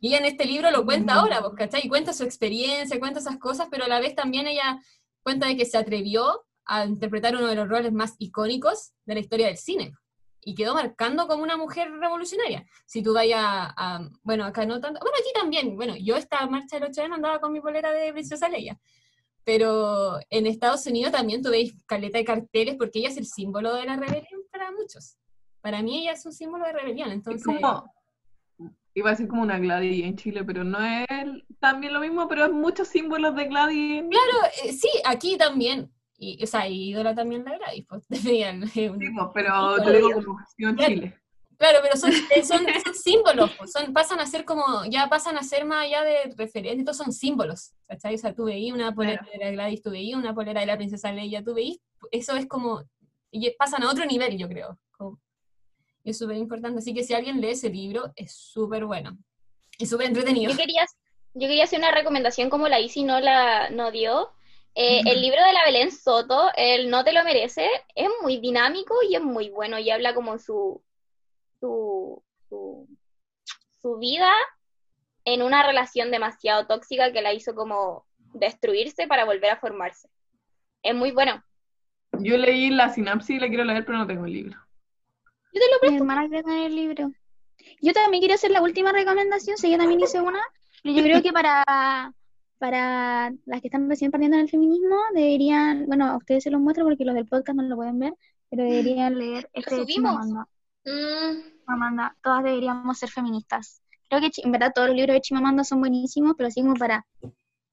Y 0.00 0.08
ella 0.08 0.18
en 0.18 0.24
este 0.24 0.46
libro 0.46 0.70
lo 0.70 0.84
cuenta 0.84 1.14
ahora, 1.14 1.40
pues, 1.42 1.54
¿cachai? 1.56 1.82
Y 1.84 1.88
cuenta 1.88 2.12
su 2.12 2.24
experiencia, 2.24 2.98
cuenta 2.98 3.20
esas 3.20 3.38
cosas, 3.38 3.68
pero 3.70 3.84
a 3.84 3.88
la 3.88 4.00
vez 4.00 4.14
también 4.14 4.46
ella 4.46 4.80
cuenta 5.22 5.46
de 5.46 5.56
que 5.56 5.64
se 5.66 5.76
atrevió 5.76 6.44
a 6.64 6.86
interpretar 6.86 7.36
uno 7.36 7.46
de 7.46 7.54
los 7.54 7.68
roles 7.68 7.92
más 7.92 8.14
icónicos 8.18 8.92
de 9.04 9.14
la 9.14 9.20
historia 9.20 9.46
del 9.46 9.56
cine. 9.56 9.92
Y 10.42 10.54
quedó 10.54 10.74
marcando 10.74 11.26
como 11.28 11.42
una 11.42 11.56
mujer 11.56 11.90
revolucionaria. 11.92 12.64
Si 12.86 13.02
tú 13.02 13.12
vayas 13.12 13.40
a, 13.42 13.74
a- 13.96 14.08
bueno, 14.22 14.44
acá 14.44 14.64
no 14.66 14.80
tanto, 14.80 15.00
bueno, 15.00 15.16
aquí 15.20 15.30
también, 15.34 15.76
bueno, 15.76 15.94
yo 15.96 16.16
esta 16.16 16.46
marcha 16.46 16.78
del 16.78 16.88
8 16.90 17.02
de 17.02 17.06
andaba 17.14 17.40
con 17.40 17.52
mi 17.52 17.60
polera 17.60 17.92
de 17.92 18.12
Princesa 18.12 18.48
Leia, 18.48 18.78
pero 19.44 20.18
en 20.30 20.46
Estados 20.46 20.86
Unidos 20.86 21.12
también 21.12 21.42
tú 21.42 21.50
veis 21.50 21.74
caleta 21.86 22.18
de 22.18 22.24
carteles 22.24 22.76
porque 22.76 23.00
ella 23.00 23.08
es 23.08 23.16
el 23.16 23.26
símbolo 23.26 23.74
de 23.74 23.84
la 23.84 23.96
rebelión 23.96 24.42
para 24.50 24.70
muchos. 24.72 25.16
Para 25.60 25.82
mí 25.82 26.00
ella 26.02 26.12
es 26.12 26.24
un 26.24 26.32
símbolo 26.32 26.64
de 26.64 26.72
rebelión, 26.72 27.08
Es 27.08 27.14
entonces... 27.16 27.44
como, 27.44 27.92
iba 28.94 29.08
a 29.08 29.12
decir 29.12 29.28
como 29.28 29.42
una 29.42 29.58
Gladys 29.58 30.04
en 30.04 30.16
Chile, 30.16 30.44
pero 30.44 30.64
no 30.64 30.78
es 30.84 31.06
también 31.58 31.92
lo 31.92 32.00
mismo, 32.00 32.28
pero 32.28 32.44
es 32.46 32.52
muchos 32.52 32.88
símbolos 32.88 33.34
de 33.36 33.44
Gladys. 33.46 34.02
Claro, 34.10 34.52
eh, 34.64 34.72
sí, 34.72 34.88
aquí 35.04 35.36
también. 35.36 35.90
Y, 36.22 36.42
o 36.44 36.46
sea, 36.46 36.68
y 36.68 36.90
ídola 36.90 37.14
también 37.14 37.44
la 37.46 37.56
Gladys, 37.56 37.86
pues, 37.88 38.06
tenían, 38.36 38.64
eh, 38.74 38.90
un- 38.90 39.00
Sí, 39.00 39.06
pero 39.32 39.76
te 39.82 39.92
digo 39.92 40.10
como 40.12 40.38
Claro. 40.76 40.76
Chile. 40.86 41.16
Claro, 41.56 41.78
pero 41.82 41.96
son, 41.96 42.10
eh, 42.34 42.44
son, 42.44 42.58
son 42.84 42.94
símbolos, 42.94 43.50
pues, 43.56 43.72
son, 43.72 43.92
pasan 43.94 44.20
a 44.20 44.26
ser 44.26 44.44
como, 44.44 44.84
ya 44.84 45.08
pasan 45.08 45.38
a 45.38 45.42
ser 45.42 45.64
más 45.64 45.86
allá 45.86 46.02
de 46.04 46.34
referentes, 46.36 46.80
estos 46.80 46.98
son 46.98 47.12
símbolos, 47.12 47.72
¿cachai? 47.88 48.14
O 48.14 48.18
sea, 48.18 48.34
tú 48.34 48.44
veías 48.44 48.74
una 48.74 48.94
polera 48.94 49.26
de 49.32 49.38
la 49.38 49.50
Gladys, 49.50 49.82
tú 49.82 49.90
veías 49.90 50.18
una 50.18 50.34
polera 50.34 50.60
de 50.60 50.66
la 50.66 50.76
princesa 50.76 51.10
Leia, 51.10 51.42
tú 51.42 51.54
veías, 51.54 51.78
eso 52.10 52.36
es 52.36 52.46
como, 52.46 52.82
y 53.30 53.50
pasan 53.52 53.82
a 53.82 53.90
otro 53.90 54.04
nivel, 54.04 54.36
yo 54.36 54.46
creo. 54.48 54.78
como- 54.96 55.18
y 56.04 56.10
es 56.10 56.18
súper 56.18 56.36
importante, 56.36 56.78
así 56.80 56.92
que 56.94 57.02
si 57.04 57.14
alguien 57.14 57.40
lee 57.40 57.50
ese 57.50 57.68
libro, 57.70 58.12
es 58.16 58.32
súper 58.34 58.84
bueno, 58.84 59.16
y 59.78 59.86
súper 59.86 60.06
entretenido. 60.08 60.50
Yo 60.52 60.56
quería, 60.58 60.84
yo 61.34 61.48
quería 61.48 61.64
hacer 61.64 61.78
una 61.78 61.92
recomendación 61.92 62.48
como 62.50 62.68
la 62.68 62.78
Isi 62.80 63.04
no 63.04 63.20
la 63.20 63.70
no 63.70 63.90
dio. 63.90 64.30
Eh, 64.74 65.00
el 65.04 65.20
libro 65.20 65.42
de 65.44 65.52
la 65.52 65.64
Belén 65.64 65.90
Soto, 65.90 66.50
el 66.56 66.90
No 66.90 67.02
te 67.04 67.12
lo 67.12 67.24
merece, 67.24 67.68
es 67.94 68.08
muy 68.22 68.38
dinámico 68.38 68.94
y 69.08 69.16
es 69.16 69.22
muy 69.22 69.50
bueno 69.50 69.78
y 69.78 69.90
habla 69.90 70.14
como 70.14 70.38
su, 70.38 70.82
su, 71.58 72.22
su, 72.48 72.88
su 73.82 73.98
vida 73.98 74.30
en 75.24 75.42
una 75.42 75.66
relación 75.66 76.10
demasiado 76.10 76.66
tóxica 76.66 77.12
que 77.12 77.20
la 77.22 77.32
hizo 77.32 77.54
como 77.54 78.06
destruirse 78.32 79.06
para 79.06 79.24
volver 79.24 79.50
a 79.50 79.60
formarse. 79.60 80.08
Es 80.82 80.94
muy 80.94 81.10
bueno. 81.10 81.42
Yo 82.20 82.36
leí 82.38 82.70
la 82.70 82.88
sinapsis 82.92 83.36
y 83.36 83.40
la 83.40 83.48
quiero 83.48 83.64
leer, 83.64 83.84
pero 83.84 83.98
no 83.98 84.06
tengo 84.06 84.24
el 84.24 84.32
libro. 84.32 84.56
Yo 85.52 85.60
te 85.60 85.66
lo 85.66 85.74
Mi 85.74 85.78
presto. 85.80 85.96
hermana 85.96 86.28
quiere 86.28 86.44
tener 86.44 86.66
el 86.66 86.76
libro. 86.76 87.10
Yo 87.82 87.92
también 87.92 88.20
quiero 88.20 88.34
hacer 88.34 88.50
la 88.50 88.62
última 88.62 88.92
recomendación, 88.92 89.58
si 89.58 89.70
yo 89.70 89.78
también 89.78 90.00
hice 90.00 90.20
una, 90.20 90.40
pero 90.82 90.94
yo 90.94 91.02
creo 91.02 91.22
que 91.22 91.32
para, 91.32 92.12
para 92.60 93.32
las 93.46 93.60
que 93.62 93.68
están 93.68 93.88
recién 93.88 94.10
partiendo 94.10 94.36
en 94.36 94.42
el 94.42 94.50
feminismo, 94.50 94.96
deberían, 95.14 95.86
bueno, 95.86 96.10
a 96.10 96.16
ustedes 96.18 96.44
se 96.44 96.50
los 96.50 96.60
muestro 96.60 96.84
porque 96.84 97.06
los 97.06 97.14
del 97.14 97.26
podcast 97.26 97.56
no 97.56 97.62
lo 97.62 97.74
pueden 97.74 97.98
ver, 97.98 98.12
pero 98.50 98.64
deberían 98.64 99.18
leer 99.18 99.48
este 99.54 99.76
de 99.76 99.80
subimos? 99.80 100.12
Chimamanda. 100.12 100.46
Mm, 100.84 101.60
Chimamanda, 101.60 102.16
todas 102.22 102.44
deberíamos 102.44 102.98
ser 102.98 103.08
feministas. 103.08 103.80
Creo 104.10 104.20
que 104.20 104.30
en 104.44 104.52
verdad 104.52 104.72
todos 104.74 104.88
los 104.88 104.96
libros 104.96 105.14
de 105.14 105.22
Chimamanda 105.22 105.64
son 105.64 105.80
buenísimos, 105.80 106.34
pero 106.36 106.48
así 106.48 106.60
como 106.60 106.74
para 106.74 107.06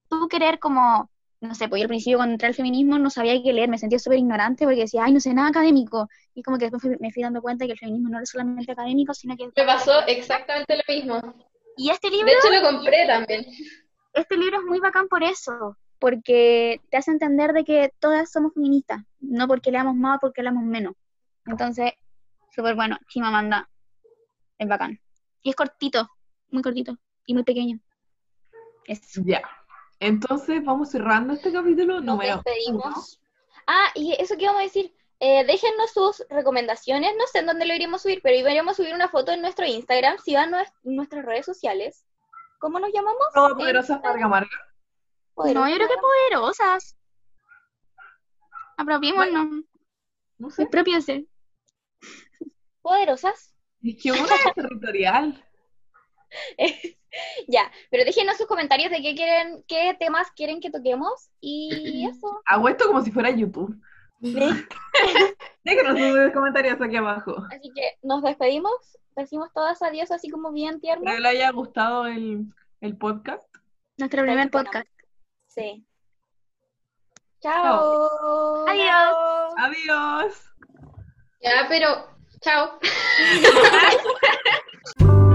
tú 0.09 0.29
querer 0.29 0.57
como, 0.57 1.11
no 1.41 1.53
sé, 1.53 1.67
pues 1.67 1.81
yo 1.81 1.83
al 1.83 1.89
principio 1.89 2.19
cuando 2.19 2.35
entré 2.35 2.47
al 2.47 2.55
feminismo 2.55 2.97
no 2.97 3.09
sabía 3.09 3.43
qué 3.43 3.51
leer, 3.51 3.67
me 3.67 3.77
sentía 3.77 3.99
súper 3.99 4.19
ignorante 4.19 4.63
porque 4.63 4.81
decía, 4.81 5.03
ay, 5.03 5.11
no 5.11 5.19
sé 5.19 5.33
nada 5.33 5.49
académico. 5.49 6.07
Y 6.33 6.43
como 6.43 6.57
que 6.57 6.69
después 6.69 6.97
me 7.01 7.11
fui 7.11 7.23
dando 7.23 7.41
cuenta 7.41 7.65
que 7.65 7.73
el 7.73 7.77
feminismo 7.77 8.07
no 8.07 8.19
era 8.19 8.25
solamente 8.25 8.71
académico, 8.71 9.13
sino 9.13 9.35
que... 9.35 9.47
Me 9.53 9.65
pasó 9.65 10.05
exactamente 10.07 10.77
lo 10.77 10.95
mismo. 10.95 11.21
Y 11.75 11.89
este 11.89 12.09
libro, 12.09 12.27
De 12.27 12.33
hecho, 12.33 12.49
lo 12.49 12.69
compré 12.69 13.05
también. 13.05 13.45
Este 14.13 14.37
libro 14.37 14.57
es 14.57 14.63
muy 14.63 14.79
bacán 14.79 15.07
por 15.07 15.23
eso, 15.23 15.77
porque 15.99 16.81
te 16.89 16.97
hace 16.97 17.11
entender 17.11 17.53
de 17.53 17.63
que 17.63 17.93
todas 17.99 18.31
somos 18.31 18.53
feministas, 18.53 19.01
no 19.19 19.47
porque 19.47 19.71
leamos 19.71 19.95
más 19.95 20.17
o 20.17 20.19
porque 20.19 20.41
leamos 20.43 20.63
menos. 20.63 20.93
Entonces, 21.45 21.93
súper 22.53 22.75
bueno, 22.75 22.97
Chimamanda, 23.07 23.69
es 24.57 24.67
bacán. 24.67 24.99
Y 25.41 25.49
es 25.51 25.55
cortito, 25.55 26.09
muy 26.49 26.61
cortito 26.61 26.97
y 27.25 27.33
muy 27.33 27.43
pequeño. 27.43 27.79
Eso. 28.85 29.21
Ya. 29.25 29.41
Entonces 29.99 30.63
vamos 30.63 30.91
cerrando 30.91 31.33
este 31.33 31.51
capítulo 31.51 31.95
nos 31.95 32.05
número 32.05 32.33
uno. 32.35 32.43
despedimos. 32.45 33.21
Ah, 33.65 33.87
y 33.95 34.13
eso 34.19 34.35
que 34.37 34.43
íbamos 34.43 34.61
a 34.61 34.63
decir, 34.63 34.93
eh, 35.19 35.43
déjennos 35.45 35.91
sus 35.91 36.23
recomendaciones, 36.29 37.13
no 37.17 37.25
sé 37.27 37.39
en 37.39 37.47
dónde 37.47 37.65
lo 37.65 37.73
iríamos 37.73 38.01
a 38.01 38.03
subir, 38.03 38.21
pero 38.21 38.37
íbamos 38.49 38.73
a 38.73 38.75
subir 38.75 38.93
una 38.93 39.09
foto 39.09 39.31
en 39.31 39.41
nuestro 39.41 39.65
Instagram, 39.65 40.17
si 40.23 40.35
van 40.35 40.53
a 40.53 40.59
nues- 40.63 40.73
nuestras 40.83 41.25
redes 41.25 41.45
sociales. 41.45 42.05
¿Cómo 42.59 42.79
nos 42.79 42.91
llamamos? 42.91 43.27
Todopoderosas. 43.33 44.01
Marga 44.01 44.27
Marga. 44.27 44.49
No, 45.35 45.69
yo 45.69 45.75
creo 45.75 45.87
que 45.87 45.95
poderosas. 46.31 46.97
Apropiémonos. 48.77 49.63
No 50.37 50.49
sé. 50.49 50.63
Expropiense. 50.63 51.27
Poderosas. 52.81 53.53
Es 53.83 54.01
que 54.01 54.11
uno 54.11 54.25
es 54.25 54.53
territorial. 54.55 55.43
ya, 57.47 57.71
pero 57.89 58.03
déjenos 58.03 58.37
sus 58.37 58.47
comentarios 58.47 58.91
de 58.91 59.01
qué 59.01 59.15
quieren, 59.15 59.63
qué 59.67 59.95
temas 59.99 60.31
quieren 60.31 60.59
que 60.59 60.71
toquemos 60.71 61.29
y 61.39 62.07
eso. 62.09 62.41
Hago 62.45 62.69
esto 62.69 62.87
como 62.87 63.01
si 63.01 63.11
fuera 63.11 63.29
YouTube. 63.29 63.79
Déjenos 64.19 65.99
sus 65.99 66.33
comentarios 66.33 66.81
aquí 66.81 66.95
abajo. 66.95 67.35
Así 67.51 67.71
que 67.73 67.97
nos 68.01 68.23
despedimos, 68.23 68.97
decimos 69.17 69.51
todas 69.53 69.81
adiós 69.81 70.11
así 70.11 70.29
como 70.29 70.51
bien 70.51 70.79
tierno. 70.79 71.03
Espero 71.03 71.17
que 71.17 71.21
les 71.21 71.31
haya 71.31 71.51
gustado 71.51 72.05
el, 72.07 72.45
el 72.81 72.97
podcast. 72.97 73.43
Nuestro 73.97 74.21
primer 74.23 74.49
podcast. 74.51 74.87
Sí. 75.47 75.85
Chao. 77.41 78.65
Adiós. 78.67 79.53
Adiós. 79.57 80.53
Ya, 81.41 81.65
pero 81.67 82.07
chao. 82.41 82.79